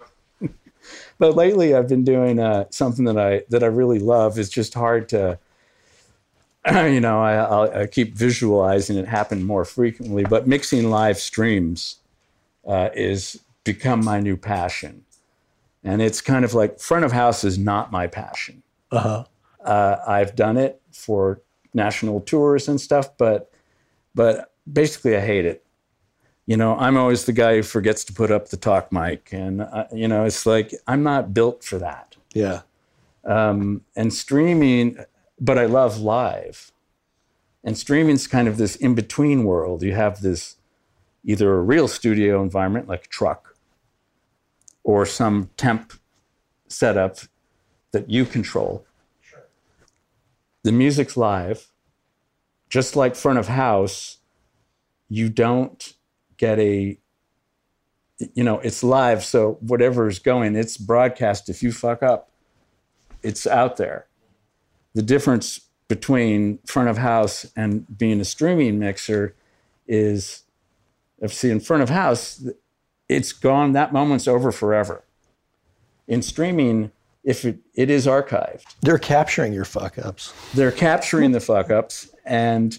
but 1.18 1.36
lately 1.36 1.74
I've 1.74 1.88
been 1.88 2.04
doing 2.04 2.38
uh, 2.38 2.64
something 2.70 3.04
that 3.04 3.18
I 3.18 3.42
that 3.50 3.62
I 3.62 3.66
really 3.66 3.98
love. 3.98 4.38
It's 4.38 4.48
just 4.48 4.74
hard 4.74 5.08
to, 5.10 5.38
you 6.70 7.00
know, 7.00 7.20
I, 7.20 7.82
I 7.82 7.86
keep 7.86 8.14
visualizing 8.14 8.96
it 8.96 9.06
happen 9.06 9.44
more 9.44 9.64
frequently. 9.64 10.24
But 10.24 10.46
mixing 10.46 10.90
live 10.90 11.18
streams 11.18 11.96
uh, 12.66 12.90
is 12.94 13.40
become 13.64 14.04
my 14.04 14.20
new 14.20 14.36
passion. 14.36 15.04
And 15.84 16.00
it's 16.00 16.20
kind 16.20 16.44
of 16.44 16.54
like 16.54 16.80
front 16.80 17.04
of 17.04 17.12
house 17.12 17.44
is 17.44 17.58
not 17.58 17.92
my 17.92 18.06
passion. 18.06 18.62
Uh-huh. 18.90 19.24
Uh, 19.62 19.96
I've 20.06 20.34
done 20.34 20.56
it 20.56 20.80
for 20.92 21.40
national 21.74 22.20
tours 22.22 22.68
and 22.68 22.80
stuff, 22.80 23.16
but 23.18 23.50
but 24.14 24.52
basically 24.70 25.16
I 25.16 25.20
hate 25.20 25.44
it. 25.44 25.64
You 26.46 26.56
know, 26.56 26.76
I'm 26.76 26.96
always 26.96 27.24
the 27.24 27.32
guy 27.32 27.56
who 27.56 27.62
forgets 27.62 28.04
to 28.04 28.12
put 28.12 28.30
up 28.30 28.48
the 28.48 28.56
talk 28.56 28.92
mic, 28.92 29.30
and 29.32 29.62
uh, 29.62 29.86
you 29.92 30.08
know, 30.08 30.24
it's 30.24 30.46
like 30.46 30.72
I'm 30.86 31.02
not 31.02 31.34
built 31.34 31.62
for 31.62 31.78
that. 31.78 32.16
Yeah. 32.32 32.62
Um, 33.24 33.82
and 33.96 34.12
streaming, 34.12 34.98
but 35.40 35.58
I 35.58 35.66
love 35.66 36.00
live. 36.00 36.72
And 37.62 37.78
streaming's 37.78 38.26
kind 38.26 38.46
of 38.46 38.58
this 38.58 38.76
in 38.76 38.94
between 38.94 39.44
world. 39.44 39.82
You 39.82 39.94
have 39.94 40.20
this 40.20 40.56
either 41.24 41.54
a 41.54 41.62
real 41.62 41.88
studio 41.88 42.42
environment 42.42 42.86
like 42.86 43.06
a 43.06 43.08
truck 43.08 43.53
or 44.84 45.04
some 45.04 45.50
temp 45.56 45.94
setup 46.68 47.18
that 47.92 48.08
you 48.08 48.24
control. 48.24 48.86
Sure. 49.20 49.46
The 50.62 50.72
music's 50.72 51.16
live. 51.16 51.68
Just 52.68 52.94
like 52.96 53.16
front 53.16 53.38
of 53.38 53.48
house, 53.48 54.18
you 55.08 55.28
don't 55.28 55.94
get 56.36 56.58
a 56.58 56.98
you 58.34 58.44
know, 58.44 58.60
it's 58.60 58.84
live, 58.84 59.24
so 59.24 59.58
whatever 59.60 60.06
is 60.06 60.18
going, 60.18 60.54
it's 60.54 60.76
broadcast. 60.76 61.48
If 61.48 61.62
you 61.62 61.72
fuck 61.72 62.02
up, 62.02 62.30
it's 63.22 63.46
out 63.46 63.76
there. 63.76 64.06
The 64.94 65.02
difference 65.02 65.60
between 65.88 66.58
front 66.64 66.88
of 66.88 66.98
house 66.98 67.50
and 67.56 67.86
being 67.98 68.20
a 68.20 68.24
streaming 68.24 68.78
mixer 68.78 69.34
is 69.86 70.44
if 71.20 71.32
see 71.32 71.50
in 71.50 71.60
front 71.60 71.82
of 71.82 71.90
house 71.90 72.46
it's 73.08 73.32
gone 73.32 73.72
that 73.72 73.92
moment's 73.92 74.26
over 74.28 74.50
forever. 74.52 75.04
In 76.06 76.22
streaming 76.22 76.92
if 77.24 77.44
it, 77.44 77.58
it 77.74 77.90
is 77.90 78.06
archived. 78.06 78.64
They're 78.82 78.98
capturing 78.98 79.52
your 79.52 79.64
fuck 79.64 79.98
ups. 79.98 80.32
they're 80.54 80.70
capturing 80.70 81.32
the 81.32 81.40
fuck 81.40 81.70
ups 81.70 82.10
and 82.24 82.78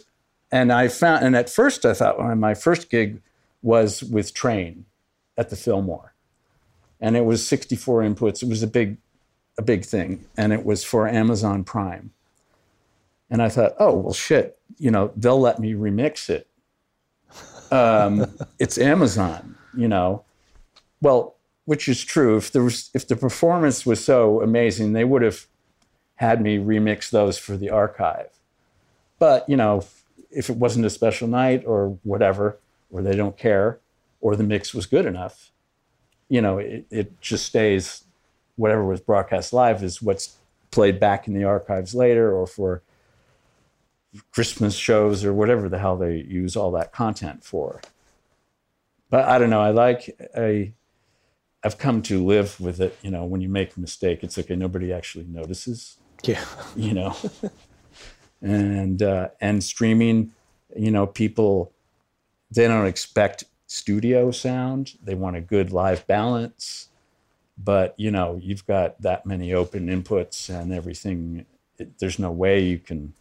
and 0.52 0.72
i 0.72 0.88
found 0.88 1.26
and 1.26 1.36
at 1.36 1.50
first 1.50 1.86
i 1.86 1.94
thought 1.94 2.20
well, 2.20 2.36
my 2.36 2.54
first 2.54 2.90
gig 2.90 3.20
was 3.64 4.04
with 4.04 4.34
train 4.34 4.86
at 5.38 5.50
the 5.50 5.56
fillmore. 5.56 6.14
And 7.02 7.18
it 7.18 7.26
was 7.26 7.46
64 7.46 8.04
inputs. 8.04 8.42
It 8.42 8.48
was 8.48 8.64
a 8.64 8.68
big 8.68 8.98
a 9.58 9.62
big 9.62 9.84
thing 9.84 10.26
and 10.38 10.54
it 10.54 10.64
was 10.66 10.84
for 10.84 11.08
amazon 11.08 11.64
prime. 11.64 12.12
And 13.30 13.42
i 13.42 13.50
thought 13.50 13.74
oh 13.80 13.96
well 13.96 14.14
shit 14.14 14.58
you 14.78 14.92
know 14.92 15.12
they'll 15.16 15.40
let 15.40 15.60
me 15.60 15.74
remix 15.74 16.30
it. 16.30 16.48
Um, 17.72 18.28
it's 18.60 18.78
amazon 18.78 19.58
you 19.78 19.88
know 19.88 20.24
well 21.02 21.36
which 21.66 21.88
is 21.88 22.04
true 22.04 22.38
if 22.38 22.52
there 22.52 22.64
was 22.64 22.90
if 22.94 23.08
the 23.08 23.16
performance 23.16 23.86
was 23.86 24.04
so 24.04 24.42
amazing 24.42 24.94
they 24.94 25.04
would 25.04 25.22
have 25.22 25.48
had 26.16 26.42
me 26.42 26.58
remix 26.58 27.10
those 27.10 27.38
for 27.38 27.58
the 27.58 27.70
archive. 27.70 28.30
But, 29.20 29.48
you 29.50 29.58
know, 29.58 29.84
if 30.32 30.50
it 30.50 30.58
wasn't 30.58 30.86
a 30.86 30.90
special 30.90 31.28
night 31.28 31.64
or 31.66 31.98
whatever, 32.04 32.58
or 32.92 33.02
they 33.02 33.16
don't 33.16 33.38
care, 33.38 33.80
or 34.22 34.36
the 34.36 34.44
mix 34.44 34.74
was 34.74 34.86
good 34.86 35.06
enough, 35.06 35.52
you 36.30 36.42
know, 36.42 36.58
it, 36.58 36.86
it 36.90 37.22
just 37.22 37.46
stays, 37.46 38.04
whatever 38.56 38.84
was 38.84 39.02
broadcast 39.02 39.54
live 39.54 39.84
is 39.84 40.02
what's 40.02 40.38
played 40.72 41.00
back 41.00 41.28
in 41.28 41.34
the 41.34 41.44
archives 41.44 41.94
later 41.94 42.34
or 42.34 42.48
for 42.48 42.82
Christmas 44.32 44.76
shows 44.76 45.24
or 45.24 45.34
whatever 45.34 45.70
the 45.70 45.80
hell 45.80 45.98
they 45.98 46.18
use 46.18 46.56
all 46.56 46.72
that 46.72 46.92
content 46.92 47.44
for. 47.44 47.82
But 49.10 49.26
I 49.26 49.38
don't 49.38 49.50
know. 49.50 49.62
I 49.62 49.70
like, 49.72 50.18
I, 50.36 50.74
I've 51.64 51.78
come 51.78 52.02
to 52.04 52.24
live 52.26 52.60
with 52.60 52.80
it. 52.82 52.98
You 53.02 53.12
know, 53.12 53.26
when 53.26 53.42
you 53.42 53.50
make 53.50 53.76
a 53.76 53.80
mistake, 53.80 54.24
it's 54.24 54.38
okay. 54.38 54.56
Nobody 54.56 54.92
actually 54.94 55.26
notices 55.26 55.98
Yeah. 56.24 56.44
you 56.76 56.94
know 56.94 57.16
and 58.42 59.02
uh, 59.02 59.30
and 59.42 59.64
streaming 59.64 60.32
you 60.76 60.92
know 60.92 61.06
people 61.06 61.72
they 62.52 62.68
don't 62.68 62.86
expect 62.88 63.44
studio 63.68 64.32
sound 64.32 64.94
they 65.04 65.16
want 65.16 65.36
a 65.36 65.42
good 65.42 65.72
live 65.72 66.06
balance 66.08 66.90
but 67.58 67.94
you 67.98 68.12
know 68.12 68.40
you've 68.42 68.66
got 68.66 69.00
that 69.02 69.26
many 69.26 69.54
open 69.54 69.88
inputs 69.88 70.50
and 70.50 70.74
everything 70.74 71.46
it, 71.78 71.98
there's 72.00 72.20
no 72.20 72.32
way 72.32 72.60
you 72.64 72.78
can 72.80 73.14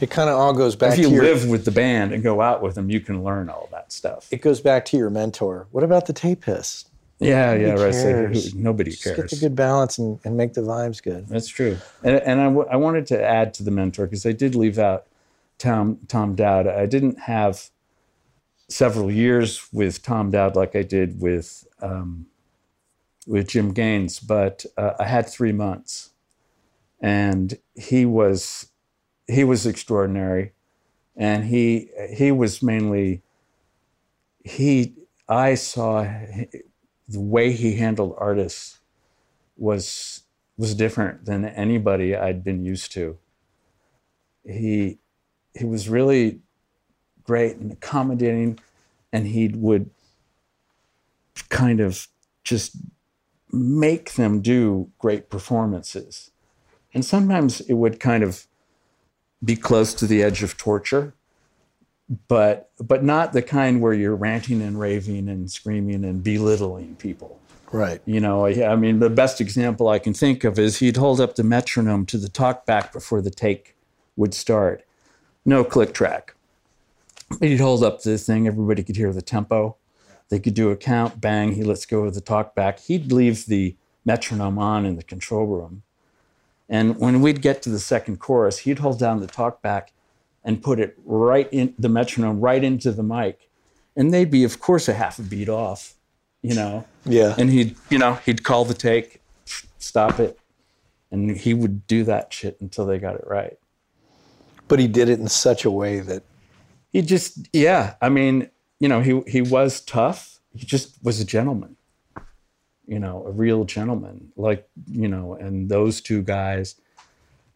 It 0.00 0.10
kind 0.10 0.28
of 0.30 0.36
all 0.36 0.52
goes 0.52 0.76
back 0.76 0.94
if 0.94 0.98
you 0.98 1.08
to 1.08 1.14
your, 1.14 1.24
live 1.24 1.48
with 1.48 1.64
the 1.64 1.70
band 1.70 2.12
and 2.12 2.22
go 2.22 2.40
out 2.40 2.62
with 2.62 2.74
them 2.74 2.90
you 2.90 3.00
can 3.00 3.22
learn 3.24 3.48
all 3.48 3.68
that 3.72 3.92
stuff 3.92 4.28
it 4.30 4.40
goes 4.42 4.60
back 4.60 4.84
to 4.86 4.96
your 4.96 5.10
mentor. 5.10 5.66
What 5.70 5.84
about 5.84 6.06
the 6.06 6.12
tapist? 6.12 6.88
yeah 7.20 7.54
yeah 7.54 7.74
right 7.74 7.94
so 7.94 8.02
cares? 8.02 8.52
who- 8.52 8.58
nobody 8.58 8.90
Just 8.90 9.04
cares 9.04 9.16
get 9.16 9.30
the 9.30 9.36
good 9.36 9.54
balance 9.56 9.98
and, 9.98 10.18
and 10.24 10.36
make 10.36 10.54
the 10.54 10.62
vibes 10.62 11.02
good. 11.02 11.28
That's 11.28 11.48
true. 11.48 11.78
And, 12.02 12.16
and 12.16 12.40
I, 12.40 12.44
w- 12.44 12.66
I 12.68 12.76
wanted 12.76 13.06
to 13.08 13.22
add 13.22 13.54
to 13.54 13.62
the 13.62 13.70
mentor 13.70 14.06
because 14.06 14.26
I 14.26 14.32
did 14.32 14.54
leave 14.56 14.78
out 14.78 15.06
Tom, 15.58 16.00
Tom 16.08 16.34
Dowd. 16.34 16.66
I 16.66 16.86
didn't 16.86 17.20
have 17.20 17.70
several 18.68 19.10
years 19.12 19.68
with 19.72 20.02
Tom 20.02 20.30
Dowd 20.32 20.56
like 20.56 20.74
I 20.74 20.82
did 20.82 21.20
with, 21.20 21.66
um, 21.80 22.26
with 23.26 23.48
Jim 23.48 23.72
Gaines, 23.72 24.18
but 24.18 24.66
uh, 24.76 24.94
I 24.98 25.04
had 25.04 25.28
three 25.28 25.52
months. 25.52 26.10
And 27.00 27.58
he 27.74 28.04
was, 28.04 28.70
he 29.26 29.44
was 29.44 29.66
extraordinary. 29.66 30.52
And 31.16 31.44
he, 31.44 31.90
he 32.10 32.32
was 32.32 32.62
mainly, 32.62 33.22
he, 34.42 34.94
I 35.28 35.54
saw 35.54 36.02
the 37.08 37.20
way 37.20 37.52
he 37.52 37.76
handled 37.76 38.14
artists 38.18 38.78
was 39.56 40.22
was 40.56 40.74
different 40.74 41.24
than 41.24 41.44
anybody 41.44 42.14
I'd 42.14 42.44
been 42.44 42.64
used 42.64 42.92
to. 42.92 43.18
He 44.44 44.98
he 45.54 45.64
was 45.64 45.88
really 45.88 46.40
great 47.22 47.56
and 47.56 47.72
accommodating, 47.72 48.58
and 49.12 49.26
he 49.26 49.48
would 49.48 49.90
kind 51.48 51.80
of 51.80 52.08
just 52.44 52.76
make 53.50 54.14
them 54.14 54.40
do 54.40 54.90
great 54.98 55.30
performances. 55.30 56.30
And 56.92 57.04
sometimes 57.04 57.60
it 57.62 57.74
would 57.74 57.98
kind 57.98 58.22
of 58.22 58.46
be 59.44 59.56
close 59.56 59.94
to 59.94 60.06
the 60.06 60.22
edge 60.22 60.42
of 60.42 60.56
torture, 60.56 61.14
but 62.28 62.70
but 62.80 63.04
not 63.04 63.32
the 63.32 63.42
kind 63.42 63.80
where 63.80 63.92
you're 63.92 64.16
ranting 64.16 64.62
and 64.62 64.78
raving 64.78 65.28
and 65.28 65.50
screaming 65.50 66.04
and 66.04 66.22
belittling 66.22 66.96
people. 66.96 67.40
Right. 67.72 68.00
You 68.06 68.20
know, 68.20 68.46
I, 68.46 68.72
I 68.72 68.76
mean, 68.76 69.00
the 69.00 69.10
best 69.10 69.40
example 69.40 69.88
I 69.88 69.98
can 69.98 70.14
think 70.14 70.44
of 70.44 70.60
is 70.60 70.78
he'd 70.78 70.96
hold 70.96 71.20
up 71.20 71.34
the 71.34 71.42
metronome 71.42 72.06
to 72.06 72.18
the 72.18 72.28
talkback 72.28 72.92
before 72.92 73.20
the 73.20 73.30
take 73.30 73.74
would 74.16 74.32
start. 74.32 74.84
No 75.44 75.64
click 75.64 75.92
track. 75.92 76.34
He'd 77.40 77.58
hold 77.58 77.82
up 77.82 78.02
the 78.02 78.16
thing, 78.16 78.46
everybody 78.46 78.84
could 78.84 78.96
hear 78.96 79.12
the 79.12 79.22
tempo. 79.22 79.76
They 80.28 80.38
could 80.38 80.54
do 80.54 80.70
a 80.70 80.76
count, 80.76 81.20
bang, 81.20 81.52
he 81.52 81.64
lets 81.64 81.84
go 81.84 82.04
of 82.04 82.14
the 82.14 82.20
talkback. 82.20 82.80
He'd 82.86 83.10
leave 83.10 83.46
the 83.46 83.74
metronome 84.04 84.58
on 84.58 84.86
in 84.86 84.96
the 84.96 85.02
control 85.02 85.46
room. 85.46 85.82
And 86.68 86.98
when 86.98 87.20
we'd 87.20 87.42
get 87.42 87.62
to 87.62 87.70
the 87.70 87.78
second 87.78 88.20
chorus, 88.20 88.58
he'd 88.58 88.78
hold 88.78 88.98
down 88.98 89.20
the 89.20 89.26
talkback 89.26 89.88
and 90.42 90.62
put 90.62 90.80
it 90.80 90.96
right 91.04 91.48
in 91.52 91.74
the 91.78 91.88
metronome 91.88 92.40
right 92.40 92.62
into 92.62 92.92
the 92.92 93.02
mic. 93.02 93.48
And 93.96 94.12
they'd 94.12 94.30
be, 94.30 94.44
of 94.44 94.60
course, 94.60 94.88
a 94.88 94.94
half 94.94 95.18
a 95.18 95.22
beat 95.22 95.48
off, 95.48 95.94
you 96.42 96.54
know? 96.54 96.84
Yeah. 97.04 97.34
and 97.38 97.50
he'd 97.50 97.76
you 97.90 97.98
know 97.98 98.14
he'd 98.14 98.44
call 98.44 98.64
the 98.64 98.74
take 98.74 99.20
stop 99.78 100.18
it. 100.18 100.38
And 101.10 101.36
he 101.36 101.54
would 101.54 101.86
do 101.86 102.02
that 102.04 102.32
shit 102.32 102.56
until 102.60 102.86
they 102.86 102.98
got 102.98 103.14
it 103.14 103.24
right. 103.26 103.56
But 104.66 104.78
he 104.78 104.88
did 104.88 105.08
it 105.08 105.20
in 105.20 105.28
such 105.28 105.64
a 105.64 105.70
way 105.70 106.00
that 106.00 106.24
he 106.90 107.02
just 107.02 107.48
yeah 107.52 107.94
i 108.00 108.08
mean 108.08 108.48
you 108.80 108.88
know 108.88 109.00
he 109.00 109.20
he 109.26 109.42
was 109.42 109.80
tough. 109.80 110.40
He 110.54 110.64
just 110.64 111.02
was 111.02 111.20
a 111.20 111.24
gentleman 111.24 111.76
you 112.86 112.98
know 112.98 113.24
a 113.26 113.30
real 113.30 113.64
gentleman 113.64 114.30
like 114.36 114.68
you 114.90 115.08
know 115.08 115.34
and 115.34 115.68
those 115.68 116.00
two 116.00 116.22
guys 116.22 116.76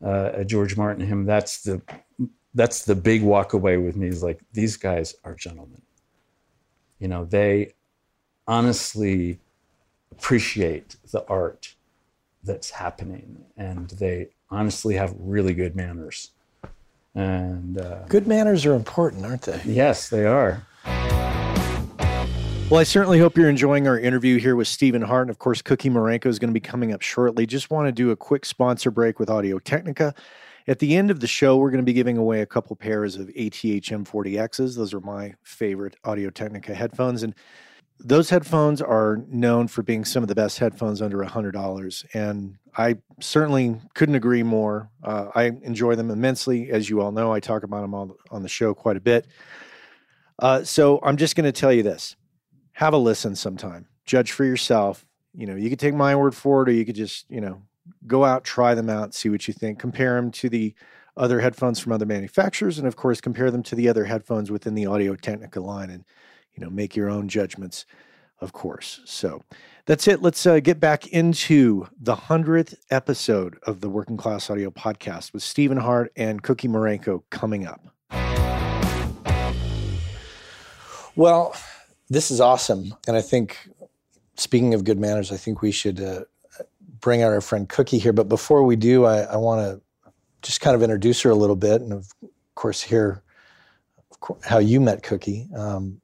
uh 0.05 0.43
george 0.45 0.76
martin 0.76 1.07
him 1.07 1.24
that's 1.24 1.62
the 1.62 1.81
that's 2.55 2.85
the 2.85 2.95
big 2.95 3.22
walk 3.22 3.53
away 3.53 3.76
with 3.76 3.97
me 3.97 4.09
is 4.09 4.22
like 4.22 4.41
these 4.53 4.76
guys 4.76 5.14
are 5.24 5.35
gentlemen. 5.35 5.83
You 6.99 7.09
know 7.09 7.24
they 7.24 7.74
honestly 8.47 9.39
appreciate 10.11 10.97
the 11.12 11.24
art 11.26 11.74
that's 12.43 12.70
happening 12.70 13.45
and 13.57 13.91
they 13.91 14.31
honestly 14.51 14.95
have 14.95 15.14
really 15.18 15.55
good 15.55 15.76
manners. 15.76 16.31
And 17.14 17.79
uh, 17.79 18.05
good 18.07 18.26
manners 18.26 18.64
are 18.64 18.74
important, 18.74 19.24
aren't 19.24 19.43
they? 19.43 19.61
yes 19.64 20.09
they 20.09 20.24
are 20.24 20.66
Well, 22.71 22.81
I 22.81 22.85
certainly 22.85 23.19
hope 23.19 23.39
you're 23.39 23.49
enjoying 23.49 23.89
our 23.89 23.99
interview 23.99 24.39
here 24.39 24.55
with 24.55 24.69
Stephen 24.69 25.01
Hart. 25.01 25.23
And 25.23 25.31
of 25.31 25.39
course, 25.39 25.62
Cookie 25.62 25.89
Marenco 25.89 26.27
is 26.27 26.39
going 26.39 26.51
to 26.51 26.55
be 26.55 26.61
coming 26.61 26.93
up 26.93 27.01
shortly. 27.01 27.47
Just 27.47 27.71
want 27.71 27.89
to 27.89 27.93
do 27.93 28.11
a 28.11 28.16
quick 28.16 28.45
sponsor 28.45 28.91
break 28.91 29.19
with 29.19 29.31
Audio 29.31 29.59
Technica. 29.59 30.14
At 30.66 30.79
the 30.79 30.95
end 30.95 31.11
of 31.11 31.21
the 31.21 31.27
show, 31.27 31.57
we're 31.57 31.71
going 31.71 31.83
to 31.83 31.87
be 31.87 31.95
giving 31.95 32.19
away 32.19 32.43
a 32.43 32.47
couple 32.47 32.77
pairs 32.77 33.16
of 33.16 33.31
ATH 33.31 33.62
M40Xs. 33.62 34.77
Those 34.77 34.93
are 34.93 35.01
my 35.01 35.33
favorite 35.43 35.97
Audio 36.05 36.29
Technica 36.29 36.75
headphones. 36.75 37.23
And 37.23 37.35
those 38.01 38.29
headphones 38.29 38.83
are 38.83 39.25
known 39.29 39.66
for 39.66 39.83
being 39.83 40.05
some 40.05 40.23
of 40.23 40.29
the 40.29 40.35
best 40.35 40.59
headphones 40.59 41.01
under 41.01 41.25
$100. 41.25 42.05
And 42.12 42.59
I 42.77 42.97
certainly 43.19 43.81
couldn't 43.95 44.14
agree 44.14 44.43
more. 44.43 44.91
Uh, 45.03 45.29
I 45.35 45.45
enjoy 45.62 45.95
them 45.95 46.11
immensely. 46.11 46.71
As 46.71 46.91
you 46.91 47.01
all 47.01 47.12
know, 47.12 47.33
I 47.33 47.41
talk 47.41 47.62
about 47.62 47.81
them 47.81 47.95
on, 47.95 48.12
on 48.31 48.43
the 48.43 48.49
show 48.51 48.75
quite 48.75 48.99
a 48.99 49.01
bit. 49.01 49.27
Uh, 50.39 50.64
so 50.64 51.01
I'm 51.03 51.16
just 51.16 51.35
going 51.35 51.51
to 51.51 51.59
tell 51.59 51.73
you 51.73 51.83
this 51.83 52.14
have 52.79 52.95
a 52.95 52.97
listen 52.97 53.35
sometime, 53.35 53.89
judge 54.05 54.31
for 54.31 54.45
yourself. 54.45 55.05
You 55.35 55.49
know, 55.49 55.57
you 55.57 55.68
could 55.68 55.81
take 55.81 55.95
my 55.95 56.14
word 56.14 56.33
for 56.33 56.62
it, 56.62 56.68
or 56.68 56.72
you 56.72 56.85
could 56.85 56.95
just, 56.95 57.29
you 57.29 57.41
know, 57.41 57.61
go 58.07 58.24
out, 58.24 58.45
try 58.45 58.76
them 58.76 58.89
out, 58.89 59.14
see 59.14 59.29
what 59.29 59.49
you 59.49 59.53
think, 59.53 59.81
compare 59.81 60.14
them 60.14 60.31
to 60.31 60.49
the 60.49 60.76
other 61.16 61.41
headphones 61.41 61.81
from 61.81 61.91
other 61.91 62.07
manufacturers, 62.07 62.79
and 62.79 62.87
of 62.87 62.95
course, 62.95 63.20
compare 63.20 63.51
them 63.51 63.64
to 63.64 63.74
the 63.74 63.89
other 63.89 64.05
headphones 64.05 64.53
within 64.53 64.76
the 64.76 64.87
Audio 64.87 65.16
Technica 65.16 65.59
line. 65.59 65.91
And 65.91 66.05
you 66.55 66.64
know, 66.64 66.70
make 66.70 66.95
your 66.95 67.11
own 67.11 67.29
judgments, 67.29 67.85
of 68.41 68.53
course. 68.53 69.01
So 69.05 69.43
that's 69.87 70.07
it. 70.07 70.22
Let's 70.22 70.47
uh, 70.47 70.61
get 70.61 70.79
back 70.79 71.09
into 71.09 71.89
the 72.01 72.14
100th 72.14 72.76
episode 72.93 73.59
of 73.64 73.81
the 73.81 73.91
Working 73.91 74.16
Class 74.16 74.51
Audio 74.51 74.70
Podcast 74.70 75.33
with 75.33 75.43
Stephen 75.43 75.79
Hart 75.79 76.12
and 76.14 76.45
Cookie 76.45 76.68
Marenco 76.68 77.24
coming 77.31 77.66
up. 77.66 77.89
Well, 81.16 81.57
this 82.11 82.30
is 82.30 82.40
awesome. 82.40 82.94
And 83.06 83.16
I 83.16 83.20
think, 83.20 83.56
speaking 84.36 84.74
of 84.74 84.84
good 84.84 84.98
manners, 84.98 85.30
I 85.32 85.36
think 85.36 85.62
we 85.62 85.72
should 85.72 86.00
uh, 86.00 86.20
bring 87.00 87.22
out 87.22 87.32
our 87.32 87.40
friend 87.40 87.68
Cookie 87.68 87.98
here. 87.98 88.12
But 88.12 88.28
before 88.28 88.62
we 88.64 88.76
do, 88.76 89.04
I, 89.04 89.20
I 89.20 89.36
want 89.36 89.61
to 89.61 90.12
just 90.42 90.61
kind 90.61 90.74
of 90.74 90.82
introduce 90.82 91.20
her 91.22 91.30
a 91.30 91.34
little 91.34 91.56
bit 91.56 91.80
and, 91.82 91.92
of 91.92 92.12
course, 92.54 92.82
hear 92.82 93.22
how 94.44 94.59
you 94.59 94.80
met 94.80 95.02
Cookie. 95.02 95.48
Um, 95.54 96.00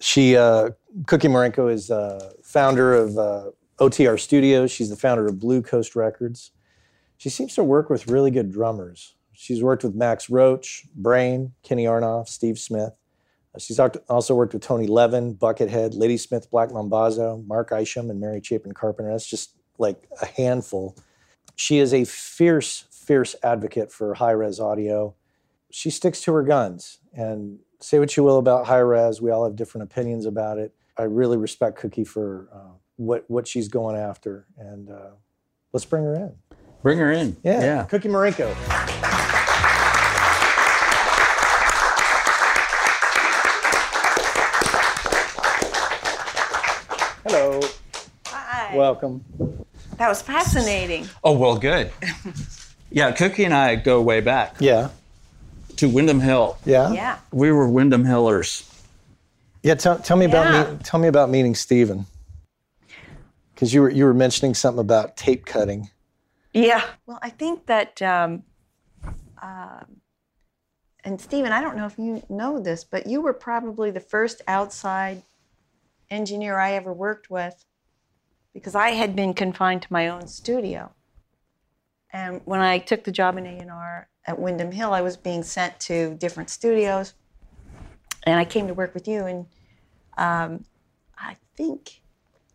she, 0.00 0.36
uh, 0.36 0.70
Cookie 1.06 1.28
Marenco, 1.28 1.70
is 1.70 1.90
uh, 1.90 2.32
founder 2.42 2.94
of 2.94 3.18
uh, 3.18 3.50
OTR 3.78 4.18
Studios. 4.18 4.70
She's 4.70 4.90
the 4.90 4.96
founder 4.96 5.26
of 5.26 5.38
Blue 5.38 5.62
Coast 5.62 5.96
Records. 5.96 6.52
She 7.16 7.28
seems 7.28 7.54
to 7.56 7.64
work 7.64 7.90
with 7.90 8.06
really 8.06 8.30
good 8.30 8.52
drummers. 8.52 9.14
She's 9.32 9.62
worked 9.62 9.84
with 9.84 9.94
Max 9.94 10.30
Roach, 10.30 10.84
Brain, 10.94 11.52
Kenny 11.62 11.84
Aronoff, 11.84 12.28
Steve 12.28 12.58
Smith. 12.58 12.92
She's 13.56 13.80
also 13.80 14.34
worked 14.34 14.52
with 14.52 14.62
Tony 14.62 14.86
Levin, 14.86 15.34
Buckethead, 15.34 15.94
Ladysmith, 15.94 16.50
Black 16.50 16.68
Mambazo, 16.68 17.46
Mark 17.46 17.72
Isham, 17.72 18.10
and 18.10 18.20
Mary 18.20 18.40
Chapin 18.42 18.72
Carpenter. 18.72 19.10
That's 19.10 19.26
just 19.26 19.56
like 19.78 20.08
a 20.20 20.26
handful. 20.26 20.96
She 21.56 21.78
is 21.78 21.94
a 21.94 22.04
fierce, 22.04 22.84
fierce 22.90 23.34
advocate 23.42 23.90
for 23.90 24.14
high 24.14 24.32
res 24.32 24.60
audio. 24.60 25.14
She 25.70 25.90
sticks 25.90 26.20
to 26.22 26.32
her 26.34 26.42
guns 26.42 26.98
and 27.12 27.58
say 27.80 27.98
what 27.98 28.16
you 28.16 28.22
will 28.22 28.38
about 28.38 28.66
high 28.66 28.78
res. 28.78 29.20
We 29.20 29.30
all 29.30 29.44
have 29.44 29.56
different 29.56 29.90
opinions 29.90 30.26
about 30.26 30.58
it. 30.58 30.74
I 30.96 31.04
really 31.04 31.36
respect 31.36 31.78
Cookie 31.78 32.04
for 32.04 32.48
uh, 32.52 32.74
what 32.96 33.24
what 33.28 33.46
she's 33.46 33.68
going 33.68 33.96
after, 33.96 34.46
and 34.56 34.90
uh, 34.90 35.10
let's 35.72 35.84
bring 35.84 36.04
her 36.04 36.14
in. 36.14 36.34
Bring 36.82 36.98
her 36.98 37.12
in. 37.12 37.36
Yeah, 37.42 37.60
yeah. 37.60 37.84
Cookie 37.84 38.08
Marenco. 38.08 38.52
Hello. 47.24 47.60
Hi. 48.26 48.67
Welcome. 48.78 49.24
That 49.96 50.08
was 50.08 50.22
fascinating. 50.22 51.08
Oh 51.24 51.32
well, 51.32 51.58
good. 51.58 51.90
yeah, 52.90 53.12
Cookie 53.12 53.44
and 53.44 53.54
I 53.54 53.76
go 53.76 54.00
way 54.00 54.20
back. 54.20 54.56
Yeah 54.60 54.90
to 55.78 55.88
Windham 55.88 56.20
Hill. 56.20 56.58
Yeah. 56.64 56.92
Yeah. 56.92 57.18
We 57.32 57.50
were 57.52 57.68
Windham 57.68 58.04
Hillers. 58.04 58.68
Yeah. 59.62 59.74
Tell, 59.76 59.98
tell 59.98 60.16
me 60.16 60.26
about 60.26 60.72
me, 60.72 60.78
tell 60.84 61.00
me 61.00 61.08
about 61.08 61.30
meeting 61.30 61.54
Stephen. 61.54 62.06
Because 63.54 63.72
you 63.72 63.82
were 63.82 63.90
you 63.90 64.04
were 64.04 64.14
mentioning 64.14 64.54
something 64.54 64.80
about 64.80 65.16
tape 65.16 65.46
cutting. 65.46 65.90
Yeah. 66.52 66.84
Well, 67.06 67.18
I 67.22 67.30
think 67.30 67.66
that, 67.66 68.00
um, 68.02 68.44
uh, 69.40 69.80
and 71.04 71.20
Stephen, 71.20 71.52
I 71.52 71.60
don't 71.60 71.76
know 71.76 71.86
if 71.86 71.98
you 71.98 72.22
know 72.28 72.60
this, 72.60 72.84
but 72.84 73.06
you 73.06 73.20
were 73.20 73.32
probably 73.32 73.90
the 73.90 74.00
first 74.00 74.42
outside 74.46 75.22
engineer 76.10 76.58
I 76.58 76.72
ever 76.72 76.92
worked 76.92 77.30
with 77.30 77.64
because 78.58 78.74
I 78.74 78.90
had 78.90 79.14
been 79.14 79.34
confined 79.34 79.82
to 79.82 79.92
my 79.92 80.08
own 80.08 80.26
studio. 80.26 80.90
And 82.12 82.40
when 82.44 82.60
I 82.60 82.78
took 82.78 83.04
the 83.04 83.12
job 83.12 83.36
in 83.36 83.46
A&R 83.46 84.08
at 84.26 84.38
Windham 84.38 84.72
Hill, 84.72 84.92
I 84.92 85.00
was 85.00 85.16
being 85.16 85.42
sent 85.42 85.78
to 85.80 86.14
different 86.14 86.50
studios. 86.50 87.14
And 88.24 88.38
I 88.38 88.44
came 88.44 88.66
to 88.66 88.74
work 88.74 88.94
with 88.94 89.06
you, 89.06 89.24
and 89.24 89.46
um, 90.18 90.64
I 91.16 91.36
think 91.56 92.00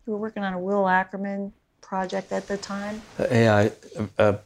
you 0.06 0.12
were 0.12 0.18
working 0.18 0.44
on 0.44 0.52
a 0.52 0.58
Will 0.58 0.86
Ackerman 0.88 1.52
project 1.80 2.30
at 2.32 2.46
the 2.46 2.56
time. 2.58 3.00
Uh, 3.18 3.26
yeah, 3.30 3.56
I, 3.56 4.22
uh, 4.22 4.36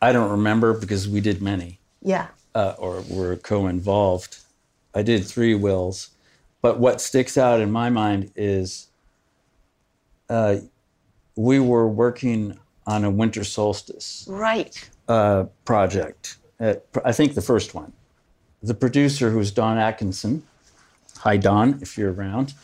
I 0.00 0.12
don't 0.12 0.30
remember 0.30 0.72
because 0.72 1.08
we 1.08 1.20
did 1.20 1.42
many, 1.42 1.80
Yeah. 2.02 2.28
uh, 2.54 2.74
or 2.78 3.02
were 3.10 3.36
co-involved. 3.36 4.38
I 4.94 5.02
did 5.02 5.24
three 5.26 5.54
wills, 5.54 6.10
but 6.62 6.78
what 6.78 7.00
sticks 7.00 7.36
out 7.36 7.60
in 7.60 7.70
my 7.72 7.90
mind 7.90 8.30
is 8.36 8.88
uh, 10.30 10.56
we 11.36 11.58
were 11.58 11.88
working 11.88 12.58
on 12.86 13.04
a 13.04 13.10
winter 13.10 13.44
solstice 13.44 14.26
Right. 14.28 14.88
uh, 15.08 15.44
project. 15.64 16.38
At, 16.60 16.84
I 17.04 17.12
think 17.12 17.34
the 17.34 17.42
first 17.42 17.74
one. 17.74 17.92
The 18.62 18.74
producer, 18.74 19.30
who's 19.30 19.50
Dawn 19.50 19.78
Atkinson, 19.78 20.42
hi 21.18 21.36
Dawn, 21.36 21.78
if 21.82 21.98
you're 21.98 22.12
around, 22.12 22.54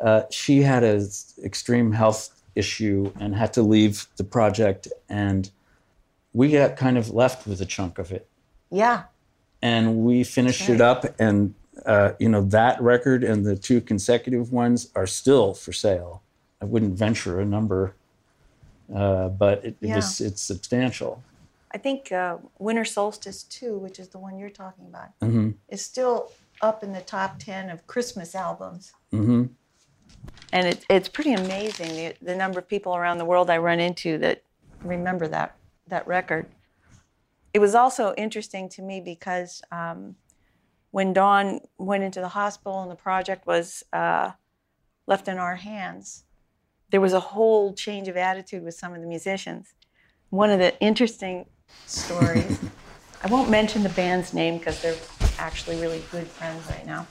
uh, 0.00 0.22
she 0.30 0.62
had 0.62 0.82
an 0.82 1.06
extreme 1.44 1.92
health 1.92 2.30
issue 2.54 3.12
and 3.20 3.34
had 3.34 3.52
to 3.54 3.62
leave 3.62 4.06
the 4.16 4.24
project, 4.24 4.88
and 5.08 5.50
we 6.32 6.50
got 6.52 6.76
kind 6.76 6.98
of 6.98 7.10
left 7.10 7.46
with 7.46 7.60
a 7.60 7.66
chunk 7.66 7.98
of 7.98 8.10
it, 8.12 8.28
Yeah. 8.70 9.04
and 9.62 9.98
we 10.04 10.24
finished 10.24 10.68
it 10.68 10.80
up, 10.80 11.04
and 11.18 11.54
uh, 11.86 12.12
you 12.18 12.28
know 12.28 12.42
that 12.42 12.80
record 12.82 13.24
and 13.24 13.46
the 13.46 13.56
two 13.56 13.80
consecutive 13.80 14.52
ones 14.52 14.90
are 14.94 15.06
still 15.06 15.54
for 15.54 15.72
sale. 15.72 16.22
I 16.60 16.66
wouldn't 16.66 16.98
venture 16.98 17.40
a 17.40 17.44
number, 17.46 17.94
uh, 18.94 19.28
but 19.28 19.64
it, 19.64 19.76
it 19.80 19.88
Yeah. 19.88 19.96
was 19.96 20.20
it's 20.20 20.42
substantial. 20.42 21.22
I 21.72 21.78
think 21.78 22.10
uh, 22.10 22.38
Winter 22.58 22.84
Solstice 22.84 23.44
2, 23.44 23.78
which 23.78 23.98
is 24.00 24.08
the 24.08 24.18
one 24.18 24.38
you're 24.38 24.50
talking 24.50 24.86
about, 24.86 25.10
Mhm. 25.20 25.54
is 25.68 25.84
still 25.84 26.32
up 26.60 26.82
in 26.82 26.92
the 26.92 27.00
top 27.00 27.38
10 27.38 27.70
of 27.70 27.86
Christmas 27.86 28.34
albums. 28.34 28.92
hmm 29.10 29.44
And 30.52 30.66
it, 30.66 30.84
it's 30.90 31.08
pretty 31.08 31.32
amazing 31.32 31.94
the, 31.94 32.14
the 32.20 32.34
number 32.36 32.58
of 32.58 32.66
people 32.68 32.96
around 32.96 33.18
the 33.18 33.24
world 33.24 33.48
I 33.50 33.58
run 33.58 33.78
into 33.80 34.18
that 34.18 34.42
remember 34.82 35.28
that, 35.28 35.56
that 35.86 36.06
record. 36.08 36.46
It 37.54 37.60
was 37.60 37.74
also 37.74 38.14
interesting 38.14 38.68
to 38.70 38.82
me 38.82 39.00
because 39.00 39.62
um, 39.70 40.16
when 40.90 41.12
Dawn 41.12 41.60
went 41.78 42.02
into 42.04 42.20
the 42.20 42.28
hospital 42.28 42.82
and 42.82 42.90
the 42.90 42.96
project 42.96 43.46
was 43.46 43.84
uh, 43.92 44.32
left 45.06 45.28
in 45.28 45.38
our 45.38 45.56
hands, 45.56 46.24
there 46.90 47.00
was 47.00 47.12
a 47.12 47.20
whole 47.20 47.72
change 47.72 48.08
of 48.08 48.16
attitude 48.16 48.62
with 48.64 48.74
some 48.74 48.94
of 48.94 49.00
the 49.00 49.06
musicians. 49.06 49.74
One 50.30 50.50
of 50.50 50.58
the 50.58 50.78
interesting 50.80 51.46
stories, 51.86 52.58
I 53.22 53.28
won't 53.28 53.50
mention 53.50 53.82
the 53.82 53.90
band's 53.90 54.32
name 54.32 54.58
because 54.58 54.80
they're 54.82 54.96
actually 55.38 55.80
really 55.80 56.02
good 56.10 56.26
friends 56.26 56.66
right 56.68 56.86
now. 56.86 57.06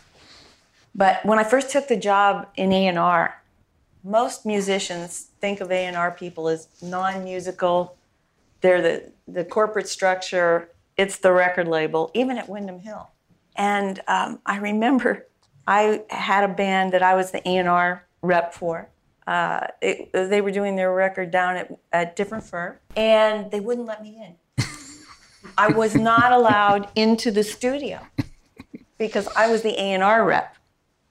But 0.95 1.23
when 1.25 1.39
I 1.39 1.43
first 1.43 1.69
took 1.69 1.87
the 1.87 1.97
job 1.97 2.47
in 2.55 2.71
A&R, 2.71 3.41
most 4.03 4.45
musicians 4.45 5.29
think 5.39 5.61
of 5.61 5.71
A&R 5.71 6.11
people 6.11 6.47
as 6.47 6.67
non-musical. 6.81 7.95
They're 8.61 8.81
the, 8.81 9.11
the 9.27 9.43
corporate 9.43 9.87
structure. 9.87 10.69
It's 10.97 11.17
the 11.17 11.31
record 11.31 11.67
label, 11.67 12.11
even 12.13 12.37
at 12.37 12.49
Windham 12.49 12.79
Hill. 12.79 13.09
And 13.55 14.01
um, 14.07 14.39
I 14.45 14.57
remember 14.57 15.27
I 15.67 16.03
had 16.09 16.43
a 16.43 16.53
band 16.53 16.93
that 16.93 17.03
I 17.03 17.13
was 17.13 17.31
the 17.31 17.47
A&R 17.47 18.05
rep 18.21 18.53
for. 18.53 18.89
Uh, 19.27 19.67
it, 19.81 20.11
they 20.11 20.41
were 20.41 20.51
doing 20.51 20.75
their 20.75 20.93
record 20.93 21.31
down 21.31 21.55
at, 21.55 21.71
at 21.91 22.15
Different 22.15 22.43
Fur, 22.43 22.79
and 22.95 23.51
they 23.51 23.59
wouldn't 23.59 23.87
let 23.87 24.01
me 24.01 24.21
in. 24.25 24.65
I 25.57 25.67
was 25.69 25.95
not 25.95 26.31
allowed 26.31 26.89
into 26.95 27.31
the 27.31 27.43
studio 27.43 27.99
because 28.97 29.27
I 29.35 29.49
was 29.49 29.61
the 29.61 29.79
A&R 29.79 30.25
rep. 30.25 30.55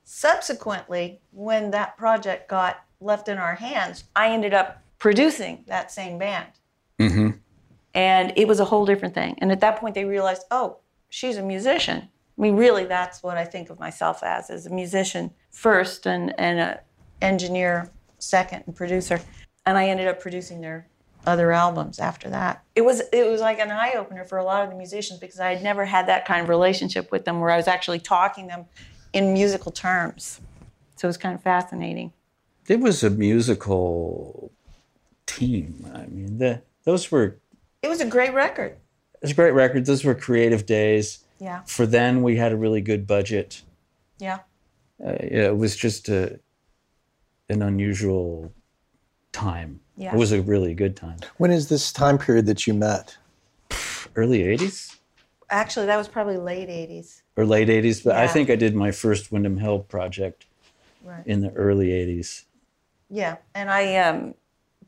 Subsequently, 0.04 1.20
when 1.32 1.70
that 1.72 1.96
project 1.96 2.48
got 2.48 2.84
left 3.00 3.28
in 3.28 3.38
our 3.38 3.54
hands, 3.54 4.04
I 4.16 4.30
ended 4.30 4.54
up 4.54 4.82
producing 4.98 5.64
that 5.66 5.90
same 5.92 6.18
band. 6.18 6.48
hmm 6.98 7.30
And 7.94 8.32
it 8.36 8.48
was 8.48 8.61
a 8.61 8.64
whole 8.64 8.86
different 8.86 9.14
thing. 9.14 9.36
And 9.38 9.52
at 9.52 9.61
that 9.61 9.78
point, 9.78 9.94
they 9.94 10.04
realized, 10.04 10.42
oh, 10.50 10.78
she's 11.09 11.36
a 11.36 11.42
musician. 11.42 12.09
I 12.38 12.40
mean, 12.40 12.56
really, 12.56 12.84
that's 12.84 13.22
what 13.22 13.36
I 13.36 13.44
think 13.44 13.70
of 13.70 13.78
myself 13.78 14.22
as, 14.22 14.50
as 14.50 14.66
a 14.66 14.70
musician 14.70 15.32
first 15.50 16.06
and, 16.06 16.34
and 16.38 16.61
an 16.61 16.78
engineer 17.20 17.90
second 18.19 18.64
and 18.66 18.75
producer. 18.75 19.21
And 19.66 19.77
I 19.77 19.89
ended 19.89 20.09
up 20.09 20.21
producing 20.21 20.61
their 20.61 20.87
other 21.27 21.53
albums 21.53 21.99
after 21.99 22.31
that. 22.31 22.62
It 22.75 22.83
was 22.83 23.03
it 23.12 23.29
was 23.29 23.41
like 23.41 23.59
an 23.59 23.71
eye 23.71 23.95
opener 23.97 24.25
for 24.25 24.39
a 24.39 24.45
lot 24.45 24.64
of 24.64 24.71
the 24.71 24.77
musicians 24.77 25.19
because 25.21 25.41
I 25.41 25.55
had 25.55 25.62
never 25.62 25.85
had 25.85 26.07
that 26.07 26.25
kind 26.25 26.43
of 26.43 26.49
relationship 26.49 27.11
with 27.12 27.25
them 27.25 27.41
where 27.41 27.51
I 27.51 27.57
was 27.57 27.69
actually 27.69 27.99
talking 27.99 28.47
them 28.47 28.64
in 29.12 29.33
musical 29.33 29.73
terms. 29.73 30.41
So 30.97 31.07
it 31.07 31.11
was 31.11 31.16
kind 31.16 31.35
of 31.35 31.43
fascinating. 31.43 32.12
It 32.66 32.81
was 32.81 33.03
a 33.03 33.11
musical 33.11 34.53
team. 35.27 35.87
I 35.95 36.07
mean, 36.07 36.39
the, 36.39 36.62
those 36.85 37.11
were 37.11 37.39
It 37.83 37.89
was 37.89 38.01
a 38.01 38.07
great 38.07 38.33
record. 38.35 38.73
it 38.73 39.23
was 39.23 39.31
a 39.31 39.35
great 39.35 39.53
record. 39.53 39.87
Those 39.87 40.05
were 40.05 40.14
creative 40.14 40.66
days. 40.66 41.25
Yeah. 41.41 41.62
For 41.66 41.87
then, 41.87 42.23
we 42.23 42.37
had 42.37 42.53
a 42.53 42.57
really 42.57 42.81
good 42.81 43.07
budget. 43.07 43.62
Yeah. 44.19 44.41
Uh, 45.05 45.12
yeah, 45.21 45.47
it 45.47 45.57
was 45.57 45.77
just 45.77 46.09
a, 46.09 46.41
an 47.49 47.62
unusual 47.62 48.53
time. 49.32 49.80
Yeah. 49.96 50.12
It 50.14 50.18
was 50.18 50.32
a 50.32 50.42
really 50.42 50.74
good 50.74 50.96
time. 50.96 51.18
When 51.38 51.51
is 51.51 51.68
this 51.68 51.92
time 51.92 52.18
period 52.18 52.46
that 52.46 52.66
you 52.66 52.74
met? 52.74 53.16
Early 54.16 54.40
80s 54.42 54.96
Actually, 55.51 55.86
that 55.86 55.96
was 55.96 56.09
probably 56.09 56.36
late 56.36 56.68
80s. 56.68 57.22
or 57.36 57.46
late 57.46 57.68
80s, 57.68 58.05
but 58.05 58.16
I 58.16 58.26
think 58.28 58.51
I 58.51 58.57
did 58.57 58.74
my 58.74 58.90
first 58.90 59.32
Windham 59.32 59.57
Hill 59.59 59.78
project 59.80 60.44
Right. 61.03 61.26
in 61.26 61.40
the 61.40 61.51
early 61.53 61.88
80s. 61.88 62.44
Yeah. 63.09 63.36
And 63.55 63.70
I 63.70 63.96
um, 63.96 64.34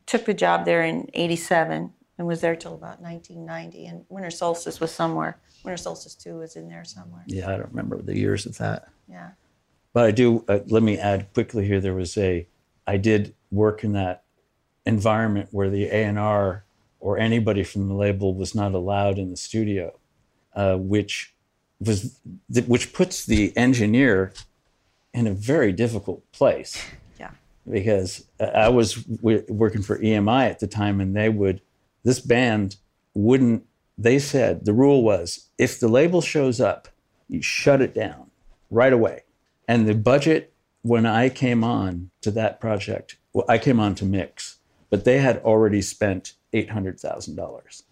took 0.05 0.25
the 0.25 0.35
job 0.35 0.65
there 0.65 0.83
in 0.83 1.09
87 1.15 1.91
and 2.17 2.27
was 2.27 2.41
there 2.41 2.55
till 2.55 2.75
about 2.75 3.01
1990. 3.01 3.87
And 3.87 4.05
Winter 4.09 4.29
Solstice 4.29 4.79
was 4.79 4.91
somewhere. 4.93 5.39
Winter 5.63 5.77
Solstice 5.77 6.13
2 6.13 6.35
was 6.37 6.55
in 6.55 6.67
there 6.67 6.83
somewhere. 6.83 7.23
Yeah, 7.25 7.49
I 7.49 7.57
don't 7.57 7.69
remember 7.69 7.99
the 7.99 8.15
years 8.15 8.45
of 8.45 8.57
that. 8.59 8.89
Yeah. 9.09 9.31
But 9.93 10.05
I 10.05 10.11
do, 10.11 10.45
uh, 10.47 10.59
let 10.67 10.83
me 10.83 10.97
add 10.97 11.33
quickly 11.33 11.65
here, 11.65 11.81
there 11.81 11.93
was 11.93 12.17
a, 12.17 12.47
I 12.87 12.97
did 12.97 13.35
work 13.51 13.83
in 13.83 13.93
that 13.93 14.23
environment 14.85 15.49
where 15.51 15.69
the 15.69 15.85
A&R 15.85 16.63
or 16.99 17.17
anybody 17.17 17.63
from 17.63 17.87
the 17.87 17.93
label 17.93 18.33
was 18.33 18.55
not 18.55 18.73
allowed 18.73 19.17
in 19.17 19.29
the 19.31 19.37
studio, 19.37 19.97
uh, 20.55 20.75
which 20.75 21.33
was, 21.79 22.17
th- 22.53 22.67
which 22.67 22.93
puts 22.93 23.25
the 23.25 23.55
engineer 23.57 24.33
in 25.13 25.27
a 25.27 25.33
very 25.33 25.73
difficult 25.73 26.29
place 26.31 26.81
Yeah. 27.19 27.31
because 27.69 28.25
uh, 28.39 28.45
I 28.45 28.69
was 28.69 28.95
w- 28.95 29.43
working 29.49 29.81
for 29.81 29.97
EMI 29.99 30.49
at 30.49 30.59
the 30.59 30.67
time, 30.67 31.01
and 31.01 31.15
they 31.15 31.27
would, 31.29 31.61
this 32.03 32.19
band 32.19 32.77
wouldn't. 33.13 33.65
They 33.97 34.19
said 34.19 34.65
the 34.65 34.73
rule 34.73 35.03
was 35.03 35.49
if 35.57 35.79
the 35.79 35.87
label 35.89 36.21
shows 36.21 36.61
up, 36.61 36.87
you 37.27 37.41
shut 37.41 37.81
it 37.81 37.93
down 37.93 38.31
right 38.71 38.93
away. 38.93 39.23
And 39.71 39.87
the 39.87 39.95
budget 39.95 40.51
when 40.81 41.05
I 41.05 41.29
came 41.29 41.63
on 41.63 42.11
to 42.23 42.31
that 42.31 42.59
project, 42.59 43.15
well, 43.31 43.45
I 43.47 43.57
came 43.57 43.79
on 43.79 43.95
to 43.95 44.05
mix, 44.05 44.57
but 44.89 45.05
they 45.05 45.19
had 45.19 45.37
already 45.43 45.81
spent 45.81 46.33
eight 46.51 46.71
hundred 46.71 46.99
thousand 46.99 47.37
dollars. 47.37 47.83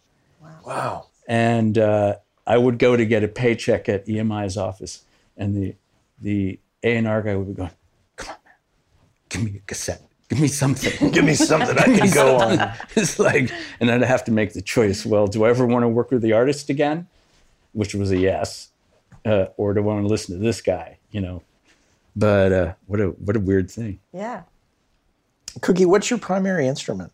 Wow. 0.65 1.05
And 1.25 1.77
uh, 1.77 2.15
I 2.45 2.57
would 2.57 2.79
go 2.79 2.97
to 2.97 3.05
get 3.05 3.23
a 3.23 3.29
paycheck 3.29 3.87
at 3.87 4.07
EMI's 4.07 4.57
office, 4.57 5.05
and 5.37 5.55
the 5.55 5.75
the 6.21 6.59
A 6.83 6.97
and 6.97 7.07
R 7.07 7.21
guy 7.21 7.37
would 7.37 7.47
be 7.47 7.53
going, 7.53 7.71
"Come 8.17 8.31
on, 8.31 8.43
man, 8.43 8.53
give 9.29 9.43
me 9.45 9.55
a 9.55 9.65
cassette, 9.65 10.01
give 10.27 10.41
me 10.41 10.49
something, 10.49 11.11
Give 11.11 11.23
me 11.23 11.33
something 11.33 11.77
I 11.77 11.97
can 11.97 12.11
go 12.11 12.39
on. 12.39 12.73
it's 12.97 13.19
like, 13.19 13.51
and 13.79 13.89
I'd 13.89 14.01
have 14.01 14.25
to 14.25 14.33
make 14.33 14.51
the 14.51 14.61
choice. 14.61 15.05
Well, 15.05 15.27
do 15.27 15.45
I 15.45 15.49
ever 15.49 15.65
want 15.65 15.83
to 15.83 15.87
work 15.87 16.11
with 16.11 16.23
the 16.23 16.33
artist 16.33 16.69
again? 16.69 17.07
Which 17.71 17.95
was 17.95 18.11
a 18.11 18.17
yes, 18.17 18.67
uh, 19.23 19.45
or 19.55 19.73
do 19.73 19.79
I 19.79 19.83
want 19.83 20.03
to 20.03 20.09
listen 20.09 20.35
to 20.35 20.43
this 20.43 20.59
guy? 20.59 20.97
You 21.11 21.21
know, 21.21 21.43
but 22.15 22.51
uh, 22.51 22.73
what 22.85 22.99
a 22.99 23.07
what 23.07 23.35
a 23.35 23.39
weird 23.39 23.69
thing. 23.69 23.99
Yeah. 24.13 24.43
Cookie, 25.61 25.85
what's 25.85 26.09
your 26.09 26.19
primary 26.19 26.67
instrument? 26.67 27.11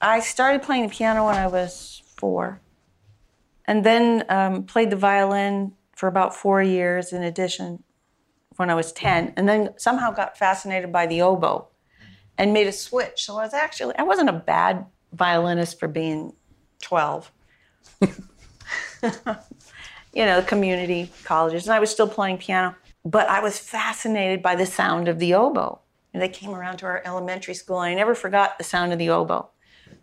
I 0.00 0.20
started 0.20 0.62
playing 0.62 0.88
the 0.88 0.94
piano 0.94 1.26
when 1.26 1.36
I 1.36 1.46
was 1.46 2.02
four, 2.16 2.60
and 3.66 3.84
then 3.84 4.24
um, 4.28 4.64
played 4.64 4.90
the 4.90 4.96
violin 4.96 5.72
for 5.96 6.06
about 6.06 6.34
four 6.34 6.62
years 6.62 7.12
in 7.12 7.22
addition 7.22 7.82
when 8.56 8.70
I 8.70 8.74
was 8.74 8.92
10, 8.92 9.34
and 9.36 9.48
then 9.48 9.70
somehow 9.76 10.10
got 10.10 10.36
fascinated 10.36 10.92
by 10.92 11.06
the 11.06 11.22
oboe 11.22 11.68
and 12.36 12.52
made 12.52 12.66
a 12.66 12.72
switch. 12.72 13.24
So 13.24 13.36
I 13.36 13.44
was 13.44 13.54
actually, 13.54 13.96
I 13.96 14.02
wasn't 14.02 14.28
a 14.28 14.32
bad 14.32 14.86
violinist 15.12 15.78
for 15.78 15.88
being 15.88 16.34
12. 16.82 17.32
you 20.12 20.24
know, 20.24 20.42
community 20.42 21.10
colleges, 21.24 21.66
and 21.66 21.74
I 21.74 21.80
was 21.80 21.90
still 21.90 22.08
playing 22.08 22.38
piano, 22.38 22.76
but 23.04 23.28
I 23.28 23.40
was 23.40 23.58
fascinated 23.58 24.42
by 24.42 24.54
the 24.54 24.66
sound 24.66 25.08
of 25.08 25.18
the 25.18 25.34
oboe. 25.34 25.80
And 26.12 26.22
they 26.22 26.28
came 26.28 26.50
around 26.50 26.78
to 26.78 26.86
our 26.86 27.02
elementary 27.04 27.54
school, 27.54 27.80
and 27.80 27.92
I 27.92 27.94
never 27.94 28.14
forgot 28.14 28.58
the 28.58 28.64
sound 28.64 28.92
of 28.92 28.98
the 28.98 29.10
oboe. 29.10 29.48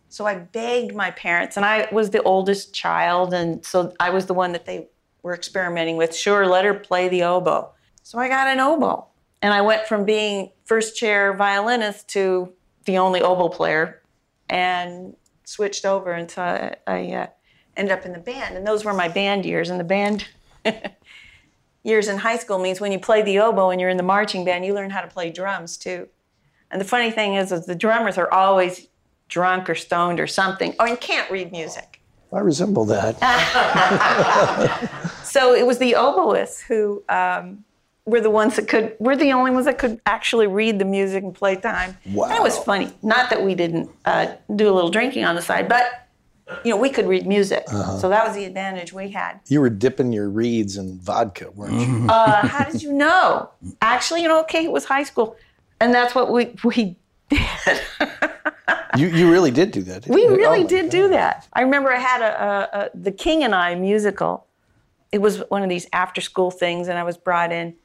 So 0.10 0.26
I 0.26 0.36
begged 0.36 0.96
my 0.96 1.12
parents, 1.12 1.58
and 1.58 1.66
I 1.66 1.88
was 1.92 2.12
the 2.12 2.22
oldest 2.24 2.74
child, 2.74 3.34
and 3.34 3.66
so 3.66 3.94
I 4.00 4.12
was 4.12 4.28
the 4.28 4.34
one 4.34 4.52
that 4.54 4.66
they 4.66 4.88
were 5.24 5.34
experimenting 5.34 5.98
with. 5.98 6.16
Sure, 6.16 6.46
let 6.46 6.64
her 6.64 6.74
play 6.74 7.10
the 7.10 7.24
oboe. 7.24 7.72
So 8.04 8.20
I 8.20 8.28
got 8.28 8.48
an 8.48 8.60
oboe, 8.60 9.08
and 9.42 9.54
I 9.54 9.62
went 9.62 9.88
from 9.88 10.06
being 10.06 10.52
first 10.64 10.96
chair 10.96 11.34
violinist 11.34 12.08
to 12.10 12.54
the 12.86 13.00
only 13.00 13.22
oboe 13.22 13.50
player, 13.50 14.02
and 14.48 15.16
switched 15.44 15.86
over 15.86 16.12
until 16.12 16.44
I, 16.44 16.76
I 16.88 17.08
uh, 17.12 17.28
ended 17.78 17.98
up 17.98 18.06
in 18.06 18.14
the 18.14 18.20
band. 18.20 18.58
And 18.58 18.66
those 18.66 18.86
were 18.86 18.94
my 18.94 19.08
band 19.08 19.46
years. 19.46 19.70
And 19.70 19.80
the 19.80 19.84
band 19.84 20.28
years 21.86 22.08
in 22.08 22.18
high 22.18 22.38
school 22.38 22.60
means 22.60 22.82
when 22.82 22.92
you 22.92 23.00
play 23.00 23.22
the 23.22 23.40
oboe 23.40 23.70
and 23.70 23.80
you're 23.80 23.90
in 23.90 23.98
the 23.98 24.04
marching 24.04 24.44
band, 24.44 24.66
you 24.66 24.74
learn 24.74 24.90
how 24.90 25.02
to 25.02 25.08
play 25.08 25.30
drums 25.32 25.78
too. 25.78 26.08
And 26.72 26.82
the 26.82 26.86
funny 26.86 27.12
thing 27.12 27.36
is, 27.36 27.52
is 27.52 27.66
the 27.66 27.76
drummers 27.76 28.18
are 28.18 28.32
always 28.34 28.88
drunk 29.30 29.70
or 29.70 29.76
stoned 29.76 30.20
or 30.20 30.28
something, 30.28 30.76
or 30.80 30.88
you 30.88 30.98
can't 30.98 31.30
read 31.32 31.52
music. 31.52 32.02
I 32.34 32.40
resemble 32.40 32.86
that. 32.86 33.16
So 35.36 35.54
it 35.54 35.68
was 35.68 35.80
the 35.80 35.96
oboists 35.96 36.62
who 36.62 37.04
um, 37.10 37.66
were 38.06 38.22
the 38.22 38.30
ones 38.30 38.56
that 38.56 38.70
could, 38.70 38.96
We're 39.00 39.18
the 39.18 39.34
only 39.34 39.52
ones 39.52 39.66
that 39.66 39.78
could 39.78 40.00
actually 40.06 40.48
read 40.48 40.80
the 40.80 40.86
music 40.86 41.26
and 41.26 41.36
play 41.36 41.58
time. 41.58 41.98
Wow. 42.14 42.30
That 42.30 42.42
was 42.42 42.58
funny. 42.58 42.94
Not 43.04 43.30
that 43.32 43.44
we 43.44 43.54
didn't 43.54 43.90
uh, 44.06 44.36
do 44.56 44.70
a 44.70 44.74
little 44.74 44.92
drinking 44.92 45.26
on 45.26 45.36
the 45.36 45.42
side, 45.42 45.68
but 45.68 46.05
you 46.64 46.72
know, 46.72 46.78
we 46.78 46.90
could 46.90 47.08
read 47.08 47.26
music. 47.26 47.68
So 47.70 48.10
that 48.10 48.26
was 48.26 48.36
the 48.36 48.46
advantage 48.46 48.94
we 48.94 49.10
had. 49.10 49.40
You 49.48 49.62
were 49.62 49.70
dipping 49.70 50.14
your 50.14 50.30
reeds 50.30 50.78
in 50.78 51.00
vodka, 51.00 51.50
weren't 51.52 51.74
you? 51.88 52.08
Uh, 52.10 52.48
how 52.48 52.66
did 52.66 52.84
you 52.84 52.94
know? 52.94 53.50
Actually, 53.82 54.22
you 54.22 54.28
know, 54.28 54.40
okay, 54.42 54.64
it 54.64 54.72
was 54.72 54.86
high 54.86 55.04
school. 55.04 55.36
And 55.80 55.94
that's 55.94 56.14
what 56.16 56.32
we, 56.32 56.56
we 56.64 56.96
did. 57.30 57.82
You, 58.98 59.08
you 59.08 59.30
really 59.30 59.52
did 59.52 59.72
do 59.72 59.82
that. 59.84 60.08
We 60.08 60.24
you? 60.24 60.36
really 60.38 60.64
Oh 60.64 60.68
did 60.68 60.84
God. 60.86 60.92
do 60.92 61.10
that. 61.10 61.48
I 61.52 61.62
remember 61.64 61.92
I 61.92 62.00
had 62.00 62.22
a, 62.22 62.44
a, 62.44 62.80
a 62.86 62.90
the 62.98 63.12
King 63.12 63.44
and 63.44 63.54
I 63.54 63.76
musical. 63.76 64.48
It 65.12 65.18
was 65.18 65.40
one 65.50 65.64
of 65.64 65.68
these 65.70 65.86
after 65.92 66.22
school 66.22 66.50
things, 66.50 66.88
and 66.88 66.98
I 66.98 67.04
was 67.04 67.18
brought 67.18 67.52
in. 67.52 67.68
It 67.70 67.76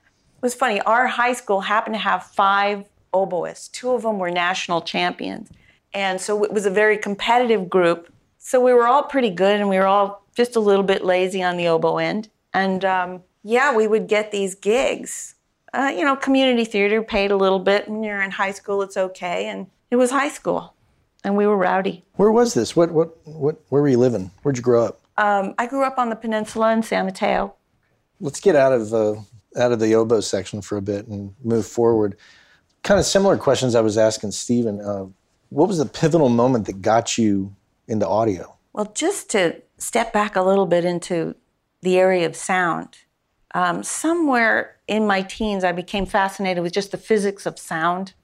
was 0.41 0.55
funny. 0.55 0.81
Our 0.83 1.09
high 1.09 1.33
school 1.33 1.63
happened 1.63 1.95
to 1.95 1.99
have 1.99 2.23
five 2.23 2.85
oboists. 3.13 3.69
Two 3.73 3.91
of 3.91 4.03
them 4.03 4.21
were 4.21 4.31
national 4.31 4.83
champions, 4.83 5.51
and 5.93 6.21
so 6.21 6.45
it 6.45 6.53
was 6.53 6.65
a 6.65 6.71
very 6.71 6.97
competitive 6.97 7.69
group. 7.69 8.13
So 8.43 8.59
we 8.59 8.73
were 8.73 8.89
all 8.89 9.03
pretty 9.03 9.29
good, 9.29 9.61
and 9.61 9.69
we 9.69 9.77
were 9.77 9.87
all 9.87 10.25
just 10.35 10.57
a 10.57 10.61
little 10.61 10.83
bit 10.83 11.05
lazy 11.05 11.43
on 11.43 11.59
the 11.59 11.69
oboe 11.69 11.99
end. 11.99 12.31
And 12.55 12.85
um, 12.87 13.23
yeah, 13.43 13.77
we 13.77 13.87
would 13.87 14.09
get 14.09 14.33
these 14.33 14.55
gigs. 14.55 15.35
Uh, 15.75 15.93
you 15.95 16.05
know, 16.05 16.17
community 16.17 16.65
theater 16.65 17.03
paid 17.03 17.31
a 17.31 17.37
little 17.37 17.59
bit. 17.59 17.87
When 17.87 18.03
you're 18.03 18.23
in 18.23 18.31
high 18.31 18.53
school, 18.53 18.81
it's 18.81 18.97
okay, 18.97 19.47
and 19.47 19.67
it 19.91 19.97
was 19.97 20.11
high 20.11 20.31
school, 20.31 20.75
and 21.23 21.37
we 21.37 21.47
were 21.47 21.57
rowdy. 21.57 22.03
Where 22.15 22.33
was 22.33 22.55
this? 22.55 22.75
What, 22.75 22.91
what, 22.93 23.15
what, 23.27 23.61
where 23.69 23.83
were 23.83 23.89
you 23.89 23.99
living? 23.99 24.31
Where'd 24.43 24.57
you 24.57 24.63
grow 24.63 24.87
up? 24.87 25.01
Um, 25.19 25.55
I 25.59 25.67
grew 25.67 25.85
up 25.85 25.99
on 25.99 26.09
the 26.09 26.17
peninsula 26.17 26.73
in 26.73 26.83
San 26.83 27.05
Mateo. 27.05 27.55
Let's 28.21 28.41
get 28.41 28.57
out 28.57 28.73
of 28.73 28.95
uh, 28.95 29.17
out 29.57 29.73
of 29.73 29.81
the 29.81 29.95
oboe 29.95 30.21
section 30.21 30.63
for 30.63 30.79
a 30.79 30.83
bit 30.83 31.07
and 31.09 31.35
move 31.45 31.67
forward. 31.67 32.17
Kind 32.83 32.99
of 32.99 33.05
similar 33.05 33.37
questions 33.37 33.75
I 33.75 33.83
was 33.83 33.99
asking 33.99 34.31
Stephen. 34.31 34.81
Uh, 34.81 35.07
what 35.51 35.69
was 35.69 35.77
the 35.77 35.85
pivotal 35.85 36.31
moment 36.31 36.65
that 36.67 36.81
got 36.81 37.19
you 37.19 37.55
into 37.91 38.09
audio? 38.09 38.57
Well, 38.73 38.91
just 38.95 39.29
to 39.31 39.61
step 39.77 40.13
back 40.13 40.37
a 40.37 40.43
little 40.43 40.67
bit 40.67 40.85
into 40.85 41.35
the 41.83 41.99
area 41.99 42.25
of 42.25 42.37
sound, 42.37 42.99
um, 43.53 43.83
somewhere 43.83 44.77
in 44.87 45.07
my 45.07 45.23
teens, 45.23 45.65
I 45.65 45.73
became 45.73 46.07
fascinated 46.07 46.63
with 46.63 46.73
just 46.73 46.93
the 46.93 46.97
physics 46.97 47.47
of 47.47 47.59
sound, 47.59 48.15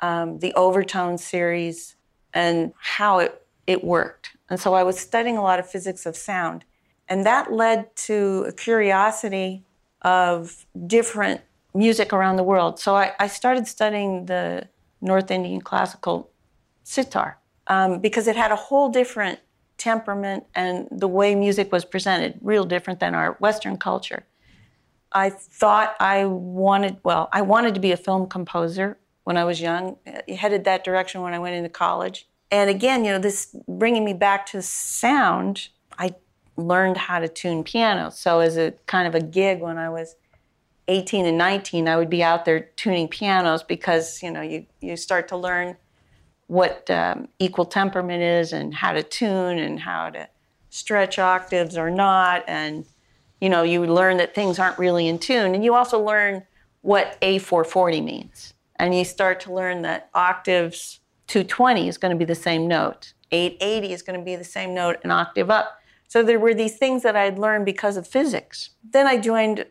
um, 0.00 0.38
the 0.38 0.52
overtone 0.54 1.16
series, 1.16 1.96
and 2.34 2.74
how 2.78 3.18
it, 3.20 3.42
it 3.66 3.82
worked. 3.82 4.36
And 4.50 4.60
so 4.60 4.74
I 4.74 4.82
was 4.82 4.98
studying 4.98 5.38
a 5.38 5.42
lot 5.42 5.58
of 5.58 5.68
physics 5.68 6.04
of 6.04 6.14
sound. 6.14 6.64
And 7.08 7.24
that 7.24 7.52
led 7.52 7.94
to 7.96 8.44
a 8.46 8.52
curiosity 8.52 9.64
of 10.02 10.66
different 10.86 11.40
music 11.74 12.12
around 12.12 12.36
the 12.36 12.42
world. 12.42 12.78
So 12.78 12.94
I, 12.94 13.12
I 13.18 13.28
started 13.28 13.66
studying 13.66 14.26
the 14.26 14.68
North 15.00 15.30
Indian 15.30 15.62
classical 15.62 16.30
sitar 16.84 17.39
um, 17.70 18.00
because 18.00 18.26
it 18.26 18.36
had 18.36 18.50
a 18.50 18.56
whole 18.56 18.90
different 18.90 19.38
temperament 19.78 20.44
and 20.54 20.88
the 20.90 21.08
way 21.08 21.34
music 21.34 21.72
was 21.72 21.86
presented, 21.86 22.38
real 22.42 22.64
different 22.64 23.00
than 23.00 23.14
our 23.14 23.36
Western 23.40 23.78
culture. 23.78 24.24
I 25.12 25.30
thought 25.30 25.96
I 25.98 26.26
wanted, 26.26 26.98
well, 27.02 27.28
I 27.32 27.42
wanted 27.42 27.74
to 27.74 27.80
be 27.80 27.92
a 27.92 27.96
film 27.96 28.28
composer 28.28 28.98
when 29.24 29.36
I 29.36 29.44
was 29.44 29.60
young, 29.60 29.96
I 30.06 30.32
headed 30.32 30.64
that 30.64 30.82
direction 30.82 31.20
when 31.20 31.32
I 31.32 31.38
went 31.38 31.54
into 31.54 31.68
college. 31.68 32.28
And 32.50 32.68
again, 32.68 33.04
you 33.04 33.12
know, 33.12 33.18
this 33.18 33.54
bringing 33.68 34.04
me 34.04 34.12
back 34.12 34.46
to 34.46 34.62
sound, 34.62 35.68
I 35.98 36.16
learned 36.56 36.96
how 36.96 37.20
to 37.20 37.28
tune 37.28 37.62
piano. 37.62 38.10
So, 38.10 38.40
as 38.40 38.56
a 38.56 38.72
kind 38.86 39.06
of 39.06 39.14
a 39.14 39.20
gig 39.20 39.60
when 39.60 39.78
I 39.78 39.88
was 39.88 40.16
18 40.88 41.26
and 41.26 41.38
19, 41.38 41.86
I 41.86 41.96
would 41.96 42.10
be 42.10 42.24
out 42.24 42.44
there 42.44 42.60
tuning 42.74 43.06
pianos 43.06 43.62
because 43.62 44.20
you 44.22 44.32
know 44.32 44.40
you 44.40 44.66
you 44.80 44.96
start 44.96 45.28
to 45.28 45.36
learn 45.36 45.76
what 46.50 46.90
um, 46.90 47.28
equal 47.38 47.64
temperament 47.64 48.24
is 48.24 48.52
and 48.52 48.74
how 48.74 48.90
to 48.90 49.04
tune 49.04 49.56
and 49.56 49.78
how 49.78 50.10
to 50.10 50.28
stretch 50.68 51.16
octaves 51.16 51.78
or 51.78 51.90
not, 51.90 52.42
and 52.48 52.84
you 53.40 53.48
know 53.48 53.62
you 53.62 53.86
learn 53.86 54.16
that 54.16 54.34
things 54.34 54.58
aren't 54.58 54.76
really 54.76 55.06
in 55.06 55.16
tune, 55.16 55.54
and 55.54 55.64
you 55.64 55.76
also 55.76 56.02
learn 56.02 56.42
what 56.80 57.20
A440 57.20 58.02
means, 58.02 58.52
and 58.76 58.96
you 58.96 59.04
start 59.04 59.38
to 59.40 59.52
learn 59.54 59.82
that 59.82 60.10
octaves 60.12 60.98
220 61.28 61.86
is 61.86 61.96
going 61.96 62.10
to 62.10 62.18
be 62.18 62.24
the 62.24 62.34
same 62.34 62.66
note, 62.66 63.12
880 63.30 63.92
is 63.92 64.02
going 64.02 64.18
to 64.18 64.24
be 64.24 64.34
the 64.34 64.42
same 64.42 64.74
note, 64.74 64.98
an 65.04 65.12
octave 65.12 65.50
up. 65.50 65.78
So 66.08 66.24
there 66.24 66.40
were 66.40 66.54
these 66.54 66.76
things 66.76 67.04
that 67.04 67.14
I 67.14 67.22
had 67.22 67.38
learned 67.38 67.64
because 67.64 67.96
of 67.96 68.08
physics. 68.08 68.70
Then 68.82 69.06
I 69.06 69.18
joined 69.18 69.66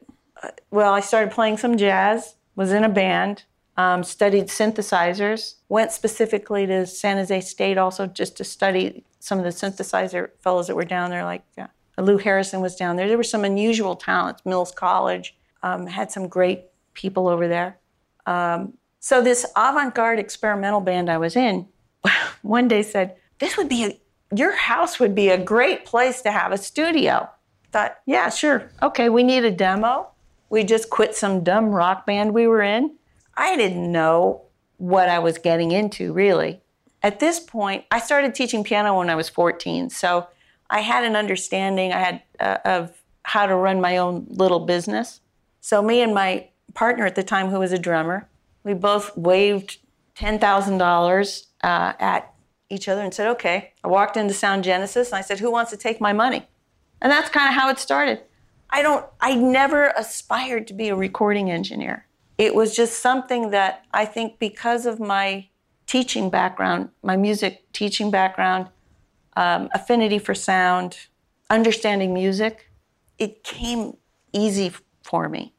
well, 0.72 0.94
I 0.94 1.02
started 1.02 1.34
playing 1.34 1.58
some 1.58 1.76
jazz, 1.76 2.36
was 2.56 2.72
in 2.72 2.86
a 2.86 2.90
band, 2.90 3.44
um, 3.80 4.04
studied 4.04 4.48
synthesizers, 4.48 5.56
went 5.70 5.94
specifically 5.94 6.68
to 6.68 6.86
San 6.86 7.16
Jose 7.16 7.40
State 7.40 7.78
also 7.78 8.08
just 8.08 8.36
to 8.36 8.44
study 8.44 9.06
some 9.22 9.38
of 9.40 9.46
the 9.46 9.52
synthesizer 9.52 10.32
fellows 10.42 10.68
that 10.68 10.76
were 10.76 10.84
down 10.84 11.10
there, 11.10 11.24
like 11.24 11.44
uh, 11.58 11.68
Lou 11.98 12.18
Harrison 12.18 12.60
was 12.60 12.76
down 12.76 12.98
there. 12.98 13.08
There 13.08 13.16
were 13.16 13.24
some 13.24 13.46
unusual 13.46 13.96
talents. 13.96 14.46
Mills 14.46 14.74
College 14.74 15.34
um, 15.64 15.88
had 15.88 16.12
some 16.12 16.28
great 16.28 16.66
people 16.94 17.30
over 17.30 17.48
there. 17.48 17.78
Um, 18.26 18.74
so 19.00 19.22
this 19.22 19.46
avant-garde 19.56 20.20
experimental 20.20 20.82
band 20.82 21.10
I 21.10 21.18
was 21.18 21.38
in, 21.38 21.66
one 22.42 22.68
day 22.68 22.84
said, 22.84 23.16
"This 23.40 23.56
would 23.56 23.70
be 23.70 23.86
a, 23.86 23.98
your 24.36 24.58
house 24.58 25.00
would 25.00 25.16
be 25.16 25.30
a 25.30 25.42
great 25.42 25.86
place 25.86 26.22
to 26.24 26.34
have 26.34 26.52
a 26.52 26.58
studio." 26.58 27.30
Thought, 27.72 27.98
yeah, 28.06 28.30
sure, 28.30 28.70
okay. 28.82 29.08
We 29.08 29.24
need 29.24 29.46
a 29.46 29.52
demo 29.52 30.10
we 30.50 30.64
just 30.64 30.90
quit 30.90 31.16
some 31.16 31.44
dumb 31.44 31.68
rock 31.68 32.06
band 32.06 32.34
we 32.34 32.48
were 32.48 32.62
in. 32.62 32.96
I 33.40 33.56
didn't 33.56 33.90
know 33.90 34.42
what 34.78 35.08
I 35.08 35.20
was 35.20 35.38
getting 35.38 35.72
into, 35.72 36.12
really. 36.12 36.60
At 37.02 37.22
this 37.22 37.40
point, 37.40 37.86
I 37.90 38.00
started 38.02 38.36
teaching 38.36 38.66
piano 38.66 38.98
when 38.98 39.10
I 39.10 39.16
was 39.16 39.30
14. 39.30 39.90
So 39.90 40.28
I 40.70 40.82
had 40.82 41.06
an 41.06 41.16
understanding 41.16 41.94
I 41.94 42.00
had 42.00 42.22
uh, 42.42 42.58
of 42.66 43.02
how 43.24 43.46
to 43.46 43.56
run 43.56 43.80
my 43.80 43.96
own 43.96 44.28
little 44.30 44.60
business. 44.60 45.22
So 45.62 45.82
me 45.82 46.02
and 46.02 46.14
my 46.14 46.50
partner 46.74 47.06
at 47.06 47.16
the 47.16 47.24
time, 47.24 47.48
who 47.48 47.60
was 47.60 47.72
a 47.72 47.80
drummer, 47.80 48.28
we 48.66 48.74
both 48.74 49.16
waved 49.16 49.78
$10,000 50.18 51.46
uh, 51.64 51.94
at 51.98 52.34
each 52.70 52.90
other 52.90 53.02
and 53.02 53.14
said, 53.14 53.28
okay. 53.28 53.72
I 53.86 53.88
walked 53.88 54.18
into 54.18 54.34
Sound 54.34 54.66
Genesis 54.66 55.12
and 55.12 55.18
I 55.18 55.22
said, 55.22 55.40
who 55.40 55.50
wants 55.50 55.72
to 55.72 55.78
take 55.78 56.02
my 56.02 56.12
money? 56.12 56.46
And 57.02 57.10
that's 57.10 57.30
kind 57.30 57.48
of 57.48 57.56
how 57.56 57.70
it 57.70 57.80
started. 57.80 58.20
I 58.70 58.82
don't, 58.82 59.06
I 59.22 59.34
never 59.36 59.94
aspired 59.96 60.68
to 60.68 60.74
be 60.74 60.90
a 60.90 60.96
recording 60.96 61.50
engineer. 61.50 62.06
It 62.40 62.56
was 62.56 62.74
just 62.74 63.00
something 63.00 63.50
that 63.50 63.86
I 63.94 64.06
think 64.06 64.40
because 64.40 64.86
of 64.86 64.98
my 64.98 65.50
teaching 65.86 66.30
background, 66.30 66.88
my 67.04 67.18
music 67.18 67.70
teaching 67.74 68.10
background, 68.12 68.70
um, 69.36 69.70
affinity 69.74 70.20
for 70.20 70.34
sound, 70.34 70.98
understanding 71.50 72.14
music, 72.14 72.72
it 73.18 73.44
came 73.44 73.98
easy 74.32 74.72
for 75.04 75.28
me. 75.28 75.54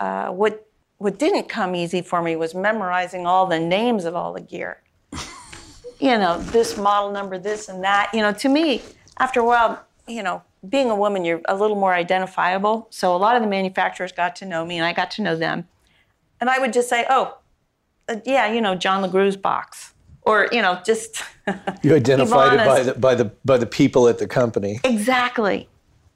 Uh, 0.00 0.30
what 0.30 0.68
what 0.98 1.20
didn't 1.20 1.48
come 1.48 1.76
easy 1.76 2.02
for 2.02 2.20
me 2.20 2.34
was 2.34 2.52
memorizing 2.52 3.26
all 3.26 3.46
the 3.46 3.60
names 3.60 4.04
of 4.04 4.16
all 4.16 4.32
the 4.32 4.40
gear. 4.40 4.82
you 6.00 6.18
know, 6.18 6.40
this 6.50 6.76
model 6.76 7.12
number, 7.12 7.38
this 7.38 7.68
and 7.68 7.84
that. 7.84 8.10
You 8.12 8.22
know, 8.22 8.32
to 8.32 8.48
me, 8.48 8.82
after 9.18 9.38
a 9.38 9.44
while, 9.44 9.84
you 10.08 10.24
know, 10.24 10.42
being 10.68 10.90
a 10.90 10.96
woman, 10.96 11.24
you're 11.24 11.42
a 11.44 11.54
little 11.54 11.76
more 11.76 11.94
identifiable. 11.94 12.88
So 12.90 13.14
a 13.14 13.18
lot 13.18 13.36
of 13.36 13.42
the 13.42 13.48
manufacturers 13.48 14.10
got 14.10 14.34
to 14.36 14.46
know 14.46 14.66
me, 14.66 14.78
and 14.78 14.84
I 14.84 14.92
got 14.92 15.12
to 15.12 15.22
know 15.22 15.36
them. 15.36 15.68
And 16.44 16.50
I 16.50 16.58
would 16.58 16.74
just 16.74 16.90
say, 16.90 17.06
"Oh, 17.08 17.38
uh, 18.06 18.16
yeah, 18.26 18.52
you 18.52 18.60
know, 18.60 18.74
John 18.74 19.00
La 19.00 19.08
Grou's 19.08 19.34
box," 19.34 19.94
or 20.20 20.46
you 20.52 20.60
know, 20.60 20.78
just 20.84 21.22
you 21.82 21.94
identified 21.94 22.52
it 22.52 22.66
by 22.66 22.82
the 22.82 22.92
by 22.92 23.14
the 23.14 23.32
by 23.46 23.56
the 23.56 23.64
people 23.64 24.08
at 24.08 24.18
the 24.18 24.26
company. 24.26 24.78
Exactly. 24.84 25.70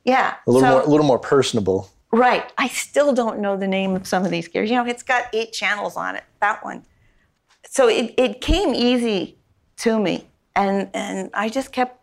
Yeah. 0.05 0.35
A 0.47 0.51
little 0.51 0.69
so, 0.69 0.73
more, 0.75 0.83
a 0.83 0.87
little 0.87 1.07
more 1.07 1.19
personable. 1.19 1.89
Right. 2.13 2.45
I 2.59 2.69
still 2.69 3.15
don't 3.15 3.39
know 3.39 3.57
the 3.57 3.67
name 3.67 3.97
of 3.97 4.07
some 4.07 4.27
of 4.27 4.31
these 4.31 4.49
gears. 4.49 4.69
You 4.69 4.77
know, 4.77 4.85
it's 4.85 5.03
got 5.03 5.25
eight 5.33 5.55
channels 5.55 5.97
on 5.97 6.15
it. 6.15 6.25
That 6.43 6.63
one. 6.63 6.85
So 7.67 7.89
it, 7.89 8.13
it 8.19 8.43
came 8.43 8.75
easy 8.75 9.39
to 9.79 9.99
me, 9.99 10.29
and 10.55 10.91
and 10.93 11.31
I 11.33 11.49
just 11.49 11.73
kept. 11.73 12.03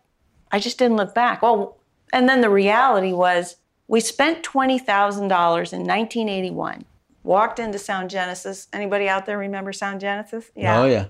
I 0.50 0.58
just 0.58 0.80
didn't 0.80 0.96
look 0.96 1.14
back. 1.14 1.42
Well, 1.42 1.76
and 2.12 2.28
then 2.28 2.40
the 2.40 2.50
reality 2.50 3.12
was 3.12 3.54
we 3.86 4.00
spent 4.00 4.42
$20,000 4.42 5.22
in 5.22 5.28
1981. 5.28 6.86
Walked 7.26 7.58
into 7.58 7.76
Sound 7.76 8.08
Genesis. 8.08 8.68
Anybody 8.72 9.08
out 9.08 9.26
there 9.26 9.36
remember 9.36 9.72
Sound 9.72 10.00
Genesis? 10.00 10.48
Yeah. 10.54 10.80
Oh, 10.80 10.86
yeah. 10.86 11.06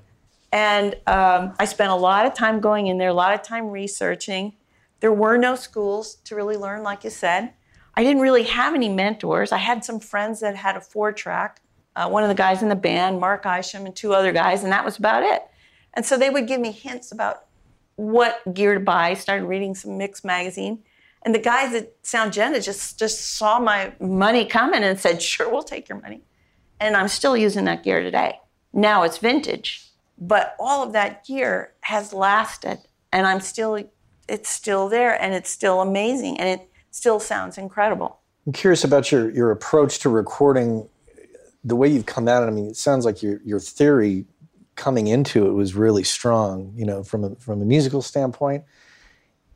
And 0.50 0.94
um, 1.06 1.52
I 1.58 1.66
spent 1.66 1.90
a 1.90 1.94
lot 1.94 2.24
of 2.24 2.32
time 2.32 2.58
going 2.58 2.86
in 2.86 2.96
there, 2.96 3.10
a 3.10 3.14
lot 3.14 3.34
of 3.34 3.42
time 3.42 3.68
researching. 3.68 4.54
There 5.00 5.12
were 5.12 5.36
no 5.36 5.56
schools 5.56 6.14
to 6.24 6.34
really 6.34 6.56
learn, 6.56 6.82
like 6.82 7.04
you 7.04 7.10
said. 7.10 7.52
I 7.94 8.02
didn't 8.02 8.22
really 8.22 8.44
have 8.44 8.74
any 8.74 8.88
mentors. 8.88 9.52
I 9.52 9.58
had 9.58 9.84
some 9.84 10.00
friends 10.00 10.40
that 10.40 10.56
had 10.56 10.74
a 10.74 10.80
four 10.80 11.12
track, 11.12 11.60
uh, 11.94 12.08
one 12.08 12.22
of 12.22 12.30
the 12.30 12.34
guys 12.34 12.62
in 12.62 12.70
the 12.70 12.76
band, 12.76 13.20
Mark 13.20 13.44
Isham, 13.44 13.84
and 13.84 13.94
two 13.94 14.14
other 14.14 14.32
guys, 14.32 14.62
and 14.62 14.72
that 14.72 14.86
was 14.86 14.96
about 14.96 15.22
it. 15.22 15.42
And 15.92 16.06
so 16.06 16.16
they 16.16 16.30
would 16.30 16.48
give 16.48 16.62
me 16.62 16.72
hints 16.72 17.12
about 17.12 17.44
what 17.96 18.40
gear 18.54 18.72
to 18.72 18.80
buy. 18.80 19.12
Started 19.12 19.44
reading 19.44 19.74
some 19.74 19.98
Mix 19.98 20.24
magazine, 20.24 20.82
and 21.24 21.34
the 21.34 21.40
guys 21.40 21.74
at 21.74 21.92
Sound 22.02 22.32
Gen 22.32 22.60
just 22.60 22.98
just 22.98 23.36
saw 23.36 23.58
my 23.58 23.92
money 24.00 24.44
coming 24.44 24.82
and 24.82 24.98
said, 24.98 25.20
"Sure, 25.20 25.50
we'll 25.50 25.62
take 25.62 25.88
your 25.88 26.00
money." 26.00 26.22
And 26.78 26.96
I'm 26.96 27.08
still 27.08 27.36
using 27.36 27.64
that 27.64 27.82
gear 27.82 28.02
today. 28.02 28.38
Now 28.72 29.02
it's 29.02 29.18
vintage, 29.18 29.90
but 30.18 30.54
all 30.60 30.82
of 30.84 30.92
that 30.92 31.24
gear 31.24 31.72
has 31.80 32.12
lasted, 32.12 32.78
and 33.12 33.26
I'm 33.26 33.40
still 33.40 33.82
it's 34.28 34.48
still 34.48 34.88
there, 34.88 35.20
and 35.20 35.34
it's 35.34 35.50
still 35.50 35.80
amazing, 35.80 36.38
and 36.38 36.48
it 36.48 36.68
still 36.90 37.20
sounds 37.20 37.58
incredible. 37.58 38.20
I'm 38.46 38.52
curious 38.52 38.84
about 38.84 39.10
your 39.10 39.30
your 39.30 39.50
approach 39.50 39.98
to 40.00 40.08
recording. 40.08 40.88
The 41.64 41.74
way 41.74 41.88
you've 41.88 42.06
come 42.06 42.28
at 42.28 42.44
it, 42.44 42.46
I 42.46 42.50
mean, 42.50 42.66
it 42.66 42.76
sounds 42.76 43.04
like 43.04 43.22
your 43.22 43.40
your 43.44 43.58
theory 43.58 44.26
coming 44.76 45.06
into 45.06 45.46
it 45.48 45.52
was 45.52 45.74
really 45.74 46.04
strong. 46.04 46.72
You 46.76 46.84
know, 46.84 47.02
from 47.02 47.24
a, 47.24 47.34
from 47.36 47.60
a 47.62 47.64
musical 47.64 48.02
standpoint, 48.02 48.64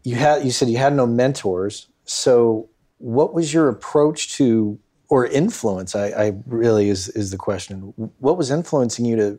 you 0.05 0.17
had 0.17 0.45
you 0.45 0.51
said 0.51 0.69
you 0.69 0.79
had 0.79 0.95
no 0.95 1.07
mentors. 1.07 1.89
So, 2.05 2.69
what 2.99 3.35
was 3.35 3.53
your 3.53 3.69
approach 3.69 4.35
to 4.37 4.79
or 5.09 5.27
influence? 5.27 5.95
I, 5.95 6.09
I 6.09 6.33
really 6.47 6.89
is 6.89 7.09
is 7.11 7.31
the 7.31 7.37
question. 7.37 7.93
What 8.19 8.37
was 8.37 8.51
influencing 8.51 9.05
you 9.05 9.17
to 9.17 9.39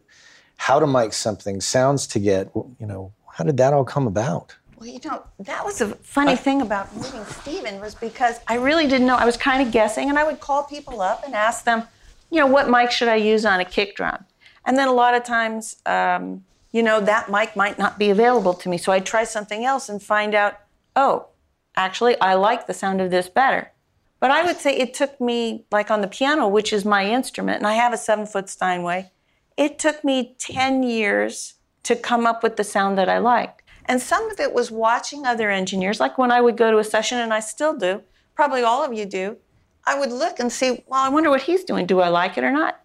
how 0.58 0.80
to 0.80 0.88
mic 0.88 1.14
something, 1.14 1.62
sounds 1.62 2.08
to 2.08 2.20
get? 2.20 2.52
You 2.56 2.88
know, 2.88 3.14
how 3.34 3.44
did 3.44 3.58
that 3.58 3.74
all 3.74 3.86
come 3.86 4.08
about? 4.08 4.56
Well, 4.78 4.90
you 4.90 5.00
know, 5.06 5.24
that 5.40 5.64
was 5.64 5.82
a 5.82 5.90
funny 5.98 6.36
thing 6.36 6.62
about 6.62 6.96
meeting 6.96 7.24
Steven 7.26 7.80
was 7.80 7.94
because 7.94 8.40
I 8.48 8.56
really 8.56 8.88
didn't 8.88 9.06
know. 9.06 9.16
I 9.16 9.26
was 9.26 9.38
kind 9.38 9.66
of 9.66 9.72
guessing, 9.72 10.10
and 10.10 10.18
I 10.18 10.24
would 10.24 10.40
call 10.40 10.64
people 10.64 11.02
up 11.02 11.24
and 11.24 11.36
ask 11.36 11.66
them, 11.66 11.84
you 12.32 12.40
know, 12.40 12.48
what 12.48 12.68
mic 12.68 12.90
should 12.90 13.08
I 13.08 13.18
use 13.18 13.46
on 13.46 13.60
a 13.60 13.66
kick 13.66 13.96
drum? 13.96 14.26
And 14.66 14.78
then 14.78 14.88
a 14.88 14.94
lot 14.94 15.14
of 15.14 15.24
times, 15.24 15.76
um, 15.86 16.44
you 16.72 16.84
know, 16.84 17.02
that 17.02 17.30
mic 17.30 17.56
might 17.56 17.78
not 17.78 18.00
be 18.00 18.10
available 18.10 18.54
to 18.54 18.70
me. 18.70 18.78
So 18.78 18.92
I'd 18.92 19.06
try 19.06 19.24
something 19.24 19.66
else 19.66 19.90
and 19.90 20.02
find 20.02 20.34
out, 20.34 20.60
oh, 20.96 21.28
actually, 21.76 22.20
I 22.20 22.36
like 22.36 22.68
the 22.68 22.74
sound 22.74 23.02
of 23.02 23.12
this 23.12 23.30
better. 23.30 23.72
But 24.20 24.32
I 24.32 24.44
would 24.44 24.58
say 24.58 24.78
it 24.78 24.94
took 24.94 25.20
me, 25.20 25.66
like 25.72 25.90
on 25.90 26.02
the 26.02 26.08
piano, 26.08 26.48
which 26.48 26.72
is 26.72 26.86
my 26.86 27.06
instrument, 27.06 27.58
and 27.58 27.68
I 27.68 27.74
have 27.74 27.92
a 27.92 27.98
seven 27.98 28.26
foot 28.26 28.50
Steinway, 28.50 29.12
it 29.58 29.80
took 29.80 30.04
me 30.04 30.36
10 30.40 30.84
years 30.84 31.56
to 31.84 31.96
come 31.96 32.26
up 32.26 32.44
with 32.44 32.56
the 32.56 32.64
sound 32.64 32.98
that 32.98 33.10
I 33.10 33.18
liked. 33.18 33.64
And 33.86 34.00
some 34.00 34.30
of 34.30 34.40
it 34.40 34.54
was 34.54 34.70
watching 34.70 35.26
other 35.26 35.50
engineers, 35.50 36.00
like 36.00 36.18
when 36.18 36.32
I 36.32 36.40
would 36.40 36.56
go 36.56 36.72
to 36.72 36.78
a 36.78 36.84
session, 36.84 37.18
and 37.18 37.34
I 37.34 37.40
still 37.40 37.76
do, 37.76 38.04
probably 38.36 38.62
all 38.62 38.86
of 38.86 38.94
you 38.94 39.06
do, 39.06 39.38
I 39.86 40.00
would 40.00 40.12
look 40.12 40.40
and 40.40 40.52
see, 40.52 40.84
well, 40.86 41.02
I 41.02 41.10
wonder 41.10 41.32
what 41.32 41.42
he's 41.42 41.64
doing. 41.64 41.88
Do 41.88 42.00
I 42.00 42.10
like 42.10 42.38
it 42.38 42.44
or 42.44 42.52
not? 42.52 42.80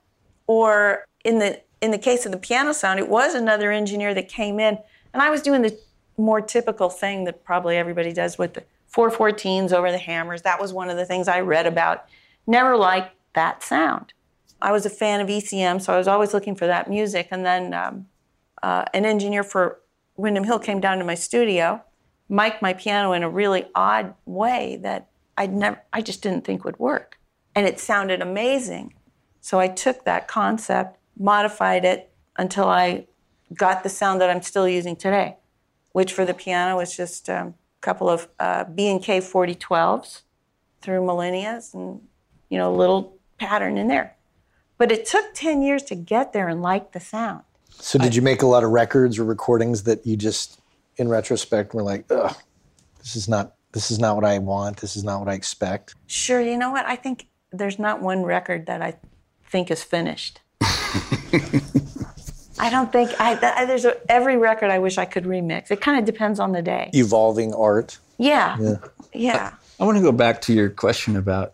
Or 0.46 1.04
in 1.24 1.38
the 1.38 1.60
in 1.80 1.90
the 1.90 1.98
case 1.98 2.26
of 2.26 2.32
the 2.32 2.38
piano 2.38 2.72
sound, 2.72 2.98
it 2.98 3.08
was 3.08 3.34
another 3.34 3.70
engineer 3.70 4.14
that 4.14 4.28
came 4.28 4.58
in, 4.58 4.78
and 5.12 5.22
I 5.22 5.30
was 5.30 5.42
doing 5.42 5.62
the 5.62 5.78
more 6.16 6.40
typical 6.40 6.88
thing 6.88 7.24
that 7.24 7.44
probably 7.44 7.76
everybody 7.76 8.12
does 8.12 8.38
with 8.38 8.54
the 8.54 8.64
414s 8.94 9.72
over 9.72 9.90
the 9.90 9.98
hammers. 9.98 10.42
That 10.42 10.60
was 10.60 10.72
one 10.72 10.88
of 10.88 10.96
the 10.96 11.04
things 11.04 11.28
I 11.28 11.40
read 11.40 11.66
about. 11.66 12.06
Never 12.46 12.76
liked 12.76 13.14
that 13.34 13.62
sound. 13.62 14.12
I 14.62 14.72
was 14.72 14.86
a 14.86 14.90
fan 14.90 15.20
of 15.20 15.28
ECM, 15.28 15.82
so 15.82 15.92
I 15.92 15.98
was 15.98 16.08
always 16.08 16.32
looking 16.32 16.54
for 16.54 16.66
that 16.66 16.88
music. 16.88 17.28
And 17.30 17.44
then 17.44 17.74
um, 17.74 18.06
uh, 18.62 18.84
an 18.94 19.04
engineer 19.04 19.42
for 19.42 19.80
Windham 20.16 20.44
Hill 20.44 20.58
came 20.58 20.80
down 20.80 20.98
to 20.98 21.04
my 21.04 21.14
studio, 21.14 21.82
mic'd 22.28 22.62
my 22.62 22.72
piano 22.72 23.12
in 23.12 23.22
a 23.22 23.28
really 23.28 23.66
odd 23.74 24.14
way 24.24 24.78
that 24.82 25.08
I'd 25.36 25.52
never, 25.52 25.82
I 25.92 26.00
just 26.00 26.22
didn't 26.22 26.44
think 26.44 26.64
would 26.64 26.78
work. 26.78 27.18
And 27.54 27.66
it 27.66 27.78
sounded 27.78 28.22
amazing. 28.22 28.94
So 29.40 29.60
I 29.60 29.68
took 29.68 30.04
that 30.04 30.26
concept 30.26 30.98
modified 31.18 31.84
it 31.84 32.10
until 32.36 32.68
I 32.68 33.06
got 33.54 33.82
the 33.82 33.88
sound 33.88 34.20
that 34.20 34.30
I'm 34.30 34.42
still 34.42 34.68
using 34.68 34.96
today, 34.96 35.36
which 35.92 36.12
for 36.12 36.24
the 36.24 36.34
piano 36.34 36.76
was 36.76 36.96
just 36.96 37.28
um, 37.30 37.48
a 37.48 37.80
couple 37.80 38.08
of 38.08 38.28
uh, 38.38 38.64
B&K 38.64 39.20
4012s 39.20 40.22
through 40.82 41.04
millennia 41.04 41.60
and, 41.72 42.00
you 42.48 42.58
know, 42.58 42.72
a 42.72 42.76
little 42.76 43.16
pattern 43.38 43.78
in 43.78 43.88
there. 43.88 44.14
But 44.78 44.92
it 44.92 45.06
took 45.06 45.32
10 45.34 45.62
years 45.62 45.82
to 45.84 45.94
get 45.94 46.32
there 46.32 46.48
and 46.48 46.60
like 46.60 46.92
the 46.92 47.00
sound. 47.00 47.42
So 47.70 47.98
did 47.98 48.14
you 48.14 48.22
make 48.22 48.42
a 48.42 48.46
lot 48.46 48.64
of 48.64 48.70
records 48.70 49.18
or 49.18 49.24
recordings 49.24 49.82
that 49.84 50.06
you 50.06 50.16
just, 50.16 50.60
in 50.96 51.08
retrospect, 51.08 51.74
were 51.74 51.82
like, 51.82 52.10
ugh, 52.10 52.34
this 52.98 53.16
is 53.16 53.28
not 53.28 53.56
this 53.76 53.90
is 53.90 53.98
not 53.98 54.16
what 54.16 54.24
I 54.24 54.38
want. 54.38 54.78
This 54.78 54.96
is 54.96 55.04
not 55.04 55.20
what 55.20 55.28
I 55.28 55.34
expect. 55.34 55.94
Sure, 56.06 56.40
you 56.40 56.56
know 56.56 56.70
what? 56.70 56.86
I 56.86 56.96
think 56.96 57.28
there's 57.52 57.78
not 57.78 58.00
one 58.00 58.22
record 58.22 58.64
that 58.66 58.80
I 58.80 58.94
think 59.50 59.70
is 59.70 59.84
finished. 59.84 60.40
I 62.58 62.70
don't 62.70 62.90
think 62.90 63.10
I, 63.20 63.34
th- 63.34 63.68
there's 63.68 63.84
a, 63.84 63.96
every 64.10 64.36
record 64.36 64.70
I 64.70 64.78
wish 64.78 64.98
I 64.98 65.04
could 65.04 65.24
remix. 65.24 65.70
It 65.70 65.80
kind 65.80 65.98
of 65.98 66.04
depends 66.04 66.40
on 66.40 66.52
the 66.52 66.62
day. 66.62 66.90
Evolving 66.94 67.52
art. 67.54 67.98
Yeah. 68.18 68.56
Yeah. 68.58 68.76
yeah. 69.12 69.54
I 69.78 69.84
want 69.84 69.98
to 69.98 70.02
go 70.02 70.12
back 70.12 70.40
to 70.42 70.54
your 70.54 70.70
question 70.70 71.16
about 71.16 71.52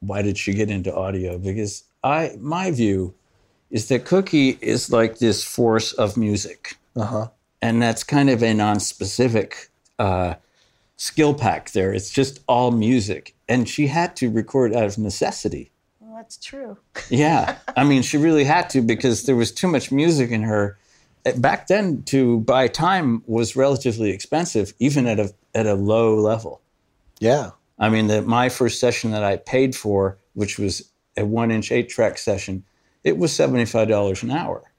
why 0.00 0.22
did 0.22 0.38
she 0.38 0.54
get 0.54 0.70
into 0.70 0.94
audio 0.94 1.38
because 1.38 1.84
I 2.02 2.36
my 2.38 2.70
view 2.70 3.14
is 3.70 3.88
that 3.88 4.04
Cookie 4.04 4.58
is 4.60 4.90
like 4.92 5.18
this 5.18 5.42
force 5.42 5.92
of 5.92 6.16
music. 6.16 6.76
Uh-huh. 6.94 7.28
And 7.60 7.82
that's 7.82 8.04
kind 8.04 8.30
of 8.30 8.42
a 8.42 8.54
non-specific 8.54 9.70
uh, 9.98 10.34
skill 10.96 11.34
pack 11.34 11.72
there. 11.72 11.92
It's 11.92 12.10
just 12.10 12.40
all 12.46 12.70
music. 12.70 13.34
And 13.48 13.68
she 13.68 13.88
had 13.88 14.14
to 14.16 14.30
record 14.30 14.74
out 14.74 14.84
of 14.84 14.98
necessity. 14.98 15.72
Well, 16.24 16.28
that's 16.30 16.36
true. 16.38 16.78
yeah. 17.10 17.58
I 17.76 17.84
mean, 17.84 18.00
she 18.00 18.16
really 18.16 18.44
had 18.44 18.70
to 18.70 18.80
because 18.80 19.24
there 19.24 19.36
was 19.36 19.52
too 19.52 19.68
much 19.68 19.92
music 19.92 20.30
in 20.30 20.42
her. 20.42 20.78
Back 21.36 21.66
then, 21.68 22.02
to 22.04 22.40
buy 22.40 22.68
time 22.68 23.22
was 23.26 23.56
relatively 23.56 24.10
expensive, 24.10 24.72
even 24.78 25.06
at 25.06 25.20
a, 25.20 25.34
at 25.54 25.66
a 25.66 25.74
low 25.74 26.14
level. 26.14 26.62
Yeah. 27.18 27.50
I 27.78 27.88
mean, 27.90 28.06
the, 28.06 28.22
my 28.22 28.48
first 28.48 28.80
session 28.80 29.10
that 29.10 29.22
I 29.22 29.36
paid 29.36 29.76
for, 29.76 30.18
which 30.34 30.58
was 30.58 30.90
a 31.16 31.24
one 31.26 31.50
inch 31.50 31.70
eight 31.70 31.88
track 31.88 32.18
session, 32.18 32.64
it 33.04 33.18
was 33.18 33.30
$75 33.32 34.22
an 34.22 34.30
hour, 34.30 34.72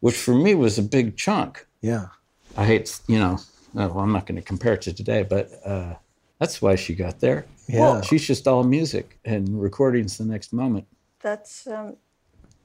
which 0.00 0.16
for 0.16 0.34
me 0.34 0.54
was 0.54 0.78
a 0.78 0.82
big 0.82 1.16
chunk. 1.16 1.66
Yeah. 1.80 2.08
I 2.56 2.66
hate, 2.66 3.00
you 3.06 3.18
know, 3.18 3.38
well, 3.72 3.98
I'm 4.00 4.12
not 4.12 4.26
going 4.26 4.36
to 4.36 4.42
compare 4.42 4.74
it 4.74 4.82
to 4.82 4.92
today, 4.92 5.22
but 5.22 5.50
uh, 5.64 5.94
that's 6.42 6.60
why 6.60 6.74
she 6.74 6.92
got 6.92 7.20
there. 7.20 7.46
Yeah. 7.68 7.80
Well, 7.80 8.02
she's 8.02 8.26
just 8.26 8.48
all 8.48 8.64
music 8.64 9.16
and 9.24 9.62
recordings 9.62 10.18
the 10.18 10.24
next 10.24 10.52
moment. 10.52 10.88
That's 11.20 11.68
um, 11.68 11.96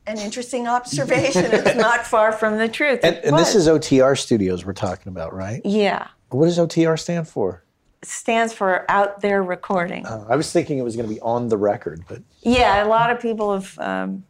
an 0.07 0.17
interesting 0.17 0.67
observation. 0.67 1.45
it's 1.45 1.75
not 1.87 2.07
far 2.07 2.31
from 2.31 2.57
the 2.57 2.67
truth. 2.67 3.01
And, 3.03 3.17
and 3.17 3.37
this 3.37 3.53
is 3.53 3.67
OTR 3.67 4.17
Studios 4.17 4.65
we're 4.65 4.73
talking 4.73 5.11
about, 5.11 5.31
right? 5.31 5.61
Yeah. 5.63 6.07
What 6.29 6.45
does 6.45 6.57
OTR 6.57 6.99
stand 6.99 7.27
for? 7.27 7.63
Stands 8.01 8.51
for 8.51 8.89
out 8.89 9.21
there 9.21 9.43
recording. 9.43 10.07
Uh, 10.07 10.25
I 10.27 10.35
was 10.37 10.51
thinking 10.51 10.79
it 10.79 10.83
was 10.83 10.95
going 10.95 11.07
to 11.07 11.13
be 11.13 11.21
on 11.21 11.47
the 11.49 11.57
record, 11.57 12.03
but 12.07 12.23
yeah, 12.41 12.83
a 12.83 12.87
lot 12.87 13.11
of 13.11 13.19
people 13.19 13.53
have 13.53 13.77
um, 13.77 14.23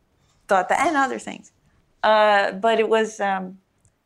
thought 0.49 0.67
that, 0.67 0.85
and 0.85 0.97
other 0.97 1.19
things. 1.19 1.53
Uh, 2.03 2.51
but 2.51 2.81
it 2.81 2.89
was, 2.89 3.21
um, 3.21 3.59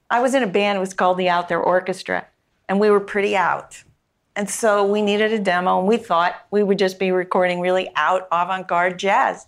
I 0.07 0.19
was 0.19 0.35
in 0.35 0.43
a 0.43 0.47
band. 0.47 0.77
It 0.77 0.81
was 0.81 0.93
called 0.93 1.17
the 1.17 1.29
Out 1.29 1.49
There 1.49 1.59
Orchestra, 1.59 2.27
and 2.69 2.79
we 2.79 2.91
were 2.91 2.99
pretty 2.99 3.35
out. 3.35 3.83
And 4.35 4.49
so 4.49 4.85
we 4.85 5.01
needed 5.01 5.33
a 5.33 5.39
demo, 5.39 5.79
and 5.79 5.87
we 5.87 5.97
thought 5.97 6.35
we 6.51 6.63
would 6.63 6.79
just 6.79 6.99
be 6.99 7.11
recording 7.11 7.59
really 7.59 7.89
out 7.95 8.27
avant-garde 8.31 8.97
jazz. 8.97 9.45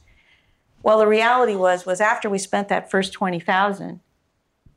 Well, 0.81 0.99
the 0.99 1.07
reality 1.07 1.55
was, 1.55 1.85
was 1.85 2.01
after 2.01 2.29
we 2.29 2.37
spent 2.37 2.67
that 2.67 2.91
first 2.91 3.13
twenty 3.13 3.39
thousand, 3.39 4.01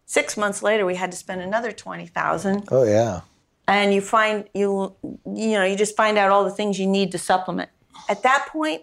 six 0.04 0.36
months 0.36 0.62
later 0.62 0.86
we 0.86 0.94
had 0.94 1.10
to 1.10 1.16
spend 1.16 1.40
another 1.40 1.72
twenty 1.72 2.06
thousand. 2.06 2.68
Oh 2.70 2.84
yeah. 2.84 3.22
And 3.66 3.92
you 3.92 4.00
find 4.00 4.48
you 4.54 4.94
you 5.02 5.52
know 5.52 5.64
you 5.64 5.76
just 5.76 5.96
find 5.96 6.16
out 6.16 6.30
all 6.30 6.44
the 6.44 6.52
things 6.52 6.78
you 6.78 6.86
need 6.86 7.10
to 7.12 7.18
supplement. 7.18 7.70
At 8.08 8.22
that 8.22 8.46
point, 8.50 8.82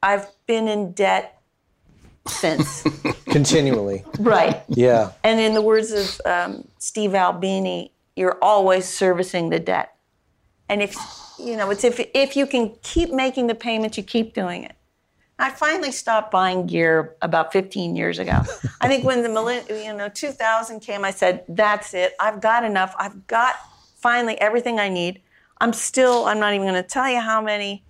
I've 0.00 0.28
been 0.46 0.68
in 0.68 0.92
debt 0.92 1.42
since. 2.28 2.82
Continually. 3.26 4.04
right. 4.20 4.62
Yeah. 4.68 5.12
And 5.24 5.40
in 5.40 5.54
the 5.54 5.62
words 5.62 5.90
of 5.90 6.20
um, 6.24 6.68
Steve 6.78 7.14
Albini, 7.14 7.90
you're 8.14 8.38
always 8.40 8.86
servicing 8.86 9.50
the 9.50 9.58
debt. 9.58 9.95
And 10.68 10.82
if 10.82 10.96
you 11.38 11.56
know, 11.56 11.70
it's 11.70 11.84
if 11.84 12.00
if 12.14 12.36
you 12.36 12.46
can 12.46 12.74
keep 12.82 13.12
making 13.12 13.46
the 13.46 13.54
payments, 13.54 13.96
you 13.96 14.02
keep 14.02 14.34
doing 14.34 14.64
it. 14.64 14.74
I 15.38 15.50
finally 15.50 15.92
stopped 15.92 16.30
buying 16.30 16.66
gear 16.66 17.14
about 17.20 17.52
15 17.52 17.94
years 17.94 18.18
ago. 18.18 18.40
I 18.80 18.88
think 18.88 19.04
when 19.04 19.22
the 19.22 19.64
you 19.84 19.92
know 19.92 20.08
2000 20.08 20.80
came, 20.80 21.04
I 21.04 21.10
said, 21.10 21.44
"That's 21.48 21.94
it. 21.94 22.14
I've 22.18 22.40
got 22.40 22.64
enough. 22.64 22.94
I've 22.98 23.26
got 23.26 23.56
finally 23.96 24.40
everything 24.40 24.78
I 24.78 24.88
need." 24.88 25.20
I'm 25.58 25.72
still. 25.72 26.26
I'm 26.26 26.38
not 26.38 26.54
even 26.54 26.66
going 26.66 26.82
to 26.82 26.88
tell 26.88 27.08
you 27.08 27.20
how 27.20 27.40
many 27.40 27.84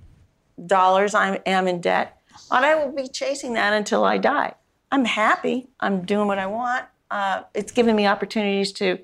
dollars 0.66 1.14
I 1.14 1.36
am 1.46 1.68
in 1.68 1.80
debt, 1.80 2.18
but 2.50 2.64
I 2.64 2.74
will 2.76 2.92
be 2.92 3.08
chasing 3.08 3.54
that 3.54 3.72
until 3.72 4.04
I 4.04 4.18
die. 4.18 4.54
I'm 4.92 5.04
happy. 5.04 5.68
I'm 5.80 6.02
doing 6.02 6.28
what 6.28 6.38
I 6.38 6.46
want. 6.46 6.84
Uh, 7.10 7.42
it's 7.54 7.72
given 7.72 7.96
me 7.96 8.06
opportunities 8.06 8.72
to 8.72 8.98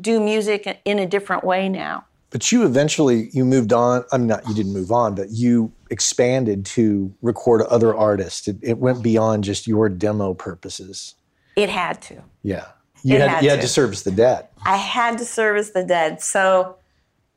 do 0.00 0.20
music 0.20 0.80
in 0.84 0.98
a 0.98 1.06
different 1.06 1.44
way 1.44 1.68
now. 1.68 2.04
But 2.30 2.52
you 2.52 2.64
eventually 2.64 3.30
you 3.32 3.44
moved 3.44 3.72
on. 3.72 4.04
I'm 4.12 4.26
not. 4.26 4.46
You 4.46 4.54
didn't 4.54 4.72
move 4.74 4.92
on, 4.92 5.14
but 5.14 5.30
you 5.30 5.72
expanded 5.90 6.66
to 6.66 7.14
record 7.22 7.62
other 7.62 7.94
artists. 7.94 8.46
It, 8.48 8.58
it 8.62 8.78
went 8.78 9.02
beyond 9.02 9.44
just 9.44 9.66
your 9.66 9.88
demo 9.88 10.34
purposes. 10.34 11.14
It 11.56 11.70
had 11.70 12.02
to. 12.02 12.22
Yeah. 12.42 12.66
You 13.02 13.16
It 13.16 13.20
had, 13.22 13.30
had 13.30 13.44
you 13.44 13.50
had 13.50 13.56
to. 13.56 13.62
to 13.62 13.68
service 13.68 14.02
the 14.02 14.10
debt. 14.10 14.52
I 14.64 14.76
had 14.76 15.18
to 15.18 15.24
service 15.24 15.70
the 15.70 15.84
dead. 15.84 16.20
So 16.20 16.76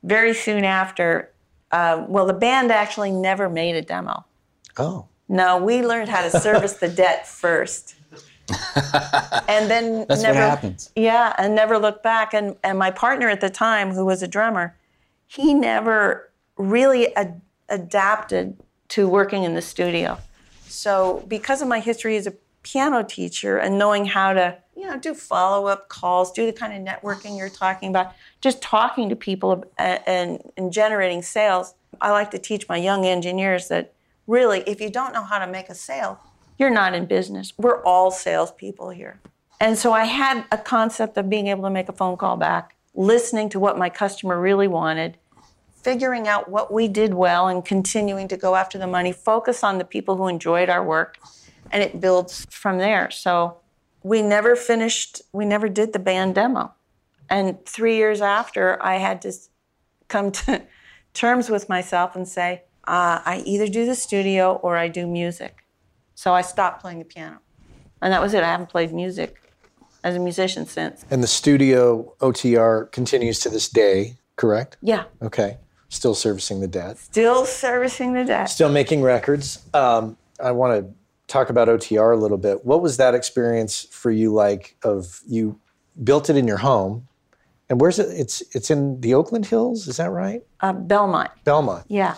very 0.03 0.33
soon 0.33 0.65
after, 0.65 1.31
uh, 1.71 2.03
well, 2.07 2.25
the 2.25 2.33
band 2.33 2.71
actually 2.71 3.11
never 3.11 3.47
made 3.47 3.75
a 3.75 3.81
demo. 3.81 4.25
Oh. 4.77 5.05
No, 5.29 5.57
we 5.57 5.81
learned 5.85 6.09
how 6.09 6.23
to 6.23 6.39
service 6.39 6.73
the 6.73 6.89
debt 6.89 7.27
first. 7.27 7.95
and 9.47 9.71
then 9.71 10.05
That's 10.09 10.21
never 10.23 10.39
what 10.39 10.49
happens. 10.49 10.91
Yeah, 10.95 11.33
and 11.37 11.55
never 11.55 11.77
looked 11.77 12.03
back. 12.03 12.33
And 12.33 12.57
and 12.63 12.77
my 12.77 12.91
partner 12.91 13.29
at 13.29 13.39
the 13.39 13.49
time, 13.49 13.93
who 13.93 14.03
was 14.03 14.21
a 14.21 14.27
drummer, 14.27 14.75
he 15.31 15.53
never 15.53 16.29
really 16.57 17.15
ad- 17.15 17.41
adapted 17.69 18.57
to 18.89 19.07
working 19.07 19.43
in 19.43 19.53
the 19.53 19.61
studio. 19.61 20.17
So 20.67 21.23
because 21.27 21.61
of 21.61 21.69
my 21.69 21.79
history 21.79 22.17
as 22.17 22.27
a 22.27 22.33
piano 22.63 23.01
teacher 23.01 23.57
and 23.57 23.79
knowing 23.79 24.05
how 24.05 24.33
to, 24.33 24.57
you 24.75 24.85
know, 24.85 24.99
do 24.99 25.13
follow-up 25.13 25.87
calls, 25.87 26.33
do 26.33 26.45
the 26.45 26.51
kind 26.51 26.73
of 26.73 26.93
networking 26.93 27.37
you're 27.37 27.47
talking 27.49 27.89
about, 27.89 28.13
just 28.41 28.61
talking 28.61 29.07
to 29.07 29.15
people 29.15 29.63
and, 29.77 30.01
and, 30.05 30.51
and 30.57 30.73
generating 30.73 31.21
sales, 31.21 31.75
I 32.01 32.11
like 32.11 32.31
to 32.31 32.37
teach 32.37 32.67
my 32.67 32.75
young 32.77 33.05
engineers 33.05 33.69
that 33.69 33.93
really, 34.27 34.63
if 34.67 34.81
you 34.81 34.89
don't 34.89 35.13
know 35.13 35.23
how 35.23 35.39
to 35.39 35.47
make 35.47 35.69
a 35.69 35.75
sale, 35.75 36.19
you're 36.57 36.69
not 36.69 36.93
in 36.93 37.05
business. 37.05 37.53
We're 37.57 37.81
all 37.83 38.11
salespeople 38.11 38.89
here. 38.89 39.21
And 39.61 39.77
so 39.77 39.93
I 39.93 40.03
had 40.03 40.43
a 40.51 40.57
concept 40.57 41.17
of 41.17 41.29
being 41.29 41.47
able 41.47 41.63
to 41.63 41.69
make 41.69 41.87
a 41.87 41.93
phone 41.93 42.17
call 42.17 42.35
back, 42.35 42.75
listening 42.93 43.47
to 43.49 43.59
what 43.59 43.77
my 43.77 43.89
customer 43.89 44.39
really 44.39 44.67
wanted, 44.67 45.17
figuring 45.83 46.27
out 46.27 46.49
what 46.49 46.71
we 46.71 46.87
did 46.87 47.13
well 47.13 47.47
and 47.47 47.63
continuing 47.65 48.27
to 48.27 48.37
go 48.37 48.55
after 48.55 48.77
the 48.77 48.87
money, 48.87 49.11
focus 49.11 49.63
on 49.63 49.77
the 49.77 49.85
people 49.85 50.15
who 50.17 50.27
enjoyed 50.27 50.69
our 50.69 50.83
work, 50.83 51.17
and 51.71 51.81
it 51.81 51.99
builds 51.99 52.45
from 52.49 52.77
there. 52.77 53.09
So 53.11 53.57
we 54.03 54.21
never 54.21 54.55
finished, 54.55 55.21
we 55.31 55.45
never 55.45 55.69
did 55.69 55.93
the 55.93 55.99
band 55.99 56.35
demo. 56.35 56.73
And 57.29 57.65
three 57.65 57.95
years 57.95 58.21
after, 58.21 58.81
I 58.83 58.97
had 58.97 59.21
to 59.23 59.33
come 60.07 60.31
to 60.31 60.61
terms 61.13 61.49
with 61.49 61.69
myself 61.69 62.15
and 62.15 62.27
say, 62.27 62.63
uh, 62.87 63.21
I 63.25 63.43
either 63.45 63.67
do 63.67 63.85
the 63.85 63.95
studio 63.95 64.55
or 64.55 64.75
I 64.75 64.87
do 64.87 65.07
music. 65.07 65.65
So 66.15 66.33
I 66.33 66.41
stopped 66.41 66.81
playing 66.81 66.99
the 66.99 67.05
piano. 67.05 67.39
And 68.01 68.11
that 68.11 68.21
was 68.21 68.33
it. 68.33 68.43
I 68.43 68.47
haven't 68.47 68.69
played 68.69 68.91
music 68.91 69.41
as 70.03 70.15
a 70.15 70.19
musician 70.19 70.65
since. 70.65 71.05
And 71.09 71.23
the 71.23 71.27
studio 71.27 72.13
OTR 72.19 72.91
continues 72.91 73.39
to 73.39 73.49
this 73.49 73.69
day, 73.69 74.17
correct? 74.35 74.77
Yeah, 74.81 75.05
Okay. 75.21 75.57
Still 75.91 76.15
servicing 76.15 76.61
the 76.61 76.67
debt. 76.67 76.97
still 76.97 77.45
servicing 77.45 78.13
the 78.13 78.23
debt. 78.23 78.49
Still 78.49 78.69
making 78.69 79.01
records. 79.01 79.59
Um, 79.73 80.15
I 80.41 80.51
want 80.51 80.79
to 80.81 80.93
talk 81.27 81.49
about 81.49 81.67
OTR 81.67 82.13
a 82.13 82.15
little 82.15 82.37
bit. 82.37 82.65
What 82.65 82.81
was 82.81 82.95
that 82.95 83.13
experience 83.13 83.83
for 83.91 84.09
you 84.09 84.33
like 84.33 84.77
of 84.83 85.19
you 85.27 85.59
built 86.01 86.29
it 86.29 86.37
in 86.37 86.47
your 86.47 86.57
home? 86.57 87.07
And 87.69 87.79
where's 87.81 87.99
it? 87.99 88.07
It's 88.09 88.41
it's 88.55 88.71
in 88.71 89.01
the 89.01 89.13
Oakland 89.13 89.45
Hills, 89.45 89.89
is 89.89 89.97
that 89.97 90.11
right? 90.11 90.41
Uh, 90.61 90.71
Belmont. 90.71 91.29
Belmont. 91.43 91.83
Yeah. 91.89 92.15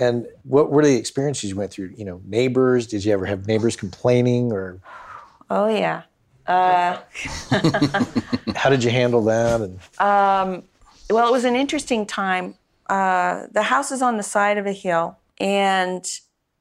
And 0.00 0.26
what 0.42 0.70
were 0.72 0.84
the 0.84 0.96
experiences 0.96 1.48
you 1.50 1.54
went 1.56 1.70
through? 1.70 1.94
You 1.96 2.04
know, 2.04 2.20
neighbors. 2.24 2.88
Did 2.88 3.04
you 3.04 3.12
ever 3.12 3.24
have 3.26 3.46
neighbors 3.46 3.76
complaining, 3.76 4.52
or 4.52 4.80
Oh, 5.48 5.68
yeah. 5.68 6.02
Uh, 6.44 6.98
how 8.56 8.68
did 8.68 8.82
you 8.82 8.90
handle 8.90 9.22
that? 9.24 9.60
And 9.60 9.78
well, 10.00 11.28
it 11.28 11.32
was 11.32 11.44
an 11.44 11.54
interesting 11.54 12.04
time. 12.04 12.56
Uh, 12.88 13.46
the 13.52 13.62
house 13.62 13.90
is 13.90 14.02
on 14.02 14.16
the 14.16 14.22
side 14.22 14.58
of 14.58 14.66
a 14.66 14.72
hill, 14.72 15.18
and 15.38 16.06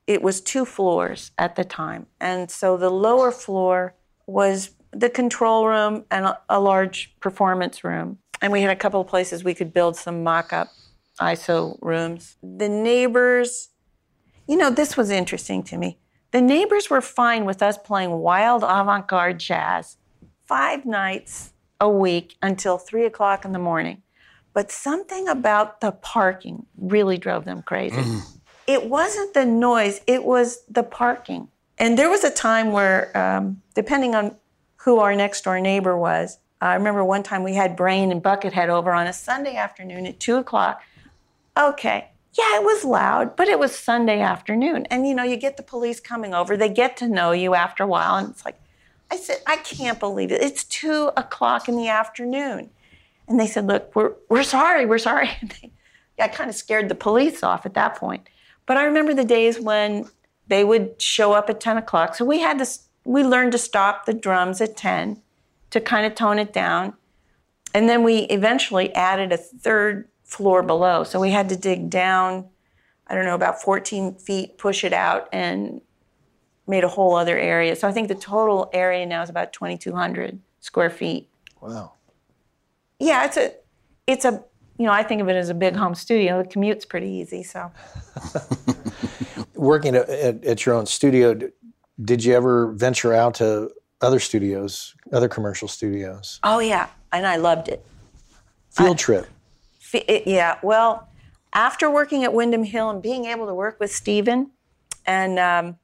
it 0.07 0.21
was 0.21 0.41
two 0.41 0.65
floors 0.65 1.31
at 1.37 1.55
the 1.55 1.63
time. 1.63 2.07
And 2.19 2.49
so 2.49 2.77
the 2.77 2.89
lower 2.89 3.31
floor 3.31 3.95
was 4.27 4.71
the 4.91 5.09
control 5.09 5.67
room 5.67 6.05
and 6.11 6.25
a, 6.25 6.39
a 6.49 6.59
large 6.59 7.15
performance 7.19 7.83
room. 7.83 8.19
And 8.41 8.51
we 8.51 8.61
had 8.61 8.71
a 8.71 8.75
couple 8.75 9.01
of 9.01 9.07
places 9.07 9.43
we 9.43 9.53
could 9.53 9.73
build 9.73 9.95
some 9.95 10.23
mock 10.23 10.51
up 10.51 10.69
ISO 11.19 11.77
rooms. 11.81 12.37
The 12.41 12.67
neighbors, 12.67 13.69
you 14.47 14.57
know, 14.57 14.69
this 14.69 14.97
was 14.97 15.09
interesting 15.09 15.63
to 15.63 15.77
me. 15.77 15.99
The 16.31 16.41
neighbors 16.41 16.89
were 16.89 17.01
fine 17.01 17.45
with 17.45 17.61
us 17.61 17.77
playing 17.77 18.11
wild 18.11 18.63
avant 18.63 19.07
garde 19.07 19.39
jazz 19.39 19.97
five 20.45 20.85
nights 20.85 21.53
a 21.79 21.89
week 21.89 22.35
until 22.41 22.77
three 22.77 23.05
o'clock 23.05 23.45
in 23.45 23.51
the 23.51 23.59
morning. 23.59 24.01
But 24.53 24.71
something 24.71 25.27
about 25.27 25.81
the 25.81 25.91
parking 25.91 26.65
really 26.77 27.17
drove 27.17 27.45
them 27.45 27.61
crazy. 27.61 28.03
It 28.67 28.85
wasn't 28.85 29.33
the 29.33 29.45
noise, 29.45 30.01
it 30.07 30.23
was 30.23 30.63
the 30.69 30.83
parking. 30.83 31.47
And 31.77 31.97
there 31.97 32.09
was 32.09 32.23
a 32.23 32.29
time 32.29 32.71
where, 32.71 33.15
um, 33.17 33.61
depending 33.73 34.13
on 34.13 34.35
who 34.77 34.99
our 34.99 35.15
next 35.15 35.43
door 35.43 35.59
neighbor 35.59 35.97
was, 35.97 36.37
I 36.61 36.75
remember 36.75 37.03
one 37.03 37.23
time 37.23 37.43
we 37.43 37.55
had 37.55 37.75
Brain 37.75 38.11
and 38.11 38.21
Buckethead 38.21 38.69
over 38.69 38.91
on 38.91 39.07
a 39.07 39.13
Sunday 39.13 39.55
afternoon 39.55 40.05
at 40.05 40.19
two 40.19 40.35
o'clock. 40.35 40.81
Okay, 41.57 42.09
yeah, 42.33 42.57
it 42.57 42.63
was 42.63 42.85
loud, 42.85 43.35
but 43.35 43.47
it 43.47 43.57
was 43.57 43.75
Sunday 43.75 44.21
afternoon. 44.21 44.85
And 44.91 45.07
you 45.07 45.15
know, 45.15 45.23
you 45.23 45.37
get 45.37 45.57
the 45.57 45.63
police 45.63 45.99
coming 45.99 46.33
over, 46.33 46.55
they 46.55 46.69
get 46.69 46.95
to 46.97 47.07
know 47.07 47.31
you 47.31 47.55
after 47.55 47.83
a 47.83 47.87
while, 47.87 48.15
and 48.15 48.29
it's 48.29 48.45
like, 48.45 48.59
I 49.09 49.17
said, 49.17 49.37
I 49.45 49.57
can't 49.57 49.99
believe 49.99 50.31
it. 50.31 50.41
It's 50.41 50.63
two 50.63 51.11
o'clock 51.17 51.67
in 51.67 51.75
the 51.75 51.89
afternoon. 51.89 52.69
And 53.27 53.39
they 53.39 53.47
said, 53.47 53.67
Look, 53.67 53.95
we're, 53.95 54.13
we're 54.29 54.43
sorry, 54.43 54.85
we're 54.85 54.97
sorry. 54.97 55.29
I 56.19 56.27
kind 56.27 56.49
of 56.49 56.55
scared 56.55 56.89
the 56.89 56.95
police 56.95 57.43
off 57.43 57.65
at 57.65 57.73
that 57.73 57.95
point. 57.95 58.27
But 58.65 58.77
I 58.77 58.83
remember 58.83 59.13
the 59.13 59.25
days 59.25 59.59
when 59.59 60.07
they 60.47 60.63
would 60.63 61.01
show 61.01 61.33
up 61.33 61.49
at 61.49 61.59
10 61.59 61.77
o'clock. 61.77 62.15
So 62.15 62.25
we 62.25 62.39
had 62.39 62.59
to, 62.59 62.67
we 63.05 63.23
learned 63.23 63.53
to 63.53 63.57
stop 63.57 64.05
the 64.05 64.13
drums 64.13 64.61
at 64.61 64.77
10 64.77 65.21
to 65.71 65.81
kind 65.81 66.05
of 66.05 66.13
tone 66.15 66.37
it 66.37 66.53
down. 66.53 66.93
And 67.73 67.87
then 67.87 68.03
we 68.03 68.19
eventually 68.23 68.93
added 68.93 69.31
a 69.31 69.37
third 69.37 70.09
floor 70.23 70.61
below. 70.61 71.03
So 71.03 71.19
we 71.19 71.31
had 71.31 71.49
to 71.49 71.55
dig 71.55 71.89
down, 71.89 72.49
I 73.07 73.15
don't 73.15 73.25
know, 73.25 73.35
about 73.35 73.61
14 73.61 74.15
feet, 74.15 74.57
push 74.57 74.83
it 74.83 74.93
out, 74.93 75.29
and 75.31 75.81
made 76.67 76.83
a 76.83 76.89
whole 76.89 77.15
other 77.15 77.37
area. 77.37 77.75
So 77.75 77.87
I 77.87 77.91
think 77.91 78.07
the 78.07 78.15
total 78.15 78.69
area 78.73 79.05
now 79.05 79.21
is 79.21 79.29
about 79.29 79.53
2,200 79.53 80.39
square 80.59 80.89
feet. 80.89 81.29
Wow. 81.59 81.93
Yeah, 83.01 83.25
it's 83.25 83.35
a, 83.37 83.51
it's 84.05 84.25
a, 84.25 84.43
you 84.77 84.85
know, 84.85 84.91
I 84.93 85.01
think 85.01 85.21
of 85.21 85.27
it 85.27 85.35
as 85.35 85.49
a 85.49 85.53
big 85.55 85.75
home 85.75 85.95
studio. 85.95 86.43
The 86.43 86.47
commute's 86.47 86.85
pretty 86.85 87.09
easy. 87.09 87.41
So 87.43 87.71
Working 89.55 89.95
at, 89.95 90.07
at, 90.09 90.45
at 90.45 90.65
your 90.65 90.75
own 90.75 90.85
studio, 90.85 91.39
did 92.03 92.23
you 92.23 92.33
ever 92.33 92.71
venture 92.73 93.13
out 93.13 93.35
to 93.35 93.71
other 94.01 94.19
studios, 94.19 94.95
other 95.11 95.27
commercial 95.27 95.67
studios? 95.67 96.39
Oh 96.43 96.59
yeah, 96.59 96.89
and 97.11 97.25
I 97.25 97.37
loved 97.37 97.67
it. 97.69 97.85
Field 98.71 98.97
trip. 98.97 99.27
F- 99.93 100.03
it- 100.07 100.27
yeah, 100.27 100.57
well, 100.63 101.09
after 101.53 101.89
working 101.89 102.23
at 102.23 102.33
Windham 102.33 102.63
Hill 102.63 102.89
and 102.89 103.01
being 103.01 103.25
able 103.25 103.47
to 103.47 103.53
work 103.53 103.79
with 103.79 103.91
Steven, 103.91 104.51
and 105.05 105.37
um, 105.39 105.77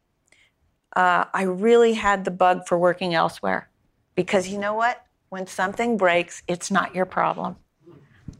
uh, 0.96 1.26
I 1.34 1.44
really 1.44 1.94
had 1.94 2.26
the 2.26 2.32
bug 2.32 2.68
for 2.68 2.78
working 2.78 3.14
elsewhere, 3.14 3.70
because 4.16 4.48
you 4.48 4.58
know 4.60 4.74
what? 4.74 5.04
When 5.30 5.48
something 5.48 5.98
breaks, 5.98 6.44
it's 6.48 6.72
not 6.72 6.96
your 6.96 7.06
problem, 7.06 7.58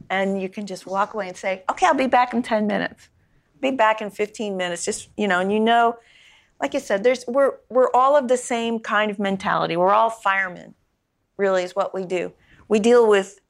and 0.08 0.40
you 0.40 0.48
can 0.48 0.66
just 0.66 0.86
walk 0.86 1.14
away 1.14 1.28
and 1.28 1.36
say, 1.36 1.64
"Okay, 1.70 1.86
I'll 1.86 1.94
be 1.94 2.06
back 2.06 2.32
in 2.32 2.42
ten 2.42 2.66
minutes. 2.66 3.08
Be 3.60 3.70
back 3.70 4.00
in 4.00 4.10
fifteen 4.10 4.56
minutes." 4.56 4.84
Just 4.84 5.08
you 5.16 5.28
know, 5.28 5.40
and 5.40 5.52
you 5.52 5.60
know, 5.60 5.98
like 6.60 6.74
you 6.74 6.80
said, 6.80 7.04
there's 7.04 7.24
we're 7.28 7.54
we're 7.68 7.90
all 7.92 8.16
of 8.16 8.28
the 8.28 8.36
same 8.36 8.78
kind 8.80 9.10
of 9.10 9.18
mentality. 9.18 9.76
We're 9.76 9.92
all 9.92 10.10
firemen, 10.10 10.74
really, 11.36 11.62
is 11.62 11.76
what 11.76 11.94
we 11.94 12.04
do. 12.04 12.32
We 12.68 12.78
deal 12.78 13.08
with 13.08 13.40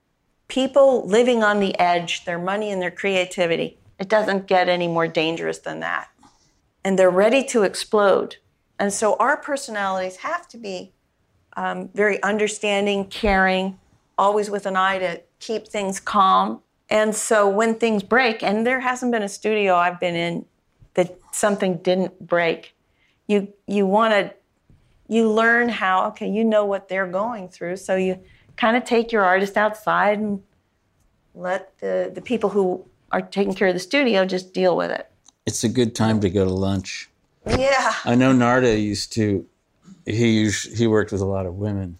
people 0.48 1.06
living 1.06 1.43
on 1.43 1.60
the 1.60 1.78
edge, 1.78 2.24
their 2.24 2.39
money 2.39 2.73
and 2.73 2.81
their 2.82 2.90
creativity. 2.90 3.78
It 3.98 4.09
doesn't 4.09 4.47
get 4.47 4.69
any 4.69 4.89
more 4.89 5.06
dangerous 5.06 5.59
than 5.59 5.81
that. 5.81 6.09
And 6.85 6.98
they're 6.98 7.10
ready 7.10 7.44
to 7.44 7.65
explode. 7.65 8.36
And 8.78 8.93
so 8.93 9.16
our 9.16 9.36
personalities 9.36 10.16
have 10.16 10.48
to 10.48 10.56
be 10.56 10.93
um, 11.59 11.89
very 11.93 12.22
understanding, 12.22 13.05
caring, 13.06 13.78
always 14.16 14.48
with 14.48 14.64
an 14.64 14.76
eye 14.76 14.98
to 14.98 15.20
keep 15.40 15.66
things 15.66 15.98
calm. 15.98 16.60
And 16.89 17.14
so 17.14 17.48
when 17.48 17.74
things 17.74 18.05
break, 18.05 18.44
and 18.44 18.64
there 18.64 18.78
hasn't 18.80 19.10
been 19.10 19.24
a 19.24 19.28
studio 19.28 19.74
I've 19.74 19.98
been 19.98 20.14
in 20.14 20.47
that 20.94 21.18
something 21.32 21.78
didn't 21.78 22.14
break, 22.24 22.76
you 23.26 23.52
you 23.66 23.86
want 23.86 24.14
to 24.14 24.35
you 25.09 25.30
learn 25.30 25.68
how 25.68 26.06
okay 26.09 26.28
you 26.28 26.44
know 26.44 26.64
what 26.64 26.89
they're 26.89 27.06
going 27.06 27.48
through 27.48 27.76
so 27.76 27.97
you 27.97 28.18
kind 28.56 28.76
of 28.76 28.85
take 28.85 29.12
your 29.12 29.24
artist 29.24 29.56
outside 29.56 30.18
and 30.18 30.43
let 31.35 31.78
the, 31.80 32.10
the 32.14 32.20
people 32.20 32.51
who 32.51 32.85
are 33.12 33.22
taking 33.22 33.55
care 33.55 33.68
of 33.68 33.74
the 33.74 33.80
studio 33.80 34.24
just 34.24 34.52
deal 34.52 34.76
with 34.76 34.90
it 34.90 35.10
It's 35.47 35.62
a 35.64 35.68
good 35.68 35.94
time 35.94 36.20
to 36.20 36.30
go 36.30 36.44
to 36.44 36.51
lunch. 36.51 37.10
yeah 37.47 37.94
I 38.05 38.14
know 38.14 38.32
Narda 38.32 38.82
used 38.82 39.12
to. 39.14 39.47
He 40.10 40.47
us- 40.47 40.62
he 40.64 40.86
worked 40.86 41.12
with 41.12 41.20
a 41.20 41.26
lot 41.26 41.47
of 41.47 41.55
women. 41.56 41.98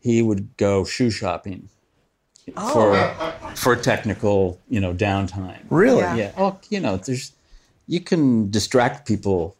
He 0.00 0.22
would 0.22 0.56
go 0.56 0.84
shoe 0.84 1.10
shopping 1.10 1.68
for 2.72 2.96
for 3.54 3.76
technical, 3.76 4.58
you 4.68 4.80
know, 4.80 4.94
downtime. 4.94 5.60
Really? 5.68 6.00
Yeah. 6.00 6.14
Yeah. 6.14 6.32
Oh, 6.38 6.56
you 6.70 6.80
know, 6.80 6.96
there's 6.96 7.32
you 7.86 8.00
can 8.00 8.50
distract 8.50 9.06
people 9.06 9.56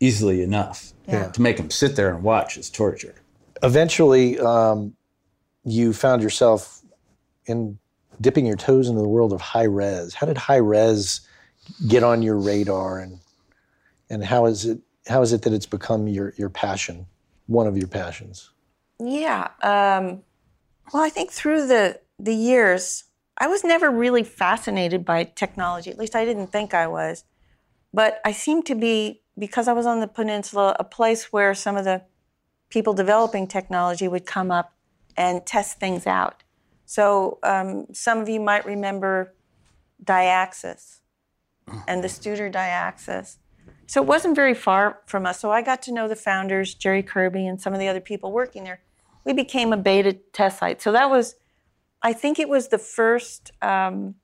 easily 0.00 0.42
enough 0.42 0.92
Yeah. 1.06 1.28
to 1.30 1.42
make 1.42 1.56
them 1.56 1.70
sit 1.70 1.96
there 1.96 2.12
and 2.14 2.22
watch 2.22 2.56
is 2.56 2.68
torture. 2.70 3.14
Eventually, 3.62 4.38
um, 4.40 4.94
you 5.64 5.92
found 5.92 6.22
yourself 6.22 6.82
in 7.46 7.78
dipping 8.20 8.46
your 8.46 8.56
toes 8.56 8.88
into 8.88 9.00
the 9.00 9.08
world 9.08 9.32
of 9.32 9.40
high 9.40 9.64
res. 9.64 10.14
How 10.14 10.26
did 10.26 10.36
high 10.38 10.56
res 10.56 11.20
get 11.88 12.02
on 12.02 12.22
your 12.22 12.36
radar, 12.36 12.98
and 12.98 13.20
and 14.08 14.24
how 14.24 14.46
is 14.46 14.64
it 14.66 14.80
how 15.08 15.22
is 15.22 15.32
it 15.32 15.42
that 15.42 15.52
it's 15.52 15.66
become 15.66 16.08
your 16.08 16.34
your 16.36 16.50
passion, 16.50 17.06
one 17.46 17.66
of 17.66 17.76
your 17.76 17.88
passions? 17.88 18.50
Yeah. 18.98 19.48
Um, 19.62 20.22
well, 20.92 21.02
I 21.02 21.08
think 21.08 21.30
through 21.30 21.66
the 21.66 22.00
the 22.18 22.34
years, 22.34 23.04
I 23.38 23.46
was 23.46 23.64
never 23.64 23.90
really 23.90 24.22
fascinated 24.22 25.04
by 25.04 25.24
technology. 25.24 25.90
At 25.90 25.98
least 25.98 26.14
I 26.14 26.24
didn't 26.24 26.52
think 26.52 26.74
I 26.74 26.86
was. 26.86 27.24
But 27.92 28.20
I 28.24 28.32
seemed 28.32 28.66
to 28.66 28.74
be 28.74 29.22
because 29.38 29.66
I 29.66 29.72
was 29.72 29.86
on 29.86 30.00
the 30.00 30.06
peninsula, 30.06 30.76
a 30.78 30.84
place 30.84 31.32
where 31.32 31.54
some 31.54 31.76
of 31.76 31.84
the 31.84 32.02
people 32.68 32.92
developing 32.92 33.46
technology 33.46 34.06
would 34.06 34.26
come 34.26 34.50
up 34.50 34.74
and 35.16 35.44
test 35.44 35.80
things 35.80 36.06
out. 36.06 36.44
So 36.84 37.38
um, 37.42 37.86
some 37.92 38.18
of 38.18 38.28
you 38.28 38.40
might 38.40 38.64
remember 38.64 39.34
Dyaxis 40.04 41.00
and 41.88 42.02
the 42.02 42.08
Studer 42.08 42.52
Dyaxis. 42.52 43.36
So 43.90 44.00
it 44.00 44.06
wasn't 44.06 44.36
very 44.36 44.54
far 44.54 45.00
from 45.06 45.26
us. 45.26 45.40
So 45.40 45.50
I 45.50 45.62
got 45.62 45.82
to 45.82 45.92
know 45.92 46.06
the 46.06 46.14
founders, 46.14 46.74
Gerry 46.74 47.02
Kearby, 47.02 47.48
and 47.48 47.60
some 47.60 47.72
of 47.72 47.80
the 47.80 47.88
other 47.88 48.00
people 48.00 48.30
working 48.30 48.62
there. 48.62 48.82
We 49.24 49.32
became 49.32 49.72
a 49.72 49.76
beta 49.76 50.12
test 50.32 50.60
site. 50.60 50.80
So 50.80 50.92
that 50.92 51.10
was, 51.10 51.34
I 52.00 52.12
think 52.12 52.38
it 52.38 52.48
was 52.48 52.68
the 52.68 52.78
first 52.78 53.50
um, 53.60 54.14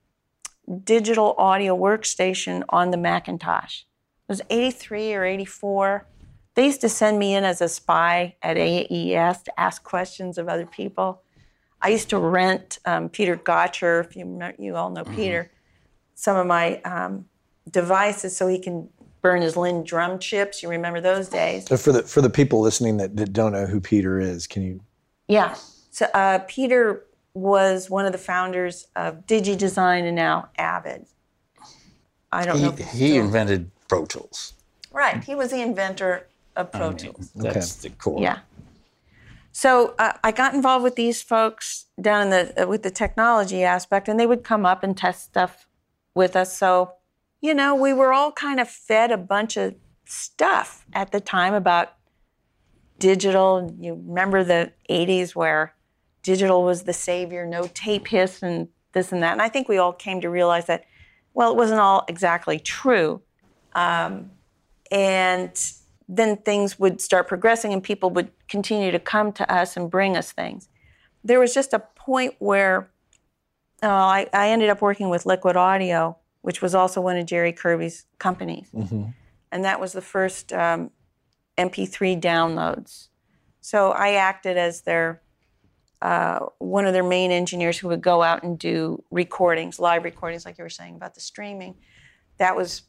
digital 0.85 1.35
audio 1.37 1.77
workstation 1.77 2.63
on 2.69 2.91
the 2.91 2.97
Macintosh. 2.97 3.81
It 3.81 4.29
was 4.29 4.41
83 4.49 5.13
or 5.15 5.25
84. 5.25 6.07
They 6.55 6.65
used 6.67 6.79
to 6.79 6.87
send 6.87 7.19
me 7.19 7.35
in 7.35 7.43
as 7.43 7.59
a 7.59 7.67
spy 7.67 8.37
at 8.41 8.55
AES 8.57 9.43
to 9.43 9.59
ask 9.59 9.83
questions 9.83 10.37
of 10.37 10.47
other 10.47 10.65
people. 10.65 11.23
I 11.81 11.89
used 11.89 12.09
to 12.11 12.19
rent 12.19 12.79
um, 12.85 13.09
Peter 13.09 13.35
Gotcher, 13.35 13.99
if 13.99 14.15
you, 14.15 14.23
remember, 14.23 14.63
you 14.63 14.77
all 14.77 14.91
know 14.91 15.03
Peter, 15.03 15.51
some 16.15 16.37
of 16.37 16.47
my 16.47 16.79
um, 16.83 17.25
devices 17.69 18.37
so 18.37 18.47
he 18.47 18.59
can 18.59 18.87
burn 19.27 19.41
his 19.41 19.57
Linn 19.57 19.83
drum 19.83 20.19
chips. 20.19 20.63
You 20.63 20.69
remember 20.69 21.01
those 21.01 21.27
days? 21.27 21.67
So 21.67 21.75
for 21.75 21.91
the 21.91 22.03
for 22.03 22.21
the 22.21 22.29
people 22.29 22.61
listening 22.61 22.95
that, 22.97 23.17
that 23.17 23.33
don't 23.33 23.51
know 23.51 23.65
who 23.65 23.81
Peter 23.81 24.21
is, 24.21 24.47
can 24.47 24.63
you? 24.63 24.79
Yeah. 25.27 25.55
So 25.91 26.05
uh, 26.13 26.39
Peter 26.47 27.03
was 27.33 27.89
one 27.89 28.05
of 28.05 28.13
the 28.13 28.17
founders 28.17 28.87
of 28.95 29.27
DigiDesign 29.27 30.03
and 30.03 30.15
now 30.15 30.49
Avid. 30.57 31.05
I 32.31 32.45
don't 32.45 32.61
know. 32.61 32.71
He, 32.71 32.81
if 32.81 32.89
he's 32.91 32.99
he 32.99 33.09
still- 33.09 33.25
invented 33.25 33.69
Pro 33.89 34.05
Tools. 34.05 34.53
Right. 34.93 35.21
He 35.21 35.35
was 35.35 35.51
the 35.51 35.61
inventor 35.61 36.27
of 36.55 36.71
Pro 36.71 36.87
I 36.87 36.89
mean, 36.89 36.97
Tools. 36.97 37.31
That's 37.35 37.75
the 37.75 37.89
core. 37.89 38.21
Yeah. 38.21 38.39
So 39.51 39.93
uh, 39.99 40.13
I 40.23 40.31
got 40.31 40.53
involved 40.53 40.83
with 40.83 40.95
these 40.95 41.21
folks 41.21 41.87
down 41.99 42.27
in 42.27 42.29
the 42.29 42.63
uh, 42.63 42.67
with 42.67 42.83
the 42.83 42.91
technology 42.91 43.63
aspect, 43.63 44.07
and 44.07 44.17
they 44.17 44.25
would 44.25 44.43
come 44.45 44.65
up 44.65 44.83
and 44.83 44.95
test 44.95 45.25
stuff 45.25 45.67
with 46.15 46.35
us. 46.37 46.55
So, 46.55 46.93
you 47.41 47.53
know, 47.53 47.75
we 47.75 47.93
were 47.93 48.13
all 48.13 48.31
kind 48.31 48.59
of 48.59 48.69
fed 48.69 49.11
a 49.11 49.17
bunch 49.17 49.57
of 49.57 49.75
stuff 50.05 50.85
at 50.93 51.11
the 51.11 51.19
time 51.19 51.53
about 51.53 51.93
digital. 52.99 53.75
You 53.79 53.93
remember 54.07 54.43
the 54.43 54.73
'80s 54.89 55.35
where 55.35 55.73
digital 56.23 56.63
was 56.63 56.83
the 56.83 56.93
savior, 56.93 57.45
no 57.45 57.69
tape 57.73 58.07
hiss, 58.07 58.41
and 58.41 58.67
this 58.93 59.11
and 59.11 59.23
that. 59.23 59.33
And 59.33 59.41
I 59.41 59.49
think 59.49 59.69
we 59.69 59.77
all 59.77 59.93
came 59.93 60.21
to 60.21 60.29
realize 60.29 60.65
that, 60.65 60.85
well, 61.33 61.51
it 61.51 61.57
wasn't 61.57 61.79
all 61.79 62.03
exactly 62.07 62.59
true. 62.59 63.21
Um, 63.75 64.31
and 64.91 65.51
then 66.09 66.37
things 66.37 66.79
would 66.79 67.01
start 67.01 67.27
progressing 67.27 67.73
and 67.73 67.83
people 67.83 68.09
would 68.11 68.31
continue 68.47 68.91
to 68.91 68.99
come 68.99 69.31
to 69.33 69.53
us 69.53 69.77
and 69.77 69.91
bring 69.91 70.17
us 70.17 70.31
things. 70.31 70.69
There 71.23 71.39
was 71.39 71.53
just 71.53 71.73
a 71.73 71.79
point 71.79 72.35
where 72.39 72.89
uh, 73.83 73.87
I, 73.87 74.27
I 74.33 74.49
ended 74.49 74.69
up 74.69 74.81
working 74.81 75.09
with 75.09 75.25
Liquid 75.25 75.55
Audio, 75.55 76.17
which 76.47 76.61
was 76.61 76.73
also 76.73 77.01
one 77.01 77.17
of 77.17 77.25
Gerry 77.25 77.51
Kearby's 77.51 78.05
companies. 78.19 78.69
and 79.51 79.65
that 79.65 79.81
was 79.81 79.91
the 79.91 80.01
first 80.01 80.53
um, 80.53 80.91
MP3 81.57 82.21
downloads. 82.21 83.09
So 83.59 83.91
I 83.91 84.13
acted 84.13 84.55
as 84.55 84.83
their 84.83 85.21
uh, 86.01 86.39
one 86.59 86.85
of 86.85 86.93
their 86.93 87.03
main 87.03 87.31
engineers 87.31 87.77
who 87.77 87.89
would 87.89 87.99
go 88.01 88.23
out 88.23 88.43
and 88.43 88.57
do 88.57 89.03
recordings, 89.11 89.77
live 89.77 90.05
recordings, 90.05 90.45
like 90.45 90.57
you 90.57 90.63
were 90.63 90.69
saying 90.69 90.95
about 90.95 91.15
the 91.15 91.19
streaming. 91.19 91.75
That 92.37 92.55
was 92.55 92.83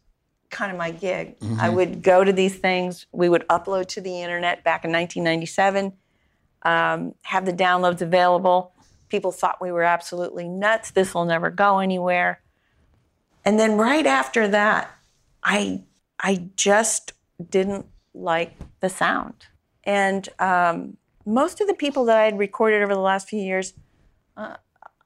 kind 0.50 0.70
of 0.70 0.78
my 0.78 0.92
gig. 0.92 1.34
I 1.58 1.68
would 1.68 2.00
go 2.00 2.22
to 2.22 2.32
these 2.32 2.56
things. 2.56 3.06
We 3.10 3.28
would 3.28 3.44
upload 3.48 3.86
to 3.88 4.00
the 4.00 4.22
internet 4.22 4.62
back 4.62 4.84
in 4.84 4.92
1997, 4.92 5.94
um, 6.62 7.14
have 7.22 7.44
the 7.44 7.52
downloads 7.52 8.02
available. 8.02 8.72
People 9.08 9.32
thought 9.32 9.60
we 9.60 9.72
were 9.72 9.82
absolutely 9.82 10.48
nuts. 10.48 10.92
This 10.92 11.12
will 11.12 11.24
never 11.24 11.50
go 11.50 11.80
anywhere. 11.80 12.40
And 13.48 13.58
then 13.58 13.78
right 13.78 14.04
after 14.04 14.46
that, 14.48 14.90
I 15.42 15.84
I 16.20 16.50
just 16.54 17.14
didn't 17.48 17.86
like 18.12 18.54
the 18.80 18.90
sound. 18.90 19.46
And 19.84 20.28
um, 20.38 20.98
most 21.24 21.62
of 21.62 21.66
the 21.66 21.72
people 21.72 22.04
that 22.04 22.18
I 22.18 22.24
had 22.24 22.38
recorded 22.38 22.82
over 22.82 22.92
the 22.92 23.00
last 23.00 23.26
few 23.26 23.40
years, 23.40 23.72
uh, 24.36 24.56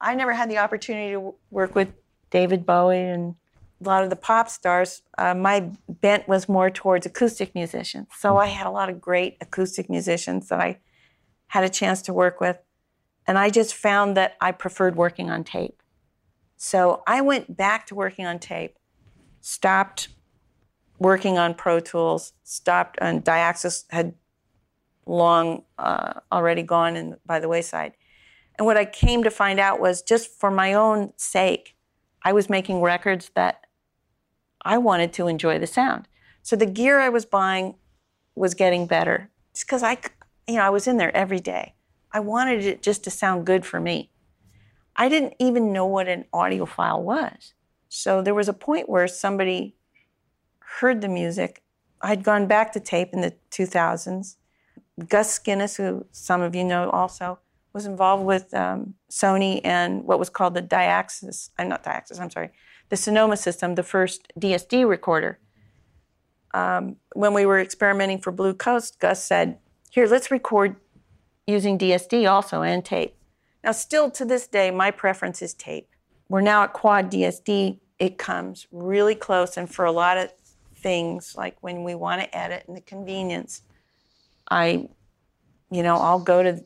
I 0.01 0.15
never 0.15 0.33
had 0.33 0.49
the 0.51 0.57
opportunity 0.57 1.13
to 1.13 1.35
work 1.51 1.73
with 1.73 1.93
David 2.31 2.65
Bowie 2.65 2.97
and 2.97 3.35
a 3.79 3.87
lot 3.87 4.03
of 4.03 4.09
the 4.09 4.17
pop 4.17 4.49
stars. 4.49 5.03
Uh, 5.17 5.33
my 5.33 5.71
bent 5.87 6.27
was 6.27 6.49
more 6.49 6.69
towards 6.69 7.05
acoustic 7.05 7.55
musicians. 7.55 8.07
So 8.19 8.35
I 8.35 8.47
had 8.47 8.67
a 8.67 8.71
lot 8.71 8.89
of 8.89 8.99
great 8.99 9.37
acoustic 9.39 9.89
musicians 9.89 10.49
that 10.49 10.59
I 10.59 10.79
had 11.47 11.63
a 11.63 11.69
chance 11.69 12.01
to 12.01 12.13
work 12.13 12.41
with. 12.41 12.57
And 13.25 13.37
I 13.37 13.49
just 13.49 13.73
found 13.73 14.17
that 14.17 14.35
I 14.41 14.51
preferred 14.51 14.97
working 14.97 15.29
on 15.29 15.45
tape. 15.45 15.81
So 16.57 17.03
I 17.05 17.21
went 17.21 17.57
back 17.57 17.87
to 17.87 17.95
working 17.95 18.25
on 18.25 18.39
tape, 18.39 18.77
stopped 19.41 20.09
working 20.99 21.37
on 21.37 21.53
Pro 21.53 21.79
Tools, 21.79 22.33
stopped, 22.43 22.97
on 22.99 23.21
Dyaxis 23.21 23.83
had 23.89 24.13
long 25.05 25.63
uh, 25.77 26.13
already 26.31 26.63
gone 26.63 26.95
in, 26.95 27.17
by 27.25 27.39
the 27.39 27.49
wayside. 27.49 27.93
And 28.57 28.65
what 28.65 28.77
I 28.77 28.85
came 28.85 29.23
to 29.23 29.31
find 29.31 29.59
out 29.59 29.81
was 29.81 30.01
just 30.01 30.29
for 30.39 30.49
my 30.49 30.73
own 30.73 31.11
sake, 31.17 31.75
I 32.21 32.31
was 32.31 32.49
making 32.49 32.81
records 32.81 33.31
that 33.35 33.65
I 34.61 34.77
wanted 34.77 35.11
to 35.13 35.27
enjoy 35.27 35.59
the 35.59 35.67
sound. 35.67 36.07
So 36.41 36.55
the 36.55 36.65
gear 36.65 36.99
I 36.99 37.09
was 37.09 37.25
buying 37.25 37.75
was 38.35 38.53
getting 38.53 38.87
better 38.87 39.29
just 39.53 39.65
because 39.65 39.83
I, 39.83 39.97
you 40.47 40.55
know, 40.55 40.61
I 40.61 40.69
was 40.69 40.87
in 40.87 40.97
there 40.97 41.15
every 41.15 41.39
day. 41.39 41.75
I 42.11 42.19
wanted 42.19 42.63
it 42.63 42.81
just 42.81 43.03
to 43.03 43.11
sound 43.11 43.45
good 43.45 43.65
for 43.65 43.79
me. 43.79 44.09
I 44.95 45.09
didn't 45.09 45.33
even 45.39 45.73
know 45.73 45.85
what 45.85 46.07
an 46.07 46.25
audio 46.33 46.65
file 46.65 47.01
was. 47.01 47.53
So 47.89 48.21
there 48.21 48.35
was 48.35 48.47
a 48.47 48.53
point 48.53 48.89
where 48.89 49.07
somebody 49.07 49.75
heard 50.79 51.01
the 51.01 51.07
music. 51.07 51.63
I'd 52.01 52.23
gone 52.23 52.47
back 52.47 52.71
to 52.73 52.79
tape 52.79 53.09
in 53.13 53.21
the 53.21 53.33
2000s. 53.51 54.35
Gus 55.07 55.39
Skinas, 55.39 55.77
who 55.77 56.05
some 56.11 56.41
of 56.41 56.55
you 56.55 56.63
know 56.63 56.89
also, 56.89 57.39
was 57.73 57.85
involved 57.85 58.23
with 58.23 58.53
um, 58.53 58.93
Sony 59.09 59.59
and 59.63 60.03
what 60.03 60.19
was 60.19 60.29
called 60.29 60.53
the 60.53 60.61
Dyaxis, 60.61 61.49
I'm 61.57 61.69
not 61.69 61.83
Dyaxis, 61.83 62.19
I'm 62.19 62.29
sorry, 62.29 62.51
the 62.89 62.97
Sonoma 62.97 63.37
system, 63.37 63.75
the 63.75 63.83
first 63.83 64.31
DSD 64.39 64.87
recorder. 64.87 65.39
Um, 66.53 66.97
when 67.13 67.33
we 67.33 67.47
were 67.47 67.59
experimenting 67.59 68.19
for 68.19 68.31
Blue 68.31 68.53
Coast, 68.53 68.99
Gus 68.99 69.23
said, 69.23 69.57
Here, 69.89 70.05
let's 70.05 70.29
record 70.29 70.75
using 71.47 71.79
DSD 71.79 72.29
also 72.29 72.61
and 72.61 72.85
tape. 72.85 73.15
Now, 73.63 73.71
still 73.71 74.11
to 74.11 74.25
this 74.25 74.47
day, 74.47 74.71
my 74.71 74.91
preference 74.91 75.41
is 75.41 75.53
tape. 75.53 75.87
We're 76.29 76.41
now 76.41 76.63
at 76.63 76.73
quad 76.73 77.11
DSD. 77.11 77.79
It 77.99 78.17
comes 78.17 78.67
really 78.71 79.15
close, 79.15 79.55
and 79.55 79.73
for 79.73 79.85
a 79.85 79.91
lot 79.91 80.17
of 80.17 80.31
things, 80.75 81.35
like 81.37 81.55
when 81.61 81.83
we 81.83 81.95
want 81.95 82.21
to 82.21 82.37
edit 82.37 82.65
and 82.67 82.75
the 82.75 82.81
convenience, 82.81 83.61
I, 84.49 84.89
you 85.71 85.83
know, 85.83 85.95
I'll 85.95 86.19
go 86.19 86.43
to 86.43 86.63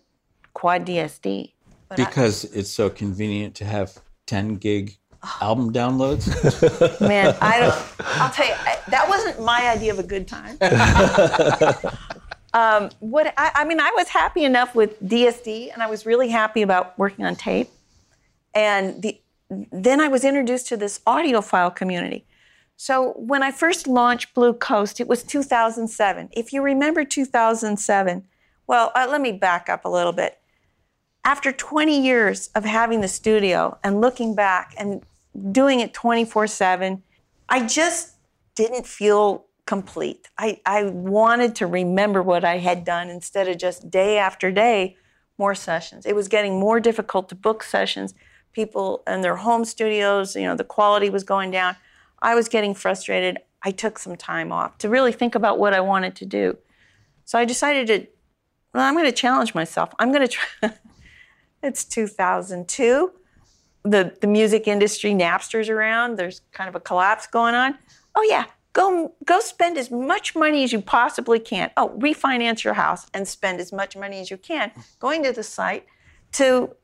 quad 0.53 0.85
DSD. 0.85 1.53
But 1.89 1.99
I- 1.99 2.05
Because 2.05 2.45
it's 2.45 2.71
so 2.71 2.89
convenient 2.89 3.55
to 3.55 3.65
have 3.65 3.99
10 4.25 4.55
gig 4.55 4.97
oh. 5.23 5.37
album 5.41 5.71
downloads. 5.71 6.27
man, 7.01 7.35
I 7.39 7.59
don't. 7.59 7.75
I'll 8.19 8.31
tell 8.31 8.47
you, 8.47 8.53
I, 8.53 8.79
that 8.89 9.07
wasn't 9.07 9.41
my 9.41 9.69
idea 9.69 9.93
of 9.93 9.99
a 9.99 10.03
good 10.03 10.27
time. 10.27 10.57
um, 12.53 12.89
what 12.99 13.33
I, 13.37 13.51
I 13.55 13.65
mean, 13.65 13.79
I 13.79 13.91
was 13.95 14.07
happy 14.09 14.43
enough 14.43 14.75
with 14.75 15.01
DSD, 15.03 15.71
and 15.73 15.83
I 15.83 15.87
was 15.87 16.05
really 16.05 16.29
happy 16.29 16.61
about 16.61 16.97
working 16.97 17.25
on 17.25 17.35
tape. 17.35 17.69
And 18.53 19.01
the 19.01 19.19
then 19.49 20.01
I 20.01 20.09
was 20.09 20.25
introduced 20.25 20.67
to 20.67 20.77
this 20.77 20.99
audiophile 21.07 21.73
community. 21.73 22.25
So 22.75 23.13
when 23.13 23.43
I 23.43 23.51
first 23.51 23.87
launched 23.87 24.33
Blue 24.33 24.53
Coast, 24.53 24.99
it 24.99 25.07
was 25.07 25.23
2007. 25.23 26.29
If 26.33 26.51
you 26.51 26.61
remember 26.61 27.05
2007, 27.05 28.25
well, 28.67 28.91
uh, 28.93 29.07
let 29.09 29.21
me 29.21 29.31
back 29.31 29.69
up 29.69 29.85
a 29.85 29.89
little 29.89 30.11
bit 30.11 30.37
after 31.27 31.51
20 31.51 32.01
years 32.01 32.49
of 32.55 32.63
having 32.63 33.01
the 33.01 33.07
studio 33.07 33.77
and 33.83 33.99
looking 33.99 34.33
back 34.33 34.73
and 34.77 35.03
doing 35.51 35.81
it 35.81 35.93
24 35.93 36.47
7, 36.47 37.03
I 37.49 37.65
just 37.65 38.15
didn't 38.55 38.85
feel 38.87 39.46
complete. 39.67 40.29
I, 40.37 40.59
I 40.65 40.85
wanted 40.85 41.55
to 41.57 41.67
remember 41.67 42.23
what 42.23 42.43
I 42.43 42.57
had 42.57 42.83
done 42.83 43.09
instead 43.09 43.47
of 43.47 43.57
just 43.57 43.91
day 43.91 44.17
after 44.17 44.51
day, 44.51 44.95
more 45.37 45.53
sessions. 45.53 46.05
It 46.05 46.15
was 46.15 46.27
getting 46.27 46.59
more 46.59 46.79
difficult 46.79 47.29
to 47.29 47.35
book 47.35 47.61
sessions. 47.61 48.15
People 48.53 49.03
in 49.05 49.21
their 49.21 49.35
home 49.35 49.65
studios, 49.65 50.35
you 50.35 50.43
know, 50.43 50.55
the 50.55 50.63
quality 50.63 51.11
was 51.11 51.23
going 51.23 51.51
down. 51.51 51.75
I 52.19 52.33
was 52.33 52.49
getting 52.49 52.73
frustrated. 52.73 53.37
I 53.61 53.71
took 53.71 53.99
some 53.99 54.15
time 54.15 54.51
off 54.51 54.77
to 54.79 54.89
really 54.89 55.11
think 55.11 55.35
about 55.35 55.59
what 55.59 55.73
I 55.73 55.81
wanted 55.81 56.15
to 56.15 56.25
do. 56.25 56.57
So 57.25 57.37
I 57.37 57.45
decided 57.45 57.87
to, 57.87 58.07
well, 58.73 58.83
I'm 58.83 58.95
going 58.95 59.05
to 59.05 59.11
challenge 59.11 59.53
myself. 59.53 59.91
I'm 59.99 60.11
going 60.11 60.27
to 60.27 60.33
try. 60.33 60.73
It's 61.63 61.83
2002. 61.85 63.11
The, 63.83 64.15
the 64.21 64.27
music 64.27 64.67
industry, 64.67 65.13
Napster's 65.13 65.69
around. 65.69 66.17
There's 66.17 66.41
kind 66.51 66.69
of 66.69 66.75
a 66.75 66.79
collapse 66.79 67.25
going 67.25 67.55
on. 67.55 67.75
Oh, 68.15 68.25
yeah, 68.29 68.45
go, 68.77 69.11
go 69.25 69.39
spend 69.39 69.75
as 69.75 69.89
much 69.89 70.35
money 70.35 70.63
as 70.63 70.71
you 70.71 70.79
possibly 70.79 71.39
can. 71.39 71.71
Oh, 71.75 71.89
refinance 71.97 72.63
your 72.63 72.75
house 72.75 73.07
and 73.11 73.27
spend 73.27 73.59
as 73.59 73.73
much 73.73 73.97
money 73.97 74.19
as 74.19 74.29
you 74.29 74.37
can 74.37 74.71
going 74.99 75.23
to 75.23 75.33
the 75.33 75.41
site 75.41 75.85
to 76.33 76.75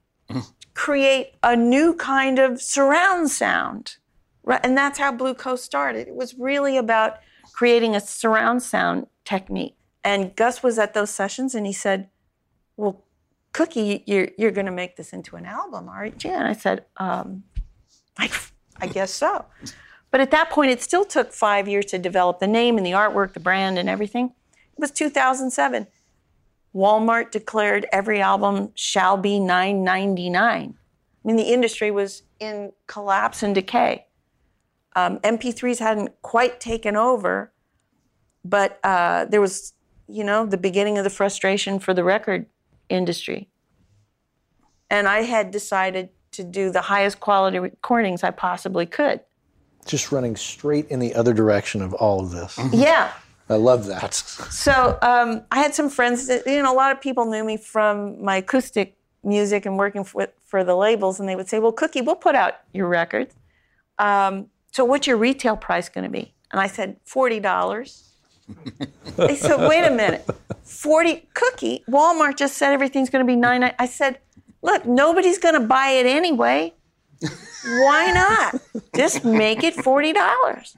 create 0.73 1.35
a 1.43 1.55
new 1.55 1.93
kind 1.93 2.39
of 2.39 2.59
surround 2.59 3.29
sound. 3.29 3.97
Right? 4.43 4.59
And 4.63 4.75
that's 4.75 4.97
how 4.97 5.11
Blue 5.11 5.35
Coast 5.35 5.63
started. 5.63 6.07
It 6.07 6.15
was 6.15 6.33
really 6.33 6.77
about 6.77 7.19
creating 7.53 7.95
a 7.95 7.99
surround 7.99 8.63
sound 8.63 9.05
technique. 9.23 9.77
And 10.03 10.35
Gus 10.35 10.63
was 10.63 10.79
at 10.79 10.95
those 10.95 11.11
sessions 11.11 11.53
and 11.53 11.67
he 11.67 11.73
said, 11.73 12.09
Well, 12.75 13.05
Cookie, 13.53 14.03
you're, 14.07 14.29
you're 14.35 14.51
going 14.51 14.65
to 14.65 14.71
make 14.71 14.95
this 14.95 15.13
into 15.13 15.35
an 15.35 15.45
album, 15.45 15.87
aren't 15.87 16.23
you? 16.23 16.31
And 16.31 16.47
I 16.47 16.53
said, 16.53 16.85
um, 16.97 17.43
I, 18.17 18.31
I 18.81 18.87
guess 18.87 19.13
so. 19.13 19.45
But 20.13 20.21
at 20.21 20.29
that 20.29 20.51
point, 20.51 20.69
it 20.69 20.79
still 20.79 21.05
took 21.05 21.33
five 21.33 21.67
years 21.67 21.85
to 21.85 21.97
develop 21.97 22.37
the 22.37 22.45
name 22.45 22.77
and 22.77 22.85
the 22.85 22.91
artwork, 22.91 23.33
the 23.33 23.39
brand, 23.39 23.79
and 23.79 23.89
everything. 23.89 24.25
It 24.27 24.79
was 24.79 24.91
2007. 24.91 25.87
Walmart 26.75 27.31
declared 27.31 27.87
every 27.91 28.21
album 28.21 28.69
shall 28.75 29.17
be 29.17 29.39
9.99. 29.39 30.35
I 30.35 30.73
mean, 31.23 31.35
the 31.35 31.51
industry 31.51 31.89
was 31.89 32.21
in 32.39 32.73
collapse 32.85 33.41
and 33.41 33.55
decay. 33.55 34.05
Um, 34.95 35.17
MP3s 35.21 35.79
hadn't 35.79 36.21
quite 36.21 36.59
taken 36.59 36.95
over, 36.95 37.51
but 38.45 38.79
uh, 38.83 39.25
there 39.25 39.41
was, 39.41 39.73
you 40.07 40.23
know, 40.23 40.45
the 40.45 40.57
beginning 40.57 40.99
of 40.99 41.05
the 41.05 41.09
frustration 41.09 41.79
for 41.79 41.95
the 41.95 42.03
record 42.03 42.45
industry. 42.87 43.49
And 44.91 45.07
I 45.07 45.23
had 45.23 45.49
decided 45.49 46.09
to 46.33 46.43
do 46.43 46.69
the 46.69 46.81
highest 46.81 47.19
quality 47.19 47.57
recordings 47.57 48.23
I 48.23 48.29
possibly 48.29 48.85
could. 48.85 49.21
Just 49.85 50.11
running 50.11 50.35
straight 50.35 50.87
in 50.89 50.99
the 50.99 51.13
other 51.15 51.33
direction 51.33 51.81
of 51.81 51.93
all 51.93 52.21
of 52.21 52.31
this. 52.31 52.59
Yeah. 52.71 53.11
I 53.49 53.55
love 53.55 53.87
that. 53.87 54.13
So 54.13 54.97
um, 55.01 55.43
I 55.51 55.59
had 55.59 55.75
some 55.75 55.89
friends 55.89 56.27
that, 56.27 56.47
you 56.47 56.61
know, 56.61 56.73
a 56.73 56.75
lot 56.75 56.91
of 56.91 57.01
people 57.01 57.25
knew 57.25 57.43
me 57.43 57.57
from 57.57 58.23
my 58.23 58.37
acoustic 58.37 58.97
music 59.23 59.65
and 59.65 59.77
working 59.77 60.03
for, 60.03 60.27
for 60.45 60.63
the 60.63 60.75
labels, 60.75 61.19
and 61.19 61.27
they 61.27 61.35
would 61.35 61.49
say, 61.49 61.59
Well, 61.59 61.71
Cookie, 61.71 62.01
we'll 62.01 62.15
put 62.15 62.35
out 62.35 62.55
your 62.73 62.87
records. 62.87 63.35
Um, 63.99 64.47
so 64.71 64.85
what's 64.85 65.07
your 65.07 65.17
retail 65.17 65.55
price 65.57 65.89
going 65.89 66.03
to 66.03 66.09
be? 66.09 66.33
And 66.51 66.59
I 66.59 66.67
said, 66.67 66.97
$40. 67.05 68.03
they 69.17 69.35
said, 69.35 69.67
Wait 69.67 69.83
a 69.85 69.91
minute. 69.91 70.25
40 70.63 71.27
Cookie, 71.33 71.83
Walmart 71.89 72.37
just 72.37 72.57
said 72.57 72.73
everything's 72.73 73.09
going 73.09 73.25
to 73.25 73.27
be 73.27 73.35
9 73.35 73.73
I 73.77 73.85
said, 73.85 74.19
Look, 74.61 74.85
nobody's 74.85 75.37
going 75.37 75.55
to 75.55 75.67
buy 75.67 75.89
it 75.89 76.05
anyway. 76.05 76.73
Why 77.63 78.11
not? 78.11 78.61
Just 78.95 79.23
make 79.25 79.63
it 79.63 79.75
$40. 79.75 80.75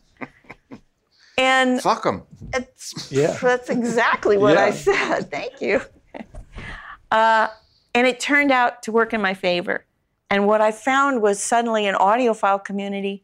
And 1.38 1.81
Fuck 1.81 2.03
them. 2.03 2.23
it's, 2.53 3.11
Yeah. 3.11 3.38
That's 3.41 3.69
exactly 3.69 4.38
what 4.38 4.57
I 4.57 4.72
said. 4.72 5.30
Thank 5.31 5.61
you. 5.61 5.81
Uh, 7.11 7.47
and 7.93 8.07
it 8.07 8.19
turned 8.19 8.51
out 8.51 8.84
to 8.84 8.91
work 8.91 9.13
in 9.13 9.22
my 9.22 9.34
favor. 9.34 9.85
And 10.30 10.47
what 10.47 10.61
I 10.61 10.72
found 10.72 11.22
was 11.22 11.39
suddenly 11.41 11.88
an 11.88 11.95
audiophile 11.95 12.63
community 12.63 13.23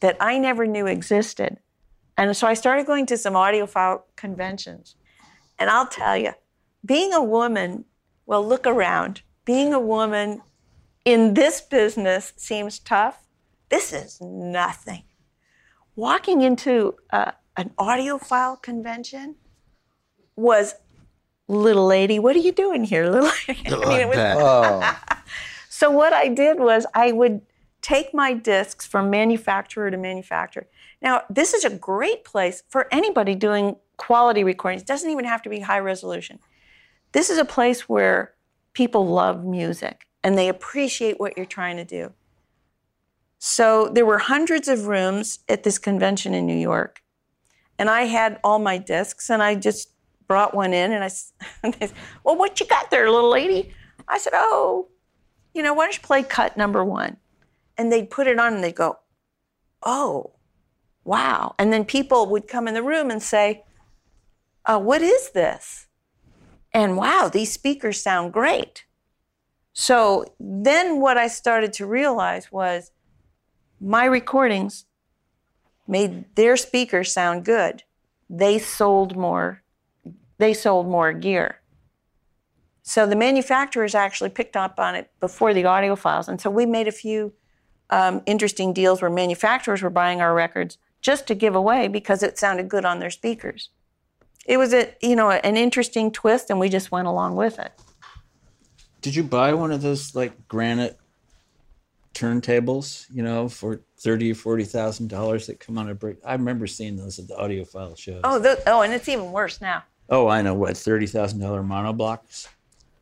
that 0.00 0.16
I 0.20 0.38
never 0.38 0.66
knew 0.66 0.86
existed. 0.86 1.58
And 2.16 2.36
so 2.36 2.46
I 2.46 2.54
started 2.54 2.86
going 2.86 3.06
to 3.06 3.16
some 3.16 3.34
audiophile 3.34 4.02
conventions. 4.16 4.96
And 5.58 5.70
I'll 5.70 5.86
tell 5.86 6.16
you, 6.16 6.32
being 6.84 7.12
a 7.12 7.22
woman, 7.22 7.84
well, 8.26 8.46
look 8.46 8.66
around. 8.66 9.22
Being 9.44 9.74
a 9.74 9.80
woman 9.80 10.42
in 11.10 11.34
this 11.34 11.60
business 11.60 12.32
seems 12.36 12.78
tough. 12.78 13.18
This 13.68 13.92
is 13.92 14.20
nothing. 14.20 15.02
Walking 15.96 16.40
into 16.40 16.94
uh, 17.10 17.32
an 17.56 17.70
audiophile 17.78 18.62
convention 18.62 19.34
was 20.36 20.74
little 21.48 21.86
lady, 21.86 22.18
what 22.18 22.36
are 22.36 22.40
you 22.40 22.52
doing 22.52 22.84
here, 22.84 23.08
little 23.08 23.30
lady? 23.48 23.62
I 23.66 23.88
mean, 23.88 24.00
it 24.00 24.08
was, 24.08 24.18
Oh, 24.18 25.00
so 25.68 25.90
what 25.90 26.12
I 26.12 26.28
did 26.28 26.60
was 26.60 26.86
I 26.94 27.10
would 27.10 27.42
take 27.82 28.14
my 28.14 28.32
discs 28.32 28.86
from 28.86 29.10
manufacturer 29.10 29.90
to 29.90 29.96
manufacturer. 29.96 30.68
Now, 31.02 31.22
this 31.28 31.54
is 31.54 31.64
a 31.64 31.70
great 31.70 32.24
place 32.24 32.62
for 32.68 32.86
anybody 32.92 33.34
doing 33.34 33.76
quality 33.96 34.44
recordings. 34.44 34.82
It 34.82 34.88
doesn't 34.88 35.10
even 35.10 35.24
have 35.24 35.42
to 35.42 35.50
be 35.50 35.60
high 35.60 35.80
resolution. 35.80 36.38
This 37.12 37.30
is 37.30 37.38
a 37.38 37.44
place 37.44 37.88
where 37.88 38.34
people 38.74 39.08
love 39.08 39.44
music 39.44 40.06
and 40.22 40.36
they 40.36 40.48
appreciate 40.48 41.18
what 41.18 41.36
you're 41.36 41.46
trying 41.46 41.76
to 41.76 41.84
do. 41.84 42.12
So 43.38 43.88
there 43.88 44.04
were 44.04 44.18
hundreds 44.18 44.68
of 44.68 44.86
rooms 44.86 45.40
at 45.48 45.62
this 45.62 45.78
convention 45.78 46.34
in 46.34 46.46
New 46.46 46.58
York. 46.58 47.02
And 47.78 47.88
I 47.88 48.02
had 48.02 48.38
all 48.44 48.58
my 48.58 48.76
discs 48.76 49.30
and 49.30 49.42
I 49.42 49.54
just 49.54 49.90
brought 50.26 50.54
one 50.54 50.74
in 50.74 50.92
and 50.92 51.02
I, 51.02 51.08
said, 51.08 51.92
"Well, 52.22 52.36
what 52.36 52.60
you 52.60 52.66
got 52.66 52.90
there, 52.90 53.10
little 53.10 53.30
lady?" 53.30 53.72
I 54.06 54.18
said, 54.18 54.34
"Oh, 54.36 54.88
you 55.54 55.62
know, 55.62 55.74
why 55.74 55.84
don't 55.84 55.94
you 55.94 56.02
play 56.02 56.22
cut 56.22 56.56
number 56.56 56.84
one? 56.84 57.16
And 57.76 57.90
they'd 57.90 58.10
put 58.10 58.26
it 58.26 58.38
on 58.38 58.54
and 58.54 58.62
they'd 58.62 58.74
go, 58.74 58.98
oh, 59.82 60.32
wow. 61.04 61.54
And 61.58 61.72
then 61.72 61.84
people 61.84 62.26
would 62.26 62.46
come 62.46 62.68
in 62.68 62.74
the 62.74 62.82
room 62.82 63.10
and 63.10 63.22
say, 63.22 63.64
uh, 64.66 64.78
what 64.78 65.02
is 65.02 65.30
this? 65.30 65.86
And 66.72 66.96
wow, 66.96 67.30
these 67.32 67.52
speakers 67.52 68.02
sound 68.02 68.32
great. 68.32 68.84
So 69.72 70.24
then 70.38 71.00
what 71.00 71.16
I 71.16 71.28
started 71.28 71.72
to 71.74 71.86
realize 71.86 72.50
was 72.50 72.90
my 73.80 74.04
recordings 74.04 74.86
made 75.86 76.34
their 76.36 76.56
speakers 76.56 77.12
sound 77.12 77.44
good. 77.44 77.82
They 78.28 78.58
sold 78.58 79.16
more, 79.16 79.62
they 80.38 80.54
sold 80.54 80.86
more 80.88 81.12
gear. 81.12 81.60
So 82.82 83.06
the 83.06 83.16
manufacturers 83.16 83.94
actually 83.94 84.30
picked 84.30 84.56
up 84.56 84.80
on 84.80 84.94
it 84.94 85.10
before 85.20 85.54
the 85.54 85.62
audiophiles. 85.62 86.28
And 86.28 86.40
so 86.40 86.50
we 86.50 86.66
made 86.66 86.88
a 86.88 86.92
few 86.92 87.32
um, 87.90 88.22
interesting 88.26 88.72
deals 88.72 89.02
where 89.02 89.10
manufacturers 89.10 89.82
were 89.82 89.90
buying 89.90 90.20
our 90.20 90.34
records 90.34 90.78
just 91.00 91.26
to 91.28 91.34
give 91.34 91.54
away 91.54 91.88
because 91.88 92.22
it 92.22 92.38
sounded 92.38 92.68
good 92.68 92.84
on 92.84 92.98
their 92.98 93.10
speakers. 93.10 93.70
It 94.46 94.56
was 94.56 94.72
a 94.72 94.94
you 95.02 95.16
know 95.16 95.30
an 95.30 95.56
interesting 95.56 96.10
twist, 96.10 96.50
and 96.50 96.58
we 96.58 96.68
just 96.68 96.90
went 96.90 97.06
along 97.06 97.36
with 97.36 97.58
it. 97.58 97.72
Did 99.00 99.14
you 99.14 99.22
buy 99.22 99.54
one 99.54 99.72
of 99.72 99.82
those 99.82 100.14
like 100.14 100.48
granite 100.48 100.98
turntables, 102.14 103.06
you 103.12 103.22
know, 103.22 103.48
for 103.48 103.80
thirty 103.98 104.32
or 104.32 104.34
forty 104.34 104.64
thousand 104.64 105.08
dollars 105.08 105.46
that 105.46 105.60
come 105.60 105.78
on 105.78 105.88
a 105.88 105.94
break? 105.94 106.18
I 106.24 106.32
remember 106.32 106.66
seeing 106.66 106.96
those 106.96 107.18
at 107.18 107.28
the 107.28 107.34
audiophile 107.34 107.96
shows. 107.96 108.20
Oh, 108.24 108.56
oh, 108.66 108.82
and 108.82 108.92
it's 108.92 109.08
even 109.08 109.32
worse 109.32 109.60
now. 109.60 109.84
Oh, 110.08 110.28
I 110.28 110.42
know 110.42 110.54
what 110.54 110.76
thirty 110.76 111.06
thousand 111.06 111.40
dollar 111.40 111.62
monoblocks. 111.62 112.48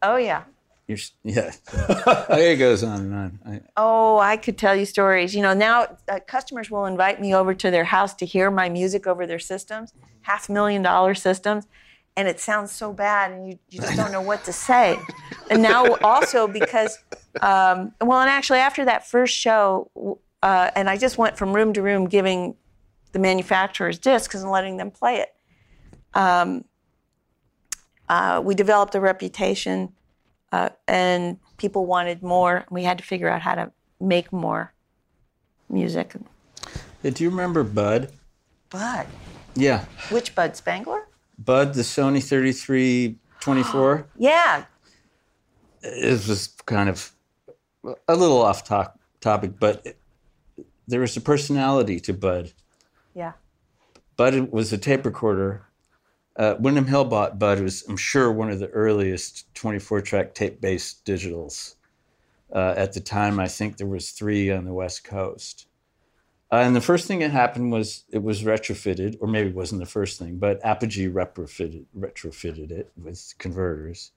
Oh 0.02 0.16
yeah. 0.16 0.44
You're, 0.86 0.98
yeah, 1.22 1.52
it 2.30 2.56
goes 2.56 2.82
on 2.82 3.00
and 3.00 3.14
on. 3.14 3.38
I, 3.44 3.60
Oh, 3.76 4.18
I 4.18 4.38
could 4.38 4.56
tell 4.56 4.74
you 4.74 4.86
stories. 4.86 5.34
You 5.34 5.42
know, 5.42 5.52
now 5.52 5.98
uh, 6.08 6.18
customers 6.26 6.70
will 6.70 6.86
invite 6.86 7.20
me 7.20 7.34
over 7.34 7.52
to 7.52 7.70
their 7.70 7.84
house 7.84 8.14
to 8.14 8.24
hear 8.24 8.50
my 8.50 8.70
music 8.70 9.06
over 9.06 9.26
their 9.26 9.38
systems, 9.38 9.92
half 10.22 10.48
million 10.48 10.80
dollar 10.80 11.14
systems, 11.14 11.66
and 12.18 12.26
it 12.26 12.40
sounds 12.40 12.72
so 12.72 12.92
bad, 12.92 13.30
and 13.30 13.46
you, 13.46 13.58
you 13.70 13.78
just 13.78 13.96
don't 13.96 14.10
know 14.10 14.20
what 14.20 14.42
to 14.44 14.52
say. 14.52 14.98
and 15.50 15.62
now 15.62 15.94
also 16.02 16.48
because, 16.48 16.98
um, 17.40 17.92
well, 18.00 18.20
and 18.20 18.28
actually 18.28 18.58
after 18.58 18.84
that 18.84 19.06
first 19.06 19.36
show, 19.36 20.18
uh, 20.42 20.70
and 20.74 20.90
I 20.90 20.96
just 20.96 21.16
went 21.16 21.38
from 21.38 21.54
room 21.54 21.72
to 21.74 21.80
room 21.80 22.08
giving 22.08 22.56
the 23.12 23.20
manufacturers 23.20 24.00
discs 24.00 24.34
and 24.34 24.50
letting 24.50 24.78
them 24.78 24.90
play 24.90 25.18
it. 25.18 25.28
Um, 26.12 26.64
uh, 28.08 28.42
we 28.44 28.56
developed 28.56 28.96
a 28.96 29.00
reputation 29.00 29.92
uh, 30.50 30.70
and 30.88 31.38
people 31.56 31.86
wanted 31.86 32.24
more. 32.24 32.64
We 32.68 32.82
had 32.82 32.98
to 32.98 33.04
figure 33.04 33.28
out 33.28 33.42
how 33.42 33.54
to 33.54 33.70
make 34.00 34.32
more 34.32 34.74
music. 35.68 36.16
Do 37.04 37.22
you 37.22 37.30
remember 37.30 37.62
Bud? 37.62 38.10
Bud, 38.70 39.06
Yeah, 39.54 39.84
which 40.10 40.34
Bud 40.34 40.56
Spangler? 40.56 41.07
Bud, 41.38 41.74
the 41.74 41.82
Sony 41.82 42.22
3324. 42.22 44.06
Yeah, 44.18 44.64
it 45.82 46.26
was 46.28 46.48
kind 46.66 46.88
of 46.88 47.12
a 48.08 48.16
little 48.16 48.42
off 48.42 48.64
to- 48.64 48.92
topic, 49.20 49.52
but 49.60 49.86
it, 49.86 49.98
there 50.88 51.00
was 51.00 51.16
a 51.16 51.20
personality 51.20 52.00
to 52.00 52.12
Bud. 52.12 52.52
yeah. 53.14 53.32
Bud 54.16 54.50
was 54.50 54.72
a 54.72 54.78
tape 54.78 55.04
recorder. 55.06 55.62
Uh, 56.34 56.56
Windham 56.58 56.86
Hill 56.86 57.04
bought 57.04 57.38
Bud 57.38 57.60
was, 57.60 57.84
I'm 57.88 57.96
sure, 57.96 58.32
one 58.32 58.50
of 58.50 58.58
the 58.58 58.66
earliest 58.70 59.52
24-track 59.54 60.34
tape-based 60.34 61.04
digitals. 61.04 61.76
Uh, 62.52 62.74
at 62.76 62.92
the 62.94 63.00
time, 63.00 63.38
I 63.38 63.46
think 63.46 63.76
there 63.76 63.86
was 63.86 64.10
three 64.10 64.50
on 64.50 64.64
the 64.64 64.72
West 64.72 65.04
Coast. 65.04 65.67
Uh, 66.50 66.56
and 66.56 66.74
the 66.74 66.80
first 66.80 67.06
thing 67.06 67.18
that 67.18 67.30
happened 67.30 67.70
was 67.70 68.04
it 68.10 68.22
was 68.22 68.42
retrofitted, 68.42 69.18
or 69.20 69.28
maybe 69.28 69.50
it 69.50 69.54
wasn't 69.54 69.80
the 69.80 69.86
first 69.86 70.18
thing, 70.18 70.38
but 70.38 70.64
Apogee 70.64 71.08
retrofitted, 71.08 71.84
retrofitted 71.96 72.70
it 72.70 72.90
with 72.96 73.34
converters. 73.38 74.12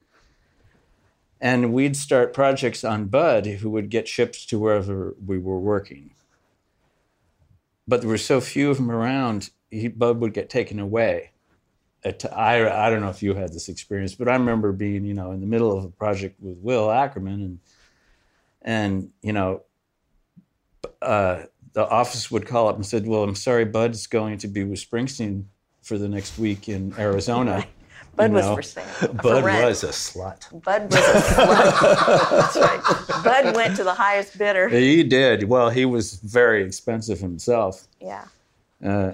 And 1.40 1.74
we'd 1.74 1.96
start 1.96 2.32
projects 2.32 2.84
on 2.84 3.06
Bud 3.06 3.46
who 3.46 3.68
would 3.70 3.90
get 3.90 4.08
shipped 4.08 4.48
to 4.48 4.58
wherever 4.58 5.14
we 5.24 5.38
were 5.38 5.58
working. 5.58 6.12
But 7.86 8.00
there 8.00 8.08
were 8.08 8.16
so 8.16 8.40
few 8.40 8.70
of 8.70 8.78
them 8.78 8.90
around, 8.90 9.50
he, 9.70 9.88
Bud 9.88 10.18
would 10.20 10.32
get 10.32 10.48
taken 10.48 10.78
away. 10.78 11.32
At, 12.04 12.24
I, 12.32 12.86
I 12.86 12.90
don't 12.90 13.00
know 13.00 13.10
if 13.10 13.22
you 13.22 13.34
had 13.34 13.52
this 13.52 13.68
experience, 13.68 14.14
but 14.14 14.28
I 14.28 14.32
remember 14.32 14.72
being, 14.72 15.04
you 15.04 15.14
know, 15.14 15.32
in 15.32 15.40
the 15.40 15.46
middle 15.46 15.76
of 15.76 15.84
a 15.84 15.88
project 15.88 16.40
with 16.40 16.56
Will 16.58 16.90
Ackerman 16.90 17.42
and, 17.42 17.58
and 18.62 19.10
you 19.20 19.32
know, 19.32 19.62
uh, 21.02 21.42
the 21.74 21.88
office 21.88 22.30
would 22.30 22.46
call 22.46 22.68
up 22.68 22.76
and 22.76 22.84
said, 22.86 23.06
"Well, 23.06 23.22
I'm 23.22 23.34
sorry, 23.34 23.64
Bud's 23.64 24.06
going 24.06 24.38
to 24.38 24.48
be 24.48 24.64
with 24.64 24.78
Springsteen 24.78 25.44
for 25.82 25.98
the 25.98 26.08
next 26.08 26.38
week 26.38 26.68
in 26.68 26.94
Arizona." 26.98 27.66
Bud 28.14 28.30
You 28.30 28.36
was 28.36 28.44
know, 28.44 28.56
for 28.56 28.62
sale. 28.62 29.12
Bud 29.22 29.42
rent. 29.42 29.64
was 29.64 29.84
a 29.84 29.88
slut. 29.88 30.62
Bud 30.62 30.82
was 30.92 31.00
a 31.00 31.20
slut. 31.34 32.30
That's 32.30 32.56
right. 32.56 33.24
Bud 33.24 33.56
went 33.56 33.74
to 33.76 33.84
the 33.84 33.94
highest 33.94 34.36
bidder. 34.36 34.68
He 34.68 35.02
did. 35.02 35.44
Well, 35.44 35.70
he 35.70 35.86
was 35.86 36.16
very 36.16 36.62
expensive 36.62 37.20
himself. 37.20 37.88
Yeah. 38.02 38.26
Uh, 38.84 39.12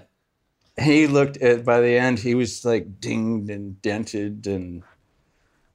he 0.81 1.07
looked 1.07 1.37
at 1.37 1.65
by 1.65 1.81
the 1.81 1.97
end, 1.97 2.19
he 2.19 2.35
was 2.35 2.65
like 2.65 3.01
dinged 3.01 3.51
and 3.51 3.81
dented, 3.83 4.49
and 4.49 4.83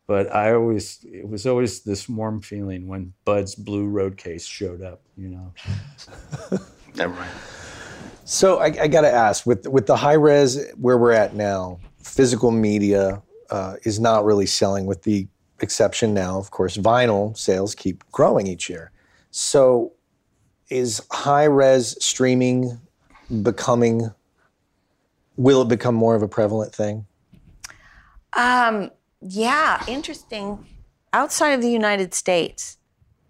but 0.07 0.33
I 0.33 0.53
always 0.53 0.99
it 1.03 1.27
was 1.27 1.45
always 1.45 1.81
this 1.81 2.09
warm 2.09 2.41
feeling 2.41 2.87
when 2.87 3.13
Bud's 3.25 3.55
blue 3.55 3.87
road 3.87 4.17
case 4.17 4.45
showed 4.45 4.81
up. 4.81 5.01
You 5.17 5.29
know. 5.29 5.53
Never 6.95 7.13
mind. 7.13 7.31
So 8.25 8.59
I, 8.59 8.65
I 8.65 8.87
got 8.87 9.01
to 9.01 9.11
ask, 9.11 9.45
with 9.45 9.67
with 9.67 9.85
the 9.85 9.95
high 9.95 10.13
res 10.13 10.71
where 10.77 10.97
we're 10.97 11.11
at 11.11 11.35
now, 11.35 11.79
physical 11.99 12.51
media 12.51 13.21
uh, 13.49 13.75
is 13.83 13.99
not 13.99 14.25
really 14.25 14.45
selling, 14.45 14.85
with 14.85 15.03
the 15.03 15.27
exception 15.59 16.13
now, 16.13 16.37
of 16.37 16.51
course, 16.51 16.77
vinyl 16.77 17.35
sales 17.37 17.75
keep 17.75 18.03
growing 18.11 18.47
each 18.47 18.69
year. 18.69 18.91
So 19.31 19.93
is 20.69 21.01
high 21.11 21.45
res 21.45 21.97
streaming 22.03 22.79
becoming? 23.41 24.11
Will 25.35 25.63
it 25.63 25.67
become 25.67 25.95
more 25.95 26.15
of 26.15 26.21
a 26.21 26.27
prevalent 26.27 26.73
thing? 26.75 27.05
Um, 28.33 28.91
yeah, 29.25 29.83
interesting. 29.87 30.65
Outside 31.13 31.51
of 31.51 31.61
the 31.61 31.71
United 31.71 32.13
States, 32.13 32.77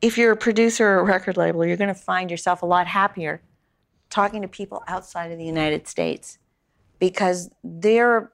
if 0.02 0.18
you're 0.18 0.32
a 0.32 0.38
producer 0.38 0.88
or 0.88 1.00
a 1.00 1.04
record 1.04 1.38
label, 1.38 1.66
you're 1.66 1.78
going 1.78 1.94
to 1.94 1.94
find 1.94 2.32
yourself 2.32 2.62
a 2.62 2.66
lot 2.66 2.88
happier 2.88 3.42
talking 4.10 4.42
to 4.42 4.48
people 4.48 4.84
outside 4.88 5.32
of 5.32 5.38
the 5.38 5.46
United 5.46 5.88
States 5.88 6.38
because 7.00 7.50
their 7.64 8.32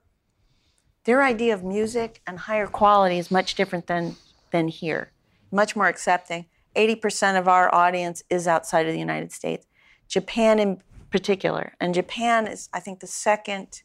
their 1.06 1.24
idea 1.24 1.54
of 1.54 1.64
music 1.64 2.22
and 2.28 2.40
higher 2.40 2.68
quality 2.68 3.18
is 3.18 3.32
much 3.32 3.56
different 3.56 3.88
than 3.88 4.16
than 4.52 4.68
here. 4.68 5.12
Much 5.52 5.76
more 5.76 5.88
accepting. 5.88 6.46
80% 6.76 7.40
of 7.40 7.48
our 7.48 7.74
audience 7.74 8.24
is 8.30 8.48
outside 8.48 8.86
of 8.86 8.94
the 8.94 9.00
United 9.00 9.32
States. 9.32 9.66
Japan 10.08 10.60
in 10.60 10.82
particular. 11.10 11.74
And 11.80 11.94
Japan 11.94 12.48
is 12.48 12.70
I 12.74 12.80
think 12.80 13.00
the 13.00 13.08
second 13.08 13.82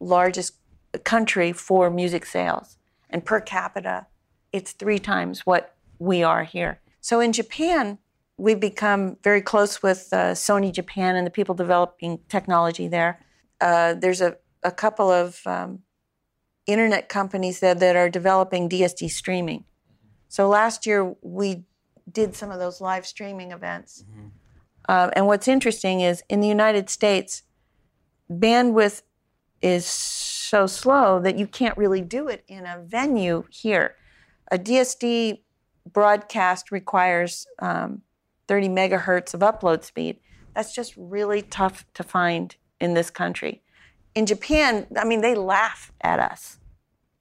largest 0.00 0.54
country 1.04 1.52
for 1.52 1.90
music 1.90 2.24
sales. 2.24 2.78
And 3.14 3.24
per 3.24 3.40
capita, 3.40 4.08
it's 4.52 4.72
three 4.72 4.98
times 4.98 5.46
what 5.46 5.76
we 6.00 6.24
are 6.24 6.42
here. 6.42 6.80
So 7.00 7.20
in 7.20 7.32
Japan, 7.32 7.98
we've 8.36 8.58
become 8.58 9.18
very 9.22 9.40
close 9.40 9.84
with 9.84 10.08
uh, 10.12 10.32
Sony 10.32 10.72
Japan 10.72 11.14
and 11.14 11.24
the 11.24 11.30
people 11.30 11.54
developing 11.54 12.18
technology 12.28 12.88
there. 12.88 13.20
uh, 13.60 13.94
there's 13.94 14.20
a, 14.20 14.36
a 14.64 14.72
couple 14.72 15.10
of 15.12 15.40
um, 15.46 15.78
internet 16.66 17.08
companies 17.08 17.60
that, 17.60 17.78
that 17.78 17.94
are 17.94 18.10
developing 18.10 18.68
DSD 18.68 19.08
streaming. 19.10 19.64
So 20.28 20.48
last 20.48 20.84
year 20.84 21.14
we 21.22 21.64
did 22.10 22.34
some 22.34 22.50
of 22.50 22.58
those 22.58 22.80
live 22.80 23.06
streaming 23.06 23.52
events. 23.52 24.04
Uh, 24.88 25.10
and 25.14 25.28
what's 25.28 25.46
interesting 25.46 26.00
is 26.00 26.24
in 26.28 26.40
the 26.40 26.48
United 26.48 26.90
States, 26.90 27.42
bandwidth 28.28 29.02
is 29.62 29.86
so 30.44 30.66
slow 30.66 31.20
that 31.20 31.38
you 31.38 31.46
can't 31.46 31.76
really 31.76 32.00
do 32.00 32.28
it 32.28 32.44
in 32.48 32.66
a 32.66 32.82
venue 32.84 33.44
here. 33.50 33.96
A 34.50 34.58
DSD 34.58 35.40
broadcast 35.92 36.70
requires 36.70 37.46
um, 37.60 38.02
30 38.48 38.68
megahertz 38.68 39.34
of 39.34 39.40
upload 39.40 39.84
speed. 39.84 40.20
That's 40.54 40.74
just 40.74 40.94
really 40.96 41.42
tough 41.42 41.84
to 41.94 42.02
find 42.02 42.54
in 42.80 42.94
this 42.94 43.10
country. 43.10 43.62
In 44.14 44.26
Japan, 44.26 44.86
I 44.96 45.04
mean, 45.04 45.20
they 45.20 45.34
laugh 45.34 45.92
at 46.00 46.20
us 46.20 46.58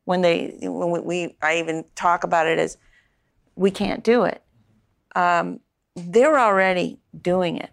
when 0.06 0.22
they 0.22 0.58
when 0.62 1.04
we, 1.04 1.36
I 1.41 1.58
even 1.58 1.86
talk 1.95 2.24
about 2.24 2.48
it 2.48 2.60
as 2.60 2.78
we 3.56 3.72
can't 3.72 4.04
do 4.04 4.24
it. 4.24 4.44
Um, 5.16 5.60
they're 5.95 6.38
already 6.38 7.00
doing 7.20 7.58
it, 7.58 7.72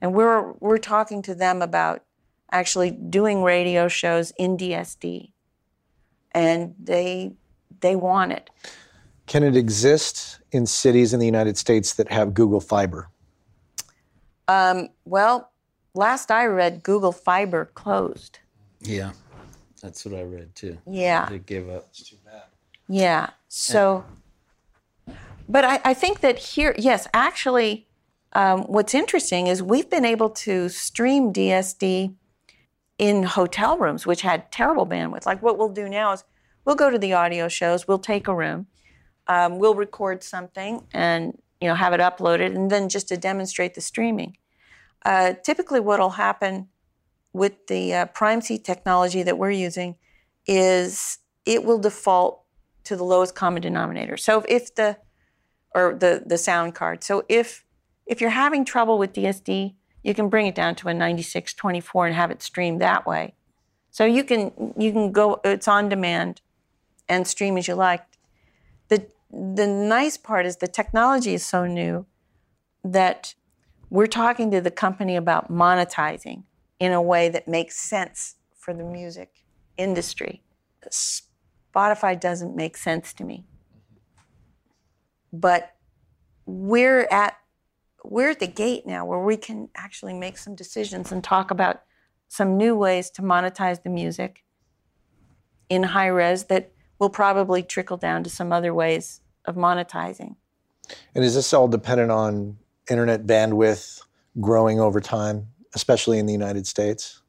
and 0.00 0.14
we're 0.14 0.52
we're 0.60 0.78
talking 0.78 1.22
to 1.22 1.34
them 1.34 1.62
about 1.62 2.04
actually 2.52 2.90
doing 2.90 3.42
radio 3.42 3.88
shows 3.88 4.32
in 4.38 4.56
DSD, 4.56 5.32
and 6.32 6.74
they 6.78 7.32
they 7.80 7.96
want 7.96 8.32
it. 8.32 8.50
Can 9.26 9.42
it 9.42 9.56
exist 9.56 10.40
in 10.52 10.66
cities 10.66 11.12
in 11.12 11.20
the 11.20 11.26
United 11.26 11.56
States 11.56 11.94
that 11.94 12.10
have 12.12 12.34
Google 12.34 12.60
Fiber? 12.60 13.08
Um, 14.48 14.88
well, 15.04 15.50
last 15.94 16.30
I 16.30 16.46
read, 16.46 16.82
Google 16.82 17.12
Fiber 17.12 17.66
closed. 17.74 18.38
Yeah, 18.80 19.12
that's 19.82 20.04
what 20.04 20.14
I 20.14 20.22
read 20.22 20.54
too. 20.54 20.78
Yeah. 20.86 21.28
They 21.28 21.38
gave 21.38 21.68
up. 21.68 21.88
It's 21.90 22.08
too 22.08 22.16
bad. 22.24 22.42
Yeah. 22.88 23.30
So, 23.48 24.04
but 25.48 25.64
I, 25.64 25.80
I 25.84 25.94
think 25.94 26.20
that 26.20 26.38
here, 26.38 26.74
yes, 26.78 27.06
actually, 27.14 27.88
um, 28.32 28.62
what's 28.62 28.94
interesting 28.94 29.46
is 29.46 29.62
we've 29.62 29.88
been 29.88 30.04
able 30.04 30.30
to 30.30 30.68
stream 30.68 31.32
DSD 31.32 32.14
in 32.98 33.22
hotel 33.22 33.78
rooms, 33.78 34.06
which 34.06 34.22
had 34.22 34.50
terrible 34.52 34.86
bandwidth. 34.86 35.26
Like 35.26 35.42
what 35.42 35.58
we'll 35.58 35.68
do 35.68 35.88
now 35.88 36.12
is 36.12 36.24
we'll 36.64 36.76
go 36.76 36.90
to 36.90 36.98
the 36.98 37.12
audio 37.12 37.48
shows, 37.48 37.88
we'll 37.88 37.98
take 37.98 38.28
a 38.28 38.34
room, 38.34 38.66
um, 39.26 39.58
we'll 39.58 39.74
record 39.74 40.22
something 40.22 40.86
and 40.92 41.38
you 41.60 41.68
know 41.68 41.74
have 41.74 41.92
it 41.92 42.00
uploaded, 42.00 42.54
and 42.54 42.70
then 42.70 42.88
just 42.88 43.08
to 43.08 43.16
demonstrate 43.16 43.74
the 43.74 43.80
streaming. 43.80 44.36
Uh, 45.04 45.34
typically, 45.42 45.80
what'll 45.80 46.10
happen 46.10 46.68
with 47.32 47.66
the 47.66 47.94
uh, 47.94 48.06
PrimeSeat 48.06 48.62
technology 48.62 49.22
that 49.22 49.38
we're 49.38 49.50
using 49.50 49.96
is 50.46 51.18
it 51.46 51.64
will 51.64 51.78
default 51.78 52.42
to 52.84 52.96
the 52.96 53.04
lowest 53.04 53.34
common 53.34 53.62
denominator. 53.62 54.16
So 54.16 54.44
if 54.48 54.74
the 54.74 54.98
or 55.74 55.94
the 55.94 56.22
the 56.24 56.38
sound 56.38 56.74
card. 56.74 57.04
So 57.04 57.24
if 57.28 57.64
if 58.06 58.20
you're 58.20 58.30
having 58.30 58.64
trouble 58.64 58.98
with 58.98 59.12
DSD, 59.12 59.74
you 60.02 60.14
can 60.14 60.28
bring 60.28 60.46
it 60.46 60.54
down 60.54 60.74
to 60.76 60.88
a 60.88 60.94
9624 60.94 62.06
and 62.06 62.14
have 62.14 62.30
it 62.30 62.42
streamed 62.42 62.80
that 62.80 63.06
way. 63.06 63.34
So 63.90 64.04
you 64.04 64.24
can 64.24 64.74
you 64.76 64.92
can 64.92 65.12
go 65.12 65.40
it's 65.44 65.68
on 65.68 65.88
demand 65.88 66.40
and 67.08 67.26
stream 67.26 67.56
as 67.56 67.68
you 67.68 67.74
like. 67.74 68.04
The 68.88 69.06
the 69.30 69.66
nice 69.66 70.16
part 70.16 70.46
is 70.46 70.56
the 70.56 70.68
technology 70.68 71.34
is 71.34 71.44
so 71.44 71.66
new 71.66 72.06
that 72.84 73.34
we're 73.90 74.06
talking 74.06 74.50
to 74.50 74.60
the 74.60 74.70
company 74.70 75.16
about 75.16 75.52
monetizing 75.52 76.44
in 76.80 76.92
a 76.92 77.02
way 77.02 77.28
that 77.28 77.46
makes 77.46 77.76
sense 77.76 78.36
for 78.56 78.72
the 78.72 78.82
music 78.82 79.44
industry. 79.76 80.42
Spotify 80.90 82.18
doesn't 82.18 82.56
make 82.56 82.76
sense 82.76 83.12
to 83.14 83.24
me. 83.24 83.44
But 85.32 85.74
we're 86.46 87.06
at 87.10 87.36
we're 88.04 88.30
at 88.30 88.40
the 88.40 88.46
gate 88.46 88.86
now 88.86 89.04
where 89.04 89.18
we 89.18 89.36
can 89.36 89.68
actually 89.76 90.14
make 90.14 90.36
some 90.38 90.54
decisions 90.54 91.12
and 91.12 91.22
talk 91.22 91.50
about 91.50 91.82
some 92.28 92.56
new 92.56 92.74
ways 92.74 93.10
to 93.10 93.22
monetize 93.22 93.82
the 93.82 93.90
music 93.90 94.44
in 95.68 95.82
high 95.82 96.06
res 96.06 96.44
that 96.44 96.72
will 96.98 97.10
probably 97.10 97.62
trickle 97.62 97.96
down 97.96 98.24
to 98.24 98.30
some 98.30 98.52
other 98.52 98.72
ways 98.74 99.20
of 99.44 99.56
monetizing. 99.56 100.36
And 101.14 101.24
is 101.24 101.34
this 101.34 101.52
all 101.52 101.68
dependent 101.68 102.10
on 102.10 102.58
internet 102.90 103.26
bandwidth 103.26 104.02
growing 104.40 104.80
over 104.80 105.00
time, 105.00 105.48
especially 105.74 106.18
in 106.18 106.26
the 106.26 106.32
United 106.32 106.66
States? 106.66 107.22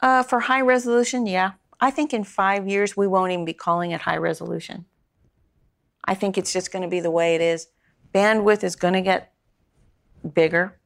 Uh, 0.00 0.22
for 0.22 0.40
high 0.40 0.60
resolution, 0.60 1.26
yeah. 1.26 1.52
I 1.80 1.90
think 1.90 2.12
in 2.12 2.24
five 2.24 2.68
years 2.68 2.96
we 2.96 3.06
won't 3.06 3.32
even 3.32 3.44
be 3.44 3.52
calling 3.52 3.90
it 3.90 4.02
high 4.02 4.16
resolution. 4.16 4.84
I 6.04 6.14
think 6.14 6.36
it's 6.36 6.52
just 6.52 6.72
going 6.72 6.82
to 6.82 6.88
be 6.88 7.00
the 7.00 7.10
way 7.10 7.34
it 7.34 7.40
is. 7.40 7.68
Bandwidth 8.14 8.64
is 8.64 8.76
going 8.76 8.94
to 8.94 9.00
get 9.00 9.32
bigger. 10.34 10.76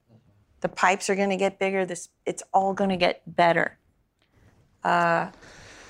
The 0.61 0.69
pipes 0.69 1.11
are 1.11 1.15
going 1.15 1.31
to 1.31 1.37
get 1.37 1.59
bigger. 1.59 1.85
This, 1.85 2.09
it's 2.25 2.43
all 2.53 2.73
going 2.73 2.91
to 2.91 2.97
get 2.97 3.23
better. 3.27 3.79
Uh, 4.83 5.31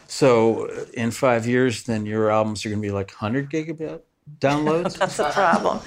so 0.07 0.69
uh, 0.69 0.85
in 0.95 1.11
five 1.11 1.47
years, 1.47 1.85
then 1.85 2.07
your 2.07 2.31
albums 2.31 2.65
are 2.65 2.71
going 2.71 2.81
to 2.81 2.87
be 2.87 2.93
like 2.93 3.11
100 3.11 3.51
gigabit 3.51 4.01
downloads. 4.39 4.99
That's 4.99 5.19
a 5.19 5.31
problem. 5.31 5.81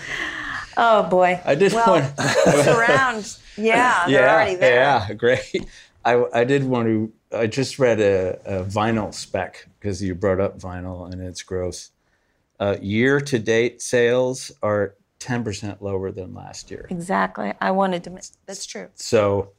Oh 0.77 1.03
boy. 1.03 1.41
I 1.43 1.55
did 1.55 1.73
well, 1.73 2.01
want. 2.01 2.19
surround. 2.63 3.37
Yeah, 3.57 4.05
they're 4.07 4.29
already 4.29 4.55
there. 4.55 4.75
Yeah, 4.75 5.13
great. 5.13 5.65
I, 6.05 6.23
I 6.33 6.43
did 6.43 6.63
want 6.63 6.87
to. 6.87 7.11
I 7.35 7.47
just 7.47 7.79
read 7.79 7.99
a, 7.99 8.39
a 8.45 8.63
vinyl 8.63 9.13
spec 9.13 9.67
because 9.79 10.01
you 10.01 10.15
brought 10.15 10.39
up 10.39 10.59
vinyl 10.59 11.11
and 11.11 11.21
its 11.21 11.41
growth. 11.41 11.89
Uh, 12.59 12.77
year 12.81 13.19
to 13.19 13.39
date 13.39 13.81
sales 13.81 14.51
are 14.63 14.95
10% 15.19 15.81
lower 15.81 16.11
than 16.11 16.33
last 16.33 16.69
year. 16.69 16.87
Exactly. 16.89 17.53
I 17.59 17.71
wanted 17.71 18.03
to. 18.05 18.19
That's 18.45 18.65
true. 18.65 18.89
So 18.95 19.51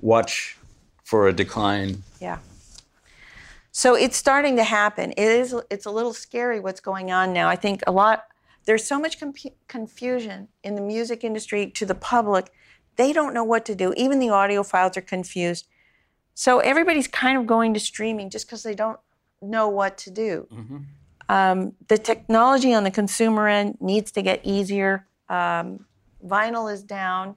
watch 0.00 0.56
for 1.04 1.28
a 1.28 1.32
decline. 1.32 2.02
Yeah. 2.20 2.38
So 3.72 3.94
it's 3.94 4.16
starting 4.16 4.56
to 4.56 4.64
happen. 4.64 5.12
It 5.12 5.18
is. 5.18 5.54
It's 5.70 5.86
a 5.86 5.90
little 5.90 6.12
scary 6.12 6.60
what's 6.60 6.80
going 6.80 7.10
on 7.10 7.32
now. 7.32 7.48
I 7.48 7.56
think 7.56 7.82
a 7.86 7.92
lot. 7.92 8.24
There's 8.64 8.84
so 8.84 8.98
much 8.98 9.18
compu 9.18 9.52
confusion 9.68 10.48
in 10.62 10.74
the 10.74 10.82
music 10.82 11.24
industry 11.24 11.70
to 11.70 11.86
the 11.86 11.94
public. 11.94 12.50
They 12.96 13.12
don't 13.12 13.32
know 13.32 13.44
what 13.44 13.64
to 13.66 13.74
do. 13.74 13.94
Even 13.96 14.18
the 14.18 14.26
audiophiles 14.26 14.96
are 14.96 15.00
confused. 15.00 15.66
So 16.34 16.58
everybody's 16.58 17.08
kind 17.08 17.38
of 17.38 17.46
going 17.46 17.72
to 17.74 17.80
streaming 17.80 18.28
just 18.28 18.46
because 18.46 18.62
they 18.62 18.74
don't 18.74 19.00
know 19.40 19.68
what 19.68 19.96
to 19.98 20.10
do. 20.10 20.48
Mm-hmm. 20.52 20.78
Um, 21.28 21.74
the 21.88 21.98
technology 21.98 22.72
on 22.72 22.84
the 22.84 22.90
consumer 22.90 23.48
end 23.48 23.78
needs 23.80 24.10
to 24.12 24.22
get 24.22 24.40
easier. 24.44 25.06
Um, 25.28 25.86
vinyl 26.24 26.72
is 26.72 26.82
down. 26.82 27.36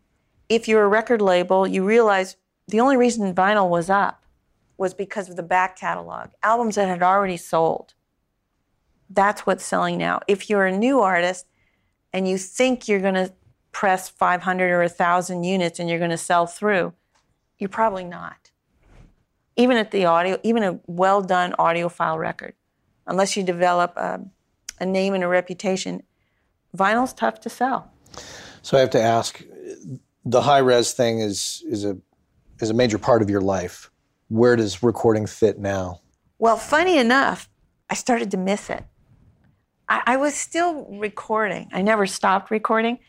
If 0.49 0.67
you're 0.67 0.83
a 0.83 0.87
record 0.87 1.21
label, 1.21 1.67
you 1.67 1.85
realize 1.85 2.37
the 2.67 2.79
only 2.79 2.97
reason 2.97 3.33
vinyl 3.35 3.69
was 3.69 3.89
up 3.89 4.23
was 4.77 4.93
because 4.93 5.29
of 5.29 5.35
the 5.35 5.43
back 5.43 5.77
catalog, 5.77 6.29
albums 6.41 6.75
that 6.75 6.87
had 6.87 7.03
already 7.03 7.37
sold. 7.37 7.93
That's 9.09 9.45
what's 9.45 9.65
selling 9.65 9.97
now. 9.97 10.21
If 10.27 10.49
you're 10.49 10.65
a 10.65 10.75
new 10.75 11.01
artist 11.01 11.45
and 12.13 12.27
you 12.27 12.37
think 12.37 12.87
you're 12.87 13.01
going 13.01 13.13
to 13.13 13.33
press 13.71 14.09
500 14.09 14.71
or 14.71 14.79
1,000 14.79 15.43
units 15.43 15.79
and 15.79 15.89
you're 15.89 15.99
going 15.99 16.11
to 16.11 16.17
sell 16.17 16.47
through, 16.47 16.93
you're 17.59 17.69
probably 17.69 18.03
not. 18.03 18.51
Even 19.55 19.77
at 19.77 19.91
the 19.91 20.05
audio, 20.05 20.39
even 20.43 20.63
a 20.63 20.79
well 20.87 21.21
done 21.21 21.53
audiophile 21.59 22.17
record, 22.17 22.55
unless 23.07 23.35
you 23.35 23.43
develop 23.43 23.95
a, 23.97 24.21
a 24.79 24.85
name 24.85 25.13
and 25.13 25.23
a 25.23 25.27
reputation, 25.27 26.03
vinyl's 26.75 27.13
tough 27.13 27.39
to 27.41 27.49
sell. 27.49 27.91
So 28.61 28.77
I 28.77 28.81
have 28.81 28.89
to 28.91 29.01
ask, 29.01 29.43
the 30.25 30.41
high 30.41 30.59
res 30.59 30.93
thing 30.93 31.19
is 31.19 31.63
is 31.67 31.83
a 31.85 31.97
is 32.59 32.69
a 32.69 32.73
major 32.73 32.97
part 32.97 33.21
of 33.21 33.29
your 33.29 33.41
life. 33.41 33.89
Where 34.29 34.55
does 34.55 34.83
recording 34.83 35.25
fit 35.25 35.59
now? 35.59 36.01
Well, 36.37 36.57
funny 36.57 36.97
enough, 36.97 37.49
I 37.89 37.95
started 37.95 38.31
to 38.31 38.37
miss 38.37 38.69
it. 38.69 38.85
I, 39.89 40.03
I 40.05 40.17
was 40.17 40.35
still 40.35 40.85
recording. 40.85 41.69
I 41.73 41.81
never 41.81 42.05
stopped 42.05 42.51
recording. 42.51 42.99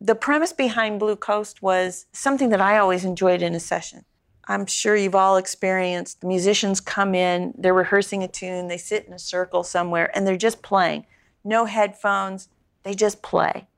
The 0.00 0.14
premise 0.14 0.52
behind 0.52 1.00
Blue 1.00 1.16
Coast 1.16 1.62
was 1.62 2.06
something 2.12 2.50
that 2.50 2.60
I 2.60 2.78
always 2.78 3.04
enjoyed 3.04 3.42
in 3.42 3.54
a 3.54 3.60
session. 3.60 4.04
I'm 4.48 4.64
sure 4.64 4.96
you've 4.96 5.14
all 5.14 5.36
experienced 5.36 6.24
musicians 6.24 6.80
come 6.80 7.14
in, 7.14 7.52
they're 7.56 7.74
rehearsing 7.74 8.22
a 8.22 8.28
tune, 8.28 8.68
they 8.68 8.78
sit 8.78 9.04
in 9.06 9.12
a 9.12 9.18
circle 9.18 9.62
somewhere, 9.62 10.10
and 10.16 10.26
they're 10.26 10.38
just 10.38 10.62
playing. 10.62 11.04
No 11.44 11.66
headphones, 11.66 12.48
they 12.82 12.94
just 12.94 13.22
play. 13.22 13.68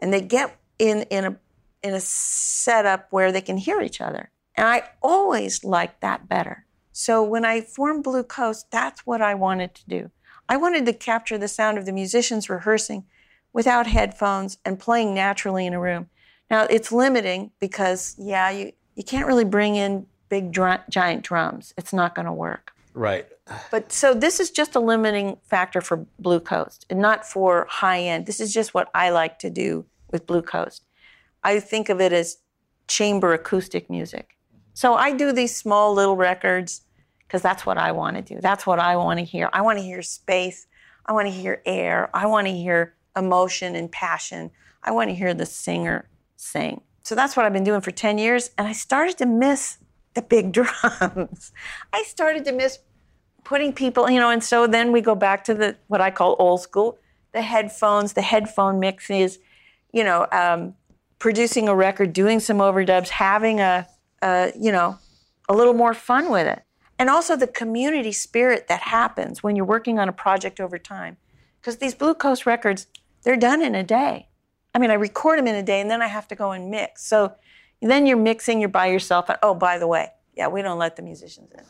And 0.00 0.12
they 0.12 0.20
get 0.20 0.56
in, 0.78 1.02
in, 1.10 1.24
a, 1.24 1.36
in 1.82 1.94
a 1.94 2.00
setup 2.00 3.08
where 3.10 3.32
they 3.32 3.40
can 3.40 3.56
hear 3.56 3.80
each 3.80 4.00
other. 4.00 4.30
And 4.56 4.68
I 4.68 4.84
always 5.02 5.64
liked 5.64 6.00
that 6.00 6.28
better. 6.28 6.64
So 6.92 7.22
when 7.22 7.44
I 7.44 7.60
formed 7.60 8.04
Blue 8.04 8.22
Coast, 8.22 8.70
that's 8.70 9.04
what 9.04 9.20
I 9.20 9.34
wanted 9.34 9.74
to 9.74 9.88
do. 9.88 10.10
I 10.48 10.56
wanted 10.56 10.86
to 10.86 10.92
capture 10.92 11.38
the 11.38 11.48
sound 11.48 11.76
of 11.76 11.86
the 11.86 11.92
musicians 11.92 12.48
rehearsing 12.48 13.04
without 13.52 13.86
headphones 13.86 14.58
and 14.64 14.78
playing 14.78 15.14
naturally 15.14 15.66
in 15.66 15.74
a 15.74 15.80
room. 15.80 16.08
Now 16.50 16.66
it's 16.70 16.90
limiting 16.90 17.50
because 17.60 18.14
yeah, 18.18 18.50
you, 18.50 18.72
you 18.98 19.04
can't 19.04 19.28
really 19.28 19.44
bring 19.44 19.76
in 19.76 20.06
big 20.28 20.50
dr- 20.50 20.82
giant 20.90 21.22
drums. 21.22 21.72
It's 21.78 21.92
not 21.92 22.16
going 22.16 22.26
to 22.26 22.32
work. 22.32 22.72
Right. 22.94 23.28
But 23.70 23.92
so 23.92 24.12
this 24.12 24.40
is 24.40 24.50
just 24.50 24.74
a 24.74 24.80
limiting 24.80 25.38
factor 25.44 25.80
for 25.80 26.04
Blue 26.18 26.40
Coast 26.40 26.84
and 26.90 26.98
not 26.98 27.24
for 27.24 27.68
high 27.70 28.00
end. 28.00 28.26
This 28.26 28.40
is 28.40 28.52
just 28.52 28.74
what 28.74 28.90
I 28.92 29.10
like 29.10 29.38
to 29.38 29.50
do 29.50 29.86
with 30.10 30.26
Blue 30.26 30.42
Coast. 30.42 30.82
I 31.44 31.60
think 31.60 31.88
of 31.88 32.00
it 32.00 32.12
as 32.12 32.38
chamber 32.88 33.32
acoustic 33.32 33.88
music. 33.88 34.36
So 34.74 34.94
I 34.94 35.12
do 35.12 35.30
these 35.30 35.54
small 35.54 35.94
little 35.94 36.16
records 36.16 36.82
because 37.20 37.40
that's 37.40 37.64
what 37.64 37.78
I 37.78 37.92
want 37.92 38.16
to 38.16 38.22
do. 38.22 38.40
That's 38.40 38.66
what 38.66 38.80
I 38.80 38.96
want 38.96 39.20
to 39.20 39.24
hear. 39.24 39.48
I 39.52 39.62
want 39.62 39.78
to 39.78 39.84
hear 39.84 40.02
space. 40.02 40.66
I 41.06 41.12
want 41.12 41.28
to 41.28 41.32
hear 41.32 41.62
air. 41.64 42.10
I 42.12 42.26
want 42.26 42.48
to 42.48 42.52
hear 42.52 42.94
emotion 43.16 43.76
and 43.76 43.92
passion. 43.92 44.50
I 44.82 44.90
want 44.90 45.08
to 45.08 45.14
hear 45.14 45.34
the 45.34 45.46
singer 45.46 46.08
sing. 46.36 46.80
So 47.08 47.14
that's 47.14 47.38
what 47.38 47.46
I've 47.46 47.54
been 47.54 47.64
doing 47.64 47.80
for 47.80 47.90
10 47.90 48.18
years. 48.18 48.50
And 48.58 48.68
I 48.68 48.72
started 48.72 49.16
to 49.16 49.24
miss 49.24 49.78
the 50.12 50.20
big 50.20 50.52
drums. 50.58 51.52
I 51.90 52.02
started 52.02 52.44
to 52.44 52.52
miss 52.52 52.80
putting 53.44 53.72
people, 53.72 54.10
you 54.10 54.20
know, 54.20 54.28
and 54.28 54.44
so 54.44 54.66
then 54.66 54.92
we 54.92 55.00
go 55.00 55.14
back 55.14 55.42
to 55.44 55.54
the 55.54 55.76
what 55.86 56.02
I 56.02 56.10
call 56.10 56.36
old 56.38 56.60
school, 56.60 56.98
the 57.32 57.40
headphones, 57.40 58.12
the 58.12 58.20
headphone 58.20 58.78
mixes, 58.78 59.38
you 59.90 60.04
know, 60.04 60.26
um, 60.32 60.74
producing 61.18 61.66
a 61.66 61.74
record, 61.74 62.12
doing 62.12 62.40
some 62.40 62.58
overdubs, 62.58 63.08
having 63.08 63.58
a, 63.58 63.88
a, 64.20 64.52
you 64.54 64.70
know, 64.70 64.98
a 65.48 65.54
little 65.54 65.72
more 65.72 65.94
fun 65.94 66.30
with 66.30 66.46
it. 66.46 66.62
And 66.98 67.08
also 67.08 67.36
the 67.36 67.46
community 67.46 68.12
spirit 68.12 68.68
that 68.68 68.82
happens 68.82 69.42
when 69.42 69.56
you're 69.56 69.64
working 69.64 69.98
on 69.98 70.10
a 70.10 70.12
project 70.12 70.60
over 70.60 70.78
time. 70.78 71.16
Because 71.58 71.78
these 71.78 71.94
Blue 71.94 72.12
Coast 72.12 72.44
records, 72.44 72.86
they're 73.22 73.34
done 73.34 73.62
in 73.62 73.74
a 73.74 73.82
day. 73.82 74.27
I 74.74 74.78
mean, 74.78 74.90
I 74.90 74.94
record 74.94 75.38
them 75.38 75.46
in 75.46 75.54
a 75.54 75.62
day 75.62 75.80
and 75.80 75.90
then 75.90 76.02
I 76.02 76.06
have 76.06 76.28
to 76.28 76.34
go 76.34 76.52
and 76.52 76.70
mix. 76.70 77.04
So 77.04 77.34
then 77.80 78.06
you're 78.06 78.16
mixing, 78.16 78.60
you're 78.60 78.68
by 78.68 78.86
yourself. 78.86 79.28
And 79.28 79.38
oh, 79.42 79.54
by 79.54 79.78
the 79.78 79.86
way, 79.86 80.08
yeah, 80.36 80.48
we 80.48 80.62
don't 80.62 80.78
let 80.78 80.96
the 80.96 81.02
musicians 81.02 81.50
in. 81.52 81.64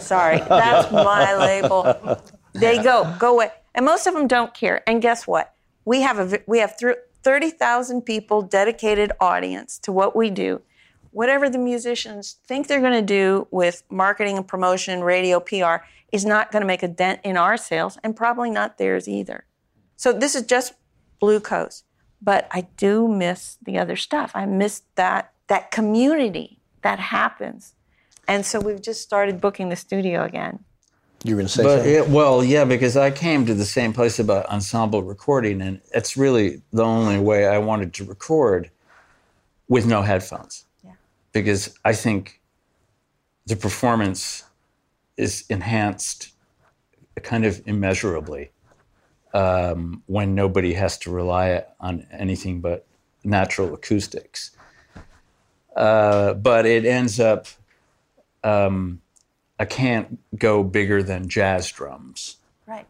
Sorry, 0.00 0.38
that's 0.48 0.90
my 0.92 1.36
label. 1.36 2.20
They 2.52 2.82
go, 2.82 3.14
go 3.18 3.34
away. 3.34 3.50
And 3.74 3.84
most 3.84 4.06
of 4.06 4.14
them 4.14 4.26
don't 4.26 4.54
care. 4.54 4.88
And 4.88 5.02
guess 5.02 5.26
what? 5.26 5.54
We 5.84 6.00
have 6.00 6.18
a 6.18 6.40
we 6.46 6.58
have 6.60 6.76
30,000 7.22 8.02
people 8.02 8.42
dedicated 8.42 9.12
audience 9.20 9.78
to 9.80 9.92
what 9.92 10.14
we 10.14 10.30
do. 10.30 10.62
Whatever 11.10 11.48
the 11.48 11.58
musicians 11.58 12.36
think 12.46 12.66
they're 12.66 12.80
going 12.80 12.92
to 12.92 13.02
do 13.02 13.46
with 13.50 13.82
marketing 13.90 14.36
and 14.36 14.46
promotion, 14.46 15.02
radio, 15.02 15.40
PR 15.40 15.84
is 16.10 16.24
not 16.24 16.50
going 16.52 16.60
to 16.60 16.66
make 16.66 16.82
a 16.82 16.88
dent 16.88 17.20
in 17.24 17.36
our 17.36 17.56
sales 17.56 17.98
and 18.02 18.16
probably 18.16 18.50
not 18.50 18.78
theirs 18.78 19.08
either. 19.08 19.44
So 19.96 20.12
this 20.12 20.34
is 20.34 20.42
just 20.46 20.74
Blue 21.20 21.40
Coast. 21.40 21.84
But 22.24 22.48
I 22.50 22.62
do 22.76 23.06
miss 23.06 23.58
the 23.62 23.78
other 23.78 23.96
stuff. 23.96 24.32
I 24.34 24.46
miss 24.46 24.82
that 24.94 25.32
that 25.48 25.70
community 25.70 26.58
that 26.80 26.98
happens 26.98 27.74
and 28.26 28.44
so 28.44 28.60
we've 28.60 28.82
just 28.82 29.02
started 29.02 29.40
booking 29.40 29.68
the 29.68 29.76
studio 29.76 30.24
again. 30.24 30.60
You 31.22 31.34
were 31.34 31.42
going 31.42 31.46
to 31.46 31.52
say 31.52 31.62
but 31.62 31.76
something? 31.76 31.94
It, 31.94 32.08
well, 32.08 32.44
yeah, 32.44 32.64
because 32.64 32.96
I 32.96 33.10
came 33.10 33.46
to 33.46 33.54
the 33.54 33.64
same 33.64 33.92
place 33.92 34.18
about 34.18 34.46
ensemble 34.46 35.02
recording, 35.02 35.62
and 35.62 35.80
it's 35.94 36.16
really 36.16 36.62
the 36.72 36.84
only 36.84 37.18
way 37.18 37.46
I 37.46 37.58
wanted 37.58 37.94
to 37.94 38.04
record 38.04 38.70
with 39.68 39.86
no 39.86 40.02
headphones. 40.02 40.66
Yeah. 40.84 40.92
Because 41.32 41.78
I 41.84 41.94
think 41.94 42.40
the 43.46 43.56
performance 43.56 44.44
is 45.16 45.44
enhanced 45.48 46.32
kind 47.22 47.46
of 47.46 47.62
immeasurably 47.66 48.50
um, 49.34 50.02
when 50.06 50.34
nobody 50.34 50.72
has 50.72 50.96
to 50.98 51.10
rely 51.10 51.64
on 51.78 52.06
anything 52.10 52.60
but 52.60 52.86
natural 53.22 53.74
acoustics. 53.74 54.52
Uh, 55.76 56.34
but 56.34 56.64
it 56.64 56.86
ends 56.86 57.20
up 57.20 57.48
um, 58.44 59.00
I 59.58 59.64
can't 59.64 60.18
go 60.38 60.62
bigger 60.62 61.02
than 61.02 61.28
jazz 61.28 61.70
drums. 61.70 62.36
Right. 62.66 62.86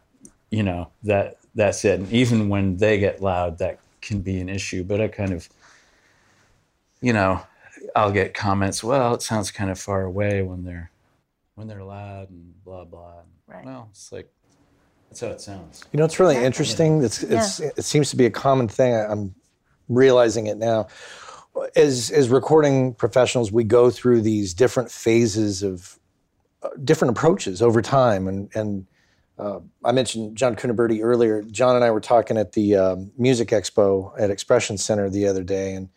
You 0.51 0.63
know 0.63 0.89
that 1.03 1.37
that's 1.55 1.85
it. 1.85 1.99
And 1.99 2.11
even 2.11 2.49
when 2.49 2.77
they 2.77 2.99
get 2.99 3.21
loud, 3.21 3.57
that 3.59 3.79
can 4.01 4.21
be 4.21 4.39
an 4.39 4.49
issue. 4.49 4.83
But 4.83 5.01
I 5.01 5.07
kind 5.07 5.31
of, 5.31 5.49
you 7.01 7.13
know, 7.13 7.41
I'll 7.95 8.11
get 8.11 8.33
comments. 8.33 8.83
Well, 8.83 9.15
it 9.15 9.21
sounds 9.21 9.51
kind 9.51 9.71
of 9.71 9.79
far 9.79 10.03
away 10.03 10.41
when 10.41 10.63
they're 10.63 10.91
when 11.55 11.67
they're 11.67 11.83
loud 11.83 12.29
and 12.29 12.53
blah 12.63 12.83
blah. 12.83 13.21
Right. 13.47 13.65
Well, 13.65 13.89
it's 13.91 14.11
like 14.11 14.29
that's 15.09 15.21
how 15.21 15.27
it 15.27 15.41
sounds. 15.41 15.83
You 15.91 15.99
know, 15.99 16.05
it's 16.05 16.19
really 16.19 16.37
interesting. 16.37 17.03
It's, 17.03 17.23
it's, 17.23 17.59
yeah. 17.59 17.69
It 17.77 17.83
seems 17.83 18.09
to 18.09 18.15
be 18.15 18.25
a 18.25 18.31
common 18.31 18.67
thing. 18.67 18.93
I'm 18.95 19.35
realizing 19.87 20.47
it 20.47 20.57
now 20.57 20.87
as 21.75 22.11
as 22.11 22.29
recording 22.29 22.93
professionals, 22.93 23.51
we 23.51 23.63
go 23.63 23.89
through 23.89 24.21
these 24.21 24.53
different 24.53 24.91
phases 24.91 25.63
of 25.63 25.99
uh, 26.61 26.69
different 26.83 27.17
approaches 27.17 27.61
over 27.61 27.81
time, 27.81 28.27
and 28.27 28.49
and 28.55 28.87
uh, 29.37 29.59
I 29.83 29.91
mentioned 29.91 30.37
John 30.37 30.55
Cuniberti 30.55 30.99
earlier. 31.01 31.43
John 31.43 31.75
and 31.75 31.83
I 31.85 31.91
were 31.91 32.01
talking 32.01 32.37
at 32.37 32.53
the 32.53 32.75
um, 32.75 33.11
Music 33.17 33.49
Expo 33.49 34.13
at 34.19 34.29
Expression 34.29 34.77
Center 34.77 35.09
the 35.09 35.27
other 35.27 35.43
day, 35.43 35.73
and 35.73 35.89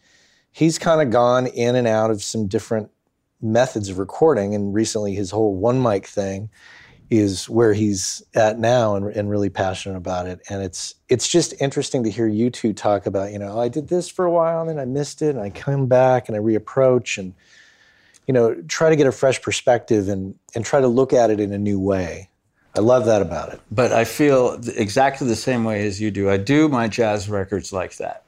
he's 0.52 0.78
kind 0.78 1.01
of 1.01 1.10
gone 1.10 1.47
in 1.47 1.76
and 1.76 1.86
out 1.86 2.10
of 2.10 2.22
some 2.22 2.47
different 2.47 2.90
methods 3.40 3.89
of 3.89 3.98
recording, 3.98 4.55
and 4.55 4.74
recently 4.74 5.14
his 5.14 5.30
whole 5.30 5.55
one 5.55 5.82
mic 5.82 6.06
thing 6.06 6.51
is 7.10 7.48
where 7.48 7.72
he's 7.72 8.22
at 8.35 8.59
now 8.59 8.94
and, 8.94 9.14
and 9.16 9.30
really 9.30 9.48
passionate 9.48 9.97
about 9.97 10.26
it. 10.26 10.40
And 10.48 10.62
it's 10.62 10.94
it's 11.09 11.28
just 11.28 11.55
interesting 11.60 12.05
to 12.05 12.10
hear 12.10 12.26
you 12.26 12.51
two 12.51 12.72
talk 12.72 13.06
about, 13.06 13.32
you 13.32 13.39
know, 13.39 13.52
oh, 13.55 13.60
I 13.60 13.68
did 13.68 13.89
this 13.89 14.09
for 14.09 14.24
a 14.24 14.30
while 14.30 14.60
and 14.60 14.68
then 14.68 14.78
I 14.78 14.85
missed 14.85 15.22
it 15.22 15.35
and 15.35 15.40
I 15.40 15.51
come 15.51 15.86
back 15.86 16.28
and 16.28 16.36
I 16.36 16.40
reapproach 16.40 17.18
and 17.18 17.35
you 18.26 18.35
know, 18.35 18.55
try 18.68 18.90
to 18.90 18.97
get 18.97 19.06
a 19.06 19.12
fresh 19.12 19.40
perspective 19.40 20.09
and 20.09 20.35
and 20.55 20.64
try 20.64 20.80
to 20.80 20.89
look 20.89 21.12
at 21.12 21.30
it 21.30 21.40
in 21.40 21.52
a 21.52 21.59
new 21.59 21.80
way. 21.80 22.28
I 22.76 22.80
love 22.80 23.06
that 23.06 23.22
about 23.22 23.52
it. 23.52 23.60
But 23.72 23.93
I 23.93 24.05
feel 24.05 24.60
exactly 24.76 25.26
the 25.26 25.35
same 25.35 25.64
way 25.64 25.86
as 25.86 26.01
you 26.01 26.10
do. 26.10 26.30
I 26.30 26.36
do 26.36 26.68
my 26.68 26.86
jazz 26.86 27.28
records 27.28 27.72
like 27.72 27.97
that. 27.97 28.22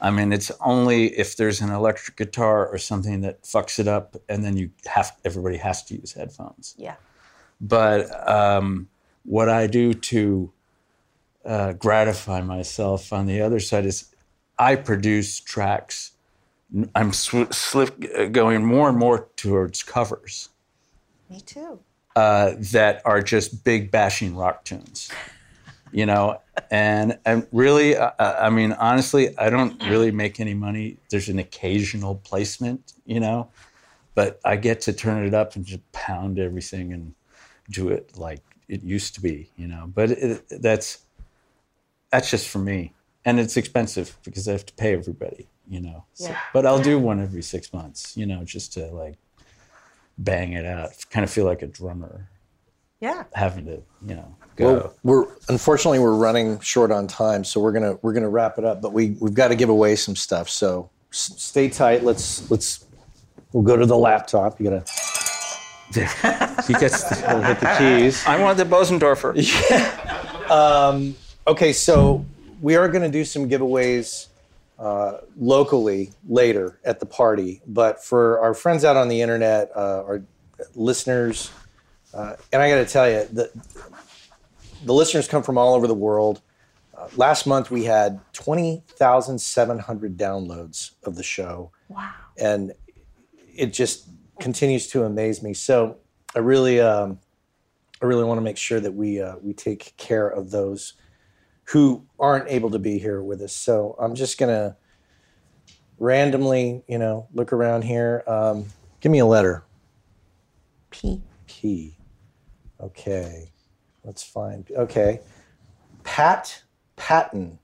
I 0.00 0.10
mean, 0.10 0.32
it's 0.32 0.52
only 0.60 1.06
if 1.18 1.36
there's 1.36 1.60
an 1.60 1.70
electric 1.70 2.16
guitar 2.16 2.68
or 2.68 2.78
something 2.78 3.22
that 3.22 3.42
fucks 3.42 3.80
it 3.80 3.88
up, 3.88 4.16
and 4.28 4.44
then 4.44 4.56
you 4.56 4.70
have 4.86 5.14
everybody 5.24 5.56
has 5.56 5.82
to 5.86 5.96
use 5.96 6.12
headphones. 6.12 6.76
Yeah. 6.78 6.94
But 7.60 8.28
um, 8.28 8.88
what 9.24 9.48
I 9.48 9.66
do 9.66 9.92
to 9.94 10.52
uh, 11.44 11.72
gratify 11.72 12.40
myself 12.42 13.12
on 13.12 13.26
the 13.26 13.40
other 13.40 13.60
side 13.60 13.86
is 13.86 14.14
I 14.58 14.76
produce 14.76 15.40
tracks. 15.40 16.12
I'm 16.94 17.12
sw- 17.12 17.50
slip, 17.52 18.32
going 18.32 18.64
more 18.64 18.88
and 18.88 18.98
more 18.98 19.28
towards 19.36 19.82
covers. 19.82 20.50
Me 21.30 21.40
too. 21.40 21.80
Uh, 22.16 22.54
that 22.72 23.00
are 23.04 23.22
just 23.22 23.64
big 23.64 23.90
bashing 23.90 24.34
rock 24.34 24.64
tunes, 24.64 25.10
you 25.92 26.04
know, 26.04 26.40
and 26.70 27.16
and 27.24 27.46
really, 27.52 27.96
uh, 27.96 28.10
uh, 28.18 28.36
I 28.40 28.50
mean, 28.50 28.72
honestly, 28.72 29.38
I 29.38 29.50
don't 29.50 29.80
really 29.84 30.10
make 30.10 30.40
any 30.40 30.54
money. 30.54 30.96
There's 31.10 31.28
an 31.28 31.38
occasional 31.38 32.16
placement, 32.16 32.94
you 33.06 33.20
know, 33.20 33.50
but 34.16 34.40
I 34.44 34.56
get 34.56 34.80
to 34.82 34.92
turn 34.92 35.24
it 35.26 35.32
up 35.32 35.54
and 35.54 35.64
just 35.64 35.92
pound 35.92 36.40
everything 36.40 36.92
and 36.92 37.14
do 37.70 37.88
it 37.90 38.16
like 38.16 38.40
it 38.68 38.82
used 38.82 39.14
to 39.14 39.20
be, 39.20 39.50
you 39.56 39.66
know. 39.66 39.90
But 39.94 40.10
it, 40.12 40.44
that's 40.62 40.98
that's 42.10 42.30
just 42.30 42.48
for 42.48 42.58
me, 42.58 42.92
and 43.24 43.38
it's 43.40 43.56
expensive 43.56 44.16
because 44.24 44.48
I 44.48 44.52
have 44.52 44.66
to 44.66 44.72
pay 44.74 44.92
everybody, 44.94 45.46
you 45.68 45.80
know. 45.80 46.04
So, 46.14 46.28
Yeah. 46.30 46.38
but 46.52 46.66
I'll 46.66 46.82
do 46.82 46.98
one 46.98 47.20
every 47.20 47.42
six 47.42 47.72
months, 47.72 48.16
you 48.16 48.26
know, 48.26 48.44
just 48.44 48.72
to 48.74 48.86
like 48.86 49.16
bang 50.18 50.52
it 50.52 50.64
out. 50.66 50.90
Kind 51.10 51.24
of 51.24 51.30
feel 51.30 51.44
like 51.44 51.62
a 51.62 51.66
drummer 51.66 52.28
Yeah. 53.00 53.24
having 53.34 53.66
to, 53.66 53.82
you 54.06 54.14
know, 54.16 54.34
go. 54.56 54.72
Well, 54.74 54.94
we're 55.02 55.26
unfortunately 55.48 55.98
we're 55.98 56.14
running 56.14 56.58
short 56.60 56.90
on 56.90 57.06
time, 57.06 57.44
so 57.44 57.60
we're 57.60 57.72
gonna 57.72 57.98
we're 58.02 58.12
gonna 58.14 58.28
wrap 58.30 58.58
it 58.58 58.64
up. 58.64 58.80
But 58.82 58.92
we 58.92 59.16
we've 59.20 59.34
got 59.34 59.48
to 59.48 59.54
give 59.56 59.68
away 59.68 59.96
some 59.96 60.16
stuff. 60.16 60.48
So 60.48 60.90
s- 61.12 61.32
stay 61.36 61.68
tight. 61.68 62.02
Let's 62.04 62.50
let's 62.50 62.84
we'll 63.52 63.62
go 63.62 63.76
to 63.76 63.86
the 63.86 63.96
laptop. 63.96 64.58
You 64.60 64.70
gotta 64.70 64.84
he 66.66 66.74
gets. 66.74 67.04
The, 67.04 67.42
hit 67.46 67.60
the 67.60 67.74
keys. 67.78 68.24
I 68.26 68.38
want 68.40 68.58
the 68.58 68.64
Bosendorfer. 68.64 69.34
Yeah. 70.50 71.12
Okay, 71.46 71.72
so 71.72 72.24
we 72.60 72.76
are 72.76 72.88
going 72.88 73.02
to 73.02 73.10
do 73.10 73.24
some 73.24 73.48
giveaways 73.48 74.26
uh, 74.78 75.18
locally 75.38 76.10
later 76.28 76.78
at 76.84 77.00
the 77.00 77.06
party, 77.06 77.60
but 77.66 78.04
for 78.04 78.38
our 78.40 78.52
friends 78.54 78.84
out 78.84 78.96
on 78.96 79.08
the 79.08 79.20
internet, 79.22 79.70
uh, 79.74 80.02
our 80.04 80.22
listeners, 80.74 81.50
uh, 82.14 82.36
and 82.52 82.60
I 82.62 82.68
got 82.70 82.76
to 82.76 82.86
tell 82.86 83.08
you, 83.10 83.24
the, 83.32 83.50
the 84.84 84.92
listeners 84.92 85.26
come 85.26 85.42
from 85.42 85.56
all 85.58 85.74
over 85.74 85.86
the 85.86 85.94
world. 85.94 86.40
Uh, 86.96 87.08
last 87.16 87.46
month 87.46 87.70
we 87.70 87.84
had 87.84 88.20
20,700 88.34 90.16
downloads 90.18 90.90
of 91.04 91.16
the 91.16 91.22
show, 91.22 91.70
Wow. 91.88 92.10
and 92.36 92.72
it 93.56 93.72
just 93.72 94.07
continues 94.40 94.86
to 94.88 95.04
amaze 95.04 95.42
me. 95.42 95.54
So 95.54 95.98
I 96.34 96.40
really, 96.40 96.80
um, 96.80 97.18
I 98.00 98.06
really 98.06 98.24
want 98.24 98.38
to 98.38 98.42
make 98.42 98.56
sure 98.56 98.80
that 98.80 98.92
we 98.92 99.20
uh, 99.20 99.36
we 99.42 99.52
take 99.52 99.94
care 99.96 100.28
of 100.28 100.50
those 100.50 100.94
who 101.64 102.06
aren't 102.18 102.48
able 102.48 102.70
to 102.70 102.78
be 102.78 102.98
here 102.98 103.22
with 103.22 103.42
us. 103.42 103.52
So 103.52 103.96
I'm 103.98 104.14
just 104.14 104.38
gonna 104.38 104.76
randomly, 105.98 106.82
you 106.86 106.98
know, 106.98 107.28
look 107.34 107.52
around 107.52 107.82
here. 107.82 108.22
Um, 108.26 108.66
give 109.00 109.12
me 109.12 109.18
a 109.18 109.26
letter. 109.26 109.64
P. 110.90 111.22
P. 111.46 111.96
Okay. 112.80 113.50
Let's 114.04 114.22
find. 114.22 114.70
Okay. 114.76 115.20
Pat 116.04 116.62
Patton. 116.96 117.58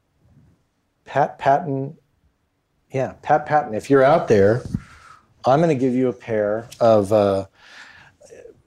Pat 1.05 1.39
Patton. 1.39 1.97
Yeah, 2.91 3.15
Pat 3.23 3.47
Patton. 3.47 3.75
If 3.75 3.91
you're 3.91 4.03
out 4.03 4.29
there, 4.29 4.63
I'm 5.47 5.61
going 5.61 5.77
to 5.77 5.81
give 5.81 5.95
you 5.95 6.09
a 6.09 6.13
pair 6.13 6.69
of. 6.81 7.13
Uh, 7.13 7.47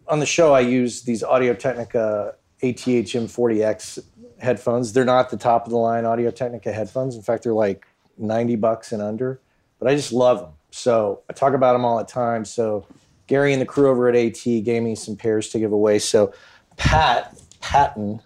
on 0.07 0.19
the 0.19 0.25
show, 0.25 0.53
I 0.53 0.61
use 0.61 1.01
these 1.01 1.21
Audio 1.21 1.53
Technica 1.53 2.35
ATH 2.61 2.77
M40X 2.77 3.99
headphones. 4.39 4.93
They're 4.93 5.05
not 5.05 5.29
the 5.29 5.37
top 5.37 5.65
of 5.65 5.71
the 5.71 5.77
line 5.77 6.05
Audio 6.05 6.31
Technica 6.31 6.71
headphones. 6.71 7.15
In 7.15 7.21
fact, 7.21 7.43
they're 7.43 7.53
like 7.53 7.85
90 8.17 8.55
bucks 8.55 8.91
and 8.91 9.01
under, 9.01 9.41
but 9.79 9.89
I 9.89 9.95
just 9.95 10.13
love 10.13 10.39
them. 10.39 10.51
So 10.71 11.21
I 11.29 11.33
talk 11.33 11.53
about 11.53 11.73
them 11.73 11.85
all 11.85 11.97
the 11.97 12.05
time. 12.05 12.45
So 12.45 12.85
Gary 13.27 13.53
and 13.53 13.61
the 13.61 13.65
crew 13.65 13.89
over 13.89 14.07
at 14.07 14.15
AT 14.15 14.43
gave 14.43 14.81
me 14.81 14.95
some 14.95 15.15
pairs 15.15 15.49
to 15.49 15.59
give 15.59 15.71
away. 15.71 15.99
So 15.99 16.33
Pat 16.77 17.37
Patton 17.59 18.21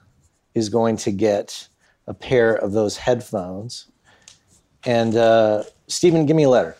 is 0.53 0.69
going 0.69 0.97
to 0.97 1.11
get 1.11 1.67
a 2.07 2.13
pair 2.13 2.53
of 2.53 2.73
those 2.73 2.97
headphones. 2.97 3.89
And 4.85 5.15
uh, 5.15 5.63
Stephen, 5.87 6.25
give 6.25 6.35
me 6.35 6.43
a 6.43 6.49
letter. 6.49 6.75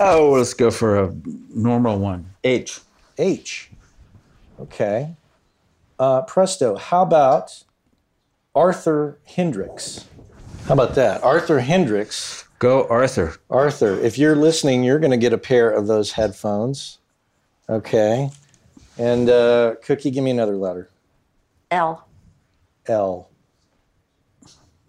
Oh, 0.00 0.32
let's 0.36 0.54
go 0.54 0.70
for 0.70 1.04
a 1.04 1.14
normal 1.54 1.98
one. 1.98 2.30
H. 2.42 2.80
H. 3.18 3.70
Okay. 4.60 5.14
Uh, 5.98 6.22
presto. 6.22 6.76
How 6.76 7.02
about 7.02 7.64
Arthur 8.54 9.18
Hendricks? 9.24 10.06
How 10.66 10.74
about 10.74 10.94
that? 10.96 11.22
Arthur 11.22 11.60
Hendricks. 11.60 12.48
Go, 12.58 12.86
Arthur. 12.88 13.36
Arthur, 13.50 13.94
if 14.00 14.18
you're 14.18 14.34
listening, 14.34 14.82
you're 14.82 14.98
going 14.98 15.10
to 15.10 15.16
get 15.16 15.32
a 15.32 15.38
pair 15.38 15.70
of 15.70 15.86
those 15.86 16.12
headphones. 16.12 16.98
Okay. 17.68 18.30
And 18.98 19.28
uh, 19.28 19.74
Cookie, 19.84 20.10
give 20.10 20.24
me 20.24 20.30
another 20.30 20.56
letter. 20.56 20.88
L. 21.70 22.08
L. 22.86 23.30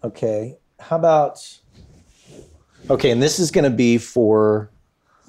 Okay. 0.02 0.56
How 0.80 0.96
about? 0.96 1.38
Okay, 2.88 3.10
and 3.10 3.22
this 3.22 3.38
is 3.38 3.50
going 3.50 3.64
to 3.64 3.76
be 3.76 3.98
for. 3.98 4.70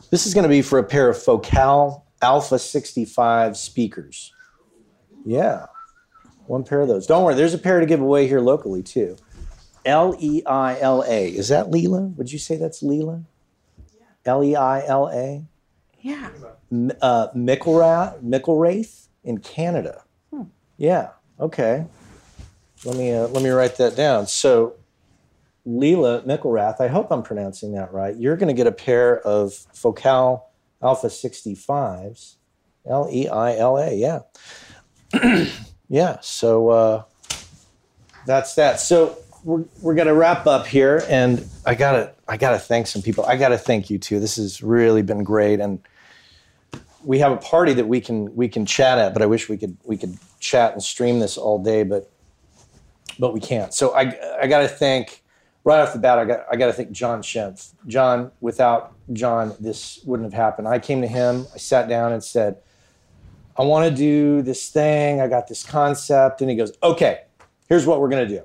This 0.10 0.26
is 0.26 0.34
going 0.34 0.44
to 0.44 0.50
be 0.50 0.62
for 0.62 0.80
a 0.80 0.84
pair 0.84 1.10
of 1.10 1.22
Focal 1.22 2.06
Alpha 2.22 2.58
65 2.60 3.58
speakers. 3.58 4.34
Yeah, 5.26 5.66
one 6.46 6.64
pair 6.64 6.82
of 6.82 6.88
those. 6.88 7.06
Don't 7.08 7.24
worry, 7.24 7.36
there's 7.36 7.54
a 7.54 7.58
pair 7.58 7.80
to 7.80 7.86
give 7.86 8.00
away 8.00 8.28
here 8.28 8.40
locally 8.40 8.82
too. 8.82 9.18
L 9.86 10.16
E 10.20 10.42
I 10.46 10.80
L 10.80 11.04
A. 11.08 11.28
Is 11.30 11.50
that 11.50 11.68
Leela? 11.68 12.16
Would 12.16 12.32
you 12.32 12.40
say 12.40 12.56
that's 12.58 12.82
Leela? 12.82 13.24
L 14.26 14.44
E 14.44 14.56
I 14.56 14.86
L 14.86 15.10
A. 15.10 15.44
Yeah. 16.02 16.30
M- 16.72 16.92
Uh, 17.02 17.28
in 19.24 19.38
Canada. 19.40 20.04
Yeah. 20.78 21.10
Okay. 21.40 21.86
Let 22.86 22.96
me 22.96 23.12
uh, 23.14 23.28
let 23.28 23.44
me 23.44 23.50
write 23.50 23.78
that 23.78 23.96
down. 23.96 24.28
So, 24.28 24.74
Leela 25.68 26.26
Mickelrath. 26.26 26.80
I 26.80 26.88
hope 26.88 27.12
I'm 27.12 27.24
pronouncing 27.24 27.74
that 27.74 27.92
right. 27.92 28.16
You're 28.16 28.38
going 28.38 28.48
to 28.48 28.54
get 28.54 28.68
a 28.68 28.72
pair 28.72 29.20
of 29.22 29.54
Focal 29.74 30.48
Alpha 30.82 31.08
65s. 31.08 32.36
L 32.90 33.10
E 33.12 33.28
I 33.28 33.58
L 33.58 33.78
A. 33.78 33.94
Yeah. 33.94 34.20
yeah. 35.90 36.18
So 36.22 36.70
uh, 36.70 37.04
that's 38.26 38.56
that. 38.56 38.80
So 38.80 39.18
we're 39.44 39.66
we're 39.82 39.96
gonna 39.96 40.14
wrap 40.14 40.48
up 40.48 40.68
here, 40.68 41.04
and 41.08 41.46
I 41.66 41.76
gotta 41.76 42.14
I 42.28 42.38
gotta 42.38 42.60
thank 42.60 42.88
some 42.88 43.02
people. 43.02 43.26
I 43.26 43.38
gotta 43.38 43.58
thank 43.58 43.90
you 43.90 43.98
too. 43.98 44.20
This 44.20 44.38
has 44.38 44.64
really 44.64 45.02
been 45.02 45.24
great, 45.24 45.60
and 45.60 45.80
we 47.04 47.20
have 47.20 47.32
a 47.32 47.38
party 47.38 47.74
that 47.74 47.88
we 47.88 48.02
can 48.02 48.34
we 48.36 48.48
can 48.48 48.66
chat 48.66 48.98
at. 48.98 49.14
But 49.14 49.22
I 49.22 49.26
wish 49.26 49.50
we 49.50 49.58
could 49.58 49.78
we 49.84 49.98
could 49.98 50.18
chat 50.40 50.74
and 50.74 50.82
stream 50.82 51.20
this 51.20 51.38
all 51.38 51.62
day, 51.62 51.84
but 51.84 52.12
but 53.20 53.34
we 53.34 53.40
can't. 53.40 53.74
So 53.74 53.96
I 53.96 54.18
I 54.42 54.48
gotta 54.48 54.68
thank 54.68 55.24
right 55.68 55.82
off 55.82 55.94
the 55.94 56.00
bat. 56.00 56.18
I 56.18 56.26
got 56.26 56.46
I 56.52 56.56
gotta 56.56 56.74
thank 56.74 56.92
John 56.92 57.22
Schimpf. 57.22 57.74
John, 57.86 58.32
without 58.42 58.94
John, 59.14 59.54
this 59.60 60.00
wouldn't 60.06 60.32
have 60.32 60.40
happened. 60.40 60.68
I 60.68 60.80
came 60.80 61.02
to 61.02 61.08
him. 61.08 61.46
I 61.54 61.58
sat 61.58 61.88
down 61.88 62.14
and 62.14 62.24
said. 62.24 62.58
I 63.60 63.64
want 63.64 63.90
to 63.90 63.96
do 63.96 64.44
this 64.44 64.70
thing. 64.70 65.20
I 65.20 65.28
got 65.28 65.48
this 65.48 65.64
concept. 65.64 66.42
And 66.42 66.50
he 66.50 66.56
goes, 66.56 66.74
okay, 66.84 67.22
here's 67.68 67.88
what 67.88 68.00
we're 68.00 68.10
going 68.10 68.28
to 68.28 68.36
do. 68.36 68.44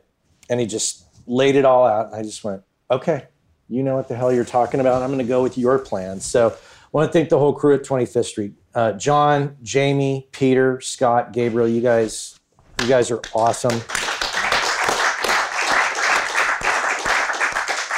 And 0.49 0.59
he 0.59 0.67
just 0.67 1.05
laid 1.27 1.55
it 1.55 1.67
all 1.67 1.87
out. 1.87 2.07
And 2.07 2.15
I 2.15 2.23
just 2.23 2.43
went, 2.43 2.63
okay, 2.91 3.27
you 3.69 3.83
know 3.83 3.95
what 3.95 4.09
the 4.09 4.17
hell 4.17 4.33
you're 4.33 4.45
talking 4.45 4.81
about. 4.81 5.03
I'm 5.03 5.09
going 5.09 5.19
to 5.19 5.25
go 5.25 5.43
with 5.43 5.59
your 5.59 5.79
plan. 5.79 6.21
So 6.21 6.49
I 6.49 6.89
want 6.93 7.09
to 7.09 7.13
thank 7.13 7.29
the 7.29 7.39
whole 7.39 7.53
crew 7.53 7.75
at 7.75 7.83
25th 7.83 8.25
Street. 8.25 8.53
Uh, 8.75 8.93
John, 8.93 9.57
Jamie, 9.63 10.29
Peter, 10.33 10.81
Scott, 10.81 11.35
Gabriel, 11.35 11.69
you 11.69 11.83
guys, 11.83 12.41
you 12.81 12.89
guys 12.89 13.11
are 13.11 13.21
awesome. 13.35 13.83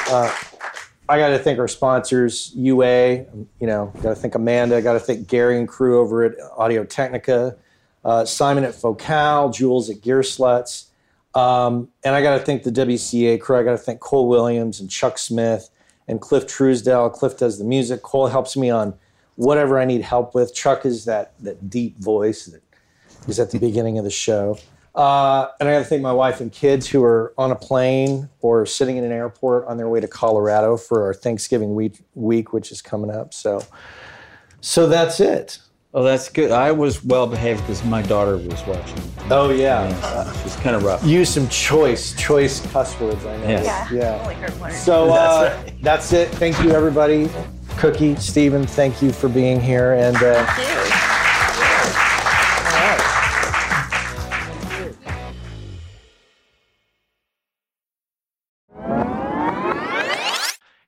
Uh, 0.09 0.35
I 1.09 1.19
got 1.19 1.29
to 1.29 1.39
thank 1.39 1.59
our 1.59 1.69
sponsors, 1.69 2.53
UA. 2.55 3.27
You 3.61 3.67
know, 3.67 3.93
got 4.03 4.11
to 4.11 4.15
thank 4.15 4.35
Amanda. 4.35 4.81
Got 4.81 4.95
to 4.95 5.01
thank 5.01 5.29
Gary 5.29 5.59
and 5.59 5.69
crew 5.69 6.01
over 6.01 6.25
at 6.25 6.33
Audio 6.57 6.85
Technica, 6.85 7.57
uh, 8.05 8.25
Simon 8.25 8.65
at 8.65 8.75
Focal, 8.75 9.51
Jules 9.51 9.91
at 9.91 9.99
Gearslutz, 9.99 10.87
um, 11.35 11.89
and 12.05 12.15
I 12.15 12.23
got 12.23 12.39
to 12.39 12.45
thank 12.45 12.63
the 12.63 12.71
WCA 12.71 13.41
crew. 13.41 13.59
I 13.59 13.63
got 13.63 13.73
to 13.73 13.79
thank 13.79 14.01
Cole 14.01 14.29
Williams 14.29 14.81
and 14.81 14.91
Chuck 14.91 15.19
Smith 15.19 15.69
and 16.09 16.21
Cliff 16.21 16.47
Truesdale. 16.47 17.11
Cliff 17.11 17.37
does 17.37 17.59
the 17.59 17.65
music. 17.65 18.03
Cole 18.03 18.29
helps 18.29 18.57
me 18.57 18.71
on 18.71 18.95
whatever 19.37 19.79
I 19.79 19.85
need 19.85 20.03
help 20.03 20.35
with. 20.35 20.55
Chuck 20.55 20.87
is 20.87 21.05
that 21.07 21.35
that 21.41 21.69
deep 21.69 21.99
voice 21.99 22.47
that 22.47 22.63
is 23.29 23.41
at 23.41 23.51
the 23.51 23.59
beginning 23.59 23.99
of 23.99 24.05
the 24.05 24.11
show. 24.11 24.59
Uh, 24.95 25.49
and 25.59 25.69
I 25.69 25.73
got 25.73 25.79
to 25.81 25.85
thank 25.85 26.03
my 26.03 26.13
wife 26.13 26.41
and 26.41 26.53
kids 26.53 26.89
who 26.89 27.03
are 27.03 27.35
on 27.37 27.51
a 27.51 27.57
plane 27.57 28.29
or 28.41 28.65
sitting 28.65 28.97
in 28.97 29.03
an 29.05 29.11
airport 29.11 29.67
on 29.67 29.77
their 29.77 29.89
way 29.89 30.01
to 30.01 30.07
Colorado 30.07 30.77
for 30.77 31.05
our 31.05 31.13
Thanksgiving 31.15 31.75
week, 31.75 31.99
week 32.15 32.53
which 32.53 32.71
is 32.71 32.81
coming 32.81 33.11
up. 33.11 33.35
So, 33.35 33.61
so 34.61 34.87
that's 34.87 35.19
it. 35.19 35.59
Oh, 35.97 36.03
that's 36.03 36.29
good. 36.29 36.51
I 36.51 36.73
was 36.73 37.05
well 37.05 37.27
behaved 37.27 37.61
because 37.61 37.85
my 37.85 38.03
daughter 38.03 38.37
was 38.37 38.61
watching. 38.67 39.01
Oh 39.31 39.51
yeah, 39.51 39.89
Yeah, 39.89 40.43
She's 40.43 40.57
kind 40.57 40.75
of 40.75 40.83
rough. 40.83 41.05
use 41.05 41.29
some 41.29 41.49
choice 41.49 42.15
choice 42.21 42.61
cuss 42.73 42.99
words. 43.01 43.25
I 43.25 43.37
know. 43.39 43.49
Yeah. 43.49 43.89
Yeah. 43.93 44.19
Only 44.23 44.35
heard 44.35 44.61
one 44.61 44.71
or 44.71 44.75
So 44.75 45.13
uh, 45.13 45.63
that's, 45.83 46.13
it. 46.13 46.29
Thank 46.31 46.61
you, 46.63 46.71
everybody. 46.73 47.31
Cookie, 47.79 48.17
Steven, 48.17 48.67
thank 48.67 49.03
you 49.03 49.13
for 49.13 49.29
being 49.29 49.61
here. 49.61 49.93
And 49.93 50.17
uh, 50.17 50.45